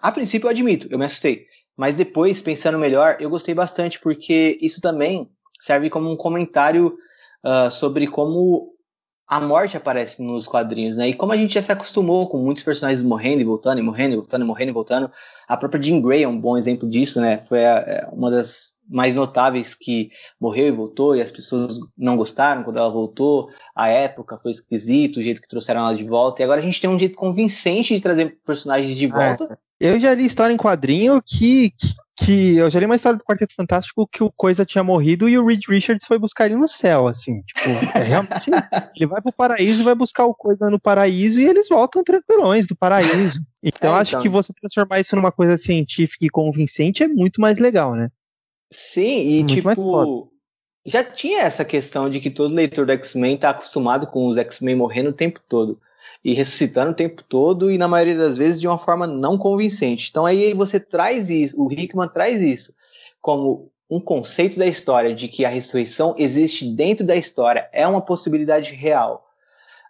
A 0.00 0.10
princípio, 0.10 0.46
eu 0.46 0.50
admito, 0.50 0.88
eu 0.90 0.98
me 0.98 1.04
assustei. 1.04 1.46
Mas 1.76 1.94
depois, 1.94 2.40
pensando 2.40 2.78
melhor, 2.78 3.16
eu 3.20 3.28
gostei 3.28 3.54
bastante, 3.54 4.00
porque 4.00 4.58
isso 4.60 4.80
também 4.80 5.30
serve 5.60 5.90
como 5.90 6.10
um 6.10 6.16
comentário 6.16 6.96
uh, 7.44 7.70
sobre 7.70 8.06
como 8.06 8.72
a 9.26 9.40
morte 9.40 9.76
aparece 9.76 10.22
nos 10.22 10.46
quadrinhos, 10.46 10.96
né? 10.96 11.08
E 11.08 11.14
como 11.14 11.32
a 11.32 11.36
gente 11.36 11.54
já 11.54 11.62
se 11.62 11.72
acostumou 11.72 12.28
com 12.28 12.38
muitos 12.38 12.62
personagens 12.62 13.02
morrendo 13.02 13.40
e 13.40 13.44
voltando, 13.44 13.78
e 13.78 13.82
morrendo 13.82 14.12
e 14.12 14.16
voltando, 14.16 14.42
e 14.42 14.44
morrendo 14.44 14.70
e 14.70 14.74
voltando, 14.74 15.10
a 15.48 15.56
própria 15.56 15.82
Jean 15.82 16.00
Grey 16.00 16.22
é 16.22 16.28
um 16.28 16.38
bom 16.38 16.56
exemplo 16.56 16.88
disso, 16.88 17.20
né? 17.20 17.38
Foi 17.48 17.64
a, 17.64 17.78
é 17.78 18.08
uma 18.12 18.30
das 18.30 18.74
mais 18.88 19.14
notáveis 19.14 19.74
que 19.74 20.10
morreu 20.40 20.66
e 20.66 20.70
voltou, 20.70 21.16
e 21.16 21.22
as 21.22 21.30
pessoas 21.30 21.78
não 21.96 22.16
gostaram 22.16 22.62
quando 22.62 22.78
ela 22.78 22.90
voltou, 22.90 23.50
a 23.74 23.88
época 23.88 24.38
foi 24.42 24.50
esquisito, 24.50 25.18
o 25.18 25.22
jeito 25.22 25.40
que 25.40 25.48
trouxeram 25.48 25.80
ela 25.80 25.96
de 25.96 26.04
volta, 26.04 26.42
e 26.42 26.44
agora 26.44 26.60
a 26.60 26.64
gente 26.64 26.80
tem 26.80 26.90
um 26.90 26.98
jeito 26.98 27.16
convincente 27.16 27.94
de 27.94 28.00
trazer 28.00 28.38
personagens 28.44 28.96
de 28.96 29.06
é, 29.06 29.08
volta. 29.08 29.58
Eu 29.80 29.98
já 29.98 30.14
li 30.14 30.24
história 30.24 30.52
em 30.52 30.56
quadrinho 30.56 31.20
que, 31.20 31.70
que, 31.70 31.94
que, 32.16 32.56
eu 32.56 32.70
já 32.70 32.78
li 32.78 32.86
uma 32.86 32.94
história 32.94 33.18
do 33.18 33.24
Quarteto 33.24 33.54
Fantástico 33.54 34.06
que 34.06 34.22
o 34.22 34.30
Coisa 34.30 34.64
tinha 34.64 34.84
morrido 34.84 35.28
e 35.28 35.36
o 35.36 35.44
Reed 35.44 35.62
Richards 35.68 36.06
foi 36.06 36.18
buscar 36.18 36.46
ele 36.46 36.54
no 36.54 36.68
céu, 36.68 37.08
assim, 37.08 37.42
tipo, 37.42 37.60
é 37.98 38.02
realmente 38.02 38.50
ele 38.94 39.06
vai 39.06 39.20
pro 39.20 39.32
paraíso, 39.32 39.82
vai 39.82 39.94
buscar 39.94 40.24
o 40.26 40.34
Coisa 40.34 40.70
no 40.70 40.78
paraíso 40.78 41.40
e 41.40 41.46
eles 41.46 41.68
voltam 41.68 42.04
tranquilões 42.04 42.66
do 42.66 42.76
paraíso. 42.76 43.40
Então 43.62 43.96
é, 43.96 44.00
acho 44.00 44.12
então. 44.12 44.22
que 44.22 44.28
você 44.28 44.52
transformar 44.52 45.00
isso 45.00 45.16
numa 45.16 45.32
coisa 45.32 45.56
científica 45.56 46.26
e 46.26 46.30
convincente 46.30 47.02
é 47.02 47.08
muito 47.08 47.40
mais 47.40 47.58
legal, 47.58 47.94
né? 47.94 48.08
Sim, 48.72 49.20
e 49.20 49.38
muito 49.44 49.54
tipo, 49.54 50.32
já 50.84 51.04
tinha 51.04 51.42
essa 51.42 51.64
questão 51.64 52.08
de 52.08 52.20
que 52.20 52.30
todo 52.30 52.54
leitor 52.54 52.86
do 52.86 52.92
X-Men 52.92 53.36
tá 53.36 53.50
acostumado 53.50 54.06
com 54.06 54.26
os 54.26 54.38
X-Men 54.38 54.76
morrendo 54.76 55.10
o 55.10 55.14
tempo 55.14 55.40
todo 55.46 55.78
e 56.24 56.32
ressuscitando 56.32 56.90
o 56.90 56.94
tempo 56.94 57.22
todo 57.22 57.70
e 57.70 57.76
na 57.76 57.86
maioria 57.86 58.16
das 58.16 58.36
vezes 58.36 58.60
de 58.60 58.66
uma 58.66 58.78
forma 58.78 59.06
não 59.06 59.36
convincente. 59.36 60.08
Então 60.10 60.24
aí 60.24 60.54
você 60.54 60.80
traz 60.80 61.28
isso, 61.28 61.62
o 61.62 61.70
Hickman 61.70 62.08
traz 62.08 62.40
isso 62.40 62.74
como 63.20 63.70
um 63.90 64.00
conceito 64.00 64.58
da 64.58 64.66
história 64.66 65.14
de 65.14 65.28
que 65.28 65.44
a 65.44 65.50
ressurreição 65.50 66.14
existe 66.16 66.66
dentro 66.66 67.04
da 67.04 67.14
história, 67.14 67.68
é 67.72 67.86
uma 67.86 68.00
possibilidade 68.00 68.74
real. 68.74 69.28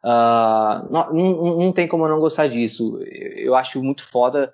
Uh, 0.04 0.92
não, 0.92 1.12
não, 1.12 1.58
não, 1.58 1.72
tem 1.72 1.86
como 1.86 2.04
eu 2.04 2.08
não 2.08 2.18
gostar 2.18 2.48
disso. 2.48 2.98
Eu 3.04 3.54
acho 3.54 3.80
muito 3.80 4.04
foda 4.04 4.52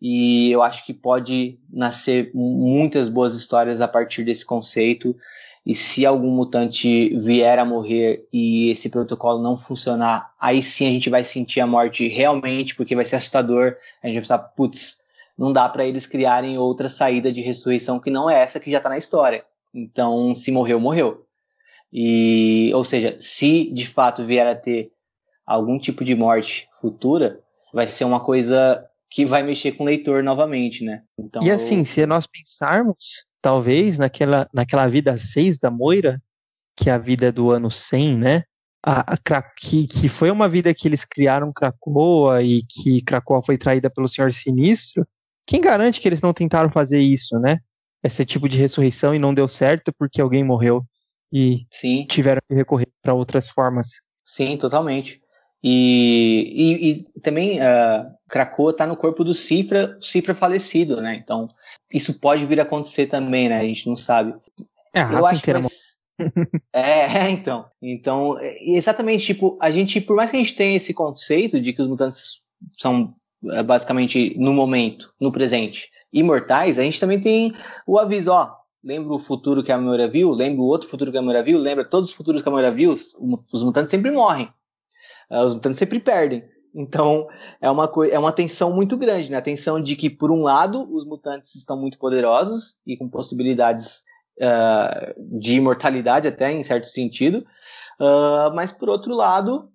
e 0.00 0.50
eu 0.50 0.62
acho 0.62 0.84
que 0.84 0.92
pode 0.92 1.58
nascer 1.70 2.30
muitas 2.34 3.08
boas 3.08 3.34
histórias 3.34 3.80
a 3.80 3.88
partir 3.88 4.24
desse 4.24 4.44
conceito. 4.44 5.16
E 5.64 5.74
se 5.74 6.06
algum 6.06 6.30
mutante 6.30 7.16
vier 7.18 7.58
a 7.58 7.64
morrer 7.64 8.28
e 8.32 8.70
esse 8.70 8.88
protocolo 8.88 9.42
não 9.42 9.56
funcionar, 9.56 10.32
aí 10.40 10.62
sim 10.62 10.86
a 10.86 10.90
gente 10.90 11.10
vai 11.10 11.24
sentir 11.24 11.60
a 11.60 11.66
morte 11.66 12.06
realmente, 12.06 12.74
porque 12.76 12.94
vai 12.94 13.04
ser 13.04 13.16
assustador. 13.16 13.76
A 14.02 14.06
gente 14.06 14.14
vai 14.14 14.22
pensar, 14.22 14.38
putz, 14.38 15.00
não 15.36 15.52
dá 15.52 15.68
para 15.68 15.84
eles 15.84 16.06
criarem 16.06 16.56
outra 16.56 16.88
saída 16.88 17.32
de 17.32 17.40
ressurreição 17.40 17.98
que 17.98 18.10
não 18.10 18.30
é 18.30 18.40
essa 18.40 18.60
que 18.60 18.70
já 18.70 18.80
tá 18.80 18.88
na 18.88 18.98
história. 18.98 19.44
Então, 19.74 20.34
se 20.34 20.52
morreu, 20.52 20.78
morreu. 20.78 21.26
E, 21.92 22.70
ou 22.74 22.84
seja, 22.84 23.16
se 23.18 23.70
de 23.72 23.88
fato 23.88 24.24
vier 24.24 24.46
a 24.46 24.54
ter 24.54 24.92
algum 25.44 25.78
tipo 25.78 26.04
de 26.04 26.14
morte 26.14 26.68
futura, 26.80 27.40
vai 27.72 27.86
ser 27.86 28.04
uma 28.04 28.20
coisa 28.20 28.84
que 29.16 29.24
vai 29.24 29.42
mexer 29.42 29.72
com 29.72 29.82
o 29.82 29.86
leitor 29.86 30.22
novamente, 30.22 30.84
né? 30.84 31.00
Então, 31.18 31.42
e 31.42 31.50
assim, 31.50 31.78
eu... 31.78 31.86
se 31.86 32.04
nós 32.04 32.26
pensarmos, 32.26 33.24
talvez, 33.40 33.96
naquela, 33.96 34.46
naquela 34.52 34.86
vida 34.86 35.16
6 35.16 35.58
da 35.58 35.70
Moira, 35.70 36.22
que 36.76 36.90
é 36.90 36.92
a 36.92 36.98
vida 36.98 37.32
do 37.32 37.50
ano 37.50 37.70
100, 37.70 38.18
né? 38.18 38.42
A, 38.84 39.14
a, 39.14 39.42
que, 39.56 39.86
que 39.86 40.06
foi 40.06 40.30
uma 40.30 40.46
vida 40.50 40.74
que 40.74 40.86
eles 40.86 41.06
criaram 41.06 41.50
Krakoa 41.50 42.42
e 42.42 42.62
que 42.62 43.00
Krakoa 43.00 43.42
foi 43.42 43.56
traída 43.56 43.88
pelo 43.88 44.06
Senhor 44.06 44.30
Sinistro. 44.30 45.08
Quem 45.46 45.62
garante 45.62 45.98
que 45.98 46.06
eles 46.06 46.20
não 46.20 46.34
tentaram 46.34 46.70
fazer 46.70 47.00
isso, 47.00 47.38
né? 47.38 47.60
Esse 48.04 48.22
tipo 48.22 48.46
de 48.46 48.58
ressurreição 48.58 49.14
e 49.14 49.18
não 49.18 49.32
deu 49.32 49.48
certo 49.48 49.94
porque 49.98 50.20
alguém 50.20 50.44
morreu 50.44 50.84
e 51.32 51.66
Sim. 51.70 52.04
tiveram 52.04 52.42
que 52.46 52.54
recorrer 52.54 52.88
para 53.00 53.14
outras 53.14 53.48
formas. 53.48 53.88
Sim, 54.22 54.58
totalmente. 54.58 55.22
E, 55.62 56.52
e, 56.54 56.90
e 56.90 57.20
também 57.20 57.58
uh, 57.58 58.10
Krakoa 58.28 58.70
está 58.70 58.86
no 58.86 58.96
corpo 58.96 59.24
do 59.24 59.34
Cifra, 59.34 59.98
Cifra 60.00 60.34
falecido, 60.34 61.00
né? 61.00 61.16
Então, 61.16 61.48
isso 61.92 62.18
pode 62.18 62.44
vir 62.44 62.60
a 62.60 62.62
acontecer 62.62 63.06
também, 63.06 63.48
né? 63.48 63.60
A 63.60 63.64
gente 63.64 63.86
não 63.88 63.96
sabe. 63.96 64.34
É, 64.94 65.02
Eu 65.02 65.26
acho 65.26 65.42
que 65.42 65.50
é, 66.72 67.00
é, 67.18 67.30
então. 67.30 67.66
Então, 67.80 68.36
exatamente, 68.60 69.26
tipo, 69.26 69.58
a 69.60 69.70
gente, 69.70 70.00
por 70.00 70.16
mais 70.16 70.30
que 70.30 70.36
a 70.36 70.40
gente 70.40 70.54
tenha 70.54 70.76
esse 70.76 70.94
conceito 70.94 71.60
de 71.60 71.72
que 71.72 71.82
os 71.82 71.88
mutantes 71.88 72.40
são 72.78 73.14
é, 73.50 73.62
basicamente 73.62 74.34
no 74.38 74.52
momento, 74.52 75.12
no 75.20 75.30
presente, 75.30 75.90
imortais, 76.12 76.78
a 76.78 76.82
gente 76.82 76.98
também 76.98 77.20
tem 77.20 77.54
o 77.86 77.98
aviso, 77.98 78.30
ó, 78.30 78.54
lembra 78.82 79.12
o 79.14 79.18
futuro 79.18 79.62
que 79.62 79.72
a 79.72 79.78
Moira 79.78 80.08
viu, 80.08 80.30
lembra 80.32 80.62
o 80.62 80.66
outro 80.66 80.88
futuro 80.88 81.12
que 81.12 81.18
a 81.18 81.22
Moira 81.22 81.42
viu, 81.42 81.58
lembra 81.58 81.84
todos 81.84 82.10
os 82.10 82.16
futuros 82.16 82.40
que 82.40 82.48
a 82.48 82.52
Moira 82.52 82.70
viu, 82.70 82.92
os 82.92 83.62
mutantes 83.62 83.90
sempre 83.90 84.10
morrem. 84.10 84.48
Uh, 85.30 85.40
os 85.40 85.54
mutantes 85.54 85.78
sempre 85.78 86.00
perdem. 86.00 86.44
Então, 86.74 87.26
é 87.60 87.70
uma, 87.70 87.90
é 88.10 88.18
uma 88.18 88.32
tensão 88.32 88.72
muito 88.72 88.96
grande, 88.96 89.30
né? 89.30 89.38
A 89.38 89.42
tensão 89.42 89.80
de 89.80 89.96
que, 89.96 90.10
por 90.10 90.30
um 90.30 90.42
lado, 90.42 90.86
os 90.92 91.06
mutantes 91.06 91.54
estão 91.54 91.80
muito 91.80 91.98
poderosos 91.98 92.76
e 92.86 92.96
com 92.96 93.08
possibilidades 93.08 94.04
uh, 94.38 95.38
de 95.38 95.56
imortalidade, 95.56 96.28
até 96.28 96.52
em 96.52 96.62
certo 96.62 96.86
sentido, 96.86 97.46
uh, 97.98 98.54
mas, 98.54 98.72
por 98.72 98.90
outro 98.90 99.14
lado, 99.14 99.70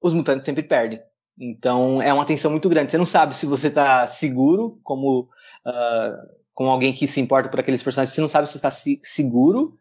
os 0.00 0.14
mutantes 0.14 0.46
sempre 0.46 0.62
perdem. 0.62 1.00
Então, 1.38 2.00
é 2.00 2.12
uma 2.12 2.24
tensão 2.24 2.50
muito 2.50 2.68
grande. 2.70 2.90
Você 2.90 2.98
não 2.98 3.04
sabe 3.04 3.36
se 3.36 3.44
você 3.44 3.68
está 3.68 4.06
seguro, 4.06 4.80
como, 4.82 5.28
como 6.54 6.70
alguém 6.70 6.94
que 6.94 7.06
se 7.06 7.20
importa 7.20 7.50
por 7.50 7.60
aqueles 7.60 7.82
personagens, 7.82 8.14
você 8.14 8.22
não 8.22 8.28
sabe 8.28 8.48
se 8.48 8.56
está 8.56 8.70
seguro, 8.70 9.76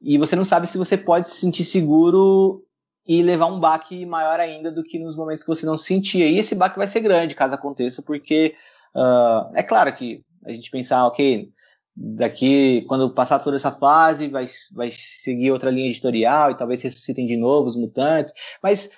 e 0.00 0.18
você 0.18 0.34
não 0.34 0.44
sabe 0.44 0.66
se 0.66 0.76
você 0.76 0.96
pode 0.96 1.28
se 1.28 1.36
sentir 1.36 1.64
seguro 1.64 2.64
e 3.06 3.22
levar 3.22 3.46
um 3.46 3.58
baque 3.58 4.06
maior 4.06 4.38
ainda 4.38 4.70
do 4.70 4.82
que 4.82 4.98
nos 4.98 5.16
momentos 5.16 5.42
que 5.42 5.48
você 5.48 5.66
não 5.66 5.76
sentia. 5.76 6.26
E 6.26 6.38
esse 6.38 6.54
baque 6.54 6.78
vai 6.78 6.86
ser 6.86 7.00
grande 7.00 7.34
caso 7.34 7.54
aconteça, 7.54 8.02
porque 8.02 8.54
uh, 8.94 9.50
é 9.54 9.62
claro 9.62 9.92
que 9.94 10.24
a 10.44 10.52
gente 10.52 10.70
pensar, 10.70 11.06
ok, 11.06 11.50
daqui, 11.94 12.84
quando 12.88 13.12
passar 13.12 13.38
toda 13.38 13.56
essa 13.56 13.72
fase, 13.72 14.28
vai, 14.28 14.46
vai 14.72 14.90
seguir 14.90 15.50
outra 15.50 15.70
linha 15.70 15.88
editorial 15.88 16.50
e 16.50 16.56
talvez 16.56 16.80
ressuscitem 16.82 17.26
de 17.26 17.36
novo 17.36 17.68
os 17.68 17.76
mutantes, 17.76 18.32
mas 18.62 18.90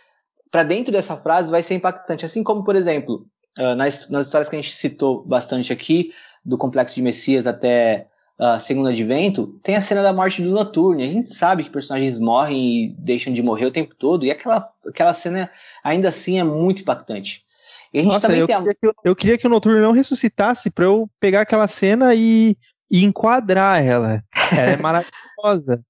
para 0.51 0.63
dentro 0.63 0.93
dessa 0.93 1.17
frase 1.17 1.51
vai 1.51 1.63
ser 1.63 1.75
impactante. 1.75 2.25
Assim 2.25 2.43
como, 2.43 2.63
por 2.63 2.77
exemplo, 2.77 3.27
uh, 3.59 3.75
nas, 3.75 4.09
nas 4.11 4.27
histórias 4.27 4.49
que 4.49 4.57
a 4.57 4.61
gente 4.61 4.75
citou 4.75 5.25
bastante 5.25 5.73
aqui, 5.73 6.13
do 6.45 6.59
Complexo 6.59 6.95
de 6.95 7.03
Messias 7.03 7.47
até 7.47 8.07
uh, 8.39 8.61
segundo 8.61 8.89
advento, 8.89 9.59
tem 9.62 9.76
a 9.76 9.80
cena 9.80 10.03
da 10.03 10.12
morte 10.12 10.43
do 10.43 10.51
Noturne. 10.51 11.05
A 11.05 11.09
gente 11.09 11.32
sabe 11.32 11.64
que 11.64 11.70
personagens 11.70 12.18
morrem 12.18 12.85
e 12.85 12.89
deixam 12.99 13.32
de 13.32 13.43
morrer 13.43 13.66
o 13.66 13.70
tempo 13.70 13.95
todo, 13.95 14.24
e 14.24 14.30
aquela, 14.30 14.70
aquela 14.87 15.14
cena 15.14 15.51
ainda 15.82 16.09
assim 16.09 16.39
é 16.39 16.45
muito 16.45 16.82
impactante. 16.82 17.45
E 17.93 18.01
a 18.01 18.03
gente 18.03 18.12
Nossa, 18.12 18.26
também 18.26 18.41
eu, 18.41 18.47
tem 18.47 18.57
queria 18.57 18.72
a... 18.72 18.74
que 18.74 19.09
eu, 19.09 19.16
queria 19.16 19.39
que 19.39 19.47
o 19.47 19.51
Noturne 19.51 19.80
não 19.80 19.93
ressuscitasse 19.93 20.70
para 20.70 20.85
eu 20.85 21.09
pegar 21.20 21.43
aquela 21.43 21.68
cena 21.68 22.14
e, 22.14 22.57
e 22.91 23.05
enquadrar 23.05 23.82
ela. 23.82 24.22
Ela 24.53 24.70
é 24.70 24.76
maravilhosa. 24.82 25.80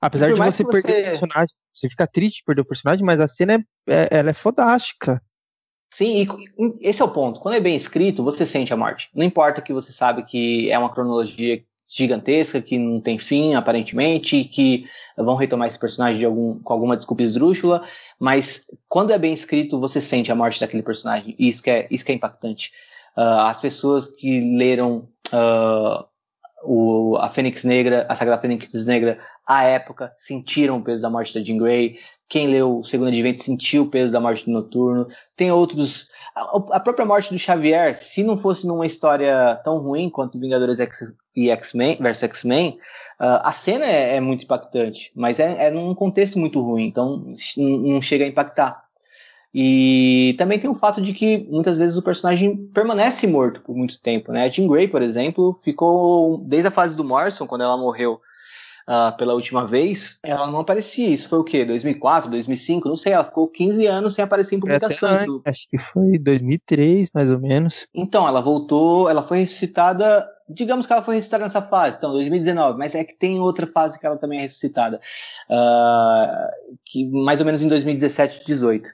Apesar 0.00 0.28
de 0.28 0.34
você, 0.34 0.62
você 0.62 0.82
perder 0.82 1.00
o 1.00 1.10
personagem, 1.12 1.56
você 1.72 1.88
fica 1.88 2.06
triste 2.06 2.38
de 2.38 2.44
perder 2.44 2.60
o 2.60 2.66
personagem, 2.66 3.04
mas 3.04 3.20
a 3.22 3.26
cena 3.26 3.54
é, 3.54 3.62
é, 3.88 4.08
ela 4.10 4.30
é 4.30 4.34
fodástica. 4.34 5.22
Sim, 5.94 6.26
e 6.26 6.88
esse 6.88 7.00
é 7.00 7.04
o 7.04 7.10
ponto. 7.10 7.40
Quando 7.40 7.54
é 7.54 7.60
bem 7.60 7.74
escrito, 7.74 8.22
você 8.22 8.44
sente 8.44 8.72
a 8.72 8.76
morte. 8.76 9.08
Não 9.14 9.24
importa 9.24 9.62
que 9.62 9.72
você 9.72 9.92
sabe 9.92 10.24
que 10.24 10.70
é 10.70 10.78
uma 10.78 10.92
cronologia 10.92 11.64
gigantesca 11.88 12.60
que 12.60 12.78
não 12.78 13.00
tem 13.00 13.18
fim, 13.18 13.54
aparentemente, 13.54 14.44
que 14.44 14.86
vão 15.16 15.36
retomar 15.36 15.68
esse 15.68 15.78
personagem 15.78 16.18
de 16.18 16.24
algum, 16.24 16.58
com 16.60 16.72
alguma 16.72 16.96
desculpa 16.96 17.22
esdrúxula, 17.22 17.86
mas 18.18 18.66
quando 18.88 19.12
é 19.12 19.18
bem 19.18 19.32
escrito, 19.32 19.80
você 19.80 20.00
sente 20.00 20.32
a 20.32 20.34
morte 20.34 20.60
daquele 20.60 20.82
personagem, 20.82 21.34
e 21.38 21.48
isso 21.48 21.62
que 21.62 21.70
é, 21.70 21.86
isso 21.90 22.04
que 22.04 22.12
é 22.12 22.14
impactante. 22.14 22.72
Uh, 23.16 23.40
as 23.40 23.60
pessoas 23.60 24.08
que 24.08 24.40
leram 24.56 25.08
uh, 25.32 26.04
o, 26.64 27.16
a 27.18 27.28
Fênix 27.28 27.62
Negra, 27.62 28.06
a 28.08 28.14
Sagrada 28.14 28.42
Fênix 28.42 28.86
Negra, 28.86 29.18
à 29.46 29.64
época, 29.64 30.12
sentiram 30.18 30.78
o 30.78 30.82
peso 30.82 31.02
da 31.02 31.10
morte 31.10 31.34
da 31.34 31.44
Jean 31.44 31.58
Grey, 31.58 31.98
quem 32.28 32.48
leu 32.48 32.78
o 32.78 32.84
Segundo 32.84 33.08
Advento 33.08 33.42
sentiu 33.42 33.82
o 33.82 33.90
peso 33.90 34.10
da 34.10 34.18
morte 34.18 34.46
do 34.46 34.50
Noturno. 34.50 35.06
Tem 35.36 35.52
outros. 35.52 36.08
A, 36.34 36.76
a 36.76 36.80
própria 36.80 37.04
morte 37.04 37.30
do 37.30 37.38
Xavier, 37.38 37.94
se 37.94 38.24
não 38.24 38.38
fosse 38.38 38.66
numa 38.66 38.86
história 38.86 39.60
tão 39.62 39.78
ruim 39.78 40.08
quanto 40.08 40.40
Vingadores 40.40 40.80
X 40.80 41.00
e 41.36 41.50
X-Men 41.50 41.98
versus 42.00 42.22
X-Men, 42.24 42.78
uh, 43.20 43.40
a 43.42 43.52
cena 43.52 43.84
é, 43.84 44.16
é, 44.16 44.20
muito 44.20 44.44
impactante, 44.44 45.10
mas 45.14 45.38
é, 45.38 45.66
é 45.66 45.70
num 45.70 45.94
contexto 45.94 46.38
muito 46.38 46.60
ruim, 46.60 46.86
então 46.86 47.32
não 47.56 48.00
chega 48.00 48.24
a 48.24 48.28
impactar. 48.28 48.84
E 49.56 50.34
também 50.36 50.58
tem 50.58 50.68
o 50.68 50.74
fato 50.74 51.00
de 51.00 51.12
que 51.12 51.46
muitas 51.48 51.78
vezes 51.78 51.96
o 51.96 52.02
personagem 52.02 52.56
permanece 52.74 53.24
morto 53.24 53.60
por 53.60 53.76
muito 53.76 54.00
tempo, 54.00 54.32
né? 54.32 54.44
A 54.44 54.48
Jean 54.48 54.66
Grey, 54.66 54.88
por 54.88 55.00
exemplo, 55.00 55.60
ficou 55.62 56.38
desde 56.38 56.66
a 56.66 56.72
fase 56.72 56.96
do 56.96 57.04
Morrison, 57.04 57.46
quando 57.46 57.62
ela 57.62 57.76
morreu 57.76 58.20
uh, 58.88 59.16
pela 59.16 59.32
última 59.32 59.64
vez, 59.64 60.18
ela 60.24 60.48
não 60.48 60.60
aparecia. 60.60 61.08
Isso 61.08 61.28
foi 61.28 61.38
o 61.38 61.44
quê? 61.44 61.64
2004, 61.64 62.30
2005? 62.30 62.88
Não 62.88 62.96
sei, 62.96 63.12
ela 63.12 63.24
ficou 63.24 63.46
15 63.46 63.86
anos 63.86 64.14
sem 64.14 64.24
aparecer 64.24 64.56
em 64.56 64.60
publicações. 64.60 65.22
É, 65.22 65.26
do... 65.26 65.42
Acho 65.44 65.68
que 65.68 65.78
foi 65.78 66.18
2003, 66.18 67.10
mais 67.14 67.30
ou 67.30 67.38
menos. 67.38 67.86
Então, 67.94 68.26
ela 68.26 68.40
voltou, 68.40 69.08
ela 69.08 69.22
foi 69.22 69.38
ressuscitada 69.38 70.28
digamos 70.48 70.86
que 70.86 70.92
ela 70.92 71.02
foi 71.02 71.16
ressuscitada 71.16 71.44
nessa 71.44 71.62
fase, 71.62 71.96
então 71.96 72.12
2019, 72.12 72.78
mas 72.78 72.94
é 72.94 73.04
que 73.04 73.14
tem 73.14 73.40
outra 73.40 73.66
fase 73.66 73.98
que 73.98 74.06
ela 74.06 74.16
também 74.16 74.38
é 74.38 74.42
ressuscitada, 74.42 75.00
uh, 75.48 76.76
que 76.84 77.04
mais 77.06 77.40
ou 77.40 77.46
menos 77.46 77.62
em 77.62 77.68
2017, 77.68 78.44
18. 78.44 78.90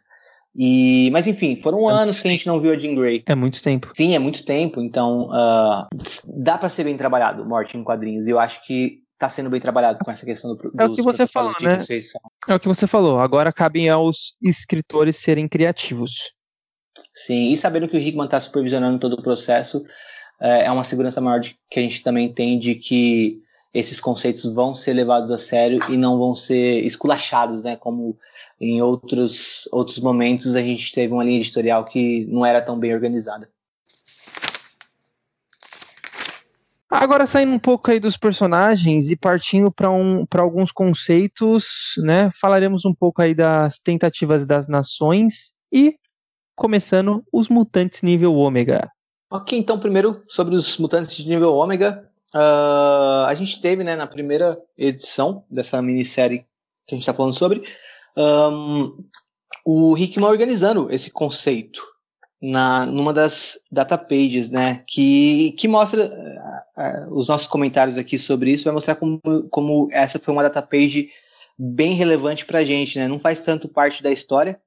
E, 0.56 1.10
mas 1.12 1.26
enfim, 1.26 1.60
foram 1.62 1.88
é 1.88 1.92
anos 1.92 2.20
que 2.20 2.26
a 2.26 2.30
gente 2.30 2.46
não 2.46 2.60
viu 2.60 2.72
a 2.72 2.76
Jean 2.76 2.94
Grey. 2.94 3.22
É 3.26 3.34
muito 3.34 3.62
tempo. 3.62 3.92
Sim, 3.94 4.14
é 4.14 4.18
muito 4.18 4.44
tempo. 4.44 4.80
Então, 4.80 5.28
uh, 5.28 5.86
dá 6.26 6.58
para 6.58 6.68
ser 6.68 6.84
bem 6.84 6.96
trabalhado, 6.96 7.46
morte 7.46 7.76
em 7.76 7.84
quadrinhos. 7.84 8.26
E 8.26 8.30
eu 8.30 8.38
acho 8.38 8.64
que 8.64 9.00
está 9.14 9.28
sendo 9.28 9.50
bem 9.50 9.60
trabalhado 9.60 9.98
com 10.04 10.10
essa 10.10 10.24
questão 10.24 10.56
do 10.56 10.72
É 10.78 10.86
o 10.86 10.92
que 10.92 11.02
você 11.02 11.26
falou, 11.26 11.52
né? 11.62 11.76
É 12.48 12.54
o 12.54 12.58
que 12.58 12.66
você 12.66 12.86
falou. 12.86 13.20
Agora 13.20 13.52
cabem 13.52 13.88
aos 13.88 14.34
escritores 14.42 15.16
serem 15.16 15.46
criativos. 15.46 16.32
Sim, 17.14 17.52
e 17.52 17.56
sabendo 17.56 17.86
que 17.86 17.96
o 17.96 18.00
Hickman 18.00 18.24
está 18.24 18.40
supervisionando 18.40 18.98
todo 18.98 19.14
o 19.14 19.22
processo, 19.22 19.84
é, 20.40 20.64
é 20.64 20.70
uma 20.70 20.84
segurança 20.84 21.20
maior 21.20 21.38
de, 21.40 21.56
que 21.70 21.78
a 21.78 21.82
gente 21.82 22.02
também 22.02 22.32
tem 22.32 22.58
de 22.58 22.74
que 22.74 23.42
esses 23.72 24.00
conceitos 24.00 24.44
vão 24.52 24.74
ser 24.74 24.94
levados 24.94 25.30
a 25.30 25.38
sério 25.38 25.78
e 25.88 25.96
não 25.96 26.18
vão 26.18 26.34
ser 26.34 26.84
esculachados, 26.84 27.62
né? 27.62 27.76
Como 27.76 28.18
em 28.60 28.82
outros, 28.82 29.68
outros 29.70 29.98
momentos 30.00 30.56
a 30.56 30.60
gente 30.60 30.92
teve 30.92 31.12
uma 31.12 31.22
linha 31.22 31.38
editorial 31.38 31.84
que 31.84 32.26
não 32.26 32.44
era 32.44 32.60
tão 32.60 32.78
bem 32.78 32.92
organizada. 32.92 33.48
Agora 36.90 37.24
saindo 37.24 37.52
um 37.52 37.58
pouco 37.58 37.88
aí 37.88 38.00
dos 38.00 38.16
personagens 38.16 39.10
e 39.10 39.16
partindo 39.16 39.70
para 39.70 39.88
um, 39.88 40.26
alguns 40.34 40.72
conceitos, 40.72 41.94
né? 41.98 42.30
Falaremos 42.40 42.84
um 42.84 42.92
pouco 42.92 43.22
aí 43.22 43.32
das 43.32 43.78
tentativas 43.78 44.44
das 44.44 44.66
nações 44.66 45.54
e 45.72 45.94
começando 46.56 47.24
os 47.32 47.48
mutantes 47.48 48.02
nível 48.02 48.34
ômega. 48.34 48.90
Ok, 49.32 49.56
então 49.56 49.78
primeiro 49.78 50.24
sobre 50.26 50.56
os 50.56 50.76
mutantes 50.76 51.14
de 51.14 51.28
nível 51.28 51.54
ômega, 51.54 52.04
uh, 52.34 53.26
a 53.28 53.34
gente 53.34 53.60
teve, 53.60 53.84
né, 53.84 53.94
na 53.94 54.04
primeira 54.04 54.60
edição 54.76 55.44
dessa 55.48 55.80
minissérie 55.80 56.44
que 56.84 56.94
a 56.94 56.96
gente 56.96 57.02
está 57.02 57.14
falando 57.14 57.32
sobre, 57.32 57.62
um, 58.16 59.04
o 59.64 59.96
Hickman 59.96 60.28
organizando 60.28 60.88
esse 60.90 61.12
conceito 61.12 61.80
na 62.42 62.84
numa 62.84 63.12
das 63.12 63.56
data 63.70 63.96
pages, 63.96 64.50
né, 64.50 64.82
que, 64.88 65.52
que 65.52 65.68
mostra 65.68 66.06
uh, 66.06 67.08
uh, 67.08 67.14
os 67.14 67.28
nossos 67.28 67.46
comentários 67.46 67.96
aqui 67.96 68.18
sobre 68.18 68.50
isso 68.50 68.64
vai 68.64 68.74
mostrar 68.74 68.96
como, 68.96 69.20
como 69.48 69.88
essa 69.92 70.18
foi 70.18 70.34
uma 70.34 70.42
data 70.42 70.60
page 70.60 71.08
bem 71.56 71.94
relevante 71.94 72.44
para 72.44 72.58
a 72.58 72.64
gente, 72.64 72.98
né, 72.98 73.06
não 73.06 73.20
faz 73.20 73.38
tanto 73.38 73.68
parte 73.68 74.02
da 74.02 74.10
história, 74.10 74.60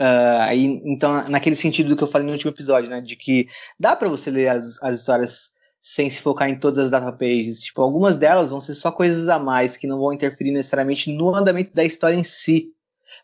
Uh, 0.00 0.40
aí, 0.40 0.64
então, 0.86 1.28
naquele 1.28 1.54
sentido 1.54 1.90
do 1.90 1.96
que 1.96 2.02
eu 2.02 2.10
falei 2.10 2.26
no 2.26 2.32
último 2.32 2.50
episódio, 2.50 2.88
né? 2.88 3.02
De 3.02 3.16
que 3.16 3.48
dá 3.78 3.94
para 3.94 4.08
você 4.08 4.30
ler 4.30 4.48
as, 4.48 4.82
as 4.82 5.00
histórias 5.00 5.52
sem 5.82 6.08
se 6.08 6.22
focar 6.22 6.48
em 6.48 6.58
todas 6.58 6.86
as 6.86 6.90
datapages. 6.90 7.60
Tipo, 7.62 7.82
algumas 7.82 8.16
delas 8.16 8.50
vão 8.50 8.60
ser 8.60 8.74
só 8.74 8.90
coisas 8.90 9.28
a 9.28 9.38
mais 9.38 9.76
que 9.76 9.86
não 9.86 9.98
vão 9.98 10.12
interferir 10.12 10.52
necessariamente 10.52 11.12
no 11.12 11.34
andamento 11.34 11.74
da 11.74 11.84
história 11.84 12.16
em 12.16 12.24
si. 12.24 12.72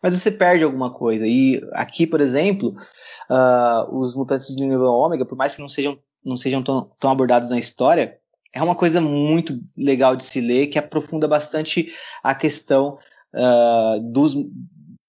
Mas 0.02 0.14
você 0.14 0.30
perde 0.30 0.64
alguma 0.64 0.92
coisa. 0.92 1.26
E 1.26 1.62
aqui, 1.72 2.06
por 2.06 2.20
exemplo, 2.20 2.76
uh, 3.30 3.98
os 3.98 4.14
mutantes 4.14 4.54
de 4.54 4.62
nível 4.62 4.92
ômega, 4.92 5.24
por 5.24 5.36
mais 5.36 5.54
que 5.54 5.62
não 5.62 5.68
sejam, 5.68 5.98
não 6.22 6.36
sejam 6.36 6.62
tão, 6.62 6.90
tão 7.00 7.10
abordados 7.10 7.48
na 7.48 7.58
história, 7.58 8.18
é 8.52 8.62
uma 8.62 8.74
coisa 8.74 9.00
muito 9.00 9.58
legal 9.76 10.14
de 10.14 10.24
se 10.24 10.40
ler, 10.40 10.66
que 10.66 10.78
aprofunda 10.78 11.26
bastante 11.26 11.92
a 12.22 12.34
questão 12.34 12.98
uh, 13.34 14.00
dos, 14.00 14.34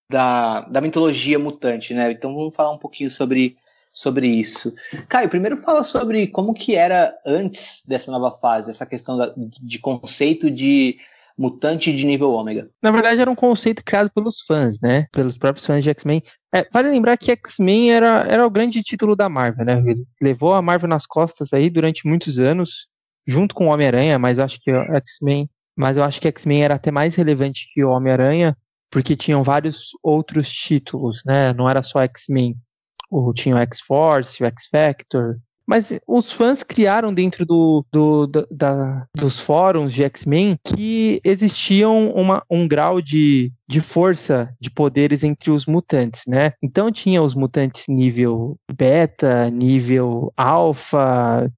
da, 0.10 0.62
da 0.62 0.82
mitologia 0.82 1.38
mutante, 1.38 1.94
né? 1.94 2.12
Então 2.12 2.34
vamos 2.34 2.56
falar 2.56 2.72
um 2.72 2.78
pouquinho 2.78 3.12
sobre, 3.12 3.58
sobre 3.92 4.28
isso. 4.28 4.74
Caio, 5.08 5.30
primeiro 5.30 5.58
fala 5.58 5.84
sobre 5.84 6.28
como 6.28 6.54
que 6.54 6.76
era 6.76 7.14
antes 7.26 7.84
dessa 7.88 8.12
nova 8.12 8.38
fase, 8.38 8.72
essa 8.72 8.86
questão 8.86 9.18
da, 9.18 9.34
de 9.36 9.80
conceito 9.80 10.50
de 10.50 10.98
mutante 11.38 11.94
de 11.94 12.06
nível 12.06 12.32
ômega. 12.32 12.68
Na 12.82 12.90
verdade, 12.90 13.22
era 13.22 13.30
um 13.30 13.36
conceito 13.36 13.84
criado 13.84 14.10
pelos 14.10 14.42
fãs, 14.42 14.80
né? 14.82 15.06
Pelos 15.12 15.38
próprios 15.38 15.66
fãs 15.66 15.84
de 15.84 15.90
X-Men. 15.92 16.24
É, 16.54 16.68
vale 16.74 16.90
lembrar 16.90 17.16
que 17.16 17.32
X-Men 17.32 17.92
era, 17.92 18.26
era 18.28 18.46
o 18.46 18.50
grande 18.50 18.82
título 18.82 19.16
da 19.16 19.30
Marvel, 19.30 19.66
né? 19.66 19.78
Ele 19.86 20.04
levou 20.20 20.54
a 20.54 20.62
Marvel 20.62 20.90
nas 20.90 21.06
costas 21.06 21.54
aí 21.54 21.70
durante 21.70 22.08
muitos 22.08 22.40
anos, 22.40 22.88
junto 23.28 23.54
com 23.54 23.68
o 23.68 23.70
Homem-Aranha, 23.70 24.18
mas 24.18 24.40
eu 24.40 24.46
acho 24.46 24.60
que 24.60 24.72
X-Men. 24.72 25.48
Mas 25.76 25.96
eu 25.96 26.04
acho 26.04 26.20
que 26.20 26.28
X-Men 26.28 26.64
era 26.64 26.74
até 26.74 26.90
mais 26.90 27.14
relevante 27.14 27.70
que 27.72 27.84
o 27.84 27.92
Homem-Aranha, 27.92 28.58
porque 28.90 29.16
tinham 29.16 29.44
vários 29.44 29.92
outros 30.02 30.50
títulos, 30.50 31.24
né? 31.26 31.54
Não 31.54 31.70
era 31.70 31.84
só 31.84 32.02
X-Men. 32.02 32.56
Tinha 33.36 33.56
o 33.56 33.60
X-Force, 33.60 34.44
o 34.44 34.46
X-Factor. 34.46 35.38
Mas 35.68 36.00
os 36.08 36.32
fãs 36.32 36.64
criaram 36.64 37.14
dentro 37.14 37.46
do, 37.46 37.86
do 37.92 38.26
da, 38.50 39.06
dos 39.14 39.38
fóruns 39.38 39.94
de 39.94 40.02
X-Men 40.06 40.58
que 40.64 41.20
existiam 41.26 42.10
uma, 42.12 42.42
um 42.50 42.66
grau 42.66 43.02
de, 43.02 43.52
de 43.68 43.82
força, 43.82 44.50
de 44.62 44.72
poderes 44.72 45.26
entre 45.26 45.52
os 45.52 45.66
mutantes, 45.66 46.22
né? 46.26 46.54
Então 46.64 46.90
tinha 46.90 47.22
os 47.22 47.36
mutantes 47.36 47.84
nível 47.90 48.58
beta, 48.74 49.50
nível 49.50 50.32
alfa, 50.38 51.52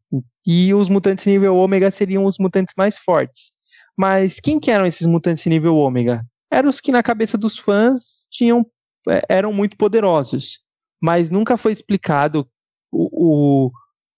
e 0.44 0.74
os 0.74 0.90
mutantes 0.90 1.28
nível 1.28 1.56
ômega 1.56 1.92
seriam 1.92 2.26
os 2.26 2.40
mutantes 2.40 2.74
mais 2.76 2.98
fortes. 2.98 3.52
Mas 3.96 4.40
quem 4.40 4.60
que 4.60 4.72
eram 4.72 4.88
esses 4.88 5.06
mutantes 5.06 5.46
nível 5.46 5.76
ômega? 5.76 6.26
Eram 6.52 6.70
os 6.70 6.80
que 6.80 6.92
na 6.92 7.04
cabeça 7.04 7.38
dos 7.38 7.58
fãs 7.58 8.28
tinham 8.32 8.66
é, 9.08 9.22
eram 9.30 9.54
muito 9.54 9.78
poderosos, 9.78 10.60
mas 11.02 11.32
nunca 11.32 11.58
foi 11.58 11.72
explicado 11.72 12.48
o, 12.92 13.68
o, 13.68 13.72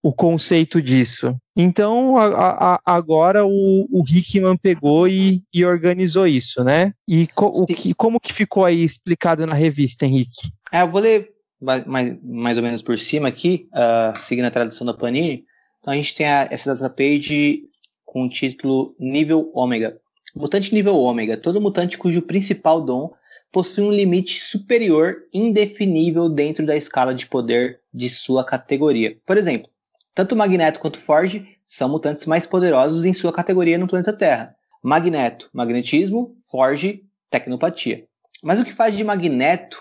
o 0.04 0.14
conceito 0.14 0.82
disso. 0.82 1.36
Então 1.56 2.18
a, 2.18 2.76
a, 2.76 2.82
agora 2.86 3.46
o, 3.46 3.88
o 3.92 4.04
Hickman 4.08 4.58
pegou 4.58 5.08
e, 5.08 5.44
e 5.54 5.66
organizou 5.66 6.26
isso, 6.26 6.64
né? 6.64 6.94
E 7.08 7.28
co, 7.28 7.48
o 7.48 7.66
que, 7.66 7.94
como 7.94 8.20
que 8.20 8.34
ficou 8.34 8.66
aí 8.66 8.84
explicado 8.84 9.46
na 9.46 9.54
revista, 9.54 10.06
Henrique? 10.06 10.52
É, 10.72 10.82
eu 10.82 10.90
vou 10.90 11.02
ler 11.02 11.32
mais, 11.62 12.18
mais 12.24 12.58
ou 12.58 12.64
menos 12.64 12.82
por 12.82 12.98
cima 12.98 13.28
aqui, 13.28 13.68
uh, 13.74 14.18
seguindo 14.20 14.46
a 14.46 14.52
tradução 14.52 14.86
da 14.88 14.94
Panini. 14.94 15.46
Então 15.80 15.94
a 15.94 15.96
gente 15.96 16.16
tem 16.16 16.26
a, 16.26 16.48
essa 16.50 16.74
data 16.74 16.90
page 16.90 17.64
com 18.04 18.26
o 18.26 18.30
título 18.30 18.96
Nível 19.00 19.52
Ômega. 19.54 20.01
Mutante 20.36 20.74
nível 20.74 20.98
ômega, 20.98 21.36
todo 21.36 21.62
mutante 21.62 21.98
cujo 21.98 22.22
principal 22.22 22.82
dom 22.82 23.12
possui 23.52 23.84
um 23.84 23.92
limite 23.92 24.40
superior 24.40 25.28
indefinível 25.34 26.30
dentro 26.30 26.66
da 26.66 26.76
escala 26.76 27.14
de 27.14 27.28
poder 27.28 27.82
de 27.94 28.10
sua 28.10 28.44
categoria. 28.44 29.18
Por 29.26 29.38
exemplo, 29.38 29.70
tanto 30.16 30.36
Magneto 30.36 30.80
quanto 30.80 31.00
Forge 31.00 31.58
são 31.66 31.90
mutantes 31.90 32.26
mais 32.26 32.46
poderosos 32.46 33.06
em 33.06 33.14
sua 33.14 33.34
categoria 33.34 33.78
no 33.78 33.88
planeta 33.88 34.14
Terra. 34.14 34.56
Magneto, 34.82 35.50
magnetismo, 35.54 36.36
Forge, 36.48 37.06
tecnopatia. 37.30 38.06
Mas 38.42 38.60
o 38.60 38.64
que 38.64 38.74
faz 38.74 38.96
de 38.96 39.04
Magneto 39.04 39.80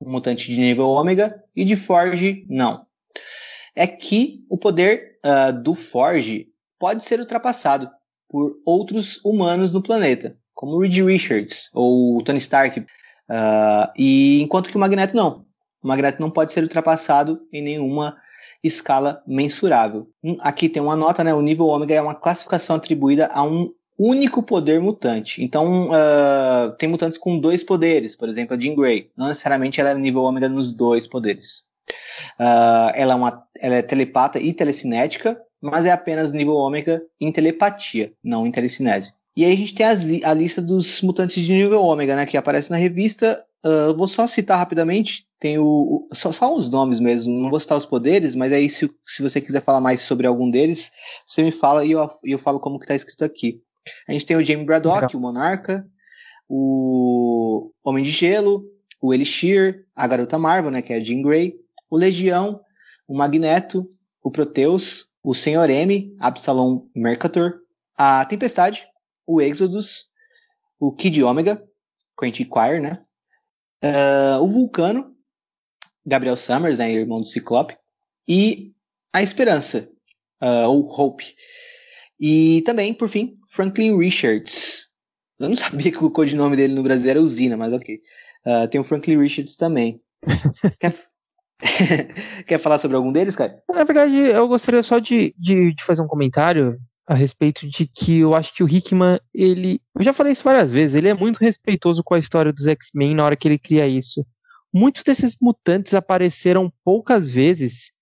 um 0.00 0.10
mutante 0.10 0.52
de 0.52 0.60
nível 0.60 0.88
ômega 0.88 1.42
e 1.54 1.64
de 1.64 1.74
Forge 1.76 2.44
não? 2.48 2.86
É 3.74 3.86
que 3.86 4.44
o 4.48 4.58
poder 4.58 5.18
uh, 5.24 5.52
do 5.52 5.74
Forge 5.74 6.48
pode 6.78 7.04
ser 7.04 7.20
ultrapassado 7.20 7.90
por 8.36 8.54
outros 8.66 9.18
humanos 9.24 9.72
no 9.72 9.80
planeta, 9.80 10.36
como 10.52 10.78
Reed 10.78 10.98
Richards 10.98 11.70
ou 11.72 12.22
Tony 12.22 12.36
Stark. 12.36 12.80
Uh, 12.80 12.84
e 13.96 14.42
enquanto 14.42 14.68
que 14.68 14.76
o 14.76 14.78
Magneto 14.78 15.16
não. 15.16 15.46
O 15.82 15.88
Magneto 15.88 16.20
não 16.20 16.30
pode 16.30 16.52
ser 16.52 16.62
ultrapassado 16.62 17.40
em 17.50 17.62
nenhuma 17.62 18.14
escala 18.62 19.22
mensurável. 19.26 20.10
Hum, 20.22 20.36
aqui 20.40 20.68
tem 20.68 20.82
uma 20.82 20.94
nota, 20.94 21.24
né? 21.24 21.32
O 21.32 21.40
nível 21.40 21.68
ômega 21.68 21.94
é 21.94 22.02
uma 22.02 22.14
classificação 22.14 22.76
atribuída 22.76 23.30
a 23.32 23.42
um 23.42 23.72
único 23.98 24.42
poder 24.42 24.82
mutante. 24.82 25.42
Então, 25.42 25.88
uh, 25.88 26.76
tem 26.76 26.90
mutantes 26.90 27.16
com 27.16 27.40
dois 27.40 27.64
poderes, 27.64 28.14
por 28.14 28.28
exemplo, 28.28 28.54
a 28.54 28.60
Jean 28.60 28.74
Grey. 28.74 29.10
Não 29.16 29.28
necessariamente 29.28 29.80
ela 29.80 29.92
é 29.92 29.94
nível 29.94 30.24
ômega 30.24 30.46
nos 30.46 30.74
dois 30.74 31.06
poderes. 31.06 31.64
Uh, 32.38 32.92
ela, 32.94 33.14
é 33.14 33.16
uma, 33.16 33.46
ela 33.58 33.76
é 33.76 33.82
telepata 33.82 34.38
e 34.38 34.52
telecinética, 34.52 35.40
mas 35.70 35.84
é 35.84 35.90
apenas 35.90 36.32
nível 36.32 36.54
ômega 36.54 37.02
em 37.20 37.32
telepatia, 37.32 38.12
não 38.22 38.46
em 38.46 38.50
telecinese. 38.50 39.12
E 39.36 39.44
aí 39.44 39.52
a 39.52 39.56
gente 39.56 39.74
tem 39.74 39.86
as, 39.86 40.00
a 40.24 40.32
lista 40.32 40.62
dos 40.62 41.02
mutantes 41.02 41.42
de 41.42 41.52
nível 41.52 41.82
ômega, 41.82 42.16
né, 42.16 42.24
que 42.24 42.36
aparece 42.36 42.70
na 42.70 42.76
revista. 42.76 43.44
Uh, 43.64 43.94
vou 43.96 44.08
só 44.08 44.26
citar 44.26 44.58
rapidamente, 44.58 45.26
tem 45.40 45.58
o, 45.58 46.06
o 46.10 46.14
só, 46.14 46.30
só, 46.32 46.54
os 46.54 46.70
nomes 46.70 47.00
mesmo, 47.00 47.34
não 47.34 47.50
vou 47.50 47.58
citar 47.58 47.76
os 47.76 47.84
poderes, 47.84 48.36
mas 48.36 48.52
aí 48.52 48.70
se, 48.70 48.88
se 49.04 49.22
você 49.22 49.40
quiser 49.40 49.60
falar 49.60 49.80
mais 49.80 50.00
sobre 50.00 50.26
algum 50.26 50.48
deles, 50.48 50.92
você 51.26 51.42
me 51.42 51.50
fala 51.50 51.84
e 51.84 51.90
eu, 51.90 52.08
eu 52.24 52.38
falo 52.38 52.60
como 52.60 52.78
que 52.78 52.84
está 52.84 52.94
escrito 52.94 53.24
aqui. 53.24 53.60
A 54.08 54.12
gente 54.12 54.24
tem 54.24 54.36
o 54.36 54.42
Jamie 54.42 54.64
Braddock, 54.64 55.02
Legal. 55.02 55.10
o 55.14 55.20
Monarca, 55.20 55.86
o 56.48 57.72
Homem 57.84 58.04
de 58.04 58.10
Gelo, 58.10 58.64
o 59.00 59.12
Elixir, 59.12 59.84
a 59.94 60.06
Garota 60.06 60.38
Marvel, 60.38 60.70
né, 60.70 60.80
que 60.80 60.92
é 60.92 60.96
a 60.96 61.02
Jean 61.02 61.22
Grey, 61.22 61.56
o 61.90 61.96
Legião, 61.96 62.60
o 63.06 63.16
Magneto, 63.16 63.88
o 64.22 64.30
Proteus, 64.30 65.08
o 65.26 65.34
Senhor 65.34 65.68
M, 65.68 66.16
Absalom 66.20 66.88
Mercator, 66.94 67.58
a 67.98 68.24
Tempestade, 68.26 68.86
o 69.26 69.40
Exodus, 69.42 70.06
o 70.78 70.92
Kid 70.92 71.20
Omega, 71.24 71.60
Quentin 72.16 72.44
Quire, 72.44 72.78
né? 72.78 73.02
Uh, 73.82 74.40
o 74.40 74.46
Vulcano, 74.46 75.16
Gabriel 76.06 76.36
Summers, 76.36 76.78
né, 76.78 76.92
irmão 76.92 77.20
do 77.20 77.26
Ciclope, 77.26 77.76
e 78.28 78.72
a 79.12 79.20
Esperança, 79.20 79.90
uh, 80.40 80.68
ou 80.68 80.88
Hope. 80.88 81.34
E 82.20 82.62
também, 82.64 82.94
por 82.94 83.08
fim, 83.08 83.36
Franklin 83.48 83.98
Richards. 83.98 84.92
Eu 85.40 85.48
não 85.48 85.56
sabia 85.58 85.90
que 85.90 86.04
o 86.04 86.10
codinome 86.10 86.54
dele 86.54 86.72
no 86.72 86.84
Brasil 86.84 87.10
era 87.10 87.20
Usina, 87.20 87.56
mas 87.56 87.72
ok. 87.72 88.00
Uh, 88.46 88.68
tem 88.68 88.80
o 88.80 88.84
Franklin 88.84 89.18
Richards 89.18 89.56
também. 89.56 90.00
Quer 92.46 92.58
falar 92.58 92.78
sobre 92.78 92.96
algum 92.96 93.12
deles, 93.12 93.36
cara? 93.36 93.62
Na 93.72 93.84
verdade, 93.84 94.14
eu 94.14 94.46
gostaria 94.48 94.82
só 94.82 94.98
de, 94.98 95.34
de, 95.38 95.74
de, 95.74 95.82
fazer 95.82 96.02
um 96.02 96.06
comentário 96.06 96.78
a 97.06 97.14
respeito 97.14 97.66
de 97.68 97.86
que 97.86 98.18
eu 98.18 98.34
acho 98.34 98.52
que 98.54 98.62
o 98.62 98.68
Hickman, 98.68 99.18
ele. 99.32 99.80
Eu 99.94 100.04
já 100.04 100.12
falei 100.12 100.32
isso 100.32 100.44
várias 100.44 100.70
vezes, 100.70 100.94
ele 100.94 101.08
é 101.08 101.14
muito 101.14 101.38
respeitoso 101.38 102.02
com 102.04 102.14
a 102.14 102.18
história 102.18 102.52
dos 102.52 102.66
X-Men 102.66 103.14
na 103.14 103.24
hora 103.24 103.36
que 103.36 103.48
ele 103.48 103.58
cria 103.58 103.86
isso. 103.86 104.26
muitos 104.72 105.02
desses 105.02 105.36
mutantes 105.40 105.94
apareceram 105.94 106.70
poucas 106.84 107.30
vezes, 107.30 107.92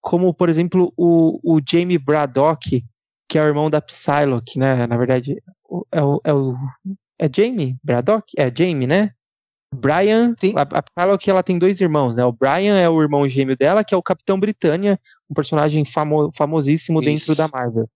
como, 0.00 0.32
por 0.32 0.48
exemplo, 0.48 0.92
o, 0.96 1.38
o 1.42 1.60
Jamie 1.66 1.98
Braddock, 1.98 2.84
que 3.28 3.38
é 3.38 3.42
o 3.42 3.46
irmão 3.46 3.68
da 3.68 3.80
Psylocke, 3.80 4.58
né? 4.58 4.86
Na 4.86 4.96
verdade, 4.96 5.42
é 5.90 6.02
o, 6.02 6.20
é 6.24 6.32
o 6.32 6.56
é 7.18 7.28
Jamie 7.34 7.76
Braddock? 7.82 8.32
É 8.36 8.52
Jamie, 8.54 8.86
né? 8.86 9.12
Brian, 9.72 10.34
a, 10.54 10.78
a 10.78 10.82
Psylocke, 10.82 11.30
ela 11.30 11.42
tem 11.42 11.58
dois 11.58 11.80
irmãos, 11.80 12.16
né? 12.16 12.24
O 12.24 12.32
Brian 12.32 12.76
é 12.76 12.88
o 12.88 13.00
irmão 13.00 13.26
gêmeo 13.26 13.56
dela, 13.56 13.82
que 13.82 13.94
é 13.94 13.96
o 13.96 14.02
Capitão 14.02 14.38
Britânia, 14.38 15.00
um 15.30 15.34
personagem 15.34 15.84
famo, 15.84 16.30
famosíssimo 16.34 17.00
Isso. 17.00 17.10
dentro 17.10 17.34
da 17.34 17.48
Marvel. 17.48 17.88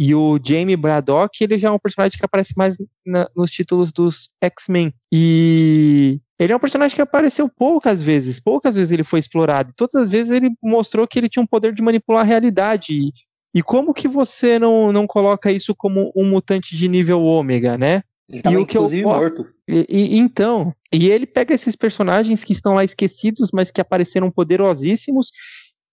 E 0.00 0.14
o 0.14 0.38
Jamie 0.42 0.76
Braddock, 0.76 1.42
ele 1.42 1.58
já 1.58 1.68
é 1.68 1.70
um 1.72 1.78
personagem 1.78 2.16
que 2.16 2.24
aparece 2.24 2.54
mais 2.56 2.76
na, 3.04 3.28
nos 3.34 3.50
títulos 3.50 3.92
dos 3.92 4.30
X-Men. 4.40 4.94
E 5.12 6.20
ele 6.38 6.52
é 6.52 6.56
um 6.56 6.60
personagem 6.60 6.94
que 6.94 7.02
apareceu 7.02 7.48
poucas 7.48 8.00
vezes, 8.00 8.38
poucas 8.38 8.76
vezes 8.76 8.92
ele 8.92 9.02
foi 9.02 9.18
explorado. 9.18 9.72
Todas 9.76 9.96
as 9.96 10.10
vezes 10.10 10.32
ele 10.32 10.50
mostrou 10.62 11.06
que 11.06 11.18
ele 11.18 11.28
tinha 11.28 11.42
um 11.42 11.46
poder 11.46 11.74
de 11.74 11.82
manipular 11.82 12.22
a 12.22 12.24
realidade. 12.24 12.92
E, 12.92 13.12
e 13.52 13.60
como 13.60 13.92
que 13.92 14.06
você 14.06 14.56
não, 14.56 14.92
não 14.92 15.04
coloca 15.04 15.50
isso 15.50 15.74
como 15.74 16.12
um 16.14 16.24
mutante 16.24 16.76
de 16.76 16.88
nível 16.88 17.20
ômega, 17.22 17.76
né? 17.76 18.04
Ele 18.28 18.38
estava 18.38 18.60
inclusive 18.60 19.02
eu, 19.02 19.08
morto. 19.08 19.46
E, 19.68 19.86
e, 19.88 20.16
então, 20.16 20.74
e 20.92 21.08
ele 21.08 21.26
pega 21.26 21.54
esses 21.54 21.76
personagens 21.76 22.42
que 22.42 22.54
estão 22.54 22.74
lá 22.74 22.82
esquecidos, 22.82 23.50
mas 23.52 23.70
que 23.70 23.80
apareceram 23.80 24.30
poderosíssimos, 24.30 25.30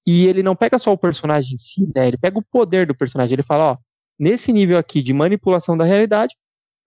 e 0.07 0.26
ele 0.26 0.41
não 0.41 0.56
pega 0.56 0.80
só 0.80 0.93
o 0.93 0.97
personagem 0.97 1.56
em 1.56 1.57
si, 1.57 1.91
né? 1.93 2.07
Ele 2.07 2.18
pega 2.18 2.38
o 2.38 2.43
poder 2.43 2.88
do 2.88 2.95
personagem. 2.95 3.34
Ele 3.34 3.43
fala, 3.43 3.72
ó, 3.72 3.77
nesse 4.19 4.53
nível 4.53 4.77
aqui 4.77 5.02
de 5.02 5.14
manipulação 5.14 5.76
da 5.76 5.84
realidade, 5.84 6.35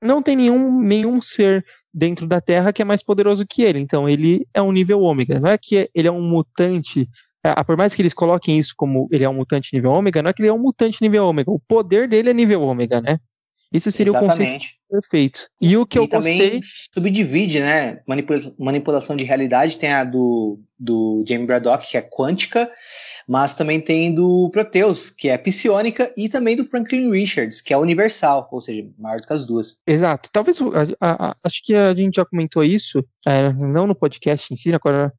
não 0.03 0.23
tem 0.23 0.37
nenhum, 0.37 0.81
nenhum 0.81 1.21
ser 1.21 1.65
dentro 1.93 2.27
da 2.27 2.41
Terra 2.41 2.73
que 2.73 2.81
é 2.81 2.85
mais 2.85 3.03
poderoso 3.03 3.45
que 3.47 3.63
ele. 3.63 3.81
Então 3.81 4.09
ele 4.09 4.47
é 4.55 4.63
um 4.63 4.73
nível 4.73 5.01
ômega. 5.01 5.41
Não 5.41 5.51
é 5.51 5.59
que 5.59 5.91
ele 5.95 6.09
é 6.09 6.13
um 6.13 6.23
mutante. 6.23 7.09
É, 7.45 7.53
por 7.65 7.77
mais 7.77 7.95
que 7.95 8.03
eles 8.03 8.15
coloquem 8.15 8.59
isso 8.59 8.75
como 8.77 9.09
ele 9.11 9.25
é 9.25 9.29
um 9.29 9.35
mutante 9.35 9.75
nível 9.75 9.91
ômega, 9.93 10.23
não 10.23 10.31
é 10.31 10.33
que 10.33 10.43
ele 10.43 10.49
é 10.49 10.53
um 10.53 10.59
mutante 10.59 11.03
nível 11.03 11.27
ômega. 11.27 11.51
O 11.51 11.59
poder 11.59 12.09
dele 12.09 12.31
é 12.31 12.35
nível 12.35 12.63
ômega, 12.63 13.01
né? 13.01 13.19
Isso 13.73 13.91
seria 13.93 14.11
Exatamente. 14.11 14.33
o 14.33 14.39
conceito 14.39 14.79
perfeito. 14.89 15.49
E 15.61 15.77
o 15.77 15.87
que 15.87 15.99
e 15.99 16.01
eu 16.01 16.09
também 16.09 16.39
gostei... 16.39 16.61
subdivide, 16.95 17.61
né? 17.61 18.01
Manipula 18.07 18.41
manipulação 18.59 19.15
de 19.15 19.25
realidade 19.25 19.77
tem 19.77 19.93
a 19.93 20.05
do, 20.05 20.59
do 20.79 21.23
Jamie 21.27 21.47
Braddock, 21.47 21.87
que 21.87 21.97
é 21.97 22.03
quântica, 22.03 22.71
mas 23.27 23.55
também 23.55 23.81
tem 23.81 24.15
do 24.15 24.49
Proteus, 24.51 25.11
que 25.11 25.29
é 25.29 25.37
psionica, 25.37 26.13
e 26.17 26.29
também 26.29 26.57
do 26.57 26.65
Franklin 26.65 27.11
Richards, 27.11 27.61
que 27.61 27.75
é 27.75 27.77
universal, 27.77 28.49
ou 28.51 28.61
seja, 28.61 28.89
maior 28.99 29.21
do 29.21 29.27
que 29.27 29.33
as 29.33 29.45
duas. 29.45 29.79
Exato. 29.87 30.31
Talvez, 30.33 30.59
a, 31.01 31.31
a, 31.31 31.37
acho 31.45 31.63
que 31.63 31.75
a 31.75 31.95
gente 31.95 32.17
já 32.17 32.25
comentou 32.25 32.65
isso, 32.65 33.05
é, 33.27 33.53
não 33.53 33.87
no 33.87 33.95
podcast 33.95 34.53
em 34.53 34.57
si, 34.57 34.73
agora, 34.73 35.13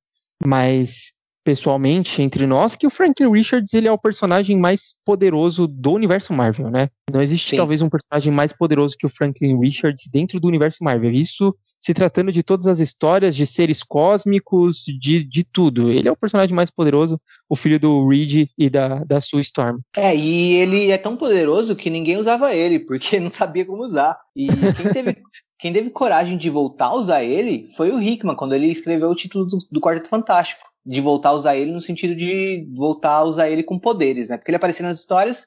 mas 0.43 1.13
pessoalmente 1.49 2.21
entre 2.21 2.45
nós 2.45 2.75
que 2.75 2.85
o 2.85 2.91
Franklin 2.91 3.31
Richards 3.31 3.73
ele 3.73 3.87
é 3.87 3.91
o 3.91 3.97
personagem 3.97 4.55
mais 4.55 4.93
poderoso 5.03 5.65
do 5.65 5.93
universo 5.93 6.31
Marvel, 6.31 6.69
né? 6.69 6.89
Não 7.11 7.23
existe 7.23 7.49
Sim. 7.49 7.57
talvez 7.57 7.81
um 7.81 7.89
personagem 7.89 8.31
mais 8.31 8.53
poderoso 8.53 8.95
que 8.95 9.07
o 9.07 9.09
Franklin 9.09 9.59
Richards 9.59 10.07
dentro 10.13 10.39
do 10.39 10.47
universo 10.47 10.83
Marvel. 10.83 11.09
Isso 11.09 11.55
se 11.81 11.91
tratando 11.91 12.31
de 12.31 12.43
todas 12.43 12.67
as 12.67 12.77
histórias, 12.77 13.35
de 13.35 13.47
seres 13.47 13.81
cósmicos, 13.81 14.83
de, 14.99 15.23
de 15.23 15.43
tudo. 15.43 15.91
Ele 15.91 16.07
é 16.07 16.11
o 16.11 16.15
personagem 16.15 16.55
mais 16.55 16.69
poderoso, 16.69 17.19
o 17.49 17.55
filho 17.55 17.79
do 17.79 18.07
Reed 18.07 18.47
e 18.55 18.69
da, 18.69 19.03
da 19.03 19.19
Sue 19.19 19.41
Storm. 19.41 19.79
É, 19.97 20.15
e 20.15 20.53
ele 20.53 20.91
é 20.91 20.99
tão 20.99 21.15
poderoso 21.15 21.75
que 21.75 21.89
ninguém 21.89 22.17
usava 22.17 22.53
ele, 22.53 22.77
porque 22.77 23.17
não 23.19 23.31
sabia 23.31 23.65
como 23.65 23.81
usar. 23.81 24.15
E 24.35 24.49
quem 24.77 24.93
teve, 24.93 25.17
quem 25.57 25.73
teve 25.73 25.89
coragem 25.89 26.37
de 26.37 26.47
voltar 26.47 26.87
a 26.87 26.95
usar 26.95 27.23
ele 27.23 27.71
foi 27.75 27.89
o 27.89 27.99
Hickman, 27.99 28.35
quando 28.35 28.53
ele 28.53 28.67
escreveu 28.67 29.09
o 29.09 29.15
título 29.15 29.47
do, 29.47 29.57
do 29.71 29.81
Quarteto 29.81 30.09
Fantástico. 30.09 30.68
De 30.89 31.01
voltar 31.01 31.29
a 31.29 31.33
usar 31.33 31.55
ele 31.55 31.71
no 31.71 31.81
sentido 31.81 32.15
de 32.15 32.67
voltar 32.75 33.11
a 33.11 33.23
usar 33.23 33.49
ele 33.49 33.63
com 33.63 33.77
poderes, 33.77 34.29
né? 34.29 34.37
Porque 34.37 34.49
ele 34.49 34.57
aparecia 34.57 34.85
nas 34.85 34.99
histórias, 34.99 35.45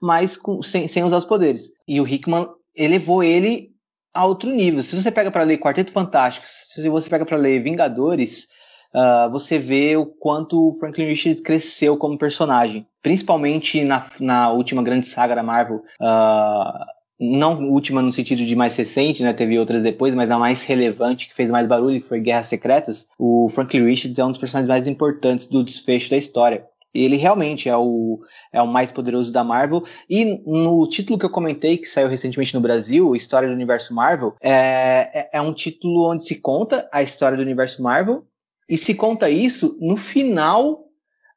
mas 0.00 0.36
com, 0.36 0.60
sem, 0.62 0.88
sem 0.88 1.04
usar 1.04 1.18
os 1.18 1.24
poderes. 1.24 1.72
E 1.86 2.00
o 2.00 2.08
Hickman 2.08 2.48
elevou 2.74 3.22
ele 3.22 3.70
a 4.12 4.26
outro 4.26 4.50
nível. 4.50 4.82
Se 4.82 5.00
você 5.00 5.10
pega 5.10 5.30
para 5.30 5.44
ler 5.44 5.58
Quarteto 5.58 5.92
Fantástico, 5.92 6.46
se 6.48 6.88
você 6.88 7.08
pega 7.08 7.24
para 7.24 7.36
ler 7.36 7.62
Vingadores, 7.62 8.48
uh, 8.94 9.30
você 9.30 9.58
vê 9.58 9.96
o 9.96 10.06
quanto 10.06 10.70
o 10.70 10.74
Franklin 10.74 11.06
Richards 11.06 11.40
cresceu 11.40 11.96
como 11.96 12.18
personagem, 12.18 12.86
principalmente 13.02 13.84
na, 13.84 14.10
na 14.18 14.50
última 14.50 14.82
grande 14.82 15.06
saga 15.06 15.34
da 15.34 15.42
Marvel. 15.42 15.82
Uh, 16.00 16.99
não 17.20 17.68
última 17.68 18.00
no 18.00 18.10
sentido 18.10 18.46
de 18.46 18.56
mais 18.56 18.74
recente, 18.74 19.22
né? 19.22 19.32
Teve 19.34 19.58
outras 19.58 19.82
depois, 19.82 20.14
mas 20.14 20.30
a 20.30 20.38
mais 20.38 20.64
relevante, 20.64 21.28
que 21.28 21.34
fez 21.34 21.50
mais 21.50 21.66
barulho, 21.66 22.00
que 22.00 22.08
foi 22.08 22.18
Guerras 22.18 22.46
Secretas. 22.46 23.06
O 23.18 23.48
Franklin 23.50 23.84
Richards 23.84 24.18
é 24.18 24.24
um 24.24 24.30
dos 24.30 24.40
personagens 24.40 24.68
mais 24.68 24.86
importantes 24.86 25.46
do 25.46 25.62
desfecho 25.62 26.08
da 26.08 26.16
história. 26.16 26.64
Ele 26.94 27.16
realmente 27.16 27.68
é 27.68 27.76
o, 27.76 28.20
é 28.52 28.60
o 28.60 28.66
mais 28.66 28.90
poderoso 28.90 29.32
da 29.32 29.44
Marvel. 29.44 29.84
E 30.08 30.42
no 30.46 30.88
título 30.88 31.18
que 31.18 31.24
eu 31.24 31.30
comentei, 31.30 31.76
que 31.76 31.86
saiu 31.86 32.08
recentemente 32.08 32.54
no 32.54 32.60
Brasil, 32.60 33.14
História 33.14 33.48
do 33.48 33.54
Universo 33.54 33.94
Marvel, 33.94 34.34
é, 34.40 35.10
é, 35.12 35.30
é 35.34 35.40
um 35.40 35.52
título 35.52 36.10
onde 36.10 36.24
se 36.24 36.36
conta 36.36 36.88
a 36.90 37.02
história 37.02 37.36
do 37.36 37.42
universo 37.42 37.82
Marvel. 37.82 38.24
E 38.68 38.78
se 38.78 38.94
conta 38.94 39.28
isso 39.28 39.76
no 39.80 39.96
final 39.96 40.89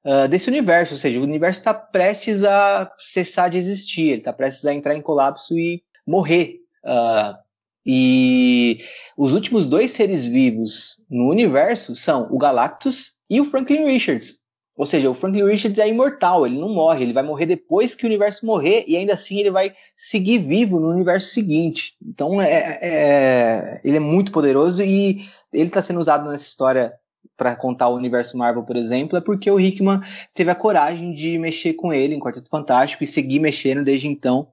uh, 0.05 0.27
desse 0.27 0.49
universo. 0.49 0.93
Ou 0.93 0.99
seja, 0.99 1.19
o 1.19 1.23
universo 1.23 1.59
está 1.59 1.73
prestes 1.73 2.43
a 2.43 2.91
cessar 2.97 3.49
de 3.49 3.57
existir. 3.57 4.09
Ele 4.09 4.17
está 4.17 4.33
prestes 4.33 4.65
a 4.65 4.73
entrar 4.73 4.95
em 4.95 5.01
colapso 5.01 5.57
e 5.57 5.83
morrer. 6.05 6.59
Uh, 6.83 7.37
e 7.85 8.79
os 9.17 9.33
últimos 9.33 9.67
dois 9.67 9.91
seres 9.91 10.25
vivos 10.25 11.01
no 11.09 11.29
universo 11.29 11.95
são 11.95 12.27
o 12.31 12.37
Galactus 12.37 13.13
e 13.29 13.41
o 13.41 13.45
Franklin 13.45 13.85
Richards. 13.85 14.41
Ou 14.75 14.87
seja, 14.87 15.09
o 15.09 15.13
Franklin 15.13 15.45
Richards 15.45 15.77
é 15.77 15.87
imortal, 15.87 16.47
ele 16.47 16.57
não 16.57 16.69
morre, 16.69 17.03
ele 17.03 17.13
vai 17.13 17.21
morrer 17.21 17.45
depois 17.45 17.93
que 17.93 18.05
o 18.05 18.07
universo 18.07 18.43
morrer 18.43 18.85
e 18.87 18.97
ainda 18.97 19.13
assim 19.13 19.39
ele 19.39 19.51
vai 19.51 19.75
seguir 19.95 20.39
vivo 20.39 20.79
no 20.79 20.89
universo 20.89 21.27
seguinte. 21.27 21.95
Então 22.03 22.41
é, 22.41 22.51
é, 22.51 22.79
é 22.81 23.81
ele 23.83 23.97
é 23.97 23.99
muito 23.99 24.31
poderoso 24.31 24.81
e 24.81 25.25
ele 25.51 25.65
está 25.65 25.81
sendo 25.81 25.99
usado 25.99 26.29
nessa 26.29 26.47
história 26.47 26.93
para 27.35 27.55
contar 27.55 27.89
o 27.89 27.95
universo 27.95 28.37
Marvel, 28.37 28.63
por 28.63 28.75
exemplo, 28.75 29.17
é 29.17 29.21
porque 29.21 29.49
o 29.49 29.59
Hickman 29.59 30.01
teve 30.33 30.51
a 30.51 30.55
coragem 30.55 31.13
de 31.13 31.37
mexer 31.37 31.73
com 31.73 31.91
ele 31.91 32.13
em 32.13 32.19
Quarteto 32.19 32.49
Fantástico 32.49 33.03
e 33.03 33.07
seguir 33.07 33.39
mexendo 33.39 33.83
desde 33.83 34.07
então. 34.07 34.47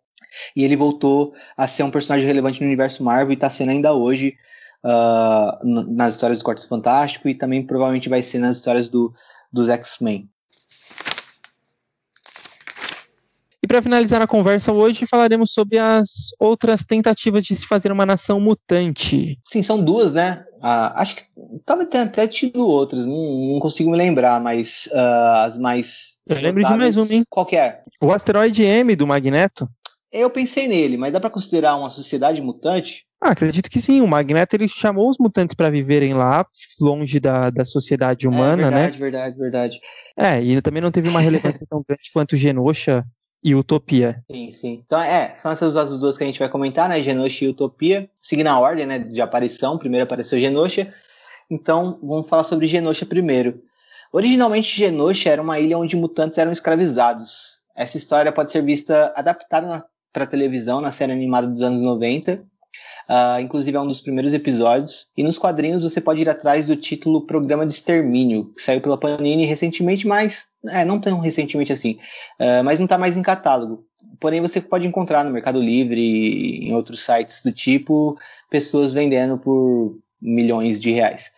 E 0.55 0.65
ele 0.65 0.77
voltou 0.77 1.35
a 1.57 1.67
ser 1.67 1.83
um 1.83 1.91
personagem 1.91 2.27
relevante 2.27 2.61
no 2.61 2.67
universo 2.67 3.03
Marvel 3.03 3.33
e 3.33 3.35
está 3.35 3.51
sendo 3.51 3.71
ainda 3.71 3.93
hoje 3.93 4.37
uh, 4.85 5.67
nas 5.89 6.15
histórias 6.15 6.39
do 6.39 6.45
Quarteto 6.45 6.69
Fantástico 6.69 7.29
e 7.29 7.35
também 7.35 7.67
provavelmente 7.67 8.09
vai 8.09 8.23
ser 8.23 8.39
nas 8.39 8.57
histórias 8.57 8.89
do 8.89 9.13
dos 9.53 9.69
X-Men. 9.69 10.29
E 13.49 13.57
para 13.71 13.83
finalizar 13.83 14.21
a 14.21 14.27
conversa 14.27 14.73
hoje, 14.73 15.07
falaremos 15.07 15.53
sobre 15.53 15.79
as 15.79 16.31
outras 16.41 16.83
tentativas 16.83 17.47
de 17.47 17.55
se 17.55 17.65
fazer 17.65 17.93
uma 17.93 18.05
nação 18.05 18.41
mutante. 18.41 19.39
Sim, 19.47 19.63
são 19.63 19.81
duas, 19.81 20.13
né? 20.13 20.45
Ah, 20.61 21.01
acho 21.01 21.15
que 21.15 21.23
talvez 21.65 21.89
tenha 21.89 22.03
até 22.03 22.27
tido 22.27 22.67
outras, 22.67 23.07
não, 23.07 23.53
não 23.53 23.61
consigo 23.61 23.89
me 23.89 23.97
lembrar, 23.97 24.41
mas 24.41 24.89
uh, 24.93 25.45
as 25.45 25.57
mais. 25.57 26.19
Eu 26.27 26.41
lembro 26.41 26.65
de 26.65 26.77
mais 26.77 26.97
uma, 26.97 27.15
hein? 27.15 27.23
Qual 27.31 27.47
que 27.47 27.55
é? 27.55 27.83
O 28.03 28.11
asteroide 28.11 28.65
M 28.65 28.97
do 28.97 29.07
Magneto. 29.07 29.69
Eu 30.11 30.31
pensei 30.31 30.67
nele, 30.67 30.97
mas 30.97 31.13
dá 31.13 31.21
para 31.21 31.31
considerar 31.31 31.77
uma 31.77 31.91
sociedade 31.91 32.43
mutante? 32.43 33.07
Ah, 33.23 33.31
acredito 33.31 33.71
que 33.71 33.81
sim. 33.81 34.01
O 34.01 34.09
Magneto 34.09 34.57
ele 34.57 34.67
chamou 34.67 35.09
os 35.09 35.17
mutantes 35.17 35.55
para 35.55 35.71
viverem 35.71 36.13
lá, 36.13 36.45
longe 36.81 37.21
da, 37.21 37.51
da 37.51 37.65
sociedade 37.65 38.27
humana, 38.27 38.63
é, 38.63 38.65
verdade, 38.65 38.93
né? 38.93 38.99
Verdade, 38.99 39.39
verdade, 39.39 39.81
É, 40.19 40.43
e 40.43 40.61
também 40.61 40.83
não 40.83 40.91
teve 40.91 41.09
uma 41.09 41.21
relevância 41.21 41.65
tão 41.71 41.85
grande 41.87 42.11
quanto 42.13 42.37
Genosha 42.37 43.07
e 43.43 43.55
Utopia. 43.55 44.23
Sim, 44.31 44.51
sim. 44.51 44.83
Então, 44.85 45.01
é, 45.01 45.35
são 45.37 45.51
essas 45.51 45.73
duas 45.99 46.17
que 46.17 46.25
a 46.25 46.27
gente 46.27 46.39
vai 46.39 46.49
comentar, 46.49 46.89
né? 46.89 47.01
Genosha 47.01 47.45
e 47.45 47.49
Utopia. 47.49 48.09
Seguindo 48.21 48.49
a 48.49 48.59
ordem, 48.59 48.87
né, 48.87 48.99
de 48.99 49.21
aparição. 49.21 49.79
Primeiro 49.79 50.05
apareceu 50.05 50.39
Genosha. 50.39 50.93
Então, 51.51 51.99
vamos 52.03 52.29
falar 52.29 52.45
sobre 52.45 52.67
Genosha 52.67 53.07
primeiro. 53.07 53.63
Originalmente, 54.13 54.77
Genosha 54.77 55.31
era 55.31 55.41
uma 55.41 55.59
ilha 55.59 55.79
onde 55.79 55.97
mutantes 55.97 56.37
eram 56.37 56.53
escravizados. 56.53 57.63
Essa 57.75 57.97
história 57.97 58.33
pode 58.33 58.51
ser 58.51 58.63
vista 58.63 59.13
adaptada 59.17 59.85
para 60.13 60.27
televisão 60.27 60.81
na 60.81 60.93
série 60.93 61.13
animada 61.13 61.47
dos 61.47 61.63
anos 61.63 61.81
90 61.81 62.50
Uh, 63.11 63.41
inclusive 63.41 63.77
é 63.77 63.81
um 63.81 63.89
dos 63.89 64.01
primeiros 64.01 64.33
episódios. 64.33 65.09
E 65.17 65.23
nos 65.25 65.37
quadrinhos 65.37 65.83
você 65.83 66.01
pode 66.01 66.21
ir 66.21 66.29
atrás 66.29 66.65
do 66.65 66.77
título 66.77 67.27
Programa 67.27 67.67
de 67.67 67.73
Extermínio, 67.73 68.53
que 68.55 68.63
saiu 68.63 68.81
pela 68.81 68.97
Panini 68.97 69.45
recentemente, 69.45 70.07
mas 70.07 70.47
é, 70.69 70.85
não 70.85 71.01
tão 71.01 71.19
recentemente 71.19 71.73
assim, 71.73 71.99
uh, 72.39 72.63
mas 72.65 72.79
não 72.79 72.87
está 72.87 72.97
mais 72.97 73.17
em 73.17 73.23
catálogo. 73.23 73.85
Porém, 74.21 74.41
você 74.41 74.61
pode 74.61 74.87
encontrar 74.87 75.25
no 75.25 75.31
Mercado 75.33 75.61
Livre 75.61 76.01
e 76.01 76.69
em 76.69 76.75
outros 76.75 77.05
sites 77.05 77.43
do 77.43 77.51
tipo 77.51 78.17
pessoas 78.49 78.93
vendendo 78.93 79.37
por 79.37 79.99
milhões 80.23 80.81
de 80.81 80.93
reais. 80.93 81.33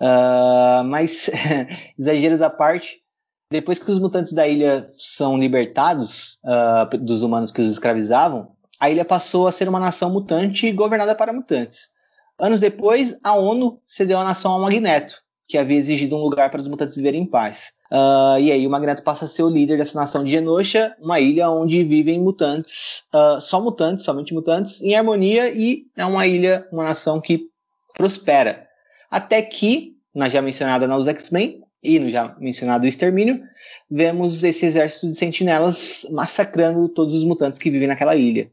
Uh, 0.00 0.82
mas, 0.84 1.30
exageros 1.96 2.42
à 2.42 2.50
parte, 2.50 3.00
depois 3.48 3.78
que 3.78 3.90
os 3.90 4.00
mutantes 4.00 4.32
da 4.32 4.48
ilha 4.48 4.90
são 4.96 5.38
libertados 5.38 6.40
uh, 6.42 6.98
dos 6.98 7.22
humanos 7.22 7.52
que 7.52 7.60
os 7.60 7.70
escravizavam, 7.70 8.51
a 8.82 8.90
ilha 8.90 9.04
passou 9.04 9.46
a 9.46 9.52
ser 9.52 9.68
uma 9.68 9.78
nação 9.78 10.10
mutante 10.10 10.72
governada 10.72 11.14
para 11.14 11.32
mutantes. 11.32 11.88
Anos 12.36 12.58
depois, 12.58 13.16
a 13.22 13.32
ONU 13.32 13.80
cedeu 13.86 14.18
a 14.18 14.24
nação 14.24 14.50
ao 14.50 14.60
Magneto, 14.60 15.22
que 15.46 15.56
havia 15.56 15.78
exigido 15.78 16.16
um 16.16 16.18
lugar 16.18 16.50
para 16.50 16.60
os 16.60 16.66
mutantes 16.66 16.96
viverem 16.96 17.22
em 17.22 17.26
paz. 17.26 17.70
Uh, 17.92 18.40
e 18.40 18.50
aí 18.50 18.66
o 18.66 18.70
Magneto 18.70 19.04
passa 19.04 19.26
a 19.26 19.28
ser 19.28 19.44
o 19.44 19.48
líder 19.48 19.78
dessa 19.78 19.96
nação 19.96 20.24
de 20.24 20.32
Genosha, 20.32 20.96
uma 21.00 21.20
ilha 21.20 21.48
onde 21.48 21.84
vivem 21.84 22.20
mutantes, 22.20 23.04
uh, 23.14 23.40
só 23.40 23.60
mutantes, 23.60 24.04
somente 24.04 24.34
mutantes, 24.34 24.82
em 24.82 24.96
harmonia, 24.96 25.48
e 25.54 25.86
é 25.96 26.04
uma 26.04 26.26
ilha, 26.26 26.66
uma 26.72 26.82
nação 26.82 27.20
que 27.20 27.48
prospera. 27.94 28.66
Até 29.08 29.42
que, 29.42 29.96
na 30.12 30.28
já 30.28 30.42
mencionada 30.42 30.88
nos 30.88 31.06
X-Men, 31.06 31.62
e 31.84 32.00
no 32.00 32.10
já 32.10 32.34
mencionado 32.40 32.84
Extermínio, 32.84 33.44
vemos 33.88 34.42
esse 34.42 34.66
exército 34.66 35.06
de 35.06 35.14
sentinelas 35.14 36.04
massacrando 36.10 36.88
todos 36.88 37.14
os 37.14 37.22
mutantes 37.22 37.60
que 37.60 37.70
vivem 37.70 37.86
naquela 37.86 38.16
ilha. 38.16 38.50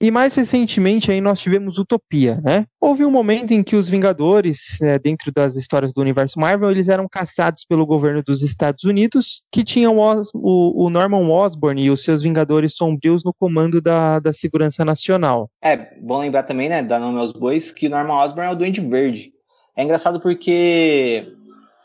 E 0.00 0.10
mais 0.10 0.34
recentemente 0.34 1.10
aí 1.10 1.20
nós 1.20 1.40
tivemos 1.40 1.78
Utopia, 1.78 2.38
né? 2.44 2.66
Houve 2.78 3.04
um 3.04 3.10
momento 3.10 3.52
em 3.52 3.62
que 3.62 3.76
os 3.76 3.88
Vingadores, 3.88 4.76
né, 4.80 4.98
dentro 4.98 5.32
das 5.32 5.56
histórias 5.56 5.92
do 5.92 6.02
universo 6.02 6.38
Marvel, 6.38 6.70
eles 6.70 6.88
eram 6.88 7.08
caçados 7.08 7.64
pelo 7.64 7.86
governo 7.86 8.22
dos 8.22 8.42
Estados 8.42 8.84
Unidos, 8.84 9.42
que 9.50 9.64
tinham 9.64 9.96
o, 9.98 10.84
o, 10.84 10.90
Norman 10.90 11.26
Osborn 11.30 11.82
e 11.82 11.90
os 11.90 12.04
seus 12.04 12.22
Vingadores 12.22 12.74
Sombrios 12.74 13.24
no 13.24 13.32
comando 13.32 13.80
da, 13.80 14.18
da 14.18 14.32
segurança 14.34 14.84
nacional. 14.84 15.50
É, 15.62 15.76
bom 15.98 16.20
lembrar 16.20 16.42
também, 16.42 16.68
né, 16.68 16.82
dar 16.82 17.00
nome 17.00 17.18
aos 17.18 17.32
bois, 17.32 17.72
que 17.72 17.88
Norman 17.88 18.22
Osborn 18.22 18.50
é 18.50 18.52
o 18.52 18.56
Duende 18.56 18.82
Verde. 18.82 19.32
É 19.74 19.82
engraçado 19.82 20.20
porque 20.20 21.26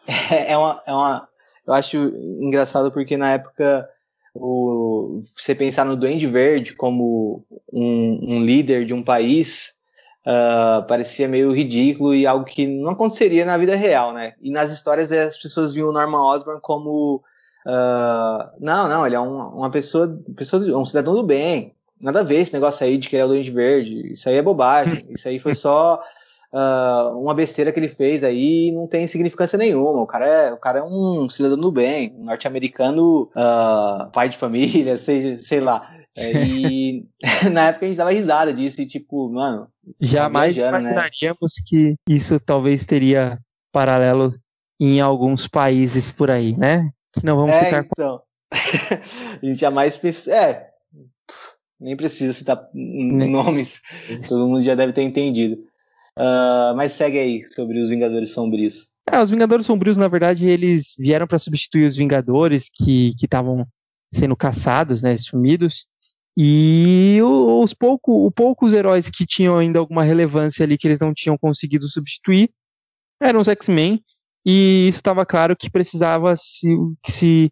é 0.30 0.58
uma, 0.58 0.82
é 0.86 0.94
uma 0.94 1.32
eu 1.66 1.74
acho 1.74 1.98
engraçado 2.40 2.92
porque 2.92 3.16
na 3.16 3.32
época 3.32 3.88
o, 4.34 5.24
você 5.36 5.54
pensar 5.54 5.86
no 5.86 5.96
Duende 5.96 6.28
Verde 6.28 6.74
como 6.74 7.46
um, 7.72 8.36
um 8.36 8.44
líder 8.44 8.86
de 8.86 8.94
um 8.94 9.04
país 9.04 9.74
uh, 10.26 10.86
parecia 10.88 11.28
meio 11.28 11.52
ridículo 11.52 12.14
e 12.16 12.26
algo 12.26 12.46
que 12.46 12.66
não 12.68 12.92
aconteceria 12.92 13.46
na 13.46 13.58
vida 13.58 13.76
real, 13.76 14.14
né? 14.14 14.34
E 14.42 14.52
nas 14.52 14.72
histórias 14.72 15.12
as 15.12 15.38
pessoas 15.38 15.74
viam 15.74 15.90
o 15.90 15.92
Norman 15.92 16.22
Osborn 16.22 16.60
como 16.62 17.24
uh, 17.66 18.50
não, 18.60 18.88
não, 18.88 19.06
ele 19.06 19.16
é 19.16 19.20
um, 19.20 19.38
uma 19.50 19.70
pessoa, 19.70 20.20
pessoa, 20.36 20.62
um 20.78 20.86
cidadão 20.86 21.14
do 21.14 21.24
bem. 21.24 21.76
Nada 22.00 22.22
a 22.22 22.24
ver 22.24 22.40
esse 22.40 22.54
negócio 22.54 22.84
aí 22.84 22.98
de 22.98 23.08
que 23.08 23.16
ele 23.16 23.22
é 23.22 23.26
o 23.26 23.28
Duende 23.28 23.52
Verde. 23.52 24.14
Isso 24.14 24.28
aí 24.28 24.38
é 24.38 24.42
bobagem. 24.42 25.06
Isso 25.14 25.28
aí 25.28 25.40
foi 25.40 25.54
só 25.54 26.02
uh, 26.52 27.18
uma 27.18 27.34
besteira 27.34 27.72
que 27.72 27.80
ele 27.80 27.90
fez 27.90 28.24
aí 28.24 28.72
não 28.72 28.88
tem 28.88 29.08
significância 29.08 29.58
nenhuma. 29.58 30.02
O 30.02 30.08
cara 30.08 30.28
é, 30.28 30.54
o 30.54 30.58
cara 30.58 30.80
é 30.80 30.84
um 30.84 31.30
cidadão 31.30 31.58
do 31.58 31.72
bem, 31.72 32.14
um 32.18 32.26
norte-americano, 32.26 33.30
uh, 33.36 34.12
pai 34.12 34.30
de 34.30 34.38
família, 34.38 34.96
seja, 34.98 35.38
sei 35.38 35.60
lá. 35.60 35.96
É, 36.18 36.44
e 36.44 37.06
na 37.52 37.70
época 37.70 37.86
a 37.86 37.88
gente 37.88 37.98
dava 37.98 38.12
risada 38.12 38.54
disso 38.54 38.82
e 38.82 38.86
tipo, 38.86 39.30
mano. 39.30 39.68
Jamais 40.00 40.56
viajando, 40.56 40.84
né? 40.84 40.92
imaginaríamos 40.92 41.54
né? 41.58 41.64
que 41.66 41.96
isso 42.08 42.40
talvez 42.40 42.86
teria 42.86 43.40
paralelo 43.72 44.34
em 44.80 45.00
alguns 45.00 45.48
países 45.48 46.12
por 46.12 46.30
aí, 46.30 46.56
né? 46.58 46.92
Que 47.14 47.26
não 47.26 47.36
vamos 47.36 47.52
é, 47.52 47.66
citar. 47.66 47.86
Então. 47.86 48.20
a 49.42 49.46
gente 49.46 49.60
jamais 49.60 49.96
pensa. 49.96 50.34
É, 50.34 50.72
nem 51.80 51.96
precisa 51.96 52.32
citar 52.34 52.70
nomes, 52.74 53.82
todo 54.28 54.48
mundo 54.48 54.62
já 54.62 54.76
deve 54.76 54.94
ter 54.94 55.02
entendido. 55.02 55.58
Uh, 56.18 56.76
mas 56.76 56.94
segue 56.94 57.18
aí 57.18 57.44
sobre 57.44 57.80
os 57.80 57.90
Vingadores 57.90 58.32
Sombrios. 58.32 58.90
É, 59.10 59.22
os 59.22 59.30
Vingadores 59.30 59.66
Sombrios, 59.66 59.98
na 59.98 60.08
verdade, 60.08 60.48
eles 60.48 60.94
vieram 60.98 61.26
para 61.26 61.40
substituir 61.40 61.86
os 61.86 61.96
Vingadores 61.96 62.70
que 62.72 63.14
estavam 63.22 63.66
sendo 64.14 64.36
caçados, 64.36 65.02
né, 65.02 65.16
sumidos. 65.18 65.88
E 66.38 67.18
os 67.22 67.74
pouco, 67.74 68.28
os 68.28 68.34
poucos 68.34 68.74
heróis 68.74 69.10
que 69.10 69.26
tinham 69.26 69.58
ainda 69.58 69.80
alguma 69.80 70.04
relevância 70.04 70.64
ali 70.64 70.78
que 70.78 70.88
eles 70.88 71.00
não 71.00 71.14
tinham 71.14 71.38
conseguido 71.38 71.88
substituir 71.90 72.50
eram 73.22 73.40
os 73.40 73.48
X-Men. 73.48 74.02
E 74.46 74.88
isso 74.88 74.98
estava 74.98 75.26
claro 75.26 75.56
que 75.56 75.70
precisava 75.70 76.36
se, 76.36 76.68
se 77.06 77.52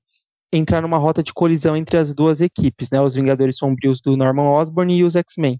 entrar 0.51 0.81
numa 0.81 0.97
rota 0.97 1.21
de 1.21 1.33
colisão 1.33 1.75
entre 1.77 1.97
as 1.97 2.13
duas 2.13 2.41
equipes, 2.41 2.89
né? 2.89 2.99
Os 2.99 3.15
Vingadores 3.15 3.57
Sombrios 3.57 4.01
do 4.01 4.17
Norman 4.17 4.49
Osborn 4.49 4.95
e 4.95 5.03
os 5.03 5.15
X-Men. 5.15 5.59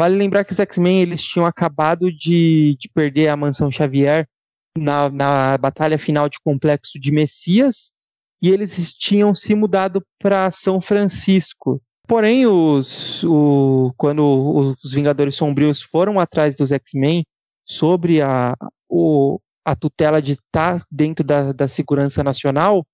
Vale 0.00 0.16
lembrar 0.16 0.46
que 0.46 0.52
os 0.52 0.58
X-Men 0.58 1.02
eles 1.02 1.22
tinham 1.22 1.44
acabado 1.44 2.10
de, 2.10 2.74
de 2.80 2.88
perder 2.88 3.28
a 3.28 3.36
Mansão 3.36 3.70
Xavier 3.70 4.26
na, 4.74 5.10
na 5.10 5.58
batalha 5.58 5.98
final 5.98 6.26
de 6.26 6.40
Complexo 6.42 6.98
de 6.98 7.12
Messias 7.12 7.92
e 8.40 8.48
eles 8.48 8.94
tinham 8.94 9.34
se 9.34 9.54
mudado 9.54 10.02
para 10.18 10.50
São 10.50 10.80
Francisco. 10.80 11.82
Porém, 12.08 12.46
os, 12.46 13.22
o, 13.24 13.92
quando 13.94 14.74
os 14.82 14.94
Vingadores 14.94 15.34
Sombrios 15.34 15.82
foram 15.82 16.18
atrás 16.18 16.56
dos 16.56 16.72
X-Men 16.72 17.22
sobre 17.62 18.22
a, 18.22 18.56
o, 18.88 19.38
a 19.66 19.76
tutela 19.76 20.22
de 20.22 20.32
estar 20.32 20.80
tá 20.80 20.86
dentro 20.90 21.22
da, 21.22 21.52
da 21.52 21.68
segurança 21.68 22.24
nacional, 22.24 22.86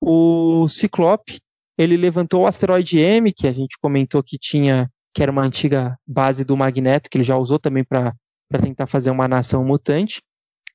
o 0.00 0.66
Ciclope 0.66 1.42
ele 1.76 1.98
levantou 1.98 2.44
o 2.44 2.46
asteroide 2.46 3.00
M, 3.00 3.34
que 3.34 3.46
a 3.46 3.52
gente 3.52 3.76
comentou 3.78 4.22
que 4.22 4.38
tinha 4.38 4.90
que 5.18 5.22
era 5.24 5.32
uma 5.32 5.42
antiga 5.42 5.98
base 6.06 6.44
do 6.44 6.56
Magneto, 6.56 7.10
que 7.10 7.16
ele 7.16 7.24
já 7.24 7.36
usou 7.36 7.58
também 7.58 7.82
para 7.82 8.14
tentar 8.62 8.86
fazer 8.86 9.10
uma 9.10 9.26
nação 9.26 9.64
mutante. 9.64 10.22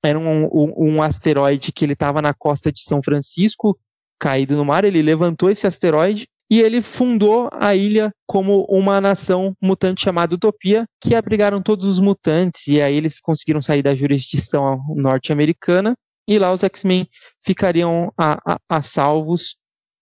Era 0.04 0.20
um, 0.20 0.48
um, 0.48 0.74
um 0.76 1.02
asteroide 1.02 1.72
que 1.72 1.86
ele 1.86 1.94
estava 1.94 2.22
na 2.22 2.34
costa 2.34 2.70
de 2.70 2.82
São 2.82 3.02
Francisco, 3.02 3.80
caído 4.20 4.58
no 4.58 4.66
mar. 4.66 4.84
Ele 4.84 5.02
levantou 5.02 5.50
esse 5.50 5.66
asteroide 5.66 6.28
e 6.52 6.60
ele 6.60 6.82
fundou 6.82 7.50
a 7.54 7.74
ilha 7.74 8.12
como 8.28 8.66
uma 8.66 9.00
nação 9.00 9.56
mutante 9.62 10.04
chamada 10.04 10.36
Utopia, 10.36 10.86
que 11.00 11.16
abrigaram 11.16 11.62
todos 11.62 11.86
os 11.86 12.00
mutantes. 12.02 12.68
E 12.68 12.82
aí 12.82 12.98
eles 12.98 13.22
conseguiram 13.22 13.62
sair 13.62 13.82
da 13.82 13.96
jurisdição 13.96 14.84
norte-americana. 14.94 15.96
E 16.28 16.38
lá 16.38 16.52
os 16.52 16.66
X-Men 16.66 17.08
ficariam 17.46 18.12
a, 18.18 18.56
a, 18.56 18.60
a 18.68 18.82
salvos 18.82 19.56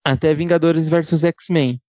até 0.03 0.34
Vingadores 0.34 0.89
versus 0.89 1.23
X-Men. 1.23 1.80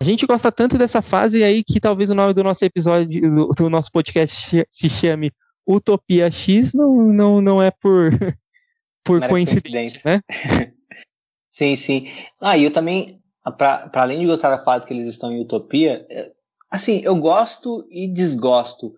A 0.00 0.04
gente 0.04 0.26
gosta 0.26 0.50
tanto 0.50 0.76
dessa 0.76 1.00
fase 1.00 1.44
aí 1.44 1.62
que 1.62 1.80
talvez 1.80 2.10
o 2.10 2.14
nome 2.14 2.34
do 2.34 2.42
nosso 2.42 2.64
episódio, 2.64 3.52
do, 3.56 3.70
nosso 3.70 3.90
podcast 3.92 4.66
se 4.68 4.88
chame 4.90 5.32
Utopia 5.66 6.30
X, 6.30 6.74
não, 6.74 7.12
não, 7.12 7.40
não 7.40 7.62
é 7.62 7.70
por, 7.70 8.10
por 9.04 9.20
coincidência, 9.28 10.00
coincidência, 10.02 10.22
né? 10.58 10.72
sim, 11.48 11.76
sim. 11.76 12.08
Ah, 12.40 12.56
e 12.56 12.64
eu 12.64 12.72
também, 12.72 13.20
para 13.56 13.90
além 13.94 14.20
de 14.20 14.26
gostar 14.26 14.50
da 14.50 14.64
fase 14.64 14.86
que 14.86 14.92
eles 14.92 15.06
estão 15.06 15.32
em 15.32 15.40
Utopia, 15.40 16.04
é, 16.10 16.32
assim, 16.70 17.00
eu 17.04 17.14
gosto 17.16 17.86
e 17.90 18.08
desgosto. 18.08 18.94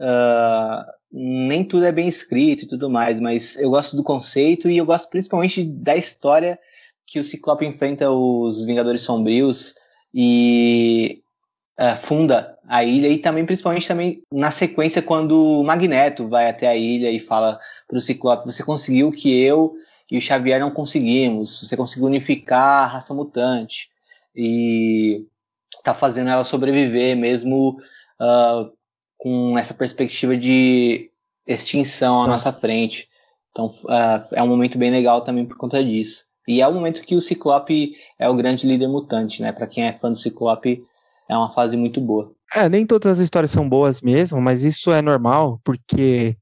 Uh, 0.00 0.84
nem 1.10 1.64
tudo 1.64 1.84
é 1.84 1.92
bem 1.92 2.08
escrito 2.08 2.64
e 2.64 2.68
tudo 2.68 2.90
mais, 2.90 3.20
mas 3.20 3.56
eu 3.56 3.70
gosto 3.70 3.96
do 3.96 4.02
conceito 4.02 4.68
e 4.68 4.76
eu 4.76 4.84
gosto 4.84 5.08
principalmente 5.08 5.64
da 5.64 5.96
história 5.96 6.58
que 7.06 7.18
o 7.18 7.24
Ciclope 7.24 7.64
enfrenta 7.64 8.10
os 8.10 8.64
Vingadores 8.64 9.00
Sombrios 9.00 9.74
e 10.12 11.22
uh, 11.78 11.96
funda 12.02 12.58
a 12.66 12.84
ilha 12.84 13.08
e 13.08 13.18
também 13.18 13.46
principalmente 13.46 13.88
também 13.88 14.22
na 14.32 14.50
sequência 14.50 15.00
quando 15.00 15.60
o 15.60 15.64
Magneto 15.64 16.28
vai 16.28 16.48
até 16.48 16.66
a 16.66 16.76
ilha 16.76 17.10
e 17.10 17.20
fala 17.20 17.58
para 17.86 17.98
o 17.98 18.00
Ciclope 18.00 18.46
você 18.46 18.62
conseguiu 18.62 19.08
o 19.08 19.12
que 19.12 19.34
eu 19.34 19.74
e 20.10 20.16
o 20.18 20.20
Xavier 20.20 20.60
não 20.60 20.70
conseguimos. 20.70 21.60
Você 21.60 21.76
conseguiu 21.76 22.06
unificar 22.06 22.84
a 22.84 22.86
raça 22.86 23.14
mutante 23.14 23.90
e 24.34 25.26
tá 25.84 25.94
fazendo 25.94 26.30
ela 26.30 26.44
sobreviver 26.44 27.16
mesmo 27.16 27.78
uh, 28.20 28.72
com 29.16 29.58
essa 29.58 29.74
perspectiva 29.74 30.36
de 30.36 31.10
extinção 31.46 32.22
à 32.22 32.26
nossa 32.26 32.52
frente. 32.52 33.08
Então 33.50 33.66
uh, 33.84 34.26
é 34.32 34.42
um 34.42 34.48
momento 34.48 34.78
bem 34.78 34.90
legal 34.90 35.22
também 35.22 35.44
por 35.46 35.56
conta 35.56 35.82
disso 35.84 36.27
e 36.48 36.62
é 36.62 36.66
o 36.66 36.72
momento 36.72 37.02
que 37.02 37.14
o 37.14 37.20
Ciclope 37.20 37.94
é 38.18 38.26
o 38.26 38.34
grande 38.34 38.66
líder 38.66 38.88
mutante, 38.88 39.42
né? 39.42 39.52
Para 39.52 39.66
quem 39.66 39.84
é 39.84 39.92
fã 39.92 40.10
do 40.10 40.16
Ciclope, 40.16 40.82
é 41.28 41.36
uma 41.36 41.52
fase 41.52 41.76
muito 41.76 42.00
boa. 42.00 42.32
É, 42.54 42.66
nem 42.70 42.86
todas 42.86 43.18
as 43.18 43.22
histórias 43.22 43.50
são 43.50 43.68
boas 43.68 44.00
mesmo, 44.00 44.40
mas 44.40 44.64
isso 44.64 44.90
é 44.90 45.02
normal, 45.02 45.60
porque 45.62 46.34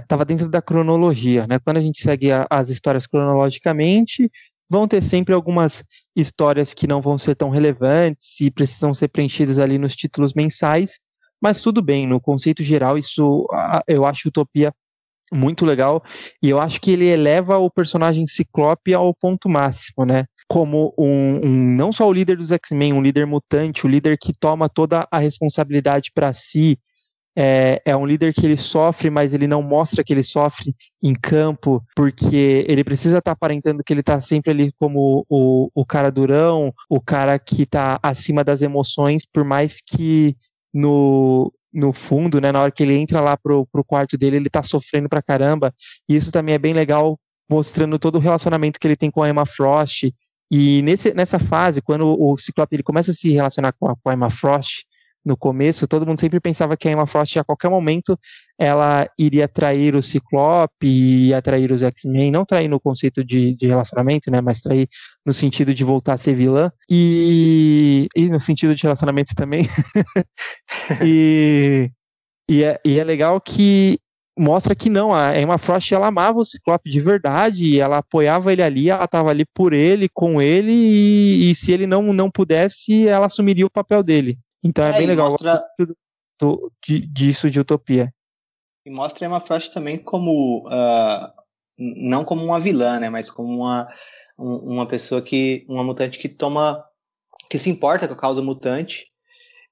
estava 0.00 0.22
é, 0.22 0.24
dentro 0.24 0.48
da 0.48 0.62
cronologia, 0.62 1.46
né? 1.46 1.58
Quando 1.58 1.76
a 1.76 1.82
gente 1.82 2.02
segue 2.02 2.32
a, 2.32 2.46
as 2.48 2.70
histórias 2.70 3.06
cronologicamente, 3.06 4.30
vão 4.70 4.88
ter 4.88 5.02
sempre 5.02 5.34
algumas 5.34 5.84
histórias 6.16 6.72
que 6.72 6.86
não 6.86 7.02
vão 7.02 7.18
ser 7.18 7.34
tão 7.34 7.50
relevantes 7.50 8.40
e 8.40 8.50
precisam 8.50 8.94
ser 8.94 9.08
preenchidas 9.08 9.58
ali 9.58 9.76
nos 9.76 9.94
títulos 9.94 10.32
mensais, 10.32 10.98
mas 11.38 11.60
tudo 11.60 11.82
bem, 11.82 12.06
no 12.06 12.18
conceito 12.18 12.62
geral, 12.62 12.96
isso 12.96 13.46
eu 13.86 14.06
acho 14.06 14.28
Utopia 14.28 14.72
muito 15.32 15.64
legal. 15.64 16.02
E 16.42 16.48
eu 16.48 16.60
acho 16.60 16.80
que 16.80 16.90
ele 16.90 17.06
eleva 17.06 17.58
o 17.58 17.70
personagem 17.70 18.26
Ciclope 18.26 18.94
ao 18.94 19.14
ponto 19.14 19.48
máximo, 19.48 20.04
né? 20.04 20.24
Como 20.48 20.94
um, 20.98 21.40
um 21.44 21.76
não 21.76 21.92
só 21.92 22.08
o 22.08 22.12
líder 22.12 22.36
dos 22.36 22.52
X-Men, 22.52 22.92
um 22.92 23.02
líder 23.02 23.26
mutante, 23.26 23.84
o 23.84 23.88
líder 23.88 24.16
que 24.18 24.32
toma 24.32 24.68
toda 24.68 25.06
a 25.10 25.18
responsabilidade 25.18 26.10
para 26.14 26.32
si. 26.32 26.78
É, 27.38 27.82
é, 27.84 27.94
um 27.94 28.06
líder 28.06 28.32
que 28.32 28.46
ele 28.46 28.56
sofre, 28.56 29.10
mas 29.10 29.34
ele 29.34 29.46
não 29.46 29.60
mostra 29.60 30.02
que 30.02 30.10
ele 30.10 30.22
sofre 30.22 30.74
em 31.02 31.12
campo, 31.12 31.84
porque 31.94 32.64
ele 32.66 32.82
precisa 32.82 33.18
estar 33.18 33.32
tá 33.32 33.32
aparentando 33.32 33.84
que 33.84 33.92
ele 33.92 34.00
está 34.00 34.18
sempre 34.20 34.52
ali 34.52 34.72
como 34.78 35.26
o, 35.28 35.70
o 35.74 35.84
cara 35.84 36.10
durão, 36.10 36.72
o 36.88 36.98
cara 36.98 37.38
que 37.38 37.64
está 37.64 37.98
acima 38.02 38.42
das 38.42 38.62
emoções, 38.62 39.26
por 39.30 39.44
mais 39.44 39.82
que 39.86 40.34
no, 40.72 41.52
no 41.76 41.92
fundo, 41.92 42.40
né? 42.40 42.50
Na 42.50 42.62
hora 42.62 42.72
que 42.72 42.82
ele 42.82 42.96
entra 42.96 43.20
lá 43.20 43.36
pro, 43.36 43.66
pro 43.66 43.84
quarto 43.84 44.16
dele, 44.16 44.36
ele 44.36 44.50
tá 44.50 44.62
sofrendo 44.62 45.08
pra 45.08 45.22
caramba. 45.22 45.74
E 46.08 46.16
isso 46.16 46.32
também 46.32 46.54
é 46.54 46.58
bem 46.58 46.72
legal, 46.72 47.20
mostrando 47.48 47.98
todo 47.98 48.16
o 48.16 48.20
relacionamento 48.20 48.80
que 48.80 48.86
ele 48.86 48.96
tem 48.96 49.10
com 49.10 49.22
a 49.22 49.28
Emma 49.28 49.44
Frost. 49.44 50.10
E 50.50 50.80
nesse, 50.82 51.12
nessa 51.12 51.38
fase, 51.38 51.82
quando 51.82 52.06
o 52.18 52.36
Ciclope 52.38 52.74
ele 52.74 52.82
começa 52.82 53.10
a 53.10 53.14
se 53.14 53.30
relacionar 53.30 53.72
com 53.72 53.90
a, 53.90 53.96
com 53.96 54.08
a 54.08 54.14
Emma 54.14 54.30
Frost, 54.30 54.84
no 55.26 55.36
começo, 55.36 55.88
todo 55.88 56.06
mundo 56.06 56.20
sempre 56.20 56.38
pensava 56.38 56.76
que 56.76 56.88
a 56.88 56.92
Emma 56.92 57.04
Frost, 57.04 57.36
a 57.36 57.44
qualquer 57.44 57.68
momento, 57.68 58.16
ela 58.56 59.10
iria 59.18 59.48
trair 59.48 59.96
o 59.96 60.02
Ciclope 60.02 60.86
e 60.86 61.34
atrair 61.34 61.72
os 61.72 61.82
X-Men, 61.82 62.30
não 62.30 62.44
trair 62.44 62.68
no 62.68 62.78
conceito 62.78 63.24
de, 63.24 63.56
de, 63.56 63.66
relacionamento, 63.66 64.30
né, 64.30 64.40
mas 64.40 64.60
trair 64.60 64.88
no 65.24 65.32
sentido 65.32 65.74
de 65.74 65.82
voltar 65.82 66.12
a 66.12 66.16
ser 66.16 66.34
vilã, 66.34 66.70
e, 66.88 68.06
e 68.14 68.28
no 68.28 68.40
sentido 68.40 68.72
de 68.74 68.84
relacionamento 68.84 69.34
também. 69.34 69.68
e, 71.04 71.90
e, 72.48 72.62
é, 72.62 72.80
e 72.84 73.00
é 73.00 73.02
legal 73.02 73.40
que 73.40 73.98
mostra 74.38 74.76
que 74.76 74.88
não, 74.88 75.12
a 75.12 75.36
Emma 75.40 75.58
Frost 75.58 75.90
ela 75.92 76.06
amava 76.06 76.38
o 76.38 76.44
Ciclope 76.44 76.88
de 76.88 77.00
verdade, 77.00 77.80
ela 77.80 77.98
apoiava 77.98 78.52
ele 78.52 78.62
ali, 78.62 78.90
ela 78.90 79.06
estava 79.06 79.30
ali 79.30 79.44
por 79.54 79.72
ele, 79.72 80.08
com 80.12 80.40
ele, 80.40 80.72
e, 80.72 81.50
e, 81.50 81.54
se 81.56 81.72
ele 81.72 81.86
não, 81.86 82.12
não 82.12 82.30
pudesse, 82.30 83.08
ela 83.08 83.26
assumiria 83.26 83.66
o 83.66 83.70
papel 83.70 84.02
dele. 84.04 84.38
Então 84.62 84.84
é, 84.84 84.90
é 84.90 84.98
bem 84.98 85.06
legal 85.06 85.30
mostra... 85.30 85.62
do, 86.40 86.72
de, 86.84 87.06
disso 87.06 87.50
de 87.50 87.60
Utopia. 87.60 88.12
E 88.84 88.90
mostra 88.90 89.24
a 89.24 89.26
Emma 89.26 89.40
Frost 89.40 89.72
também 89.72 89.98
como 89.98 90.66
uh, 90.66 91.32
não 91.78 92.24
como 92.24 92.44
uma 92.44 92.60
vilã, 92.60 92.98
né, 93.00 93.10
mas 93.10 93.30
como 93.30 93.48
uma, 93.48 93.88
uma 94.38 94.86
pessoa 94.86 95.20
que 95.20 95.64
uma 95.68 95.82
mutante 95.82 96.18
que 96.18 96.28
toma 96.28 96.84
que 97.50 97.58
se 97.58 97.70
importa 97.70 98.08
com 98.08 98.14
a 98.14 98.18
causa 98.18 98.42
mutante 98.42 99.06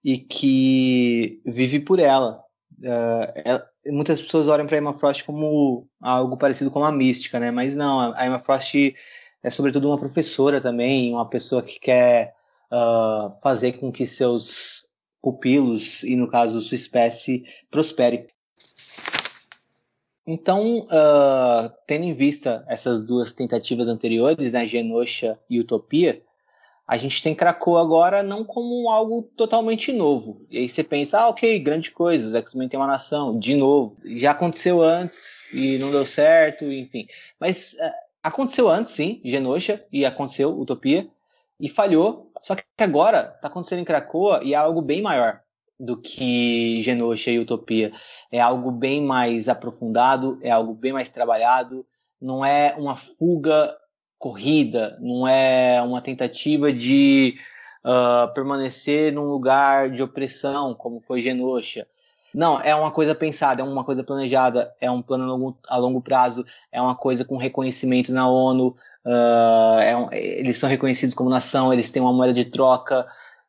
e 0.02 0.18
que 0.18 1.40
vive 1.44 1.80
por 1.80 1.98
ela. 1.98 2.42
Uh, 2.80 3.32
ela 3.44 3.68
muitas 3.92 4.20
pessoas 4.20 4.48
olham 4.48 4.66
para 4.66 4.78
Emma 4.78 4.94
Frost 4.94 5.24
como 5.24 5.86
algo 6.00 6.36
parecido 6.36 6.70
com 6.70 6.80
uma 6.80 6.92
mística, 6.92 7.38
né? 7.38 7.50
Mas 7.50 7.74
não, 7.74 8.14
a 8.14 8.26
Emma 8.26 8.38
Frost 8.38 8.94
é 9.42 9.50
sobretudo 9.50 9.88
uma 9.88 9.98
professora 9.98 10.60
também, 10.60 11.12
uma 11.12 11.28
pessoa 11.28 11.62
que 11.62 11.78
quer 11.78 12.34
uh, 12.74 13.32
fazer 13.40 13.74
com 13.74 13.92
que 13.92 14.06
seus 14.06 14.88
pupilos 15.22 16.02
e, 16.02 16.16
no 16.16 16.28
caso, 16.28 16.60
sua 16.60 16.74
espécie 16.74 17.44
prospere. 17.70 18.26
Então, 20.26 20.80
uh, 20.80 21.70
tendo 21.86 22.04
em 22.04 22.14
vista 22.14 22.64
essas 22.66 23.04
duas 23.04 23.32
tentativas 23.32 23.88
anteriores, 23.88 24.52
né, 24.52 24.66
Genosha 24.66 25.38
e 25.48 25.60
Utopia, 25.60 26.22
a 26.86 26.96
gente 26.98 27.22
tem 27.22 27.34
Krakoa 27.34 27.80
agora 27.80 28.22
não 28.22 28.44
como 28.44 28.90
algo 28.90 29.22
totalmente 29.36 29.92
novo. 29.92 30.42
E 30.50 30.58
aí 30.58 30.68
você 30.68 30.82
pensa, 30.82 31.20
ah, 31.20 31.28
ok, 31.28 31.58
grande 31.58 31.90
coisa, 31.90 32.26
os 32.26 32.34
X-Men 32.34 32.68
têm 32.68 32.78
uma 32.78 32.86
nação, 32.86 33.38
de 33.38 33.54
novo. 33.54 33.96
Já 34.04 34.32
aconteceu 34.32 34.82
antes 34.82 35.48
e 35.52 35.78
não 35.78 35.90
deu 35.90 36.04
certo, 36.04 36.64
enfim. 36.70 37.06
Mas 37.38 37.74
uh, 37.74 37.92
aconteceu 38.22 38.68
antes, 38.68 38.92
sim, 38.92 39.20
Genosha, 39.24 39.84
e 39.90 40.04
aconteceu 40.04 40.58
Utopia, 40.58 41.08
e 41.58 41.68
falhou. 41.68 42.30
Só 42.44 42.54
que 42.54 42.62
agora 42.78 43.32
está 43.34 43.48
acontecendo 43.48 43.78
em 43.78 43.86
Krakoa 43.86 44.40
e 44.44 44.52
é 44.52 44.56
algo 44.56 44.82
bem 44.82 45.00
maior 45.00 45.40
do 45.80 45.96
que 45.96 46.78
Genosha 46.82 47.30
e 47.30 47.38
Utopia. 47.38 47.90
É 48.30 48.38
algo 48.38 48.70
bem 48.70 49.02
mais 49.02 49.48
aprofundado, 49.48 50.38
é 50.42 50.50
algo 50.50 50.74
bem 50.74 50.92
mais 50.92 51.08
trabalhado, 51.08 51.86
não 52.20 52.44
é 52.44 52.74
uma 52.76 52.96
fuga 52.96 53.74
corrida, 54.18 54.98
não 55.00 55.26
é 55.26 55.80
uma 55.80 56.02
tentativa 56.02 56.70
de 56.70 57.34
uh, 57.82 58.30
permanecer 58.34 59.10
num 59.10 59.24
lugar 59.24 59.88
de 59.88 60.02
opressão, 60.02 60.74
como 60.74 61.00
foi 61.00 61.22
Genosha. 61.22 61.88
Não, 62.34 62.60
é 62.60 62.74
uma 62.74 62.90
coisa 62.90 63.14
pensada, 63.14 63.62
é 63.62 63.64
uma 63.64 63.84
coisa 63.84 64.02
planejada, 64.02 64.74
é 64.80 64.90
um 64.90 65.00
plano 65.00 65.24
a 65.24 65.26
longo, 65.28 65.58
a 65.68 65.76
longo 65.76 66.00
prazo, 66.00 66.44
é 66.72 66.82
uma 66.82 66.96
coisa 66.96 67.24
com 67.24 67.36
reconhecimento 67.36 68.12
na 68.12 68.28
ONU, 68.28 68.76
uh, 69.06 69.78
é 69.80 69.96
um, 69.96 70.12
eles 70.12 70.58
são 70.58 70.68
reconhecidos 70.68 71.14
como 71.14 71.30
nação, 71.30 71.72
eles 71.72 71.92
têm 71.92 72.02
uma 72.02 72.12
moeda 72.12 72.32
de 72.32 72.44
troca, 72.44 73.06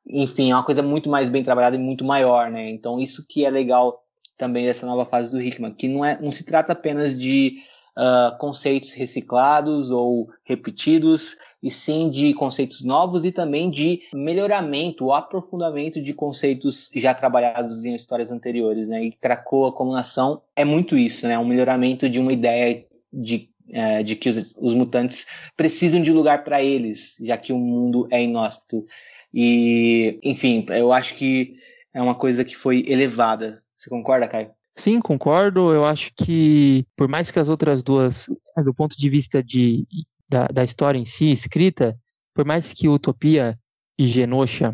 enfim, 0.08 0.52
é 0.52 0.56
uma 0.56 0.64
coisa 0.64 0.84
muito 0.84 1.10
mais 1.10 1.30
bem 1.30 1.44
trabalhada 1.44 1.76
e 1.76 1.80
muito 1.80 2.06
maior, 2.06 2.52
né? 2.52 2.70
Então, 2.70 3.00
isso 3.00 3.26
que 3.28 3.44
é 3.44 3.50
legal 3.50 4.04
também 4.38 4.66
dessa 4.66 4.86
nova 4.86 5.06
fase 5.06 5.32
do 5.32 5.42
Hickman, 5.42 5.74
que 5.74 5.88
não, 5.88 6.06
é, 6.06 6.20
não 6.22 6.32
se 6.32 6.44
trata 6.44 6.74
apenas 6.74 7.18
de 7.18 7.58
uh, 7.98 8.38
conceitos 8.38 8.94
reciclados 8.94 9.90
ou 9.90 10.30
repetidos, 10.44 11.36
e 11.66 11.72
sim 11.72 12.12
de 12.12 12.32
conceitos 12.36 12.84
novos 12.84 13.26
e 13.26 13.32
também 13.32 13.72
de 13.72 14.04
melhoramento 14.14 15.12
aprofundamento 15.12 16.00
de 16.00 16.14
conceitos 16.14 16.92
já 16.96 17.12
trabalhados 17.12 17.84
em 17.84 17.96
histórias 17.96 18.32
anteriores, 18.32 18.88
né? 18.88 19.04
E 19.04 19.12
Krakoa 19.14 19.72
como 19.72 19.92
nação 19.92 20.44
é 20.56 20.64
muito 20.64 20.96
isso, 20.96 21.28
né? 21.28 21.40
Um 21.40 21.46
melhoramento 21.46 22.08
de 22.08 22.20
uma 22.20 22.32
ideia 22.32 22.86
de 23.12 23.50
é, 23.72 24.04
de 24.04 24.16
que 24.16 24.30
os, 24.30 24.54
os, 24.60 24.76
mutantes 24.76 25.26
precisam 25.58 26.00
de 26.00 26.12
lugar 26.12 26.44
para 26.44 26.62
eles, 26.62 27.18
já 27.20 27.36
que 27.36 27.52
o 27.52 27.58
mundo 27.58 28.08
é 28.12 28.22
inóspito. 28.22 28.86
E, 29.34 30.20
enfim, 30.22 30.64
eu 30.70 30.94
acho 30.94 31.16
que 31.16 31.56
é 31.92 32.00
uma 32.00 32.14
coisa 32.14 32.46
que 32.46 32.56
foi 32.56 32.86
elevada. 32.88 33.64
Você 33.76 33.90
concorda, 33.90 34.28
Caio? 34.28 34.52
Sim, 34.76 35.00
concordo. 35.00 35.74
Eu 35.74 35.84
acho 35.84 36.12
que, 36.16 36.86
por 36.96 37.08
mais 37.08 37.32
que 37.32 37.40
as 37.40 37.50
outras 37.50 37.82
duas, 37.82 38.28
do 38.64 38.72
ponto 38.72 38.96
de 38.96 39.10
vista 39.10 39.42
de, 39.42 39.88
da, 40.28 40.48
da 40.48 40.64
história 40.64 40.98
em 40.98 41.06
si, 41.06 41.32
escrita, 41.32 41.98
por 42.34 42.46
mais 42.46 42.74
que 42.74 42.88
Utopia 42.88 43.58
e 43.98 44.08
Genosha 44.08 44.74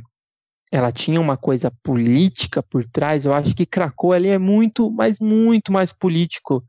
ela 0.71 0.91
tinha 0.91 1.19
uma 1.19 1.35
coisa 1.35 1.69
política 1.83 2.63
por 2.63 2.87
trás, 2.87 3.25
eu 3.25 3.33
acho 3.33 3.53
que 3.53 3.65
Krakow 3.65 4.13
ali 4.13 4.29
é 4.29 4.37
muito, 4.37 4.89
mas 4.89 5.19
muito 5.19 5.69
mais 5.69 5.91
político. 5.91 6.63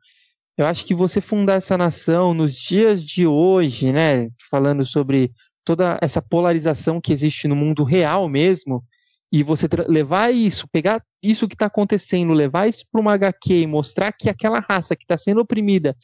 Eu 0.58 0.66
acho 0.66 0.84
que 0.84 0.92
você 0.92 1.20
fundar 1.20 1.54
essa 1.54 1.78
nação 1.78 2.34
nos 2.34 2.54
dias 2.56 3.04
de 3.04 3.26
hoje, 3.26 3.92
né, 3.92 4.28
falando 4.50 4.84
sobre 4.84 5.30
toda 5.64 5.98
essa 6.02 6.20
polarização 6.20 7.00
que 7.00 7.12
existe 7.12 7.46
no 7.46 7.54
mundo 7.54 7.84
real 7.84 8.28
mesmo, 8.28 8.84
e 9.30 9.42
você 9.42 9.66
levar 9.88 10.34
isso, 10.34 10.68
pegar 10.68 11.02
isso 11.22 11.48
que 11.48 11.54
está 11.54 11.66
acontecendo, 11.66 12.34
levar 12.34 12.68
isso 12.68 12.84
para 12.90 13.00
uma 13.00 13.14
HQ 13.14 13.62
e 13.62 13.66
mostrar 13.66 14.12
que 14.12 14.28
aquela 14.28 14.58
raça 14.58 14.96
que 14.96 15.04
está 15.04 15.16
sendo 15.16 15.40
oprimida 15.40 15.96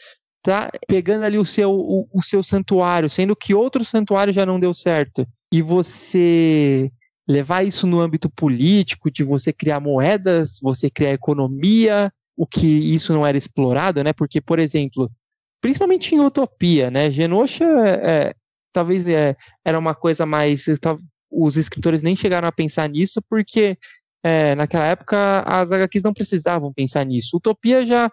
está 0.48 0.70
pegando 0.86 1.24
ali 1.24 1.38
o 1.38 1.44
seu, 1.44 1.70
o, 1.70 2.08
o 2.12 2.22
seu 2.22 2.42
santuário, 2.42 3.10
sendo 3.10 3.36
que 3.36 3.54
outro 3.54 3.84
santuário 3.84 4.32
já 4.32 4.46
não 4.46 4.58
deu 4.58 4.72
certo, 4.72 5.26
e 5.52 5.60
você 5.60 6.90
levar 7.28 7.62
isso 7.62 7.86
no 7.86 8.00
âmbito 8.00 8.30
político, 8.30 9.10
de 9.10 9.22
você 9.22 9.52
criar 9.52 9.80
moedas, 9.80 10.58
você 10.62 10.88
criar 10.88 11.12
economia, 11.12 12.10
o 12.34 12.46
que 12.46 12.66
isso 12.66 13.12
não 13.12 13.26
era 13.26 13.36
explorado, 13.36 14.02
né? 14.02 14.12
Porque, 14.14 14.40
por 14.40 14.58
exemplo, 14.58 15.10
principalmente 15.60 16.14
em 16.14 16.20
Utopia, 16.20 16.90
né? 16.90 17.10
Genosha 17.10 17.64
é, 17.64 18.34
talvez 18.72 19.06
é, 19.06 19.36
era 19.64 19.78
uma 19.78 19.94
coisa 19.94 20.24
mais. 20.24 20.64
Os 21.30 21.58
escritores 21.58 22.00
nem 22.00 22.16
chegaram 22.16 22.48
a 22.48 22.52
pensar 22.52 22.88
nisso, 22.88 23.20
porque 23.28 23.76
é, 24.22 24.54
naquela 24.54 24.86
época 24.86 25.40
as 25.40 25.70
HQs 25.70 26.02
não 26.02 26.14
precisavam 26.14 26.72
pensar 26.72 27.04
nisso. 27.04 27.36
Utopia 27.36 27.84
já 27.84 28.10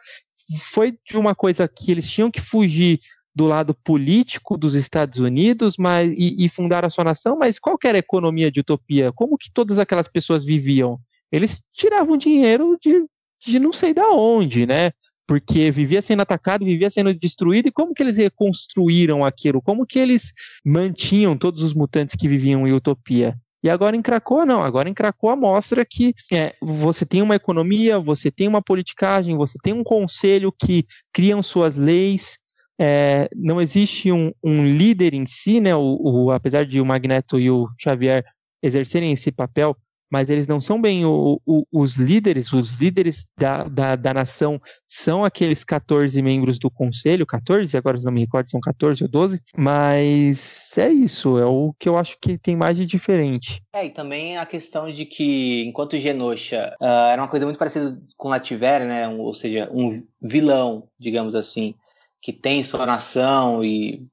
foi 0.60 0.98
de 1.08 1.18
uma 1.18 1.34
coisa 1.34 1.68
que 1.68 1.92
eles 1.92 2.10
tinham 2.10 2.32
que 2.32 2.42
fugir 2.42 3.00
do 3.34 3.46
lado 3.46 3.74
político 3.74 4.58
dos 4.58 4.76
Estados 4.76 5.20
Unidos 5.20 5.76
mas, 5.78 6.10
e, 6.12 6.46
e 6.46 6.48
fundar 6.48 6.86
a 6.86 6.90
sua 6.90 7.04
nação, 7.04 7.38
mas 7.38 7.60
qual 7.60 7.78
era 7.84 7.98
a 7.98 8.00
economia 8.00 8.50
de 8.50 8.62
Utopia? 8.62 9.12
Como 9.12 9.38
que 9.38 9.52
todas 9.54 9.78
aquelas 9.78 10.08
pessoas 10.08 10.46
viviam? 10.46 11.00
Eles 11.32 11.62
tiravam 11.74 12.18
dinheiro 12.18 12.78
de 12.82 13.06
de 13.46 13.60
não 13.60 13.72
sei 13.72 13.94
da 13.94 14.10
onde, 14.10 14.66
né? 14.66 14.92
Porque 15.28 15.72
vivia 15.72 16.02
sendo 16.02 16.22
atacado, 16.22 16.66
vivia 16.66 16.90
sendo 16.90 17.14
destruído, 17.14 17.68
e 17.68 17.72
como 17.72 17.94
que 17.94 18.04
eles 18.04 18.18
reconstruíram 18.18 19.24
aquilo? 19.24 19.62
Como 19.62 19.86
que 19.86 19.98
eles 19.98 20.32
mantinham 20.64 21.38
todos 21.38 21.62
os 21.62 21.74
mutantes 21.74 22.16
que 22.16 22.28
viviam 22.28 22.68
em 22.68 22.74
Utopia? 22.74 23.36
E 23.66 23.70
agora 23.70 23.96
em 23.96 24.02
Krakoa, 24.02 24.46
não. 24.46 24.62
Agora 24.62 24.88
em 24.88 24.94
Krakoa 24.94 25.36
mostra 25.36 25.84
que 25.84 26.14
é, 26.32 26.54
você 26.62 27.04
tem 27.04 27.24
uma 27.24 27.36
economia, 27.36 27.98
você 27.98 28.30
tem 28.30 28.48
uma 28.48 28.62
politicagem, 28.62 29.36
você 29.36 29.58
tem 29.64 29.74
um 29.74 29.84
conselho 29.84 30.52
que 30.52 30.86
criam 31.12 31.42
suas 31.42 31.76
leis. 31.76 32.38
É, 32.80 33.28
não 33.36 33.60
existe 33.60 34.12
um, 34.12 34.32
um, 34.44 34.64
líder 34.64 35.16
em 35.16 35.26
si, 35.26 35.60
né? 35.60 35.76
O, 35.76 35.98
o, 36.00 36.32
apesar 36.32 36.64
de 36.64 36.80
o 36.80 36.86
Magneto 36.86 37.40
e 37.40 37.50
o 37.50 37.68
Xavier 37.82 38.24
exercerem 38.62 39.12
esse 39.12 39.32
papel, 39.32 39.76
mas 40.10 40.30
eles 40.30 40.48
não 40.48 40.62
são 40.62 40.80
bem 40.80 41.06
o, 41.06 41.42
o, 41.46 41.66
os 41.72 41.96
líderes, 41.96 42.54
os 42.54 42.76
líderes 42.76 43.26
da, 43.38 43.64
da, 43.64 43.96
da, 43.96 44.14
nação 44.14 44.62
são 44.88 45.26
aqueles 45.26 45.64
14 45.64 46.22
membros 46.22 46.60
do 46.60 46.70
conselho, 46.70 47.26
14, 47.26 47.76
agora 47.78 48.00
não 48.02 48.12
me 48.12 48.22
recordo 48.22 48.50
são 48.50 48.60
14 48.60 49.04
ou 49.04 49.10
12, 49.10 49.42
mas 49.58 50.78
é 50.78 50.90
isso, 50.90 51.38
é 51.38 51.46
o 51.46 51.74
que 51.80 51.90
eu 51.90 51.98
acho 51.98 52.18
que 52.20 52.38
tem 52.38 52.56
mais 52.56 52.78
de 52.78 52.86
diferente. 52.86 53.62
É, 53.74 53.86
e 53.86 53.90
também 53.90 54.38
a 54.38 54.46
questão 54.46 54.92
de 54.92 55.06
que, 55.06 55.66
enquanto 55.66 55.98
Genosha 55.98 56.76
uh, 56.82 56.86
era 56.86 57.22
uma 57.22 57.28
coisa 57.28 57.46
muito 57.46 57.60
parecida 57.60 57.98
com 58.16 58.30
Lativer, 58.30 58.86
né, 58.86 59.08
ou 59.08 59.34
seja, 59.34 59.70
um 59.72 60.04
vilão, 60.22 60.88
digamos 61.00 61.36
assim, 61.36 61.74
que 62.22 62.32
tem 62.32 62.64
sua 62.64 62.86
nação 62.86 63.64
e 63.64 64.06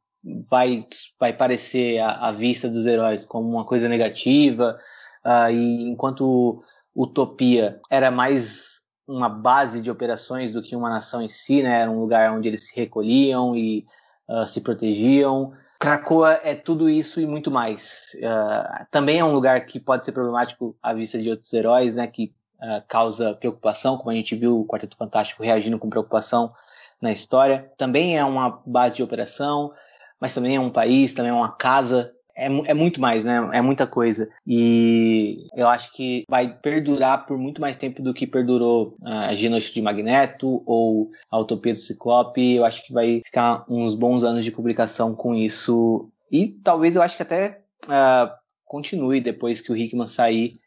vai, 0.49 0.87
vai 1.19 1.33
parecer 1.33 1.99
à 1.99 2.31
vista 2.31 2.69
dos 2.69 2.87
heróis 2.87 3.27
como 3.27 3.49
uma 3.49 3.65
coisa 3.65 3.89
negativa, 3.89 4.79
Uh, 5.25 5.51
e 5.51 5.89
enquanto 5.89 6.63
Utopia 6.95 7.81
era 7.89 8.11
mais 8.11 8.83
uma 9.07 9.29
base 9.29 9.81
de 9.81 9.91
operações 9.91 10.53
do 10.53 10.63
que 10.63 10.77
uma 10.77 10.91
nação 10.91 11.23
em 11.23 11.29
si, 11.29 11.63
né? 11.63 11.81
Era 11.81 11.91
um 11.91 12.01
lugar 12.01 12.33
onde 12.33 12.49
eles 12.49 12.67
se 12.67 12.77
recolhiam 12.77 13.57
e 13.57 13.87
uh, 14.29 14.47
se 14.47 14.61
protegiam. 14.61 15.53
Krakoa 15.79 16.41
é 16.45 16.55
tudo 16.55 16.89
isso 16.89 17.21
e 17.21 17.27
muito 17.27 17.51
mais. 17.51 18.17
Uh, 18.17 18.87
também 18.91 19.19
é 19.19 19.25
um 19.25 19.33
lugar 19.33 19.67
que 19.67 19.81
pode 19.81 20.05
ser 20.05 20.13
problemático 20.13 20.77
à 20.83 20.93
vista 20.93 21.21
de 21.21 21.31
outros 21.31 21.53
heróis, 21.53 21.97
né? 21.97 22.07
Que 22.07 22.33
uh, 22.59 22.83
causa 22.89 23.35
preocupação, 23.35 23.97
como 23.97 24.11
a 24.11 24.15
gente 24.15 24.37
viu 24.37 24.61
o 24.61 24.67
Quarteto 24.67 24.97
Fantástico 24.97 25.43
reagindo 25.43 25.79
com 25.79 25.91
preocupação 25.91 26.53
na 27.01 27.13
história. 27.13 27.71
Também 27.77 28.17
é 28.17 28.25
uma 28.25 28.63
base 28.65 28.95
de 28.95 29.03
operação, 29.03 29.73
mas 30.21 30.33
também 30.33 30.57
é 30.57 30.61
um 30.61 30.71
país, 30.71 31.13
também 31.13 31.31
é 31.31 31.35
uma 31.35 31.51
casa 31.51 32.13
é, 32.43 32.71
é 32.71 32.75
muito 32.75 33.01
mais, 33.01 33.25
né? 33.25 33.37
É 33.53 33.63
muita 33.63 33.87
coisa. 33.87 34.29
E 34.47 35.47
eu 35.55 35.69
acho 35.69 35.93
que 35.93 36.25
vai 36.29 36.53
perdurar 36.53 37.27
por 37.27 37.39
muito 37.39 37.61
mais 37.61 37.77
tempo 37.77 38.03
do 38.03 38.13
que 38.13 38.27
perdurou 38.27 38.95
a 39.03 39.35
Genocídio 39.35 39.75
de 39.75 39.83
Magneto 39.83 40.63
ou 40.67 41.11
a 41.31 41.39
Utopia 41.39 41.73
do 41.73 41.79
Ciclope. 41.79 42.55
Eu 42.55 42.65
acho 42.65 42.85
que 42.85 42.93
vai 42.93 43.21
ficar 43.25 43.65
uns 43.69 43.95
bons 43.95 44.25
anos 44.25 44.45
de 44.45 44.51
publicação 44.51 45.15
com 45.15 45.35
isso. 45.35 46.11
E 46.31 46.49
talvez 46.49 46.97
eu 46.97 47.03
acho 47.03 47.17
que 47.17 47.23
até 47.23 47.63
uh, 47.87 48.31
continue 48.65 49.21
depois 49.21 49.61
que 49.61 49.71
o 49.71 49.77
Hickman 49.77 50.07
sair 50.07 50.59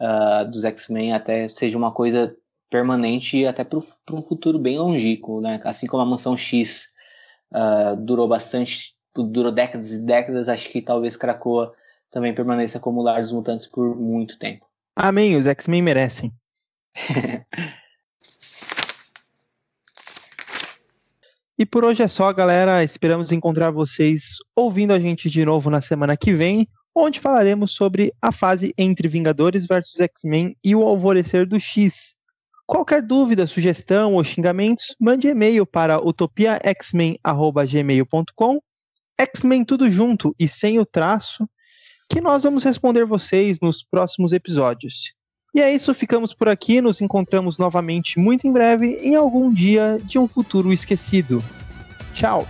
uh, 0.00 0.50
dos 0.50 0.64
X-Men, 0.64 1.14
até 1.14 1.48
seja 1.48 1.78
uma 1.78 1.92
coisa 1.92 2.36
permanente 2.68 3.46
até 3.46 3.64
para 3.64 3.78
um 4.12 4.22
futuro 4.22 4.58
bem 4.58 4.78
longínquo, 4.78 5.40
né? 5.40 5.60
Assim 5.64 5.86
como 5.86 6.02
a 6.02 6.06
Mansão 6.06 6.36
X 6.36 6.86
uh, 7.52 7.96
durou 7.96 8.26
bastante 8.26 8.94
durou 9.14 9.52
décadas 9.52 9.92
e 9.92 9.98
décadas, 9.98 10.48
acho 10.48 10.70
que 10.70 10.80
talvez 10.80 11.14
Krakoa 11.16 11.74
também 12.10 12.34
permaneça 12.34 12.80
como 12.80 13.02
lar 13.02 13.20
dos 13.20 13.32
mutantes 13.32 13.66
por 13.66 13.94
muito 13.96 14.38
tempo. 14.38 14.64
Amém, 14.94 15.34
os 15.36 15.46
X-Men 15.46 15.80
merecem. 15.82 16.30
e 21.58 21.64
por 21.64 21.82
hoje 21.84 22.02
é 22.02 22.08
só, 22.08 22.30
galera. 22.32 22.84
Esperamos 22.84 23.32
encontrar 23.32 23.70
vocês 23.70 24.36
ouvindo 24.54 24.92
a 24.92 25.00
gente 25.00 25.30
de 25.30 25.42
novo 25.44 25.70
na 25.70 25.80
semana 25.80 26.16
que 26.16 26.34
vem, 26.34 26.68
onde 26.94 27.18
falaremos 27.18 27.72
sobre 27.72 28.12
a 28.20 28.30
fase 28.30 28.74
entre 28.76 29.08
Vingadores 29.08 29.66
versus 29.66 29.98
X-Men 29.98 30.54
e 30.62 30.76
o 30.76 30.82
alvorecer 30.82 31.46
do 31.46 31.58
X. 31.58 32.14
Qualquer 32.66 33.00
dúvida, 33.02 33.46
sugestão 33.46 34.12
ou 34.14 34.24
xingamentos, 34.24 34.94
mande 35.00 35.28
e-mail 35.28 35.64
para 35.66 35.98
utopiaxmen.gmail.com 36.00 38.60
X-Men 39.18 39.64
tudo 39.64 39.90
junto 39.90 40.34
e 40.38 40.48
sem 40.48 40.78
o 40.78 40.86
traço, 40.86 41.48
que 42.08 42.20
nós 42.20 42.42
vamos 42.42 42.64
responder 42.64 43.04
vocês 43.04 43.58
nos 43.60 43.82
próximos 43.82 44.32
episódios. 44.32 45.14
E 45.54 45.60
é 45.60 45.72
isso, 45.72 45.92
ficamos 45.92 46.32
por 46.32 46.48
aqui, 46.48 46.80
nos 46.80 47.00
encontramos 47.00 47.58
novamente 47.58 48.18
muito 48.18 48.46
em 48.46 48.52
breve 48.52 48.98
em 49.02 49.14
algum 49.14 49.52
dia 49.52 50.00
de 50.04 50.18
um 50.18 50.26
futuro 50.26 50.72
esquecido. 50.72 51.42
Tchau! 52.14 52.46